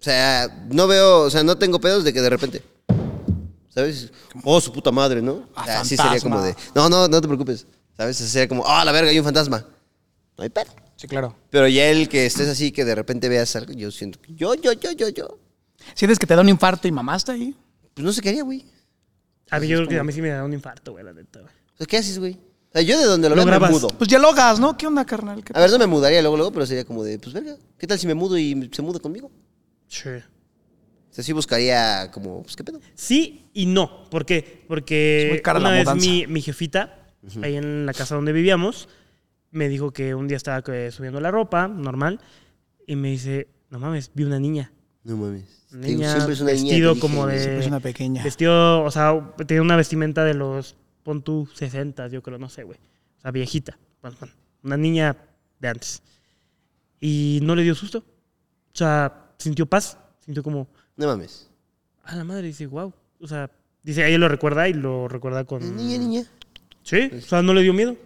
O 0.00 0.02
sea, 0.04 0.66
no 0.68 0.88
veo, 0.88 1.20
o 1.20 1.30
sea, 1.30 1.44
no 1.44 1.56
tengo 1.58 1.80
pedos 1.80 2.02
de 2.02 2.12
que 2.12 2.20
de 2.20 2.28
repente. 2.28 2.73
¿Sabes? 3.74 4.12
Oh, 4.44 4.60
su 4.60 4.72
puta 4.72 4.92
madre, 4.92 5.20
¿no? 5.20 5.48
Ah, 5.56 5.80
Así 5.80 5.96
sería 5.96 6.20
como 6.20 6.40
de. 6.40 6.54
No, 6.74 6.88
no, 6.88 7.08
no 7.08 7.20
te 7.20 7.26
preocupes. 7.26 7.66
¿Sabes? 7.96 8.20
Así 8.20 8.30
Sería 8.30 8.48
como, 8.48 8.64
ah, 8.66 8.84
la 8.84 8.92
verga, 8.92 9.10
hay 9.10 9.18
un 9.18 9.24
fantasma. 9.24 9.66
No 10.36 10.44
hay 10.44 10.50
pedo. 10.50 10.72
Sí, 10.96 11.08
claro. 11.08 11.34
Pero 11.50 11.66
ya 11.66 11.88
el 11.88 12.08
que 12.08 12.26
estés 12.26 12.48
así, 12.48 12.70
que 12.70 12.84
de 12.84 12.94
repente 12.94 13.28
veas 13.28 13.54
algo, 13.56 13.72
yo 13.72 13.90
siento 13.90 14.20
que 14.20 14.34
yo, 14.34 14.54
yo, 14.54 14.72
yo, 14.72 14.92
yo, 14.92 15.08
yo. 15.08 15.38
¿Sientes 15.94 16.18
que 16.18 16.26
te 16.26 16.36
da 16.36 16.42
un 16.42 16.48
infarto 16.48 16.86
y 16.86 16.92
mamaste 16.92 17.32
ahí? 17.32 17.56
Pues 17.94 18.04
no 18.04 18.12
sé 18.12 18.20
qué 18.20 18.28
haría, 18.28 18.44
güey. 18.44 18.64
A 19.50 19.58
mí 19.58 19.66
yo 19.66 19.78
creo 19.78 19.88
que 19.88 19.98
a 19.98 20.04
mí 20.04 20.12
sí 20.12 20.22
me 20.22 20.28
da 20.28 20.44
un 20.44 20.52
infarto, 20.52 20.92
güey, 20.92 21.04
la 21.04 21.12
neta, 21.12 21.40
güey. 21.40 21.52
Sea, 21.76 21.86
¿qué 21.86 21.98
haces, 21.98 22.18
güey? 22.18 22.34
O 22.34 22.72
sea, 22.72 22.82
yo 22.82 22.98
de 22.98 23.04
donde 23.04 23.28
lo, 23.28 23.36
Lo 23.36 23.44
vea 23.44 23.58
me 23.58 23.68
mudo. 23.70 23.88
Pues 23.88 24.08
dialogas, 24.08 24.58
¿no? 24.60 24.76
¿Qué 24.76 24.86
onda, 24.86 25.04
carnal? 25.04 25.42
¿Qué 25.44 25.52
A 25.54 25.60
ver, 25.60 25.70
no 25.70 25.78
me 25.78 25.86
mudaría 25.86 26.22
luego, 26.22 26.36
luego, 26.36 26.52
pero 26.52 26.64
sería 26.64 26.84
como 26.84 27.02
de, 27.02 27.18
pues 27.18 27.32
verga, 27.32 27.56
¿qué 27.78 27.86
tal 27.86 27.98
si 27.98 28.06
me 28.06 28.14
mudo 28.14 28.38
y 28.38 28.70
se 28.72 28.82
muda 28.82 29.00
conmigo? 29.00 29.30
Sí. 29.88 30.10
O 31.14 31.16
sea, 31.16 31.22
sí 31.22 31.32
buscaría 31.32 32.10
como, 32.10 32.42
pues 32.42 32.56
qué 32.56 32.64
pedo. 32.64 32.80
Sí 32.96 33.48
y 33.52 33.66
no. 33.66 34.10
¿Por 34.10 34.26
qué? 34.26 34.64
Porque 34.66 35.26
Es 35.26 35.30
muy 35.30 35.42
cara 35.42 35.60
una 35.60 35.70
la 35.70 35.92
vez 35.92 36.02
mi, 36.02 36.26
mi 36.26 36.42
jefita, 36.42 37.06
ahí 37.40 37.54
en 37.54 37.86
la 37.86 37.94
casa 37.94 38.16
donde 38.16 38.32
vivíamos, 38.32 38.88
me 39.52 39.68
dijo 39.68 39.92
que 39.92 40.16
un 40.16 40.26
día 40.26 40.36
estaba 40.36 40.64
eh, 40.74 40.90
subiendo 40.90 41.20
la 41.20 41.30
ropa, 41.30 41.68
normal, 41.68 42.18
y 42.84 42.96
me 42.96 43.10
dice, 43.10 43.46
no 43.70 43.78
mames, 43.78 44.10
vi 44.12 44.24
una 44.24 44.40
niña. 44.40 44.72
No 45.04 45.16
mames. 45.16 45.44
Niña 45.70 46.10
siempre 46.10 46.34
es 46.34 46.40
una 46.40 46.50
niña 46.50 46.64
vestido 46.64 46.94
inteligente. 46.94 47.00
como 47.00 47.26
de... 47.28 47.38
Siempre 47.38 47.60
es 47.60 47.66
una 47.68 47.78
pequeña. 47.80 48.24
Vestido, 48.24 48.82
o 48.82 48.90
sea, 48.90 49.34
tenía 49.46 49.62
una 49.62 49.76
vestimenta 49.76 50.24
de 50.24 50.34
los, 50.34 50.74
pon 51.04 51.22
tú, 51.22 51.48
60, 51.54 52.08
yo 52.08 52.24
creo, 52.24 52.38
no 52.38 52.48
sé, 52.48 52.64
güey. 52.64 52.80
O 53.18 53.20
sea, 53.20 53.30
viejita. 53.30 53.78
Bueno, 54.02 54.16
bueno, 54.18 54.34
una 54.64 54.76
niña 54.76 55.16
de 55.60 55.68
antes. 55.68 56.02
Y 57.00 57.38
no 57.44 57.54
le 57.54 57.62
dio 57.62 57.76
susto. 57.76 57.98
O 57.98 58.76
sea, 58.76 59.30
sintió 59.38 59.64
paz. 59.66 59.96
Sintió 60.18 60.42
como, 60.42 60.66
No 60.96 61.06
mames. 61.06 61.48
a 62.04 62.16
la 62.16 62.24
madre, 62.24 62.46
dice, 62.48 62.66
wow. 62.66 62.92
O 63.20 63.26
sea, 63.28 63.50
dice, 63.82 64.06
ella 64.06 64.18
lo 64.18 64.28
recuerda 64.28 64.68
y 64.68 64.74
lo 64.74 65.08
recuerda 65.08 65.44
con... 65.44 65.76
Niña, 65.76 65.98
niña. 65.98 66.24
Sí, 66.82 67.10
o 67.16 67.20
sea, 67.20 67.42
no 67.42 67.54
le 67.54 67.62
dio 67.62 67.72
miedo. 67.72 67.96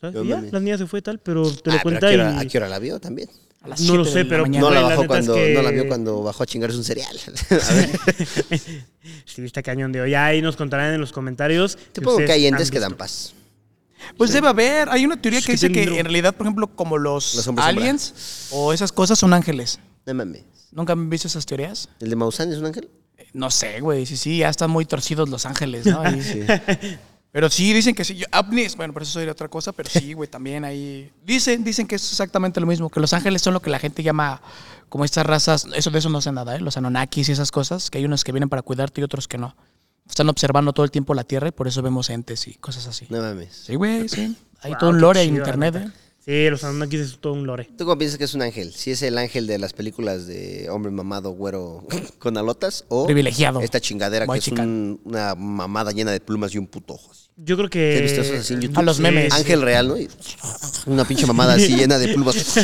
¿Sabes? 0.00 0.14
No 0.16 0.24
Y 0.24 0.28
ya, 0.28 0.36
mames. 0.36 0.52
la 0.52 0.60
niña 0.60 0.78
se 0.78 0.86
fue 0.86 1.02
tal, 1.02 1.18
pero 1.18 1.42
te 1.42 1.48
lo 1.48 1.56
Ah, 1.56 1.62
pero 1.62 1.82
cuenta 1.82 2.06
¿a 2.06 2.10
qué, 2.10 2.14
hora, 2.16 2.34
y... 2.34 2.38
a 2.38 2.48
qué 2.48 2.58
hora 2.58 2.68
la 2.68 2.78
vio 2.78 3.00
también? 3.00 3.28
A 3.62 3.68
las 3.68 3.80
No 3.82 3.96
lo 3.96 4.04
siete 4.04 4.18
sé, 4.20 4.24
de 4.24 4.30
pero- 4.30 4.42
mañana. 4.42 4.66
No 4.66 4.70
la, 4.74 4.80
la 4.82 4.88
bajó 4.88 5.02
neta 5.02 5.18
es 5.18 5.26
cuando, 5.26 5.34
que- 5.34 5.54
no 5.54 5.62
la 5.62 5.70
vio 5.70 5.88
cuando 5.88 6.22
bajó 6.22 6.42
a 6.42 6.46
chingarse 6.46 6.76
un 6.76 6.84
cereal. 6.84 7.16
a 7.50 7.74
ver, 7.74 7.90
Sí, 9.24 9.42
está 9.44 9.62
cañón 9.62 9.92
de 9.92 10.00
hoy. 10.00 10.14
Ahí 10.14 10.40
nos 10.42 10.56
contarán 10.56 10.94
en 10.94 11.00
los 11.00 11.12
comentarios. 11.12 11.72
si 11.72 11.78
supongo 11.96 12.18
que 12.18 12.24
ustedes 12.24 12.30
hay 12.40 12.46
entes 12.46 12.70
que 12.70 12.78
dan 12.80 12.90
visto. 12.92 12.98
paz. 12.98 13.34
Pues 14.16 14.32
debe 14.32 14.48
haber. 14.48 14.88
Hay 14.90 15.04
una 15.04 15.20
teoría 15.20 15.38
Es 15.40 15.46
que 15.46 15.52
que 15.52 15.68
dice 15.68 15.72
que 15.72 15.98
en 15.98 16.04
realidad, 16.04 16.34
por 16.34 16.46
ejemplo, 16.46 16.66
como 16.68 16.98
los, 16.98 17.34
Los 17.34 17.46
hombres 17.48 17.66
sombra. 17.66 17.82
aliens 17.82 18.48
o 18.50 18.72
esas 18.72 18.92
cosas 18.92 19.18
son 19.18 19.32
ángeles. 19.34 19.78
No 20.06 20.14
mames. 20.14 20.44
¿Nunca 20.72 20.92
han 20.94 21.08
visto 21.10 21.28
esas 21.28 21.44
teorías? 21.46 21.88
¿El 22.00 22.10
de 22.10 22.16
Maussan 22.16 22.50
es 22.52 22.58
un 22.58 22.66
ángel? 22.66 22.88
Eh, 23.18 23.26
No 23.34 23.50
sé, 23.50 23.80
güey. 23.80 24.06
Sí, 24.06 24.16
sí, 24.16 24.38
ya 24.38 24.48
están 24.48 24.70
muy 24.70 24.84
torcidos 24.84 25.28
los 25.28 25.44
ángeles, 25.46 25.86
¿no? 25.86 26.00
Ahí. 26.00 26.20
Pero 27.32 27.48
sí, 27.48 27.72
dicen 27.72 27.94
que 27.94 28.04
sí. 28.04 28.14
Yo- 28.16 28.26
bueno, 28.76 28.92
por 28.92 29.02
eso 29.02 29.12
soy 29.12 29.24
de 29.24 29.30
otra 29.30 29.48
cosa, 29.48 29.72
pero 29.72 29.88
sí, 29.88 30.12
güey, 30.12 30.28
también 30.28 30.66
ahí. 30.66 31.10
Dicen, 31.24 31.64
dicen 31.64 31.86
que 31.86 31.94
es 31.94 32.10
exactamente 32.10 32.60
lo 32.60 32.66
mismo, 32.66 32.90
que 32.90 33.00
los 33.00 33.14
ángeles 33.14 33.40
son 33.40 33.54
lo 33.54 33.60
que 33.62 33.70
la 33.70 33.78
gente 33.78 34.02
llama 34.02 34.42
como 34.90 35.06
estas 35.06 35.24
razas. 35.24 35.66
Eso 35.74 35.90
de 35.90 35.98
eso 35.98 36.10
no 36.10 36.20
sé 36.20 36.30
nada, 36.30 36.54
¿eh? 36.56 36.60
Los 36.60 36.76
Anunnakis 36.76 37.30
y 37.30 37.32
esas 37.32 37.50
cosas, 37.50 37.88
que 37.90 37.96
hay 37.96 38.04
unos 38.04 38.22
que 38.22 38.32
vienen 38.32 38.50
para 38.50 38.60
cuidarte 38.60 39.00
y 39.00 39.04
otros 39.04 39.28
que 39.28 39.38
no. 39.38 39.56
Están 40.08 40.28
observando 40.28 40.72
todo 40.72 40.84
el 40.84 40.90
tiempo 40.90 41.14
la 41.14 41.24
Tierra 41.24 41.48
y 41.48 41.52
por 41.52 41.68
eso 41.68 41.80
vemos 41.82 42.10
entes 42.10 42.46
y 42.48 42.54
cosas 42.54 42.86
así. 42.86 43.06
No 43.08 43.20
mames. 43.20 43.64
Sí, 43.66 43.74
güey, 43.76 44.08
sí. 44.08 44.36
Hay 44.60 44.72
Wow, 44.72 44.78
todo 44.80 44.90
un 44.90 44.96
qué 44.96 45.00
lore 45.00 45.22
en 45.22 45.28
chido, 45.30 45.36
la 45.46 45.50
internet, 45.50 45.74
neta. 45.74 45.86
¿eh? 45.86 45.92
Sí, 46.24 46.50
los 46.50 46.62
Anunnakis 46.62 47.00
es 47.00 47.18
todo 47.18 47.32
un 47.32 47.46
lore. 47.46 47.68
¿Tú 47.76 47.84
cómo 47.84 47.98
piensas 47.98 48.16
que 48.18 48.24
es 48.24 48.34
un 48.34 48.42
ángel? 48.42 48.72
Si 48.72 48.92
es 48.92 49.02
el 49.02 49.18
ángel 49.18 49.46
de 49.48 49.58
las 49.58 49.72
películas 49.72 50.26
de 50.28 50.68
hombre 50.70 50.92
mamado, 50.92 51.30
güero, 51.30 51.84
con 52.20 52.36
alotas, 52.36 52.84
o 52.88 53.06
Privilegiado. 53.06 53.60
esta 53.60 53.80
chingadera 53.80 54.26
Muy 54.26 54.38
que 54.38 54.50
es 54.50 54.58
un- 54.58 55.00
una 55.04 55.34
mamada 55.34 55.90
llena 55.92 56.12
de 56.12 56.20
plumas 56.20 56.54
y 56.54 56.58
un 56.58 56.66
puto 56.68 56.94
ojo. 56.94 57.10
Yo 57.36 57.56
creo 57.56 57.68
¿Te 57.70 57.94
has 57.94 57.96
que... 57.96 58.02
visto 58.02 58.20
eso 58.20 58.34
así 58.40 58.54
en 58.54 58.60
YouTube? 58.60 58.78
A 58.78 58.82
los 58.82 59.00
memes. 59.00 59.32
Ángel 59.32 59.62
real, 59.62 59.88
¿no? 59.88 59.96
Y 59.96 60.08
una 60.86 61.04
pinche 61.04 61.26
mamada 61.26 61.54
así 61.54 61.74
llena 61.74 61.98
de 61.98 62.08
plumas. 62.08 62.36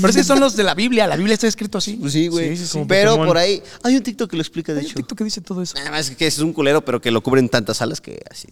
Pero 0.00 0.08
es 0.08 0.16
que 0.16 0.24
son 0.24 0.40
los 0.40 0.56
de 0.56 0.62
la 0.62 0.74
Biblia. 0.74 1.06
La 1.06 1.16
Biblia 1.16 1.34
está 1.34 1.46
escrito 1.48 1.78
así. 1.78 1.94
Pues 1.96 2.12
sí, 2.12 2.28
güey. 2.28 2.50
Sí, 2.50 2.56
sí, 2.58 2.66
sí. 2.66 2.72
Como 2.72 2.86
Pero 2.86 3.10
Pokémon. 3.12 3.26
por 3.28 3.38
ahí 3.38 3.62
hay 3.82 3.96
un 3.96 4.02
TikTok 4.02 4.30
que 4.30 4.36
lo 4.36 4.42
explica, 4.42 4.72
de 4.72 4.80
Hay 4.80 4.84
un 4.86 4.90
hecho. 4.90 4.96
TikTok 4.96 5.18
que 5.18 5.24
dice 5.24 5.40
todo 5.40 5.62
eso. 5.62 5.74
Nada 5.76 5.90
más 5.90 6.10
que 6.10 6.26
es 6.26 6.38
un 6.38 6.52
culero, 6.52 6.84
pero 6.84 7.00
que 7.00 7.10
lo 7.10 7.22
cubren 7.22 7.48
tantas 7.48 7.82
alas 7.82 8.00
que 8.00 8.20
así. 8.30 8.48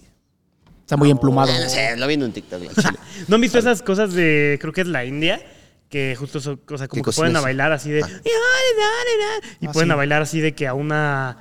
Está 0.80 0.96
muy 0.96 1.10
emplumado. 1.10 1.52
Ah, 1.52 1.60
no 1.62 1.70
sé, 1.70 1.96
lo 1.96 2.06
vi 2.08 2.14
en 2.14 2.24
un 2.24 2.32
TikTok. 2.32 2.60
chile. 2.74 2.98
¿No 3.28 3.36
han 3.36 3.40
visto 3.40 3.58
esas 3.58 3.82
cosas 3.82 4.12
de, 4.12 4.58
creo 4.60 4.72
que 4.72 4.80
es 4.80 4.88
la 4.88 5.04
India? 5.04 5.40
Que 5.88 6.16
justo 6.18 6.40
son 6.40 6.56
cosas 6.58 6.88
como 6.88 7.02
Que 7.02 7.12
pueden 7.12 7.36
a 7.36 7.40
bailar 7.40 7.70
así 7.72 7.90
de... 7.90 8.00
Y 8.00 9.66
Ah, 9.66 9.72
pueden 9.72 9.88
sí. 9.88 9.92
a 9.92 9.96
bailar 9.96 10.22
así 10.22 10.40
de 10.40 10.54
que 10.54 10.66
a 10.66 10.74
una... 10.74 11.36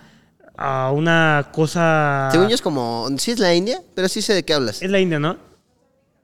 A 0.62 0.92
una 0.92 1.48
cosa... 1.54 2.28
Según 2.34 2.50
yo 2.50 2.56
es 2.56 2.62
como, 2.62 3.08
sí 3.18 3.32
es 3.32 3.40
la 3.40 3.56
India, 3.56 3.82
pero 3.96 4.10
sí 4.10 4.22
sé 4.22 4.34
de 4.34 4.44
qué 4.44 4.54
hablas. 4.54 4.82
Es 4.82 4.92
la 4.92 5.00
India, 5.00 5.18
¿no? 5.18 5.38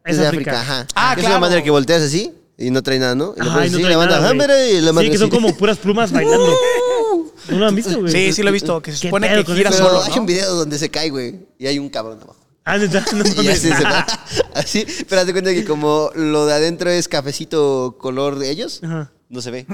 Es 0.03 0.18
de 0.18 0.28
África, 0.28 0.60
ajá. 0.60 0.88
Ah, 0.94 1.14
es 1.14 1.20
claro. 1.20 1.36
una 1.38 1.40
madre 1.48 1.64
que 1.64 1.72
volteas 1.72 2.02
así 2.03 2.34
y 2.57 2.70
no 2.70 2.84
trae 2.84 2.99
nada, 2.99 3.16
¿no? 3.16 3.34
Y 3.38 3.40
Ajá, 3.40 3.66
y 3.66 3.70
no 3.70 3.78
así, 3.78 3.84
trae 3.86 3.95
nada, 3.95 4.30
ah, 4.30 4.68
y 4.70 4.82
la 4.82 4.91
madre 4.91 5.07
Sí, 5.07 5.12
que 5.14 5.18
son 5.20 5.30
así. 5.30 5.38
como 5.38 5.56
puras 5.56 5.78
plumas 5.78 6.12
bailando. 6.12 6.53
¿No 7.49 7.60
lo 7.60 7.66
han 7.68 7.76
visto, 7.76 7.98
güey? 7.98 8.12
Sí, 8.12 8.34
sí 8.34 8.44
lo 8.44 8.49
he 8.49 8.52
visto. 8.52 8.82
Que 8.82 8.91
se 8.91 8.99
¿Qué 8.99 9.07
supone 9.07 9.30
que 9.34 9.45
con 9.45 9.56
gira 9.56 9.70
eso? 9.70 9.86
Solo, 9.86 10.03
hay 10.03 10.14
¿no? 10.16 10.20
un 10.22 10.26
video 10.26 10.53
donde 10.53 10.78
se 10.80 10.90
cae, 10.91 11.10
güey, 11.10 11.40
y 11.57 11.68
hay 11.68 11.80
un 11.80 11.88
cabrón 11.90 12.20
abajo. 12.22 12.36
Ah, 12.66 12.78
¿neta? 12.78 13.06
No 13.14 13.24
Y 13.26 13.36
mames. 13.36 13.60
se, 13.60 13.74
se 13.74 13.84
va. 13.84 14.06
Así, 14.53 14.86
pero 15.07 15.22
haz 15.22 15.28
de 15.28 15.34
cuenta 15.34 15.53
que 15.53 15.64
como 15.64 16.12
lo 16.14 16.45
de 16.45 16.53
adentro 16.56 16.90
es 16.90 17.07
cafecito 17.07 17.95
color 17.99 18.38
de 18.38 18.49
ellos, 18.49 18.82
Ajá. 18.84 19.12
no 19.30 19.41
se 19.41 19.52
ve. 19.52 19.66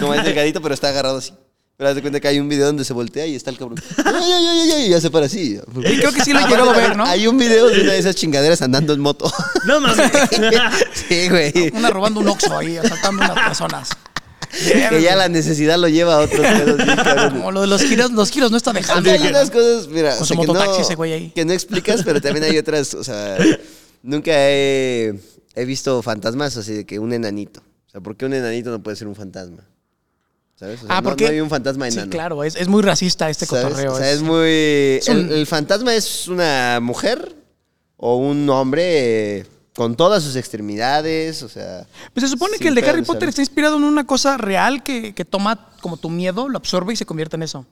Como 0.00 0.12
es 0.14 0.22
delgadito, 0.24 0.60
pero 0.60 0.74
está 0.74 0.88
agarrado 0.88 1.16
así. 1.18 1.32
Pero 1.82 1.90
haz 1.90 1.96
de 1.96 2.00
cuenta 2.00 2.20
que 2.20 2.28
hay 2.28 2.38
un 2.38 2.48
video 2.48 2.66
donde 2.66 2.84
se 2.84 2.92
voltea 2.92 3.26
y 3.26 3.34
está 3.34 3.50
el 3.50 3.58
cabrón. 3.58 3.76
Ay, 4.04 4.14
ay, 4.14 4.46
ay, 4.46 4.70
ay, 4.70 4.86
y 4.86 4.90
ya 4.90 5.00
se 5.00 5.10
para 5.10 5.26
así. 5.26 5.56
Sí, 5.56 5.98
creo 5.98 6.12
que 6.12 6.22
sí 6.22 6.32
lo 6.32 6.38
he 6.38 6.42
Aparte, 6.44 6.62
llegado 6.62 6.70
a 6.70 6.76
ver, 6.76 6.96
¿no? 6.96 7.04
Hay 7.04 7.26
un 7.26 7.36
video 7.36 7.66
de 7.66 7.80
una 7.80 7.94
de 7.94 7.98
esas 7.98 8.14
chingaderas 8.14 8.62
andando 8.62 8.92
en 8.92 9.00
moto. 9.00 9.28
No 9.66 9.80
mames. 9.80 10.12
sí, 11.08 11.28
güey. 11.28 11.72
Una 11.74 11.90
robando 11.90 12.20
un 12.20 12.28
oxo 12.28 12.56
ahí, 12.56 12.76
asaltando 12.76 13.24
a 13.24 13.32
unas 13.32 13.46
personas. 13.46 13.88
Que 14.90 15.02
ya 15.02 15.16
la 15.16 15.28
necesidad 15.28 15.76
lo 15.76 15.88
lleva 15.88 16.14
a 16.14 16.18
otros 16.18 16.46
pedos. 16.46 16.80
Como 17.32 17.50
lo 17.50 17.62
de 17.62 17.66
los 17.66 17.82
giros, 17.82 18.12
los 18.12 18.30
giros 18.30 18.52
no 18.52 18.58
está 18.58 18.72
dejando. 18.72 19.10
Hay 19.10 19.26
unas 19.26 19.50
cosas, 19.50 19.88
mira, 19.88 20.12
Con 20.12 20.22
o 20.22 20.24
su 20.24 20.34
sea, 20.34 20.40
que, 20.40 20.46
mototaxi 20.46 20.78
no, 20.78 20.84
ese 20.84 20.94
güey 20.94 21.12
ahí. 21.14 21.30
que 21.34 21.44
no 21.44 21.52
explicas, 21.52 22.04
pero 22.04 22.20
también 22.20 22.44
hay 22.44 22.58
otras, 22.58 22.94
o 22.94 23.02
sea, 23.02 23.38
nunca 24.04 24.30
he, 24.34 25.18
he 25.56 25.64
visto 25.64 26.00
fantasmas 26.00 26.56
así 26.56 26.74
de 26.74 26.86
que 26.86 27.00
un 27.00 27.12
enanito. 27.12 27.60
O 27.88 27.90
sea, 27.90 28.00
¿por 28.00 28.16
qué 28.16 28.24
un 28.26 28.34
enanito 28.34 28.70
no 28.70 28.80
puede 28.80 28.96
ser 28.96 29.08
un 29.08 29.16
fantasma? 29.16 29.64
¿Sabes? 30.54 30.82
O 30.82 30.86
sea, 30.86 30.96
Ah, 30.96 31.00
no- 31.00 31.08
porque 31.08 31.24
no, 31.24 31.30
hay 31.30 31.40
un 31.40 31.50
fantasma 31.50 31.90
Sí, 31.90 31.98
claro, 32.08 32.44
es, 32.44 32.54
es 32.56 32.68
muy 32.68 32.82
racista 32.82 33.28
este 33.30 33.46
¿Sabes? 33.46 33.64
cotorreo. 33.64 33.92
O 33.94 33.96
sea, 33.98 34.10
es- 34.10 34.16
es 34.16 34.22
muy... 34.22 35.00
un- 35.20 35.30
el, 35.30 35.32
el 35.38 35.46
fantasma 35.46 35.94
es 35.94 36.28
una 36.28 36.78
mujer 36.80 37.34
o 37.96 38.16
un 38.16 38.48
hombre 38.50 39.38
eh, 39.40 39.46
con 39.74 39.96
todas 39.96 40.22
sus 40.22 40.36
extremidades, 40.36 41.42
o 41.42 41.48
sea... 41.48 41.86
Pues 42.12 42.22
se 42.24 42.28
supone 42.28 42.58
que 42.58 42.68
el 42.68 42.74
de 42.74 42.82
Harry 42.88 43.02
Potter 43.02 43.28
está 43.28 43.40
inspirado 43.42 43.76
en 43.76 43.84
una 43.84 44.06
cosa 44.06 44.36
real 44.36 44.82
que, 44.82 45.14
que 45.14 45.24
toma 45.24 45.70
como 45.80 45.96
tu 45.96 46.10
miedo, 46.10 46.48
lo 46.48 46.58
absorbe 46.58 46.92
y 46.92 46.96
se 46.96 47.06
convierte 47.06 47.36
en 47.36 47.42
eso. 47.44 47.66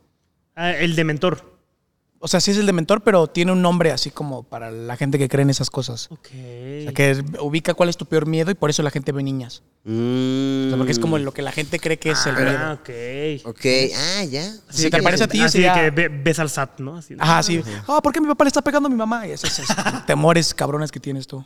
Ah, 0.57 0.73
el 0.73 0.97
dementor. 0.97 1.59
O 2.22 2.28
sea, 2.28 2.38
sí 2.40 2.51
es 2.51 2.59
el 2.59 2.66
dementor, 2.66 3.01
pero 3.02 3.28
tiene 3.28 3.51
un 3.51 3.62
nombre 3.62 3.92
así 3.92 4.10
como 4.10 4.42
para 4.42 4.70
la 4.70 4.94
gente 4.98 5.18
que 5.18 5.26
cree 5.26 5.42
en 5.42 5.48
esas 5.48 5.70
cosas. 5.70 6.09
Ok. 6.10 6.26
O 6.26 6.82
sea, 6.82 6.92
que 6.92 7.24
ubica 7.40 7.72
cuál 7.72 7.88
es 7.88 7.97
tu 7.97 8.05
peor 8.05 8.26
miedo 8.26 8.51
y 8.51 8.55
por 8.55 8.68
eso 8.68 8.82
la 8.82 8.90
gente 8.90 9.10
ve 9.10 9.22
niñas. 9.22 9.62
Mm, 9.84 10.66
O 10.66 10.68
sea, 10.68 10.76
porque 10.76 10.92
es 10.92 10.98
como 10.98 11.16
lo 11.16 11.32
que 11.32 11.40
la 11.40 11.51
gente 11.51 11.78
cree 11.78 11.98
que 11.98 12.10
es 12.10 12.26
el 12.26 12.34
miedo. 12.36 12.59
Ah, 12.59 12.78
ok. 12.78 13.47
Ok, 13.47 13.64
ah, 13.97 14.24
ya. 14.24 14.52
Si 14.68 14.90
te 14.90 15.02
parece 15.02 15.24
a 15.24 15.28
ti, 15.28 15.40
Así 15.40 15.60
de 15.62 15.68
sería- 15.68 15.72
que 15.74 15.90
ve- 15.90 16.09
ves 16.10 16.38
al 16.38 16.51
SAT, 16.51 16.80
¿no? 16.80 16.98
Así 16.98 17.14
de- 17.14 17.22
Ajá, 17.22 17.42
sí. 17.42 17.62
Ah, 17.88 18.02
¿por 18.02 18.12
qué 18.12 18.20
mi 18.20 18.26
papá 18.28 18.44
le 18.44 18.48
está 18.48 18.60
pegando 18.60 18.88
a 18.88 18.90
mi 18.90 18.97
mamá? 18.97 19.26
Y 19.26 19.30
esos, 19.30 19.59
esos 19.59 19.74
temores 20.06 20.52
cabrones 20.52 20.92
que 20.92 21.01
tienes 21.01 21.26
tú. 21.26 21.42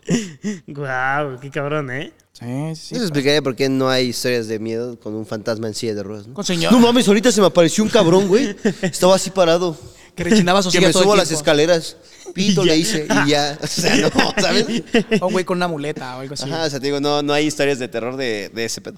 Guau, 0.66 1.38
qué 1.40 1.50
cabrón, 1.50 1.90
¿eh? 1.92 2.12
Sí, 2.32 2.74
sí. 2.74 2.94
Eso 2.96 3.04
explicaría 3.04 3.40
por 3.42 3.54
qué 3.54 3.68
no 3.68 3.88
hay 3.88 4.08
historias 4.08 4.48
de 4.48 4.58
miedo 4.58 4.98
con 4.98 5.14
un 5.14 5.24
fantasma 5.24 5.68
en 5.68 5.74
silla 5.74 5.94
de 5.94 6.02
ruedas, 6.02 6.26
¿no? 6.26 6.34
Con 6.34 6.44
señor. 6.44 6.72
No 6.72 6.80
mames, 6.80 7.06
ahorita 7.06 7.30
se 7.30 7.40
me 7.40 7.46
apareció 7.46 7.84
un 7.84 7.90
cabrón, 7.90 8.26
güey. 8.26 8.56
Estaba 8.82 9.14
así 9.14 9.30
parado. 9.30 9.76
Que 10.14 10.24
rechinaba 10.24 10.62
su 10.62 10.70
Que 10.70 10.78
silla 10.78 10.88
me 10.88 10.92
todo 10.92 11.02
el 11.02 11.06
subo 11.08 11.16
las 11.16 11.28
tiempo. 11.28 11.40
escaleras, 11.40 11.96
pito 12.34 12.64
le 12.64 12.76
hice 12.76 13.06
y 13.26 13.30
ya. 13.30 13.58
O 13.62 13.66
sea, 13.66 13.96
no, 13.96 14.10
¿sabes? 14.40 14.66
O 15.20 15.26
un 15.26 15.32
güey 15.32 15.44
con 15.44 15.56
una 15.58 15.68
muleta 15.68 16.16
o 16.16 16.20
algo 16.20 16.34
así. 16.34 16.44
Ajá, 16.50 16.64
o 16.64 16.70
sea, 16.70 16.78
te 16.80 16.86
digo, 16.86 17.00
no, 17.00 17.22
no 17.22 17.32
hay 17.32 17.46
historias 17.46 17.78
de 17.78 17.88
terror 17.88 18.16
de, 18.16 18.50
de 18.54 18.64
ese 18.64 18.80
pedo. 18.80 18.96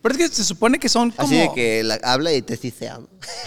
Pero 0.00 0.14
es 0.14 0.18
que 0.18 0.28
se 0.34 0.44
supone 0.44 0.78
que 0.78 0.88
son 0.88 1.10
como... 1.10 1.26
Así 1.28 1.36
de 1.36 1.50
que 1.54 1.82
la- 1.82 2.00
habla 2.02 2.32
y 2.32 2.40
te 2.42 2.56
dice, 2.56 2.88
"Ah, 2.88 3.00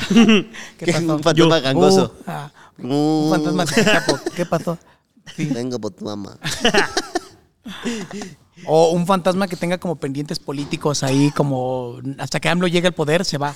¿Qué 0.10 0.46
que 0.78 0.92
pasó? 0.94 1.16
un 1.16 1.24
fantasma 1.24 1.60
gangoso. 1.60 2.16
Uh, 2.20 2.24
ah, 2.28 2.52
Uh. 2.78 2.88
un 2.88 3.30
fantasma 3.32 3.66
chapo. 3.66 4.20
¿Qué 4.36 4.46
pasó? 4.46 4.78
Sí. 5.36 5.46
Vengo 5.46 5.80
por 5.80 5.92
tu 5.92 6.06
mamá. 6.06 6.38
O 8.66 8.92
un 8.92 9.06
fantasma 9.06 9.48
que 9.50 9.58
tenga 9.58 9.78
como 9.78 9.98
pendientes 9.98 10.40
políticos 10.40 11.04
ahí, 11.04 11.30
como 11.36 12.00
hasta 12.18 12.40
que 12.40 12.48
AMLO 12.48 12.68
llegue 12.68 12.88
al 12.88 12.94
poder, 12.94 13.26
se 13.26 13.38
va. 13.38 13.54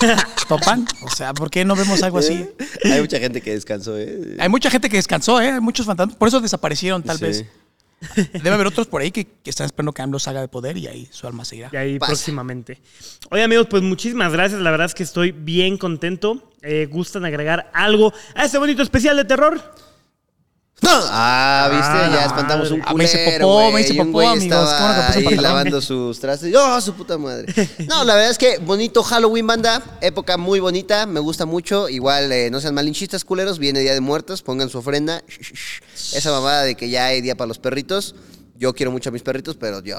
¿Topan? 0.48 0.86
O 1.02 1.08
sea, 1.10 1.32
¿por 1.32 1.50
qué 1.50 1.64
no 1.64 1.74
vemos 1.74 2.02
algo 2.02 2.18
así? 2.18 2.46
Hay 2.84 3.00
mucha 3.00 3.18
gente 3.18 3.40
que 3.40 3.52
descansó, 3.52 3.98
¿eh? 3.98 4.36
Hay 4.38 4.48
mucha 4.50 4.68
gente 4.70 4.90
que 4.90 4.96
descansó, 4.98 5.40
¿eh? 5.40 5.52
Hay 5.52 5.60
muchos 5.60 5.86
fantasmas. 5.86 6.16
Por 6.16 6.28
eso 6.28 6.40
desaparecieron, 6.40 7.02
tal 7.02 7.16
Sí. 7.18 7.24
vez. 7.24 7.44
Debe 8.34 8.50
haber 8.50 8.66
otros 8.66 8.86
por 8.86 9.00
ahí 9.00 9.10
que, 9.10 9.24
que 9.24 9.48
están 9.48 9.64
esperando 9.64 9.92
que 9.92 10.02
AMLO 10.02 10.18
salga 10.18 10.42
de 10.42 10.48
poder 10.48 10.76
y 10.76 10.86
ahí 10.88 11.08
su 11.10 11.26
alma 11.26 11.42
se 11.46 11.56
irá. 11.56 11.70
Y 11.72 11.76
ahí 11.76 11.98
Pasa. 11.98 12.10
próximamente. 12.12 12.82
Oye, 13.30 13.42
amigos, 13.42 13.66
pues 13.70 13.82
muchísimas 13.82 14.30
gracias. 14.30 14.60
La 14.60 14.70
verdad 14.70 14.84
es 14.86 14.94
que 14.94 15.04
estoy 15.04 15.32
bien 15.32 15.78
contento. 15.78 16.52
Eh, 16.60 16.86
¿Gustan 16.90 17.24
agregar 17.24 17.70
algo 17.72 18.12
a 18.34 18.44
este 18.44 18.58
bonito 18.58 18.82
especial 18.82 19.16
de 19.16 19.24
terror? 19.24 19.58
Ah, 20.90 21.68
viste, 21.70 21.86
Ah, 21.86 22.10
ya 22.12 22.24
espantamos 22.26 22.70
un 22.70 22.82
ah, 22.84 22.94
me 22.94 23.04
hice 23.04 23.24
culero, 23.24 23.46
popó, 23.46 23.72
me 23.72 23.80
hice 23.80 23.94
popó, 23.94 24.20
amigos, 24.28 25.36
lavando 25.42 25.80
sus 25.80 26.18
trastes. 26.20 26.54
¡Oh, 26.54 26.80
su 26.80 26.94
puta 26.94 27.18
madre! 27.18 27.52
No, 27.86 28.04
la 28.04 28.14
verdad 28.14 28.30
es 28.30 28.38
que 28.38 28.58
bonito 28.58 29.02
Halloween, 29.02 29.46
banda. 29.46 29.82
Época 30.00 30.36
muy 30.36 30.60
bonita, 30.60 31.06
me 31.06 31.20
gusta 31.20 31.46
mucho. 31.46 31.88
Igual, 31.88 32.32
eh, 32.32 32.50
no 32.50 32.60
sean 32.60 32.74
malinchistas, 32.74 33.24
culeros. 33.24 33.58
Viene 33.58 33.80
Día 33.80 33.94
de 33.94 34.00
Muertos, 34.00 34.42
pongan 34.42 34.68
su 34.68 34.78
ofrenda. 34.78 35.22
Esa 36.12 36.30
mamada 36.30 36.62
de 36.62 36.74
que 36.74 36.88
ya 36.88 37.06
hay 37.06 37.20
día 37.20 37.36
para 37.36 37.48
los 37.48 37.58
perritos. 37.58 38.14
Yo 38.56 38.72
quiero 38.72 38.92
mucho 38.92 39.08
a 39.08 39.12
mis 39.12 39.22
perritos, 39.22 39.56
pero 39.56 39.82
yo 39.82 39.96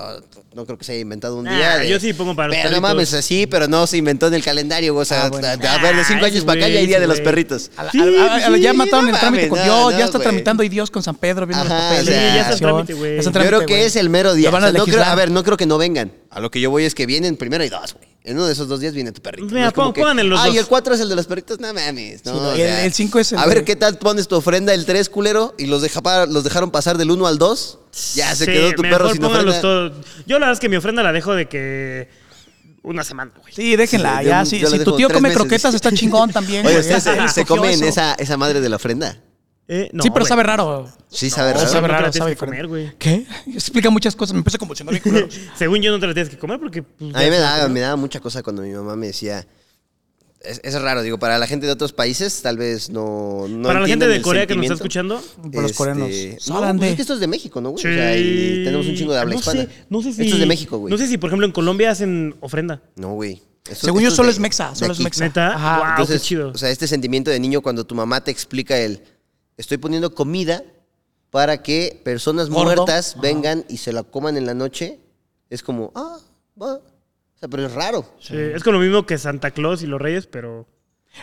no 0.53 0.65
creo 0.65 0.77
que 0.77 0.85
se 0.85 0.93
haya 0.93 1.01
inventado 1.01 1.35
un 1.37 1.45
Ah, 1.45 1.55
día. 1.57 1.77
de- 1.79 1.89
yo 1.89 1.99
sí 1.99 2.13
pongo 2.13 2.33
para 2.35 2.47
los 2.47 2.55
Pero 2.57 2.69
no 2.71 2.79
mames, 2.79 3.13
así, 3.13 3.47
pero 3.47 3.67
no 3.67 3.85
se 3.85 3.97
inventó 3.97 4.27
en 4.27 4.33
el 4.33 4.43
calendario. 4.43 4.93
güey. 4.93 5.01
O 5.01 5.05
sea, 5.05 5.25
Ah, 5.25 5.29
bueno. 5.29 5.45
a, 5.45 5.51
a 5.51 5.77
ver, 5.81 5.95
de 5.97 6.03
cinco 6.05 6.21
Ah, 6.23 6.27
años 6.27 6.45
para 6.45 6.59
acá 6.61 6.69
ya 6.69 6.79
hay 6.79 6.87
Día 6.87 7.01
de 7.01 7.07
los 7.07 7.19
perritos. 7.19 7.69
A 7.75 7.83
la- 7.83 7.91
Sí, 7.91 7.99
a 7.99 8.05
la- 8.05 8.55
sí, 8.55 8.61
ya 8.61 8.73
mataron 8.73 9.05
no 9.07 9.11
el 9.13 9.19
trámite 9.19 9.49
con 9.49 9.61
Dios, 9.61 9.67
no, 9.67 9.91
ya 9.91 10.05
está 10.05 10.19
tramitando 10.19 10.63
y 10.63 10.69
Dios 10.69 10.89
con 10.89 11.03
San 11.03 11.15
Pedro 11.15 11.45
viendo 11.45 11.65
Ajá, 11.65 11.73
los 11.73 11.83
papeles. 11.83 12.03
o 12.03 12.11
sea, 12.11 12.29
Sí, 12.29 12.35
ya 12.35 12.41
está 12.41 12.53
el 12.53 12.59
trámite, 12.61 12.93
güey. 12.93 13.21
Yo 13.21 13.31
creo 13.31 13.65
que 13.65 13.85
es 13.85 13.95
el 13.97 14.09
mero 14.09 14.33
día. 14.33 14.49
O 14.49 14.51
sea, 14.59 14.71
no 14.71 14.85
creo- 14.85 15.03
a 15.03 15.15
ver, 15.15 15.31
no 15.31 15.43
creo 15.43 15.57
que 15.57 15.65
no 15.65 15.77
vengan. 15.77 16.13
A 16.29 16.39
lo 16.39 16.49
que 16.49 16.61
yo 16.61 16.69
voy 16.71 16.85
es 16.85 16.95
que 16.95 17.05
vienen 17.05 17.35
primero 17.35 17.63
y 17.65 17.69
dos, 17.69 17.93
güey. 17.93 18.14
En 18.27 18.35
uno 18.37 18.47
de 18.47 18.53
esos 18.53 18.67
dos 18.67 18.79
días 18.79 18.93
viene 18.95 19.11
tu 19.11 19.21
perrito. 19.21 19.53
Mira, 19.53 19.69
pon- 19.69 19.93
en 20.19 20.29
los 20.29 20.39
Ah, 20.39 20.49
y 20.49 20.57
el 20.57 20.65
4 20.65 20.95
es 20.95 20.99
el 20.99 21.09
de 21.09 21.15
los 21.15 21.27
perritos. 21.27 21.59
No 21.59 21.71
mames. 21.73 22.25
No, 22.25 22.33
Sí, 22.33 22.39
no, 22.39 22.47
o 22.47 22.51
el- 22.53 22.57
sea, 22.57 22.85
el 22.85 22.91
cinco 22.93 23.19
es 23.19 23.31
el 23.31 23.37
A 23.37 23.43
de- 23.47 23.53
ver 23.53 23.63
qué 23.63 23.75
tal 23.75 23.99
pones 23.99 24.27
tu 24.27 24.35
ofrenda 24.35 24.73
el 24.73 24.83
3, 24.85 25.09
culero, 25.09 25.53
y 25.59 25.67
los, 25.67 25.83
deja 25.83 26.01
los 26.25 26.43
dejaron 26.43 26.71
pasar 26.71 26.97
del 26.97 27.11
1 27.11 27.27
al 27.27 27.37
2. 27.37 27.77
Ya 28.15 28.35
se 28.35 28.45
Sí, 28.45 28.51
quedó 28.51 28.73
tu 28.73 28.81
mejor 28.81 28.97
perro 28.97 29.11
sin 29.13 29.23
ofrenda. 29.23 29.61
Yo 30.25 30.39
la 30.39 30.45
verdad 30.47 30.51
es 30.53 30.59
que 30.59 30.69
mi 30.69 30.75
ofrenda 30.75 31.03
la 31.03 31.11
dejo 31.13 31.35
de 31.35 31.47
que 31.47 32.09
una 32.81 33.03
semana, 33.03 33.31
güey. 33.39 33.53
Sí, 33.53 33.75
déjenla, 33.75 34.19
Sí, 34.19 34.25
ya. 34.25 34.39
yo- 34.43 34.49
Si, 34.49 34.59
yo 34.59 34.67
si 34.71 34.77
le 34.79 34.83
tu 34.85 34.95
tío 34.97 35.07
come 35.07 35.21
meses. 35.21 35.37
croquetas, 35.37 35.75
está 35.75 35.91
chingón 35.91 36.31
también. 36.31 36.65
Oye, 36.65 36.75
güey. 36.81 36.81
¿ustedes 36.95 37.05
Él 37.05 37.29
se, 37.29 37.33
se 37.41 37.45
comen 37.45 37.71
eso. 37.71 37.85
esa, 37.85 38.13
esa 38.15 38.37
madre 38.37 38.59
de 38.59 38.69
la 38.69 38.77
ofrenda? 38.77 39.19
Eh, 39.67 39.89
no, 39.93 40.03
sí, 40.03 40.09
pero 40.11 40.21
güey. 40.25 40.29
sabe 40.29 40.43
raro. 40.43 40.87
Sí, 41.09 41.29
sabe 41.29 41.51
No, 41.53 41.57
raro. 41.57 41.67
sabe 41.69 41.81
No 41.81 41.87
te 41.87 41.91
la 41.91 41.97
raro, 41.99 42.11
tienes 42.11 42.17
sabe 42.23 42.31
que 42.35 42.37
comer, 42.39 42.67
güey. 42.67 42.91
¿Qué? 42.99 43.25
Explica 43.53 43.89
muchas 43.89 44.15
cosas. 44.15 44.33
Me 44.33 44.39
empecé 44.39 44.57
a 44.57 44.59
convulsionar 44.59 45.01
bien. 45.01 45.27
Según 45.57 45.81
yo 45.81 45.91
no 45.91 45.99
te 45.99 46.05
la 46.07 46.13
tienes 46.13 46.29
que 46.29 46.37
comer 46.37 46.59
porque... 46.59 46.83
pues, 46.83 47.15
A 47.15 47.19
mí 47.19 47.29
me 47.29 47.37
daba, 47.39 47.67
me 47.67 47.79
daba 47.79 47.95
mucha 47.95 48.19
cosa 48.19 48.43
cuando 48.43 48.61
mi 48.61 48.71
mamá 48.71 48.95
me 48.95 49.07
decía. 49.07 49.47
Es, 50.41 50.61
es 50.63 50.79
raro, 50.79 51.01
digo, 51.01 51.17
para 51.17 51.39
la 51.39 51.47
gente 51.47 51.65
de 51.65 51.71
otros 51.71 51.91
países 51.93 52.43
tal 52.43 52.57
vez 52.57 52.91
no. 52.91 53.47
no 53.49 53.67
Para 53.67 53.79
la 53.79 53.87
gente 53.87 54.07
de 54.07 54.21
Corea 54.21 54.45
que 54.45 54.53
nos 54.55 54.65
está 54.65 54.75
escuchando... 54.75 55.19
Por 55.41 55.55
los 55.63 55.71
Este, 55.71 55.75
coreanos. 55.77 56.09
No, 56.47 56.59
pues 56.61 56.79
de- 56.81 56.89
es 56.91 56.95
que 56.97 57.01
esto 57.01 57.13
es 57.15 57.19
de 57.19 57.27
México, 57.27 57.59
¿no, 57.61 57.71
güey? 57.71 57.81
Sí. 57.81 57.87
O 57.89 57.93
sea, 57.93 58.11
tenemos 58.11 58.85
un 58.85 58.95
chingo 58.95 59.13
de 59.13 59.19
habla 59.19 59.33
no 59.33 59.39
hispana. 59.39 59.61
Sé, 59.63 59.69
no 59.89 60.01
sé 60.03 60.13
si... 60.13 60.21
Esto 60.21 60.35
es 60.35 60.39
de 60.41 60.45
México, 60.45 60.77
güey. 60.77 60.91
No 60.91 60.97
sé 60.99 61.07
si, 61.07 61.17
por 61.17 61.29
ejemplo, 61.31 61.47
en 61.47 61.51
Colombia 61.51 61.89
hacen 61.89 62.35
ofrenda. 62.41 62.83
No, 62.95 63.13
güey. 63.13 63.41
Esto- 63.67 63.87
Según 63.87 64.03
yo, 64.03 64.11
solo 64.11 64.27
de- 64.27 64.33
es 64.33 64.39
mexa, 64.39 64.75
solo 64.75 64.93
es 64.93 64.99
mexa. 64.99 65.23
¿Neta? 65.23 65.55
Ajá. 65.55 65.77
Wow, 65.79 65.87
Entonces, 65.91 66.21
qué 66.21 66.27
chido. 66.27 66.49
o 66.53 66.57
sea, 66.59 66.69
este 66.69 66.85
sentimiento 66.87 67.31
de 67.31 67.39
niño 67.39 67.61
cuando 67.61 67.83
tu 67.83 67.95
mamá 67.95 68.23
te 68.23 68.29
explica 68.29 68.77
el 68.77 69.01
estoy 69.57 69.77
poniendo 69.77 70.13
comida 70.13 70.63
para 71.31 71.61
que 71.61 72.01
personas 72.03 72.49
Gordo. 72.49 72.63
muertas 72.63 73.13
Ajá. 73.13 73.21
vengan 73.21 73.65
y 73.67 73.77
se 73.77 73.93
la 73.93 74.03
coman 74.03 74.37
en 74.37 74.45
la 74.45 74.53
noche, 74.53 74.99
es 75.49 75.63
como, 75.63 75.91
ah, 75.95 76.17
va. 76.61 76.75
O 76.75 77.37
sea, 77.37 77.49
pero 77.49 77.65
es 77.65 77.73
raro. 77.73 78.05
Sí, 78.19 78.35
es 78.37 78.63
con 78.63 78.73
lo 78.73 78.79
mismo 78.79 79.05
que 79.05 79.17
Santa 79.17 79.51
Claus 79.51 79.83
y 79.83 79.87
los 79.87 80.01
Reyes, 80.01 80.27
pero... 80.27 80.65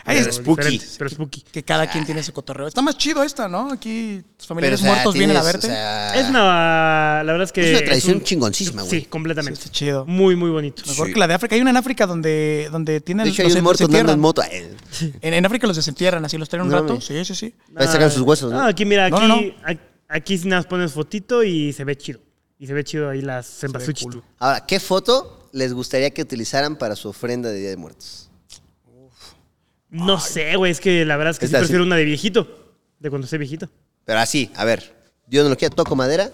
Ay, 0.05 0.17
pero 0.17 0.29
es 0.29 0.35
spooky. 0.37 0.81
Pero 0.97 1.09
spooky. 1.09 1.41
Que 1.51 1.63
cada 1.63 1.87
quien 1.89 2.05
tiene 2.05 2.23
su 2.23 2.33
cotorreo. 2.33 2.67
Está 2.67 2.81
más 2.81 2.97
chido 2.97 3.21
esta, 3.23 3.47
¿no? 3.47 3.71
Aquí 3.71 4.21
tus 4.37 4.47
Pero, 4.47 4.47
familiares 4.47 4.79
o 4.79 4.83
sea, 4.83 4.91
muertos 4.93 5.13
vienen 5.13 5.37
a 5.37 5.43
verte. 5.43 5.67
o 5.67 5.69
sea, 5.69 6.19
Es 6.19 6.29
una... 6.29 7.21
La 7.23 7.31
verdad 7.31 7.43
es 7.43 7.51
que... 7.51 7.71
Es 7.73 7.77
una 7.77 7.85
tradición 7.85 8.17
un- 8.17 8.23
chingoncísima, 8.23 8.81
güey. 8.83 9.01
Sí, 9.01 9.05
completamente. 9.07 9.59
Sí, 9.59 9.65
está 9.65 9.71
chido. 9.77 10.05
Muy, 10.05 10.35
muy 10.35 10.49
bonito. 10.49 10.83
Mejor 10.87 11.07
Sí. 11.07 11.13
que 11.13 11.19
la 11.19 11.27
de 11.27 11.33
África. 11.35 11.55
Hay 11.55 11.61
una 11.61 11.69
en 11.69 11.77
África 11.77 12.05
donde, 12.07 12.69
donde 12.71 13.01
tienen 13.01 13.25
de 13.25 13.31
hecho, 13.31 13.43
hay 13.43 13.49
los 13.49 13.57
un 13.57 13.63
muerto 13.63 13.85
andando 13.85 14.13
en 14.13 14.19
entierran. 14.19 14.19
moto. 14.19 14.43
Eh, 14.43 14.75
En, 15.21 15.33
en 15.35 15.45
África 15.45 15.67
los 15.67 15.75
desentierran, 15.75 16.25
así 16.25 16.37
los 16.37 16.49
traen 16.49 16.63
un 16.63 16.69
No 16.69 16.75
rato. 16.81 16.87
mames. 16.93 17.05
Sí, 17.05 17.23
sí, 17.25 17.35
sí. 17.35 17.55
Ahí 17.75 17.87
sacan 17.87 18.09
sus 18.11 18.21
huesos, 18.23 18.51
¿no? 18.51 18.59
Ah, 18.61 18.67
aquí, 18.67 18.85
mira, 18.85 19.05
aquí, 19.05 19.15
No, 19.21 19.27
no, 19.27 19.35
a- 19.65 20.15
aquí 20.15 20.37
nada 20.45 20.57
más 20.61 20.65
pones 20.65 20.91
fotito 20.91 21.43
y 21.43 21.71
se 21.73 21.83
ve 21.83 21.95
chido. 21.97 22.19
Y 22.59 22.67
se 22.67 22.73
ve 22.73 22.83
chido 22.83 23.09
ahí 23.09 23.21
las 23.21 23.45
cempasúchil. 23.47 24.09
cool. 24.11 24.23
Ahora, 24.39 24.65
¿qué 24.65 24.79
foto 24.79 25.49
les 25.51 25.73
gustaría 25.73 26.09
que 26.11 26.21
utilizaran 26.21 26.77
para 26.77 26.95
su 26.95 27.09
ofrenda 27.09 27.49
de 27.49 27.59
Día 27.59 27.69
de 27.69 27.77
Muertos? 27.77 28.29
No 29.93 30.19
sé, 30.19 30.55
güey, 30.55 30.71
es 30.71 30.79
que 30.79 31.05
la 31.05 31.17
verdad 31.17 31.31
es 31.31 31.39
que 31.39 31.45
sí 31.47 31.51
Esta 31.51 31.59
sí. 31.59 31.63
prefiero 31.65 31.83
una 31.83 31.95
de 31.95 32.03
viejito. 32.03 32.75
De 32.99 33.09
cuando 33.09 33.25
esté 33.25 33.37
viejito. 33.37 33.69
Pero 34.05 34.19
así, 34.19 34.49
a 34.55 34.65
ver, 34.65 34.95
Dios 35.27 35.43
no 35.43 35.49
lo 35.51 35.57
quiera, 35.57 35.73
toco 35.75 35.95
madera. 35.95 36.31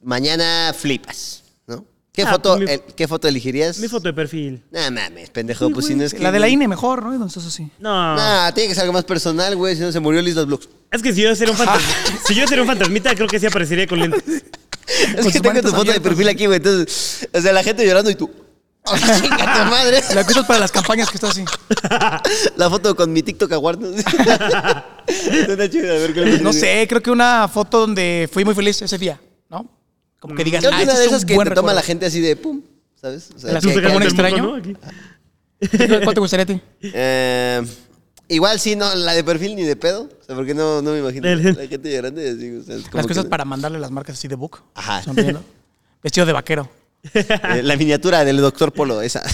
Mañana 0.00 0.74
flipas, 0.76 1.44
¿no? 1.66 1.84
¿Qué, 2.12 2.22
Ah, 2.22 2.30
foto, 2.32 2.56
pues 2.56 2.66
mi- 2.68 2.72
el- 2.74 2.80
¿Qué 2.94 3.06
foto 3.06 3.28
elegirías? 3.28 3.78
Mi 3.78 3.88
foto 3.88 4.08
de 4.08 4.12
perfil. 4.14 4.62
Nah, 4.70 4.90
mames, 4.90 5.30
pendejo, 5.30 5.70
pues 5.70 5.86
si 5.86 5.94
no 5.94 6.02
es 6.04 6.12
que... 6.12 6.20
La 6.20 6.32
de 6.32 6.40
la 6.40 6.48
INE 6.48 6.66
mejor, 6.66 7.02
¿no? 7.04 7.12
Entonces 7.12 7.44
así. 7.46 7.70
No. 7.78 8.16
Nah, 8.16 8.50
tiene 8.52 8.68
que 8.68 8.74
ser 8.74 8.82
algo 8.82 8.92
más 8.94 9.04
personal, 9.04 9.54
güey, 9.54 9.76
si 9.76 9.82
no 9.82 9.92
se 9.92 10.00
murió 10.00 10.20
Liz 10.22 10.34
los 10.34 10.46
Blocks. 10.46 10.68
Es 10.90 11.02
que 11.02 11.12
si 11.12 11.22
yo 11.22 11.34
sería 11.36 11.52
un 11.52 11.58
fantasma, 11.58 11.88
si 12.26 12.34
yo 12.34 12.46
sería 12.46 12.62
un 12.62 12.68
fantasmita, 12.68 13.14
creo 13.14 13.28
que 13.28 13.38
sí 13.38 13.46
aparecería 13.46 13.86
con 13.86 14.00
lentes. 14.00 14.24
Es 14.26 15.14
Con 15.14 15.26
que 15.26 15.32
sus 15.32 15.42
tengo 15.42 15.60
tu 15.62 15.68
foto 15.68 15.92
de 15.92 16.00
perfil 16.00 16.28
aquí, 16.28 16.46
güey, 16.46 16.56
entonces... 16.56 17.28
O 17.32 17.40
sea, 17.40 17.52
la 17.52 17.62
gente 17.62 17.86
llorando 17.86 18.10
y 18.10 18.14
tú... 18.16 18.30
¡Ay, 18.84 19.00
chinga 19.20 19.64
tu 19.64 19.70
madre! 19.70 20.02
La 20.14 20.24
que 20.24 20.32
usas 20.32 20.46
para 20.46 20.58
las 20.60 20.72
campañas 20.72 21.08
que 21.08 21.16
está 21.16 21.28
así. 21.28 21.44
La 22.56 22.68
foto 22.68 22.96
con 22.96 23.12
mi 23.12 23.22
TikTok 23.22 23.52
award. 23.52 23.78
¿no? 23.80 23.88
Está 25.06 25.70
chido, 25.70 25.90
a 25.92 25.98
ver 25.98 26.12
qué 26.14 26.20
le 26.20 26.38
No 26.40 26.52
sé, 26.52 26.86
creo 26.88 27.00
que 27.02 27.10
una 27.10 27.48
foto 27.48 27.80
donde 27.80 28.28
fui 28.32 28.44
muy 28.44 28.54
feliz 28.54 28.82
ese 28.82 28.98
día, 28.98 29.20
¿no? 29.48 29.68
Como 30.18 30.34
que 30.34 30.44
digas, 30.44 30.60
Creo 30.60 30.72
ah, 30.72 30.78
que 30.78 30.82
una 30.84 30.92
este 30.92 31.00
de 31.00 31.06
es 31.06 31.12
esas 31.12 31.24
que 31.24 31.36
te 31.36 31.50
toma 31.50 31.72
la 31.72 31.82
gente 31.82 32.06
así 32.06 32.20
de 32.20 32.36
pum, 32.36 32.60
¿sabes? 33.00 33.30
O 33.34 33.38
sea, 33.38 33.52
Las 33.52 33.62
Tú 33.62 33.68
que- 33.70 33.80
que- 33.80 33.86
un 33.88 34.02
extraño? 34.02 34.42
¿no? 34.42 34.54
Aquí. 34.56 34.76
¿Cuál 36.04 36.14
te 36.14 36.20
gustaría 36.20 36.42
a 36.42 36.46
ti? 36.46 36.60
Eh, 36.80 37.62
igual 38.28 38.58
sí, 38.58 38.74
no, 38.76 38.92
la 38.94 39.14
de 39.14 39.22
perfil 39.24 39.54
ni 39.56 39.62
de 39.62 39.76
pedo. 39.76 40.08
O 40.20 40.24
sea, 40.24 40.34
porque 40.34 40.54
no, 40.54 40.82
no 40.82 40.90
me 40.92 40.98
imagino 40.98 41.28
El- 41.28 41.54
la 41.54 41.66
gente 41.68 41.90
y 41.90 41.96
así. 41.96 42.56
O 42.56 42.62
sea, 42.64 42.76
es 42.76 42.82
como 42.82 42.96
Las 42.96 43.06
cosas 43.06 43.24
que- 43.24 43.30
para 43.30 43.44
mandarle 43.44 43.78
las 43.78 43.90
marcas 43.90 44.16
así 44.16 44.26
de 44.28 44.34
book. 44.34 44.60
Ajá. 44.74 45.02
sonriendo. 45.02 45.42
Vestido 46.02 46.26
de 46.26 46.32
vaquero. 46.32 46.68
Eh, 47.14 47.62
la 47.64 47.76
miniatura 47.76 48.24
del 48.24 48.36
doctor 48.36 48.72
Polo, 48.72 49.02
esa. 49.02 49.22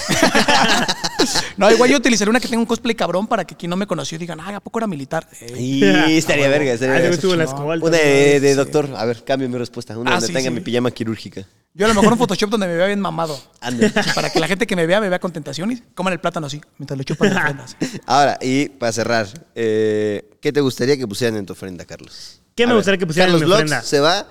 No, 1.56 1.68
igual 1.70 1.90
yo 1.90 1.96
utilizaría 1.96 2.30
una 2.30 2.38
que 2.38 2.46
tenga 2.46 2.60
un 2.60 2.66
cosplay 2.66 2.94
cabrón 2.94 3.26
para 3.26 3.44
que 3.44 3.56
quien 3.56 3.68
no 3.70 3.76
me 3.76 3.86
conoció 3.88 4.16
digan, 4.18 4.38
ay, 4.40 4.54
¿a 4.54 4.60
poco 4.60 4.78
era 4.78 4.86
militar? 4.86 5.28
Eh, 5.40 5.60
y 5.60 6.16
estaría 6.16 6.48
verga, 6.48 6.72
estaría 6.72 6.94
Ah, 6.94 6.98
verga. 7.00 7.14
estuvo 7.14 7.34
la 7.34 7.44
chingón. 7.44 7.56
escobalta. 7.58 7.86
Una 7.86 7.96
de, 7.98 8.40
de 8.40 8.54
doctor. 8.54 8.88
A 8.96 9.04
ver, 9.04 9.24
cambio 9.24 9.48
mi 9.48 9.58
respuesta. 9.58 9.98
Una 9.98 10.10
Ah, 10.12 10.14
donde 10.14 10.28
sí, 10.28 10.32
tenga 10.32 10.48
sí. 10.48 10.54
mi 10.54 10.60
pijama 10.60 10.92
quirúrgica. 10.92 11.44
Yo 11.74 11.86
a 11.86 11.88
lo 11.88 11.94
mejor 11.94 12.12
un 12.12 12.18
Photoshop 12.20 12.48
donde 12.50 12.68
me 12.68 12.76
vea 12.76 12.86
bien 12.86 13.00
mamado. 13.00 13.38
Ande. 13.60 13.90
Para 14.14 14.30
que 14.30 14.38
la 14.38 14.46
gente 14.46 14.66
que 14.66 14.76
me 14.76 14.86
vea 14.86 15.00
me 15.00 15.08
vea 15.08 15.18
con 15.18 15.32
tentación 15.32 15.72
y 15.72 15.76
coman 15.94 16.12
el 16.12 16.20
plátano 16.20 16.46
así, 16.46 16.60
mientras 16.78 16.96
lo 16.96 17.02
chupan 17.02 17.30
de 17.30 17.36
ofrendas. 17.36 17.76
Ahora, 18.06 18.38
y 18.40 18.68
para 18.68 18.92
cerrar, 18.92 19.26
eh, 19.56 20.30
¿qué 20.40 20.52
te 20.52 20.60
gustaría 20.60 20.96
que 20.96 21.06
pusieran 21.08 21.36
en 21.36 21.46
tu 21.46 21.52
ofrenda, 21.54 21.84
Carlos? 21.84 22.40
¿Qué 22.54 22.64
me 22.64 22.72
ver, 22.74 22.76
gustaría 22.78 22.98
que 22.98 23.06
pusieran 23.06 23.30
en 23.30 23.40
¿Carlos 23.40 23.40
mi 23.40 23.46
Vlogs 23.46 23.62
ofrenda? 23.72 23.82
se 23.82 23.98
va? 24.00 24.26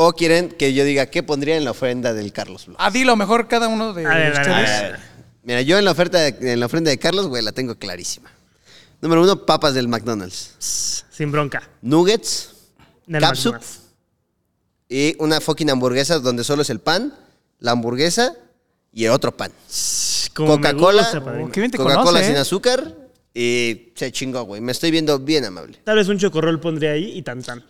¿O 0.00 0.12
quieren 0.12 0.50
que 0.50 0.74
yo 0.74 0.84
diga 0.84 1.06
qué 1.06 1.24
pondría 1.24 1.56
en 1.56 1.64
la 1.64 1.72
ofrenda 1.72 2.14
del 2.14 2.32
Carlos 2.32 2.66
Vlogs? 2.66 2.80
Ah, 2.80 2.88
dilo 2.92 3.16
mejor 3.16 3.48
cada 3.48 3.66
uno 3.66 3.92
de 3.92 4.06
A 4.06 4.10
ver, 4.14 4.16
a 4.16 4.30
ver, 4.30 4.32
ustedes. 4.48 4.70
a 4.70 4.82
ver. 4.82 5.00
Mira, 5.42 5.62
yo 5.62 5.76
en 5.76 5.84
la 5.84 5.90
oferta 5.90 6.18
de- 6.20 6.52
en 6.52 6.60
la 6.60 6.66
ofrenda 6.66 6.90
de 6.90 6.98
Carlos, 6.98 7.26
güey, 7.26 7.42
la 7.42 7.50
tengo 7.50 7.74
clarísima. 7.74 8.30
Número 9.00 9.22
uno, 9.22 9.44
papas 9.44 9.74
del 9.74 9.88
McDonald's. 9.88 11.04
Sin 11.10 11.32
bronca. 11.32 11.68
Nuggets 11.82 12.50
Capsup. 13.18 13.54
McDonald's. 13.54 13.80
y 14.88 15.16
una 15.18 15.40
fucking 15.40 15.68
hamburguesa 15.70 16.18
donde 16.20 16.44
solo 16.44 16.62
es 16.62 16.70
el 16.70 16.78
pan, 16.78 17.12
la 17.58 17.72
hamburguesa 17.72 18.34
y 18.92 19.04
el 19.04 19.10
otro 19.10 19.36
pan. 19.36 19.50
Como 20.32 20.56
me 20.58 20.62
Coca-Cola. 20.70 21.02
gusta, 21.02 21.24
padrino. 21.24 21.46
Oh, 21.48 21.50
qué 21.50 21.60
bien 21.60 21.70
te 21.72 21.76
Coca-Cola 21.78 22.04
conoce, 22.04 22.24
sin 22.26 22.36
¿eh? 22.36 22.38
azúcar 22.38 22.94
y 23.34 23.92
se 23.94 24.10
chingó, 24.10 24.42
güey. 24.42 24.60
Me 24.60 24.72
estoy 24.72 24.90
viendo 24.90 25.18
bien 25.18 25.44
amable. 25.44 25.78
Tal 25.84 25.96
vez 25.96 26.08
un 26.08 26.18
chocorrol 26.18 26.58
pondría 26.60 26.92
ahí 26.92 27.12
y 27.16 27.22
tan 27.22 27.42
tan. 27.42 27.64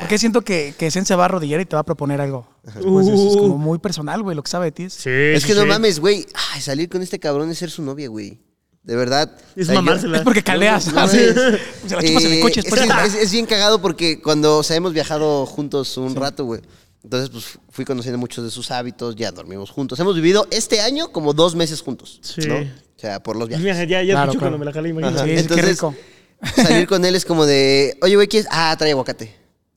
Porque 0.00 0.18
siento 0.18 0.42
que, 0.42 0.74
que 0.78 0.90
Zen 0.90 1.06
se 1.06 1.14
va 1.14 1.22
a 1.22 1.26
arrodillar 1.26 1.60
y 1.60 1.64
te 1.64 1.74
va 1.76 1.80
a 1.80 1.84
proponer 1.84 2.20
algo. 2.20 2.46
De 2.64 2.70
eso 2.80 3.30
es 3.30 3.36
como 3.36 3.56
muy 3.58 3.78
personal, 3.78 4.22
güey, 4.22 4.36
lo 4.36 4.42
que 4.42 4.50
sabe 4.50 4.66
de 4.66 4.72
ti. 4.72 4.82
es- 4.84 4.94
Sí. 4.94 5.10
es 5.10 5.42
sí, 5.42 5.48
que 5.48 5.54
no 5.54 5.64
mames, 5.66 6.00
güey. 6.00 6.26
Ay, 6.52 6.60
salir 6.60 6.88
con 6.88 7.02
este 7.02 7.18
cabrón 7.18 7.50
es 7.50 7.58
ser 7.58 7.70
su 7.70 7.82
novia, 7.82 8.08
güey. 8.08 8.38
De 8.82 8.94
verdad. 8.94 9.32
Es 9.56 9.64
O 9.64 9.66
sea, 9.66 9.74
yo- 9.74 9.82
mamársela. 9.82 10.18
Es 10.18 10.22
porque 10.24 10.42
caleas. 10.42 10.92
No, 10.92 11.00
así. 11.00 11.16
mames. 11.34 11.34
Se 11.86 11.94
la 11.96 12.02
chupas 12.02 12.24
en 12.24 12.32
el 12.32 12.38
Eh, 12.38 12.40
coche 12.40 12.60
es, 13.20 13.32
bien 13.32 13.46
cagado 13.46 13.80
porque 13.80 14.20
cuando, 14.20 14.58
o 14.58 14.62
sea, 14.62 14.76
hemos 14.76 14.92
viajado 14.92 15.44
juntos 15.46 15.96
un 15.96 16.14
rato, 16.14 16.44
güey. 16.44 16.60
Entonces, 17.06 17.30
pues 17.30 17.58
fui 17.70 17.84
conociendo 17.84 18.18
muchos 18.18 18.44
de 18.44 18.50
sus 18.50 18.72
hábitos, 18.72 19.14
ya 19.14 19.30
dormimos 19.30 19.70
juntos. 19.70 20.00
Hemos 20.00 20.16
vivido 20.16 20.48
este 20.50 20.80
año 20.80 21.12
como 21.12 21.32
dos 21.34 21.54
meses 21.54 21.80
juntos. 21.80 22.18
Sí. 22.20 22.48
¿no? 22.48 22.56
O 22.56 22.98
sea, 22.98 23.22
por 23.22 23.36
los 23.36 23.48
viajes. 23.48 23.64
Mira, 23.64 23.84
ya, 23.84 24.02
ya 24.02 24.14
Claro, 24.14 24.32
cuando 24.40 24.58
me 24.58 24.64
la 24.64 24.72
jalé, 24.72 24.88
imagínate. 24.88 25.18
Sí, 25.18 25.28
sí, 25.28 25.34
qué 25.34 25.40
Entonces, 25.40 25.68
rico. 25.68 25.94
Salir 26.56 26.88
con 26.88 27.04
él 27.04 27.14
es 27.14 27.24
como 27.24 27.46
de, 27.46 27.96
oye, 28.02 28.16
güey, 28.16 28.26
¿quieres? 28.26 28.48
Ah, 28.50 28.74
trae 28.76 28.90
aguacate. 28.90 29.32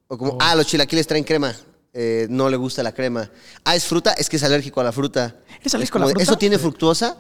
O 0.08 0.18
como, 0.18 0.38
ah, 0.40 0.56
los 0.56 0.66
chilaquiles 0.66 1.06
traen 1.06 1.24
crema. 1.24 1.56
Eh, 1.94 2.26
no 2.32 2.50
le 2.50 2.58
gusta 2.58 2.82
la 2.82 2.94
crema. 2.94 3.30
Ah, 3.64 3.76
es 3.76 3.86
fruta, 3.86 4.14
es 4.14 4.28
que 4.28 4.38
es 4.38 4.44
alérgico 4.44 4.82
a 4.82 4.84
la 4.84 4.92
fruta. 4.92 5.36
¿Es 5.64 5.76
alérgico 5.76 6.00
como 6.00 6.06
a 6.06 6.08
la 6.08 6.14
fruta? 6.14 6.24
¿Eso 6.24 6.36
tiene 6.36 6.58
fructuosa? 6.58 7.16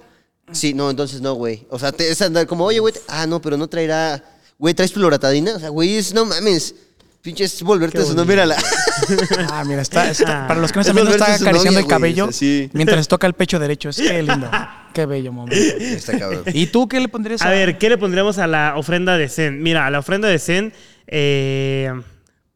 Sí, 0.51 0.73
no, 0.73 0.89
entonces 0.89 1.21
no, 1.21 1.35
güey. 1.35 1.67
O 1.69 1.77
sea, 1.77 1.91
te, 1.91 2.09
es 2.09 2.19
andar 2.23 2.47
como, 2.47 2.65
oye, 2.65 2.79
güey, 2.79 2.95
ah, 3.09 3.27
no, 3.27 3.39
pero 3.39 3.57
no 3.57 3.67
traerá, 3.67 4.23
güey, 4.57 4.73
¿traes 4.73 4.91
tu 4.91 4.99
loratadina? 4.99 5.55
O 5.55 5.59
sea, 5.59 5.69
güey, 5.69 5.97
es, 5.97 6.15
no 6.15 6.25
mames. 6.25 6.73
Pinches 7.21 7.61
volverte 7.63 8.03
su 8.05 8.15
no, 8.15 8.23
mírala. 8.25 8.55
Ah, 9.51 9.63
mira, 9.65 9.81
está, 9.81 10.09
está- 10.09 10.45
Ah. 10.45 10.47
para 10.47 10.59
los 10.61 10.71
que 10.71 10.77
no 10.77 10.81
Es 10.81 10.87
saben, 10.87 11.03
no 11.05 11.11
está 11.11 11.25
acariciando 11.35 11.71
novia, 11.71 11.79
el 11.79 11.87
cabello 11.87 12.31
sí. 12.31 12.69
mientras 12.73 13.07
toca 13.07 13.27
el 13.27 13.33
pecho 13.33 13.59
derecho. 13.59 13.89
Es 13.89 13.97
que 13.97 14.23
lindo. 14.23 14.49
Qué 14.93 15.05
bello 15.05 15.31
momento. 15.31 15.55
Está 15.79 16.17
cabrón. 16.17 16.43
¿Y 16.53 16.67
tú 16.67 16.87
qué 16.87 16.99
le 16.99 17.07
pondrías 17.07 17.41
A 17.41 17.49
ver, 17.49 17.77
¿qué 17.77 17.89
le 17.89 17.97
pondríamos 17.97 18.37
a 18.39 18.47
la 18.47 18.73
ofrenda 18.77 19.17
de 19.17 19.29
Zen? 19.29 19.61
Mira, 19.61 19.85
a 19.85 19.89
la 19.91 19.99
ofrenda 19.99 20.27
de 20.27 20.39
Zen, 20.39 20.73
eh, 21.07 21.91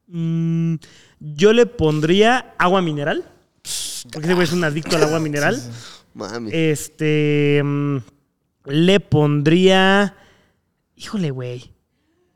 mm, 0.07 0.75
yo 1.19 1.53
le 1.53 1.65
pondría 1.65 2.53
agua 2.57 2.81
mineral. 2.81 3.23
Porque 4.11 4.27
ese 4.27 4.33
güey 4.33 4.45
es 4.47 4.53
un 4.53 4.63
adicto 4.63 4.95
al 4.97 5.03
agua 5.03 5.19
mineral. 5.19 5.61
Mami. 6.13 6.49
Este. 6.53 7.61
mm, 7.63 7.97
le 8.65 8.99
pondría. 8.99 10.15
Híjole, 10.95 11.31
güey. 11.31 11.73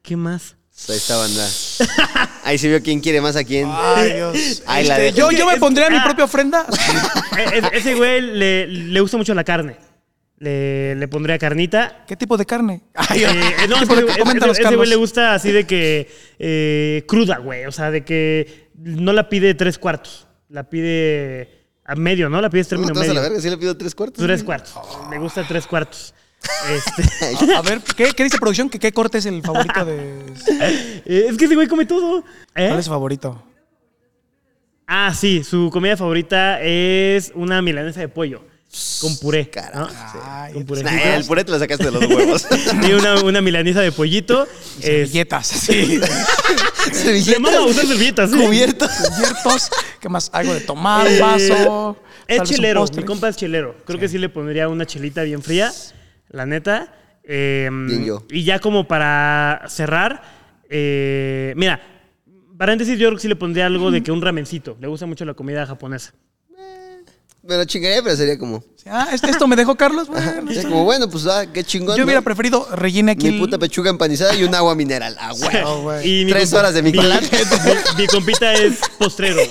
¿Qué 0.02 0.16
más? 0.16 0.56
Ahí 0.90 0.96
está, 0.96 1.18
banda. 1.18 1.50
Ahí 2.44 2.58
se 2.58 2.68
vio 2.70 2.82
quién 2.82 3.02
quiere 3.02 3.20
más 3.20 3.36
a 3.36 3.44
quién. 3.44 3.68
Ay, 3.72 4.14
Dios. 4.14 4.64
Ahí 4.68 4.86
la 4.88 4.94
Este, 5.00 5.16
dejo. 5.22 5.32
yo, 5.32 5.38
yo 5.38 5.46
me 5.48 5.58
pondría 5.58 5.90
mi 5.90 6.00
propia 6.00 6.26
ofrenda. 6.26 6.66
E- 7.38 7.60
e- 7.60 7.78
ese 7.78 7.94
güey 7.96 8.22
le, 8.22 8.68
le 8.68 9.00
gusta 9.02 9.18
mucho 9.18 9.34
la 9.36 9.44
carne. 9.44 9.78
Le, 10.40 10.96
le 10.96 11.08
pondría 11.08 11.38
carnita. 11.38 12.04
¿Qué 12.08 12.16
tipo 12.16 12.38
de 12.38 12.46
carne? 12.46 12.82
Ay, 12.96 13.24
Eh, 13.24 13.68
no, 13.68 13.76
¿qué 13.76 13.84
es 13.84 13.90
tipo 13.90 13.96
de- 13.96 14.06
ese- 14.08 14.20
coméntanos, 14.20 14.60
ese 14.60 14.76
güey 14.76 14.90
le 14.90 14.96
gusta 14.96 15.34
así 15.34 15.52
de 15.52 15.66
que 15.68 16.10
eh, 16.40 17.04
cruda, 17.08 17.38
güey. 17.40 17.66
O 17.66 17.72
sea, 17.72 17.92
de 17.92 18.06
que 18.06 18.70
no 18.76 19.14
la 19.14 19.30
pide 19.30 19.54
tres 19.56 19.78
cuartos. 19.78 20.28
La 20.50 20.64
pide 20.70 21.66
a 21.86 21.96
medio, 21.96 22.30
¿no? 22.30 22.40
La 22.40 22.50
pides 22.50 22.68
¿Cómo 22.70 22.86
término 22.86 22.94
te 22.94 23.00
vas 23.08 23.10
a 23.10 23.14
la 23.14 23.22
verga? 23.28 23.42
Sí 23.42 23.50
le 23.50 23.58
pido 23.58 23.76
tres 23.76 23.94
cuartos. 23.94 24.24
Tres 24.24 24.44
güey. 24.44 24.46
cuartos. 24.60 24.74
Le 25.12 25.18
gusta 25.18 25.46
tres 25.48 25.68
cuartos. 25.68 26.14
Este, 26.70 27.46
A 27.56 27.62
ver, 27.62 27.82
¿qué, 27.96 28.12
qué 28.14 28.24
dice 28.24 28.38
producción? 28.38 28.70
¿Que 28.70 28.80
¿Qué 28.80 28.92
corte 28.92 29.18
es 29.20 29.26
el 29.26 29.42
favorito 29.42 29.86
de...? 29.86 30.24
es 31.06 31.38
que 31.38 31.46
ese 31.46 31.56
güey 31.56 31.68
come 31.68 31.86
todo. 31.86 32.20
¿Eh? 32.56 32.68
¿Cuál 32.68 32.80
es 32.80 32.86
su 32.86 32.92
favorito? 32.92 33.44
Ah, 34.88 35.14
sí. 35.14 35.44
Su 35.44 35.70
comida 35.72 35.98
favorita 35.98 36.62
es 36.62 37.32
una 37.36 37.62
milanesa 37.62 38.00
de 38.00 38.08
pollo. 38.08 38.42
Con 39.02 39.18
puré. 39.18 39.46
¿no? 39.74 39.88
Carajo. 39.88 40.22
Ay, 40.26 40.54
Con 40.54 40.66
puré. 40.66 40.84
Nah, 40.84 41.16
el 41.16 41.26
puré 41.26 41.44
te 41.44 41.52
lo 41.52 41.60
sacaste 41.60 41.86
de 41.86 41.92
los 41.92 42.06
huevos. 42.06 42.48
Y 42.88 42.94
una, 42.94 43.16
una 43.24 43.42
milanesa 43.42 43.82
de 43.82 43.92
pollito. 43.92 44.48
Es, 44.80 44.84
servilletas, 45.10 45.48
sí. 45.48 46.00
le 47.26 47.40
mama 47.40 47.62
usar 47.62 47.86
servilletas. 47.86 48.30
¿sí? 48.30 48.38
Cubiertos. 48.38 48.90
Cubiertos. 48.92 49.70
¿Qué 50.00 50.10
más? 50.10 50.30
Algo 50.34 50.54
de 50.54 50.62
tomar, 50.62 51.08
un 51.08 51.14
Eh, 51.14 51.20
vaso. 51.20 51.98
Es 52.28 52.40
postre. 52.76 53.02
mi 53.02 53.08
compa 53.08 53.30
es 53.30 53.38
chelero. 53.38 53.76
Creo 53.86 54.00
que 54.00 54.10
sí 54.10 54.18
le 54.18 54.30
pondría 54.30 54.68
una 54.68 54.86
chelita 54.86 55.24
bien 55.24 55.42
fría, 55.42 55.74
la 56.30 56.46
neta. 56.46 56.94
Eh, 57.24 57.70
Bien 57.72 58.06
yo. 58.06 58.24
Y 58.30 58.44
ya 58.44 58.60
como 58.60 58.88
para 58.88 59.64
cerrar, 59.68 60.22
eh, 60.70 61.54
mira, 61.58 61.82
paréntesis, 62.58 62.98
yo 62.98 63.08
creo 63.10 63.18
que 63.18 63.22
sí 63.22 63.28
le 63.28 63.36
pondría 63.36 63.66
algo 63.66 63.92
de 63.92 64.02
que 64.04 64.12
un 64.12 64.22
ramencito. 64.22 64.78
Le 64.80 64.88
gusta 64.88 65.06
mucho 65.06 65.26
la 65.26 65.34
comida 65.34 65.66
japonesa. 65.66 66.14
Me 67.44 67.56
lo 67.56 67.64
chingaría, 67.64 68.04
pero 68.04 68.14
sería 68.18 68.38
como. 68.38 68.62
Ah, 68.86 69.08
¿este- 69.14 69.30
¿esto 69.30 69.48
me 69.48 69.56
dejó 69.56 69.76
Carlos? 69.76 70.10
Bueno, 70.10 70.34
como, 70.64 70.84
bueno, 70.84 71.10
pues 71.10 71.26
ah, 71.28 71.46
qué 71.54 71.64
chingón. 71.64 71.96
yo 71.96 72.04
hubiera 72.04 72.20
¿no? 72.20 72.26
preferido 72.26 72.68
rellene 72.76 73.14
aquí. 73.14 73.28
Mi 73.30 73.36
el- 73.36 73.40
puta 73.40 73.58
pechuga 73.58 73.90
empanizada 73.90 74.36
y 74.36 74.44
un 74.44 74.54
agua 74.54 74.76
mineral. 74.76 75.16
Ah, 75.18 75.32
güey. 75.38 75.82
güey. 75.82 76.22
Y 76.22 76.26
mi 76.26 76.32
Tres 76.32 76.52
compa- 76.52 76.60
horas 76.60 76.74
de 76.74 76.82
mi. 76.82 76.92
Mi, 76.92 77.00
mi 77.98 78.08
compita 78.08 78.54
es 78.54 78.80
postrero. 79.00 79.36
güey. 79.36 79.50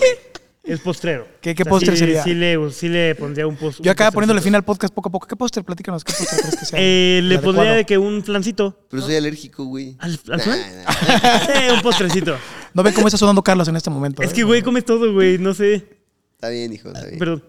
Es 0.66 0.80
postrero. 0.80 1.28
¿Qué- 1.40 1.54
qué 1.54 1.64
postre 1.64 1.92
sí- 1.92 1.98
sería? 2.00 2.24
Sí 2.24 2.34
le, 2.34 2.58
sí 2.72 2.88
le 2.88 3.14
pondría 3.14 3.46
un 3.46 3.54
postre. 3.56 3.84
Yo 3.84 3.92
acá 3.92 4.10
poniéndole 4.10 4.40
fin 4.42 4.52
al 4.56 4.64
podcast 4.64 4.92
poco 4.92 5.08
a 5.08 5.12
poco. 5.12 5.26
¿Qué 5.28 5.36
póster? 5.36 5.62
Platícanos. 5.62 6.02
¿Qué 6.02 6.12
póster 6.12 6.40
crees 6.40 6.56
que 6.56 6.64
sea? 6.66 6.78
Eh, 6.82 7.20
le 7.22 7.38
pondría 7.38 7.72
de 7.72 7.84
que 7.86 7.96
un 7.98 8.24
flancito. 8.24 8.76
Pero 8.90 9.02
soy 9.02 9.14
alérgico, 9.14 9.64
güey. 9.64 9.94
¿Al, 10.00 10.10
al 10.28 10.38
Nah, 10.38 10.42
flan? 10.44 10.58
nah. 10.84 11.60
Eh, 11.62 11.72
un 11.74 11.82
postrecito. 11.82 12.36
No 12.74 12.82
ven 12.82 12.92
cómo 12.94 13.06
está 13.06 13.16
sudando 13.16 13.42
Carlos 13.42 13.68
en 13.68 13.76
este 13.76 13.90
momento. 13.90 14.22
Es 14.22 14.30
¿eh? 14.30 14.34
que, 14.34 14.42
güey, 14.42 14.62
come 14.62 14.82
todo, 14.82 15.12
güey. 15.12 15.38
No 15.38 15.54
sé. 15.54 15.86
Está 16.34 16.48
bien, 16.50 16.72
hijo, 16.72 16.88
está 16.88 17.06
bien. 17.06 17.18
Perdón. 17.18 17.44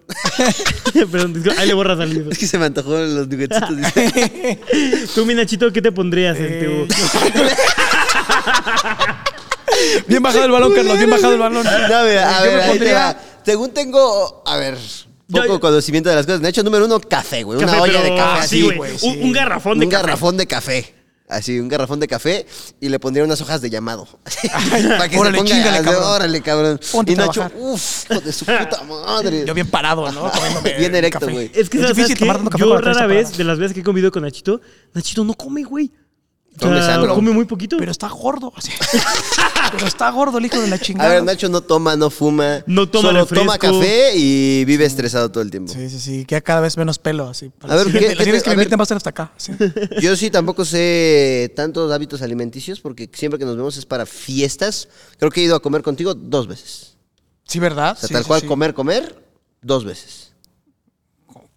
Perdón, 1.12 1.34
disculpa. 1.34 1.60
ahí 1.60 1.66
le 1.68 1.74
borras 1.74 1.98
al 2.00 2.10
libro. 2.14 2.30
Es 2.32 2.38
que 2.38 2.46
se 2.46 2.56
me 2.56 2.66
antojó 2.66 2.96
los 2.98 3.28
nuggetitos. 3.28 3.76
dice. 3.76 4.58
Tú, 5.14 5.26
mi 5.26 5.34
Nachito, 5.34 5.70
¿qué 5.72 5.82
te 5.82 5.90
pondrías 5.92 6.38
en 6.38 6.46
Eh, 6.46 6.86
tu. 6.88 6.94
Bien 10.06 10.22
bajado 10.22 10.44
el 10.44 10.50
balón, 10.50 10.72
Carlos. 10.74 10.96
Bien 10.98 11.10
bajado 11.10 11.32
el 11.34 11.38
balón. 11.38 11.64
No, 11.64 11.70
mira, 11.70 12.00
a 12.00 12.02
ver, 12.04 12.18
ahí 12.60 12.60
te 12.62 12.68
pondría- 12.68 12.94
va. 12.94 13.16
Según 13.44 13.70
tengo, 13.70 14.42
a 14.46 14.56
ver, 14.56 14.76
poco 15.30 15.46
yo- 15.46 15.60
conocimiento 15.60 16.10
de 16.10 16.16
las 16.16 16.26
cosas. 16.26 16.40
De 16.42 16.48
hecho, 16.48 16.62
número 16.62 16.84
uno, 16.84 17.00
café, 17.00 17.42
güey. 17.42 17.62
Una 17.62 17.80
olla 17.80 18.02
de 18.02 18.14
café 18.16 18.40
así, 18.40 18.66
así, 18.68 18.76
güey. 18.76 18.92
Un, 19.02 19.22
un 19.24 19.32
garrafón 19.32 19.78
de 19.78 19.86
un 19.86 19.90
café. 19.90 20.02
garrafón 20.02 20.36
de 20.36 20.46
café. 20.46 20.94
Así, 21.30 21.60
un 21.60 21.68
garrafón 21.68 22.00
de 22.00 22.08
café 22.08 22.46
y 22.80 22.88
le 22.88 22.98
pondría 22.98 23.22
unas 23.22 23.38
hojas 23.42 23.60
de 23.60 23.68
llamado. 23.68 24.08
para 24.98 25.08
que 25.10 25.18
órale, 25.18 25.36
se 25.36 25.42
ponga 25.42 25.54
chíngale, 25.54 25.76
así, 25.76 25.84
cabrón. 25.84 26.02
Órale, 26.04 26.40
cabrón. 26.40 26.80
Ponte 26.90 27.12
y 27.12 27.16
Nacho, 27.16 27.50
uff, 27.54 28.10
hijo 28.10 28.20
de 28.22 28.32
su 28.32 28.44
puta 28.46 28.82
madre. 28.88 29.44
Yo 29.46 29.52
bien 29.52 29.66
parado, 29.68 30.10
¿no? 30.10 30.30
Comiéndome 30.32 30.72
Bien 30.78 30.94
erecto, 30.94 31.20
café. 31.20 31.32
güey. 31.32 31.50
Es 31.54 31.68
que, 31.68 31.76
Es 31.76 31.82
¿sabes 31.82 31.96
difícil 31.96 32.18
tomar 32.18 32.36
tanto 32.36 32.50
café 32.50 32.64
Yo 32.64 32.78
rara 32.78 33.06
vez, 33.06 33.36
de 33.36 33.44
las 33.44 33.58
veces 33.58 33.74
que 33.74 33.80
he 33.80 33.84
convivido 33.84 34.10
con 34.10 34.22
Nachito, 34.22 34.62
Nachito 34.94 35.22
no 35.22 35.34
come, 35.34 35.64
güey. 35.64 35.90
O 36.60 36.64
Come 36.66 36.76
sea, 36.82 36.94
sano. 36.96 37.14
come 37.14 37.30
muy 37.30 37.44
poquito. 37.44 37.76
Pero 37.78 37.90
está 37.92 38.08
gordo. 38.08 38.52
así. 38.56 38.72
Pero 39.72 39.86
está 39.86 40.10
gordo 40.10 40.38
el 40.38 40.46
hijo 40.46 40.60
de 40.60 40.66
la 40.66 40.76
A 40.76 40.78
chingada. 40.78 41.10
ver, 41.10 41.22
Nacho 41.22 41.48
no 41.48 41.60
toma, 41.60 41.94
no 41.96 42.10
fuma. 42.10 42.62
No 42.66 42.88
toma 42.88 43.08
Solo 43.08 43.20
refresco. 43.20 43.44
toma 43.44 43.58
café 43.58 44.16
y 44.16 44.64
vive 44.64 44.84
estresado 44.84 45.30
todo 45.30 45.42
el 45.42 45.50
tiempo. 45.50 45.72
Sí, 45.72 45.88
sí, 45.90 46.00
sí. 46.00 46.24
Queda 46.24 46.40
cada 46.40 46.60
vez 46.60 46.76
menos 46.76 46.98
pelo. 46.98 47.28
Así. 47.28 47.50
A 47.62 47.76
ver, 47.76 47.86
la 47.86 47.92
¿qué- 47.92 47.98
siguiente, 47.98 48.08
la 48.14 48.18
qué 48.18 48.24
siguiente 48.24 48.38
te- 48.40 48.44
que 48.44 48.50
a 48.50 48.52
inviten 48.54 48.78
va 48.78 48.82
a 48.82 48.86
ser 48.86 48.96
hasta 48.96 49.10
acá. 49.10 49.32
sí. 49.36 49.52
Yo 50.00 50.16
sí 50.16 50.30
tampoco 50.30 50.64
sé 50.64 51.52
tantos 51.54 51.92
hábitos 51.92 52.22
alimenticios 52.22 52.80
porque 52.80 53.08
siempre 53.12 53.38
que 53.38 53.44
nos 53.44 53.56
vemos 53.56 53.76
es 53.76 53.86
para 53.86 54.06
fiestas. 54.06 54.88
Creo 55.18 55.30
que 55.30 55.40
he 55.40 55.44
ido 55.44 55.54
a 55.56 55.60
comer 55.60 55.82
contigo 55.82 56.14
dos 56.14 56.46
veces. 56.48 56.96
Sí, 57.44 57.58
¿verdad? 57.58 57.92
O 57.92 57.96
sea, 58.00 58.08
Sí, 58.08 58.14
tal 58.14 58.22
sí, 58.24 58.28
cual 58.28 58.40
sí. 58.40 58.46
comer, 58.46 58.74
comer, 58.74 59.22
dos 59.62 59.84
veces. 59.84 60.27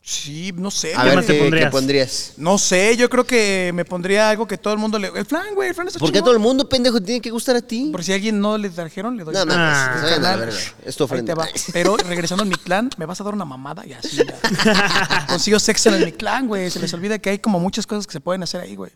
Sí, 0.03 0.51
no 0.55 0.71
sé. 0.71 0.95
A 0.95 1.05
yo 1.07 1.15
ver, 1.15 1.25
¿qué, 1.25 1.33
pondrías? 1.35 1.71
pondrías? 1.71 2.33
No 2.37 2.57
sé, 2.57 2.97
yo 2.97 3.07
creo 3.07 3.23
que 3.23 3.71
me 3.75 3.85
pondría 3.85 4.31
algo 4.31 4.47
que 4.47 4.57
todo 4.57 4.73
el 4.73 4.79
mundo 4.79 4.97
le. 4.97 5.09
El 5.09 5.25
flan, 5.25 5.53
güey, 5.53 5.69
el 5.69 5.75
flan 5.75 5.87
está 5.87 5.99
¿Por 5.99 6.09
qué 6.09 6.13
chingón. 6.13 6.25
todo 6.25 6.33
el 6.33 6.39
mundo, 6.39 6.67
pendejo, 6.67 6.99
tiene 6.99 7.21
que 7.21 7.29
gustar 7.29 7.55
a 7.55 7.61
ti? 7.61 7.89
Por 7.91 8.03
si 8.03 8.11
a 8.11 8.15
alguien 8.15 8.39
no 8.39 8.57
le 8.57 8.69
trajeron, 8.71 9.15
le 9.15 9.23
doy. 9.23 9.33
No, 9.35 9.45
mames, 9.45 9.55
Ah. 9.59 9.93
se 9.97 10.01
vayan 10.03 10.19
a 10.19 10.21
la 10.21 10.29
Carnal, 10.29 10.39
verga. 10.39 10.59
Es 10.85 10.95
tu 10.95 11.03
ahí 11.03 11.07
te 11.07 11.13
ofrenda. 11.13 11.35
va. 11.35 11.47
Pero 11.71 11.97
regresando 11.97 12.41
al 12.43 12.49
mi 12.49 12.55
clan, 12.55 12.89
me 12.97 13.05
vas 13.05 13.21
a 13.21 13.23
dar 13.23 13.33
una 13.35 13.45
mamada 13.45 13.85
y 13.85 13.93
así. 13.93 14.17
ya. 14.17 15.25
Consigo 15.29 15.59
sexo 15.59 15.89
en 15.89 15.95
el 15.95 16.05
mi 16.05 16.11
clan, 16.13 16.47
güey. 16.47 16.71
Se 16.71 16.79
les 16.79 16.91
olvida 16.95 17.19
que 17.19 17.29
hay 17.29 17.37
como 17.39 17.59
muchas 17.59 17.85
cosas 17.85 18.07
que 18.07 18.13
se 18.13 18.21
pueden 18.21 18.41
hacer 18.41 18.59
ahí, 18.61 18.75
güey. 18.75 18.91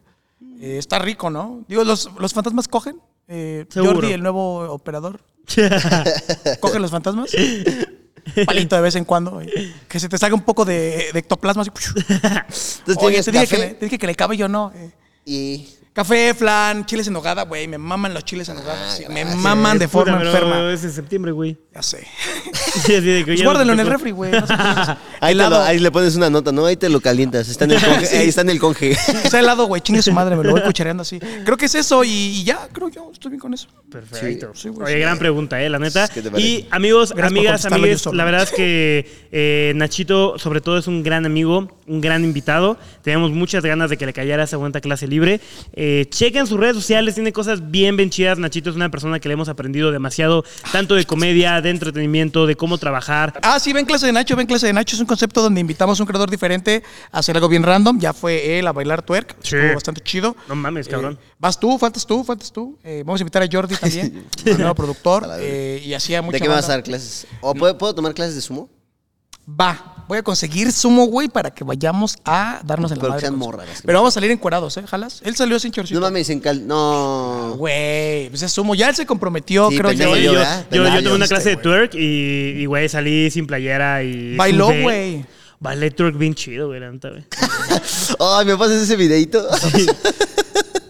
Eh, 0.59 0.77
está 0.79 0.97
rico, 0.97 1.29
¿no? 1.29 1.63
Digo, 1.67 1.83
los, 1.83 2.09
los 2.19 2.33
fantasmas 2.33 2.67
cogen. 2.67 2.99
Eh. 3.27 3.65
Jordi, 3.73 4.11
el 4.11 4.23
nuevo 4.23 4.59
operador, 4.71 5.19
coge 6.59 6.79
los 6.79 6.89
fantasmas. 6.91 7.29
Palito 8.45 8.75
de 8.75 8.81
vez 8.81 8.95
en 8.95 9.05
cuando. 9.05 9.41
Que 9.87 9.99
se 9.99 10.09
te 10.09 10.17
salga 10.17 10.35
un 10.35 10.41
poco 10.43 10.65
de, 10.65 11.09
de 11.13 11.19
ectoplasma. 11.19 11.61
Así. 11.61 11.71
Entonces 12.79 12.97
Oye, 12.97 13.23
te 13.23 13.31
dije, 13.31 13.47
que 13.47 13.57
le, 13.57 13.67
te 13.75 13.85
dije 13.85 13.97
que 13.99 14.07
le 14.07 14.15
cabe 14.15 14.37
yo 14.37 14.47
no. 14.47 14.71
eh. 14.75 14.91
y... 15.25 15.69
Café, 15.95 16.33
flan, 16.33 16.85
chiles 16.85 17.07
en 17.07 17.13
nogada, 17.13 17.43
güey. 17.43 17.69
Me 17.69 17.77
maman 17.77 18.13
los 18.13 18.25
chiles 18.25 18.49
en 18.49 18.55
nogada. 18.57 18.91
sí, 18.91 19.05
me 19.07 19.21
gracias. 19.21 19.37
maman 19.41 19.79
de 19.79 19.87
forma 19.87 20.17
Puta, 20.17 20.29
enferma. 20.29 20.73
Es 20.73 20.83
en 20.83 20.91
septiembre, 20.91 21.31
güey. 21.31 21.57
Ya 21.73 21.81
sé. 21.81 22.05
Sí, 22.83 22.95
así 22.95 23.01
de 23.05 23.19
que 23.19 23.25
Pues 23.27 23.39
ya 23.39 23.45
guárdenlo 23.45 23.71
en 23.71 23.79
el 23.79 23.87
refri, 23.87 24.11
güey. 24.11 24.29
no. 24.29 24.43
Ahí, 25.21 25.33
lo- 25.33 25.59
ahí 25.61 25.79
le 25.79 25.89
pones 25.91 26.15
una 26.17 26.29
nota, 26.29 26.51
¿no? 26.51 26.65
Ahí 26.65 26.75
te 26.75 26.89
lo 26.89 26.99
calientas. 26.99 27.47
Está 27.47 27.63
en 27.65 27.71
el 27.71 27.81
conge. 27.81 28.07
Ahí 28.17 28.27
está 28.27 28.41
en 28.41 28.49
el 28.49 28.59
conge. 28.59 28.93
Sea 28.95 29.39
helado, 29.39 29.65
güey. 29.67 29.81
Chingue 29.81 30.01
su 30.01 30.11
madre, 30.11 30.35
me 30.35 30.43
lo 30.43 30.51
voy 30.51 30.61
cuchareando 30.61 31.01
así. 31.01 31.17
Creo 31.19 31.55
que 31.57 31.65
es 31.65 31.75
eso 31.75 32.03
y, 32.03 32.09
y 32.09 32.43
ya, 32.43 32.67
creo 32.73 32.89
yo. 32.89 33.09
Estoy 33.13 33.31
bien 33.31 33.39
con 33.39 33.53
eso. 33.53 33.67
Perfecto. 33.89 34.51
Sí, 34.53 34.67
güey, 34.69 34.85
Oye, 34.87 34.95
sí. 34.95 34.99
gran 34.99 35.17
pregunta, 35.17 35.61
¿eh? 35.63 35.69
La 35.69 35.79
neta. 35.79 36.09
¿Qué 36.09 36.21
te 36.21 36.29
parece? 36.29 36.47
Y 36.47 36.67
amigos, 36.71 37.13
Gracias 37.15 37.31
amigas, 37.31 37.65
amigues, 37.65 38.05
la 38.07 38.25
verdad 38.25 38.43
es 38.43 38.51
que 38.51 39.09
eh, 39.31 39.71
Nachito, 39.77 40.37
sobre 40.37 40.59
todo, 40.61 40.77
es 40.77 40.87
un 40.87 41.01
gran 41.01 41.25
amigo, 41.25 41.69
un 41.87 42.01
gran 42.01 42.23
invitado. 42.25 42.77
Tenemos 43.01 43.31
muchas 43.31 43.63
ganas 43.63 43.89
de 43.89 43.97
que 43.97 44.05
le 44.05 44.11
cayera 44.13 44.43
esa 44.43 44.57
buena 44.57 44.79
clase 44.81 45.07
libre. 45.07 45.39
Eh, 45.73 45.84
chequen 46.09 46.47
sus 46.47 46.59
redes 46.59 46.75
sociales, 46.75 47.15
tiene 47.15 47.31
cosas 47.33 47.71
bien, 47.71 47.97
bien 47.97 48.09
chidas. 48.09 48.37
Nachito 48.37 48.69
es 48.69 48.75
una 48.75 48.89
persona 48.89 49.19
que 49.19 49.27
le 49.29 49.33
hemos 49.33 49.49
aprendido 49.49 49.91
demasiado, 49.91 50.43
tanto 50.71 50.95
de 50.95 51.05
comedia, 51.05 51.61
de 51.61 51.69
entretenimiento, 51.69 52.45
de 52.45 52.55
cómo 52.55 52.77
trabajar. 52.77 53.33
Ah, 53.41 53.59
sí, 53.59 53.73
ven 53.73 53.85
clase 53.85 54.05
de 54.07 54.11
Nacho, 54.11 54.35
ven 54.35 54.47
clase 54.47 54.67
de 54.67 54.73
Nacho. 54.73 54.95
Es 54.95 54.99
un 54.99 55.05
concepto 55.07 55.41
donde 55.41 55.61
invitamos 55.61 55.99
a 55.99 56.03
un 56.03 56.07
creador 56.07 56.29
diferente 56.29 56.83
a 57.11 57.19
hacer 57.19 57.35
algo 57.35 57.47
bien 57.47 57.63
random. 57.63 57.99
Ya 57.99 58.13
fue 58.13 58.59
él 58.59 58.67
a 58.67 58.71
bailar 58.73 59.01
twerk. 59.03 59.35
Sí. 59.41 59.55
Estuvo 59.55 59.73
bastante 59.75 60.01
chido. 60.01 60.35
No 60.47 60.55
mames, 60.55 60.87
cabrón. 60.87 61.19
Eh, 61.21 61.33
vas 61.39 61.59
tú, 61.59 61.77
faltas 61.77 62.05
tú, 62.05 62.23
faltas 62.23 62.51
tú. 62.51 62.77
Eh, 62.83 63.03
vamos 63.05 63.21
a 63.21 63.23
invitar 63.23 63.43
a 63.43 63.47
Jordi 63.51 63.75
también, 63.75 64.25
el 64.45 64.57
nuevo 64.57 64.75
productor. 64.75 65.27
eh, 65.39 65.81
y 65.85 65.93
así 65.93 66.15
a 66.15 66.21
mucha 66.21 66.37
¿De 66.37 66.41
qué 66.41 66.47
vas 66.47 66.65
a 66.69 66.73
dar 66.73 66.83
clases? 66.83 67.27
¿O 67.41 67.53
puedo, 67.53 67.77
puedo 67.77 67.93
tomar 67.95 68.13
clases 68.13 68.35
de 68.35 68.41
sumo? 68.41 68.69
Va, 69.47 70.05
voy 70.07 70.17
a 70.17 70.23
conseguir 70.23 70.71
sumo, 70.71 71.05
güey, 71.05 71.27
para 71.27 71.51
que 71.51 71.63
vayamos 71.63 72.17
a 72.25 72.61
darnos 72.63 72.91
en 72.91 72.97
la 72.97 73.17
que 73.17 73.31
Pero 73.85 73.99
vamos 73.99 74.13
a 74.13 74.15
salir 74.15 74.31
encuerados, 74.31 74.75
¿eh? 74.77 74.83
¿Jalas? 74.87 75.21
Él 75.23 75.35
salió 75.35 75.59
sin 75.59 75.71
chorcito. 75.71 75.99
No 75.99 76.05
mames, 76.07 76.29
en 76.31 76.39
cal... 76.39 76.65
No. 76.67 77.53
Güey, 77.57 78.29
pues 78.29 78.41
es 78.41 78.51
sumo. 78.51 78.73
Ya 78.73 78.89
él 78.89 78.95
se 78.95 79.05
comprometió, 79.05 79.69
Sí, 79.69 79.77
creo 79.77 79.91
yo. 79.91 80.15
yo, 80.15 80.33
yo, 80.71 80.81
una 80.81 80.99
viste, 80.99 81.27
clase 81.27 81.49
de 81.49 81.57
twerk 81.57 81.93
y, 81.93 82.65
güey, 82.65 82.89
salí 82.89 83.29
sin 83.29 83.45
playera 83.45 84.01
y. 84.03 84.35
Bailó, 84.35 84.71
güey. 84.81 85.25
Bailé 85.59 85.91
twerk 85.91 86.17
bien 86.17 86.33
chido, 86.33 86.67
güey, 86.67 86.79
la 86.79 86.91
neta, 86.91 87.09
güey. 87.09 87.23
Ay, 88.19 88.45
¿me 88.45 88.57
pasas 88.57 88.81
ese 88.81 88.95
videito? 88.95 89.47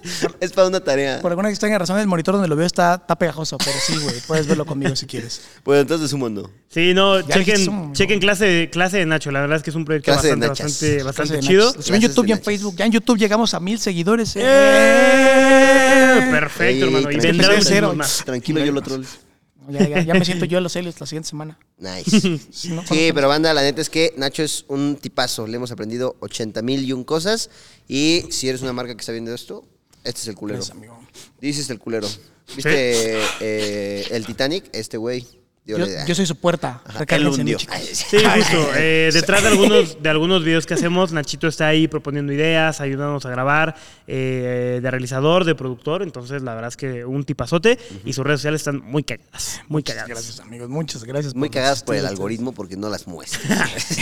es 0.40 0.52
para 0.52 0.68
una 0.68 0.80
tarea. 0.80 1.22
Por 1.22 1.32
alguna 1.32 1.50
extraña 1.50 1.78
razón, 1.78 2.00
el 2.00 2.08
monitor 2.08 2.34
donde 2.36 2.48
lo 2.48 2.56
veo 2.56 2.66
está, 2.66 2.96
está 2.96 3.16
pegajoso, 3.18 3.58
pero 3.58 3.78
sí, 3.86 3.98
güey, 3.98 4.16
puedes 4.28 4.48
verlo 4.48 4.66
conmigo 4.66 4.96
si 4.96 5.06
quieres. 5.06 5.42
Bueno, 5.66 5.82
entonces 5.82 6.04
de 6.04 6.10
sumo 6.10 6.30
no. 6.30 6.50
Sí, 6.70 6.94
no, 6.94 7.22
Ya 7.22 7.36
chequen, 7.36 7.94
chequen 7.94 8.20
clase, 8.20 8.70
clase 8.72 8.98
de 8.98 9.06
Nacho. 9.06 9.32
La 9.32 9.42
verdad 9.42 9.58
es 9.58 9.64
que 9.64 9.72
es 9.72 9.76
un 9.76 9.86
proyecto 9.86 10.12
Clase 10.12 10.36
bastante, 10.36 10.48
bastante, 10.48 11.04
bastante 11.04 11.32
Clase 11.32 11.34
de 11.34 11.40
chido. 11.48 11.96
en 11.96 12.02
YouTube 12.02 12.26
y 12.28 12.32
en. 12.34 12.42
Facebook. 12.44 12.76
Ya 12.76 12.86
en 12.86 12.92
YouTube 12.92 13.18
llegamos 13.18 13.54
a 13.54 13.60
mil 13.60 13.80
seguidores. 13.80 14.36
¡Eh! 14.36 16.28
Perfecto, 16.32 16.64
Ey, 16.64 16.82
hermano. 16.82 17.12
Y 17.12 17.18
vendrán 17.18 17.64
cero. 17.64 17.94
más. 17.96 18.24
Tranquilo, 18.26 18.64
yo 18.64 18.72
lo 18.72 18.82
troll. 18.82 19.04
Ya, 19.68 19.88
ya, 19.88 20.02
ya 20.04 20.14
me 20.14 20.24
siento 20.24 20.46
yo 20.46 20.60
en 20.60 20.64
los 20.64 20.76
Helios 20.76 21.00
la 21.00 21.08
siguiente 21.08 21.30
semana. 21.30 21.58
Nice. 21.80 22.40
Sí, 22.52 23.12
pero 23.14 23.28
banda, 23.28 23.52
la 23.54 23.64
neta 23.64 23.82
es 23.82 23.90
que 23.90 24.14
Nacho 24.18 24.44
es 24.44 24.66
un 24.68 24.98
tipazo. 25.02 25.48
Le 25.48 25.56
hemos 25.58 25.72
aprendido 25.72 26.16
80 26.20 26.62
mil 26.62 26.84
y 26.84 26.94
un 26.94 27.04
cosas. 27.04 27.50
Y 27.88 28.26
si 28.30 28.48
eres 28.48 28.62
una 28.62 28.74
marca 28.74 28.94
que 28.94 29.00
está 29.00 29.12
viendo 29.12 29.34
esto, 29.34 29.68
este 30.06 30.22
es 30.22 30.28
el 30.28 30.36
culero. 30.36 30.64
Dices 31.42 31.70
el 31.70 31.80
culero. 31.80 32.08
¿Viste 32.56 33.20
eh, 33.42 34.08
el 34.12 34.26
Titanic? 34.26 34.70
Este 34.72 34.98
güey 34.98 35.28
dio 35.66 35.78
Yo, 36.06 36.16
soy 36.16 36.26
su 36.26 36.36
puerta. 36.36 36.82
Ajá, 36.86 37.06
él 37.16 37.28
hundió. 37.28 37.58
Sí, 37.60 38.18
justo. 38.18 38.70
Eh, 38.78 39.10
detrás 39.14 39.42
de 39.42 39.50
algunos, 39.50 40.02
de 40.02 40.10
algunos 40.10 40.44
videos 40.44 40.66
que 40.66 40.74
hacemos, 40.74 41.12
Nachito 41.12 41.48
está 41.48 41.68
ahí 41.68 41.88
proponiendo 41.88 42.34
ideas, 42.34 42.82
ayudándonos 42.82 43.26
a 43.26 43.30
grabar, 43.30 43.76
eh, 44.08 44.80
de 44.82 44.92
realizador, 44.92 45.46
de 45.46 45.56
productor. 45.56 46.04
Entonces, 46.04 46.42
la 46.42 46.54
verdad 46.54 46.70
es 46.70 46.78
que 46.78 47.06
un 47.06 47.24
tipazote 47.24 47.80
y 48.04 48.14
sus 48.14 48.26
redes 48.26 48.42
sociales 48.42 48.62
están 48.62 48.82
muy 48.84 49.04
cagadas. 49.04 49.62
Muy 49.68 49.82
cagadas. 49.82 50.10
Gracias, 50.10 50.40
amigos. 50.40 50.70
Muchas 50.70 51.04
gracias. 51.04 51.36
Muy 51.36 51.50
por 51.50 51.56
cagadas 51.56 51.84
por 51.84 51.96
el 51.96 52.06
algoritmo 52.06 52.52
porque 52.52 52.76
no 52.76 52.90
las 52.90 53.08
muestra. 53.08 53.40
ustedes. 53.40 53.98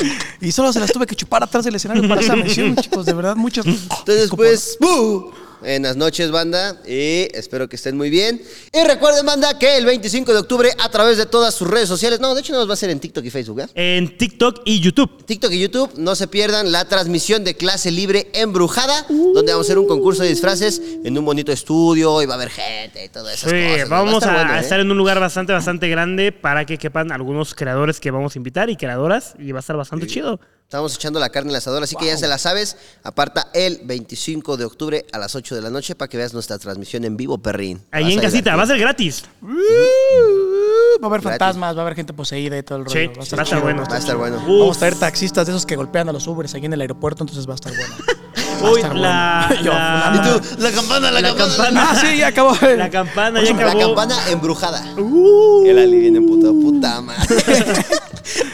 Y 0.40 0.52
solo 0.52 0.72
se 0.72 0.80
las 0.80 0.92
tuve 0.92 1.06
que 1.06 1.16
chupar 1.16 1.42
atrás 1.42 1.64
del 1.64 1.74
escenario 1.74 2.08
para 2.08 2.20
esa 2.20 2.36
mención, 2.36 2.76
chicos. 2.76 3.06
De 3.06 3.12
verdad, 3.12 3.36
muchas. 3.36 3.66
Entonces, 3.98 4.30
pues, 4.30 4.76
¡bu! 4.80 5.32
Buenas 5.60 5.96
noches, 5.96 6.30
banda, 6.30 6.76
y 6.86 7.26
espero 7.36 7.68
que 7.68 7.74
estén 7.74 7.96
muy 7.96 8.10
bien. 8.10 8.40
Y 8.72 8.84
recuerden, 8.86 9.26
banda, 9.26 9.58
que 9.58 9.76
el 9.76 9.86
25 9.86 10.32
de 10.32 10.38
octubre, 10.38 10.70
a 10.78 10.88
través 10.88 11.18
de 11.18 11.26
todas 11.26 11.52
sus 11.52 11.68
redes 11.68 11.88
sociales, 11.88 12.20
no, 12.20 12.32
de 12.34 12.42
hecho, 12.42 12.52
nos 12.52 12.68
va 12.68 12.74
a 12.74 12.76
ser 12.76 12.90
en 12.90 13.00
TikTok 13.00 13.24
y 13.24 13.30
Facebook, 13.30 13.60
¿eh? 13.60 13.66
En 13.74 14.16
TikTok 14.16 14.62
y 14.64 14.78
YouTube. 14.78 15.24
TikTok 15.26 15.50
y 15.50 15.58
YouTube, 15.58 15.90
no 15.96 16.14
se 16.14 16.28
pierdan 16.28 16.70
la 16.70 16.84
transmisión 16.84 17.42
de 17.42 17.54
clase 17.56 17.90
libre 17.90 18.30
embrujada, 18.34 19.04
donde 19.08 19.50
vamos 19.50 19.66
a 19.66 19.68
hacer 19.68 19.78
un 19.78 19.88
concurso 19.88 20.22
de 20.22 20.28
disfraces 20.28 20.80
en 21.02 21.18
un 21.18 21.24
bonito 21.24 21.50
estudio 21.50 22.22
y 22.22 22.26
va 22.26 22.34
a 22.34 22.36
haber 22.36 22.50
gente 22.50 23.04
y 23.04 23.08
todas 23.08 23.34
esas 23.34 23.50
Sí, 23.50 23.56
cosas. 23.56 23.88
¿no? 23.88 23.96
Va 23.96 24.02
vamos 24.04 24.14
a, 24.22 24.26
estar 24.26 24.34
bueno, 24.36 24.52
a 24.52 24.58
¿eh? 24.58 24.60
estar 24.60 24.78
en 24.78 24.90
un 24.92 24.96
lugar 24.96 25.18
bastante, 25.18 25.52
bastante 25.52 25.88
grande 25.88 26.30
para 26.30 26.66
que 26.66 26.78
quepan 26.78 27.10
algunos 27.10 27.54
creadores 27.56 27.98
que 27.98 28.12
vamos 28.12 28.36
a 28.36 28.38
invitar 28.38 28.70
y 28.70 28.76
creadoras 28.76 29.34
y 29.40 29.50
va 29.50 29.58
a 29.58 29.60
estar 29.60 29.76
bastante 29.76 30.06
chido. 30.06 30.38
Estamos 30.68 30.94
echando 30.96 31.18
la 31.18 31.30
carne 31.30 31.48
al 31.48 31.56
asador, 31.56 31.82
así 31.82 31.96
que 31.96 32.04
ya 32.04 32.18
se 32.18 32.28
la 32.28 32.36
sabes. 32.36 32.76
Aparta 33.02 33.48
el 33.54 33.80
25 33.84 34.58
de 34.58 34.66
octubre 34.66 35.06
a 35.12 35.18
las 35.18 35.34
8 35.34 35.54
de 35.54 35.62
la 35.62 35.70
noche 35.70 35.94
para 35.94 36.10
que 36.10 36.18
veas 36.18 36.34
nuestra 36.34 36.58
transmisión 36.58 37.06
en 37.06 37.16
vivo, 37.16 37.38
perrín. 37.38 37.82
Ahí 37.90 38.04
Vas 38.04 38.12
en 38.12 38.20
casita, 38.20 38.54
va 38.54 38.64
a 38.64 38.66
ser 38.66 38.78
gratis. 38.78 39.24
Va 39.42 39.48
a 41.04 41.06
haber 41.06 41.22
Gratis. 41.22 41.22
fantasmas, 41.22 41.74
va 41.74 41.78
a 41.78 41.82
haber 41.84 41.94
gente 41.94 42.12
poseída 42.12 42.58
y 42.58 42.62
todo 42.62 42.80
el 42.80 42.84
rollo. 42.84 43.00
Sí, 43.00 43.06
va 43.06 43.12
a 43.12 43.16
va 43.16 43.40
a 43.40 43.44
estar, 43.44 43.62
bueno. 43.62 43.84
Va 43.88 43.94
a 43.94 43.98
estar 43.98 44.16
bueno. 44.18 44.36
Vamos 44.40 44.68
Uf. 44.72 44.76
a 44.76 44.78
traer 44.80 44.94
taxistas 44.96 45.46
de 45.46 45.52
esos 45.54 45.64
que 45.64 45.74
golpean 45.74 46.10
a 46.10 46.12
los 46.12 46.26
Ubers 46.26 46.52
ahí 46.52 46.66
en 46.66 46.74
el 46.74 46.82
aeropuerto, 46.82 47.22
entonces 47.22 47.48
va 47.48 47.52
a 47.52 47.54
estar 47.54 47.72
bueno. 47.74 47.94
Uy, 48.62 48.82
la. 48.94 49.48
Yo, 49.64 49.72
la- 49.72 50.12
Y 50.14 50.28
tú, 50.28 50.56
la 50.62 50.70
campana, 50.72 51.10
la, 51.10 51.20
La 51.20 51.28
campana. 51.34 51.54
campana. 51.56 51.88
ah, 51.90 51.94
sí, 52.00 52.16
ya 52.18 52.28
acabó. 52.28 52.54
la 52.76 52.90
campana 52.90 53.42
ya 53.42 53.52
La 53.54 53.70
acabó. 53.72 53.80
campana 53.94 54.30
embrujada. 54.30 54.94
Uh. 54.96 55.64
El 55.66 55.78
Ali 55.78 55.98
viene 56.00 56.20
puto, 56.20 56.52
puta 56.52 57.00
madre. 57.00 57.26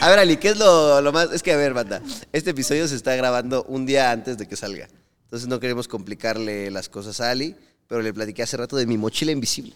a 0.01 0.09
ver, 0.09 0.19
Ali, 0.19 0.37
¿qué 0.37 0.49
es 0.49 0.57
lo, 0.57 1.01
lo 1.01 1.11
más? 1.11 1.31
Es 1.31 1.41
que, 1.43 1.51
a 1.53 1.57
ver, 1.57 1.73
banda, 1.73 2.01
este 2.33 2.51
episodio 2.51 2.87
se 2.87 2.95
está 2.95 3.15
grabando 3.15 3.63
un 3.67 3.85
día 3.85 4.11
antes 4.11 4.37
de 4.37 4.47
que 4.47 4.55
salga. 4.55 4.87
Entonces 5.23 5.47
no 5.49 5.59
queremos 5.59 5.87
complicarle 5.87 6.69
las 6.71 6.87
cosas 6.89 7.19
a 7.21 7.31
Ali, 7.31 7.55
pero 7.87 8.01
le 8.01 8.13
platiqué 8.13 8.43
hace 8.43 8.57
rato 8.57 8.75
de 8.75 8.85
mi 8.85 8.97
mochila 8.97 9.31
invisible. 9.31 9.73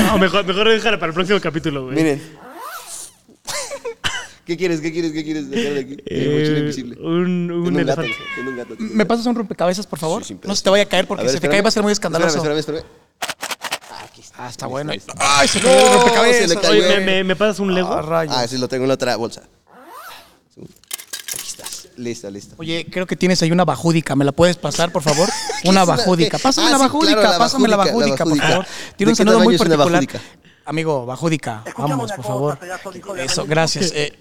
No, 0.00 0.18
mejor, 0.18 0.44
mejor 0.44 0.68
déjala 0.68 0.98
para 0.98 1.10
el 1.10 1.14
próximo 1.14 1.40
capítulo, 1.40 1.84
güey. 1.84 1.94
Miren. 1.96 2.20
¿Qué 4.50 4.56
quieres? 4.56 4.80
¿Qué 4.80 4.92
quieres? 4.92 5.12
¿Qué 5.12 5.22
quieres 5.22 5.48
de 5.48 5.78
aquí? 5.80 5.96
Eh, 6.06 6.36
mochila 6.40 6.58
invisible. 6.58 6.96
Un, 7.00 7.50
un 7.52 7.64
gato, 7.86 8.02
elefante. 8.02 8.82
un 8.82 8.96
¿Me 8.96 9.06
pasas 9.06 9.24
un 9.26 9.36
rompecabezas, 9.36 9.86
por 9.86 10.00
favor? 10.00 10.24
Sí, 10.24 10.36
no 10.42 10.56
se 10.56 10.62
te 10.64 10.70
vaya 10.70 10.82
a 10.82 10.86
caer 10.86 11.06
porque 11.06 11.20
A 11.22 11.26
ver, 11.26 11.34
si 11.34 11.38
te 11.40 11.48
cae 11.48 11.62
va 11.62 11.68
a 11.68 11.70
ser 11.70 11.84
muy 11.84 11.92
escandaloso. 11.92 12.38
Espérame, 12.38 12.58
espérame. 12.58 12.84
Ah, 14.36 14.48
está 14.48 14.64
Ahí 14.66 14.70
bueno. 14.72 14.92
está, 14.92 15.12
ahí 15.18 15.26
Ay, 15.42 15.48
se 15.48 15.60
No, 15.60 15.66
cayó 15.68 15.86
el 15.86 15.92
rompecabezas. 15.94 16.48
se 16.48 16.54
le 16.56 16.60
cayó. 16.60 16.70
Oye, 16.84 16.98
¿me, 16.98 17.06
me, 17.06 17.24
me 17.24 17.36
pasas 17.36 17.60
un 17.60 17.72
Lego? 17.74 17.92
Ah. 17.92 18.24
Ah, 18.28 18.48
sí, 18.48 18.58
lo 18.58 18.66
tengo 18.66 18.82
en 18.84 18.88
la 18.88 18.94
otra 18.94 19.14
bolsa. 19.14 19.42
Aquí 20.56 21.46
estás. 21.46 21.88
Listo, 21.96 22.28
listo. 22.30 22.54
Oye, 22.58 22.86
creo 22.90 23.06
que 23.06 23.14
tienes 23.14 23.40
ahí 23.42 23.52
una 23.52 23.64
bajúdica. 23.64 24.16
¿Me 24.16 24.24
la 24.24 24.32
puedes 24.32 24.56
pasar, 24.56 24.90
por 24.90 25.02
favor? 25.02 25.28
¿Qué 25.62 25.68
Una 25.68 25.84
bajúdica. 25.84 26.38
qué? 26.38 26.42
Pásame 26.42 26.66
Ah, 26.68 26.70
la 26.72 26.76
sí, 26.78 26.82
bajúdica, 26.84 27.14
claro, 27.20 27.30
la 27.32 27.38
pásame 27.38 27.68
la 27.68 27.76
bajúdica, 27.76 28.24
la 28.24 28.24
bajúdica, 28.24 28.24
por 28.24 28.50
favor. 28.50 28.64
¿De 28.66 28.94
Tiene 28.96 29.10
un 29.12 29.16
saludo 29.16 29.40
muy 29.40 29.56
particular. 29.58 30.02
Amigo, 30.70 31.04
bajúdica. 31.04 31.64
Vamos, 31.76 32.12
por 32.12 32.24
favor. 32.24 32.58
Eso, 33.18 33.44
gracias. 33.44 33.90
Eh, 33.92 34.16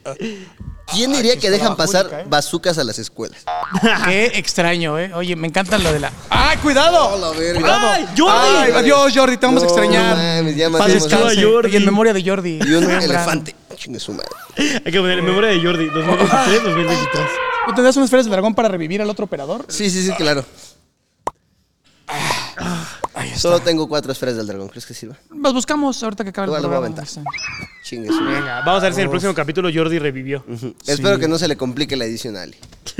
¿Quién 0.91 1.11
diría 1.11 1.37
que 1.37 1.51
dejan 1.51 1.75
pasar 1.75 2.09
¿eh? 2.11 2.25
bazucas 2.27 2.79
a 2.79 2.83
las 2.83 2.97
escuelas? 2.97 3.45
qué 4.05 4.31
extraño, 4.33 4.97
¿eh? 4.97 5.13
Oye, 5.13 5.35
me 5.35 5.47
encanta 5.47 5.77
lo 5.77 5.93
de 5.93 5.99
la. 5.99 6.11
¡Ay, 6.31 6.57
cuidado! 6.57 7.19
la 7.19 7.37
verga. 7.37 7.59
¡Cuidado! 7.59 7.87
¡Ay, 7.91 8.07
Jordi! 8.17 8.55
¡Ay, 8.57 8.71
adiós, 8.71 9.13
Jordi! 9.13 9.37
Te 9.37 9.45
vamos 9.45 9.61
a 9.61 9.65
extrañar. 9.67 10.17
no 10.17 10.23
mames, 10.23 10.55
ya 10.55 10.71
Paz 10.71 10.87
descanse. 10.91 11.43
Jordi. 11.43 11.71
Y 11.71 11.75
en 11.75 11.85
memoria 11.85 12.13
de 12.13 12.27
Jordi. 12.27 12.59
Y 12.65 12.73
un 12.73 12.89
elefante. 12.89 13.55
Chingue 13.75 13.99
su 13.99 14.13
madre. 14.13 14.29
Hay 14.57 14.91
que 14.91 14.99
poner 14.99 15.19
en 15.19 15.25
memoria 15.25 15.51
de 15.51 15.61
Jordi, 15.61 15.85
2023, 15.85 16.63
2023. 16.63 17.25
¿Tú 17.67 17.75
tendrás 17.75 17.95
unas 17.95 18.07
esferas 18.07 18.25
de 18.25 18.31
dragón 18.31 18.55
para 18.55 18.69
revivir 18.69 19.03
al 19.03 19.09
otro 19.11 19.25
operador? 19.25 19.65
Sí, 19.67 19.87
sí, 19.91 20.03
sí, 20.03 20.11
claro. 20.13 20.43
Ahí 23.19 23.27
está. 23.29 23.39
Solo 23.39 23.59
tengo 23.59 23.87
cuatro 23.87 24.11
esferas 24.11 24.35
del 24.37 24.47
dragón. 24.47 24.67
¿Crees 24.69 24.85
que 24.85 24.93
sirva? 24.93 25.17
Las 25.41 25.53
buscamos 25.53 26.01
ahorita 26.03 26.23
que 26.23 26.29
acabe 26.31 26.45
el 26.45 26.49
Igual 26.49 26.61
lo 26.63 26.67
voy 26.69 26.77
a 26.77 26.81
programa. 26.81 27.01
aventar. 27.01 27.25
Chingue 27.83 28.07
su 28.09 28.21
madre. 28.21 28.39
Venga, 28.39 28.61
vamos 28.65 28.81
a 28.81 28.85
ver 28.85 28.93
si 28.93 28.99
en 28.99 29.03
el 29.05 29.09
próximo 29.09 29.33
capítulo 29.33 29.69
Jordi 29.73 29.99
revivió. 29.99 30.43
Espero 30.85 31.17
que 31.19 31.27
no 31.27 31.37
se 31.37 31.47
le 31.47 31.57
complique 31.57 31.95
la 31.95 32.05
edición 32.05 32.37
a 32.37 32.43
Ali. 32.43 32.55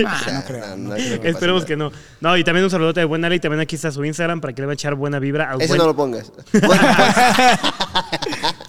Ah, 0.06 0.18
O 0.20 0.24
sea, 0.24 0.34
no 0.40 0.46
creo. 0.46 0.78
no- 0.78 0.90
no 0.90 0.96
creo 0.96 1.22
que 1.22 1.30
Esperemos 1.30 1.66
que 1.66 1.76
no. 1.76 1.92
No, 2.22 2.38
y 2.38 2.44
también 2.44 2.64
un 2.64 2.70
saludote 2.72 3.00
de 3.02 3.06
Buen 3.06 3.24
Ale 3.26 3.36
y 3.36 3.40
también 3.40 3.60
aquí 3.62 3.76
está 3.76 3.92
su 3.92 4.04
Instagram 4.06 4.40
para 4.42 4.54
que 4.54 4.62
le 4.62 4.66
va 4.68 4.72
a 4.72 4.76
echar 4.76 4.96
buena 4.96 5.20
vibra 5.20 5.52
al. 5.52 5.62
Ese 5.62 5.70
buen, 5.70 5.80
no 5.80 5.86
lo 5.88 5.96
pongas. 5.96 6.32
Bueno, 6.54 6.82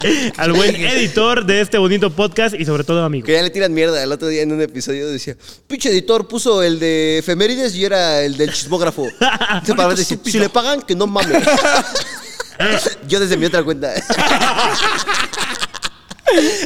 al 0.37 0.53
buen 0.53 0.75
editor 0.77 1.45
de 1.45 1.61
este 1.61 1.79
bonito 1.79 2.11
podcast 2.11 2.55
y 2.59 2.65
sobre 2.65 2.85
todo 2.85 3.05
amigo. 3.05 3.27
que 3.27 3.33
ya 3.33 3.43
le 3.43 3.51
tiran 3.51 3.73
mierda. 3.73 4.03
El 4.03 4.13
otro 4.13 4.29
día 4.29 4.43
en 4.43 4.53
un 4.53 4.61
episodio 4.61 5.09
decía, 5.09 5.37
pinche 5.67 5.91
editor 5.91 6.27
puso 6.27 6.63
el 6.63 6.79
de 6.79 7.19
efemérides 7.19 7.75
y 7.75 7.85
era 7.85 8.23
el 8.23 8.37
del 8.37 8.53
chismógrafo. 8.53 9.07
Entonces, 9.21 9.75
para 9.75 9.95
decir, 9.95 10.19
si 10.25 10.39
le 10.39 10.49
pagan, 10.49 10.83
que 10.83 10.95
no 10.95 11.07
mames. 11.07 11.43
Yo 13.09 13.21
desde 13.21 13.37
mi 13.37 13.47
otra 13.47 13.63
cuenta. 13.63 13.93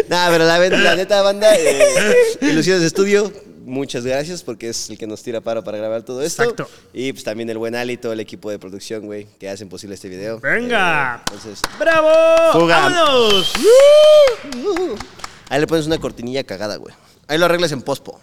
Nada, 0.08 0.30
pero 0.30 0.44
la, 0.44 0.58
la 0.58 0.96
neta 0.96 1.22
banda, 1.22 1.54
eh, 1.56 2.14
Ilusiones 2.42 2.82
de 2.82 2.86
Estudio, 2.88 3.32
muchas 3.64 4.04
gracias 4.04 4.42
porque 4.42 4.68
es 4.68 4.90
el 4.90 4.98
que 4.98 5.06
nos 5.06 5.22
tira 5.22 5.40
paro 5.40 5.64
para 5.64 5.78
grabar 5.78 6.02
todo 6.02 6.22
esto. 6.22 6.42
Exacto. 6.42 6.68
Y 6.92 7.12
pues 7.12 7.24
también 7.24 7.48
el 7.50 7.58
buen 7.58 7.74
Ali 7.74 7.94
y 7.94 7.96
todo 7.96 8.12
el 8.12 8.20
equipo 8.20 8.50
de 8.50 8.58
producción, 8.58 9.06
güey, 9.06 9.26
que 9.38 9.48
hacen 9.48 9.68
posible 9.68 9.94
este 9.94 10.08
video. 10.08 10.40
Venga. 10.40 11.16
Eh, 11.16 11.20
entonces, 11.32 11.60
¡Bravo! 11.78 12.10
Fuga. 12.52 12.88
¡Vámonos! 12.88 13.52
ahí 15.48 15.60
le 15.60 15.66
pones 15.66 15.86
una 15.86 15.98
cortinilla 15.98 16.44
cagada, 16.44 16.76
güey. 16.76 16.94
Ahí 17.26 17.38
lo 17.38 17.46
arreglas 17.46 17.72
en 17.72 17.82
pospo. 17.82 18.20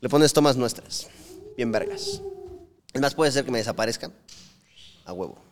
Le 0.00 0.08
pones 0.08 0.32
tomas 0.32 0.56
nuestras. 0.56 1.08
Bien 1.56 1.72
vergas. 1.72 2.20
Es 2.92 3.00
más, 3.00 3.14
puede 3.14 3.32
ser 3.32 3.44
que 3.44 3.50
me 3.50 3.58
desaparezcan. 3.58 4.12
A 5.04 5.12
huevo. 5.12 5.47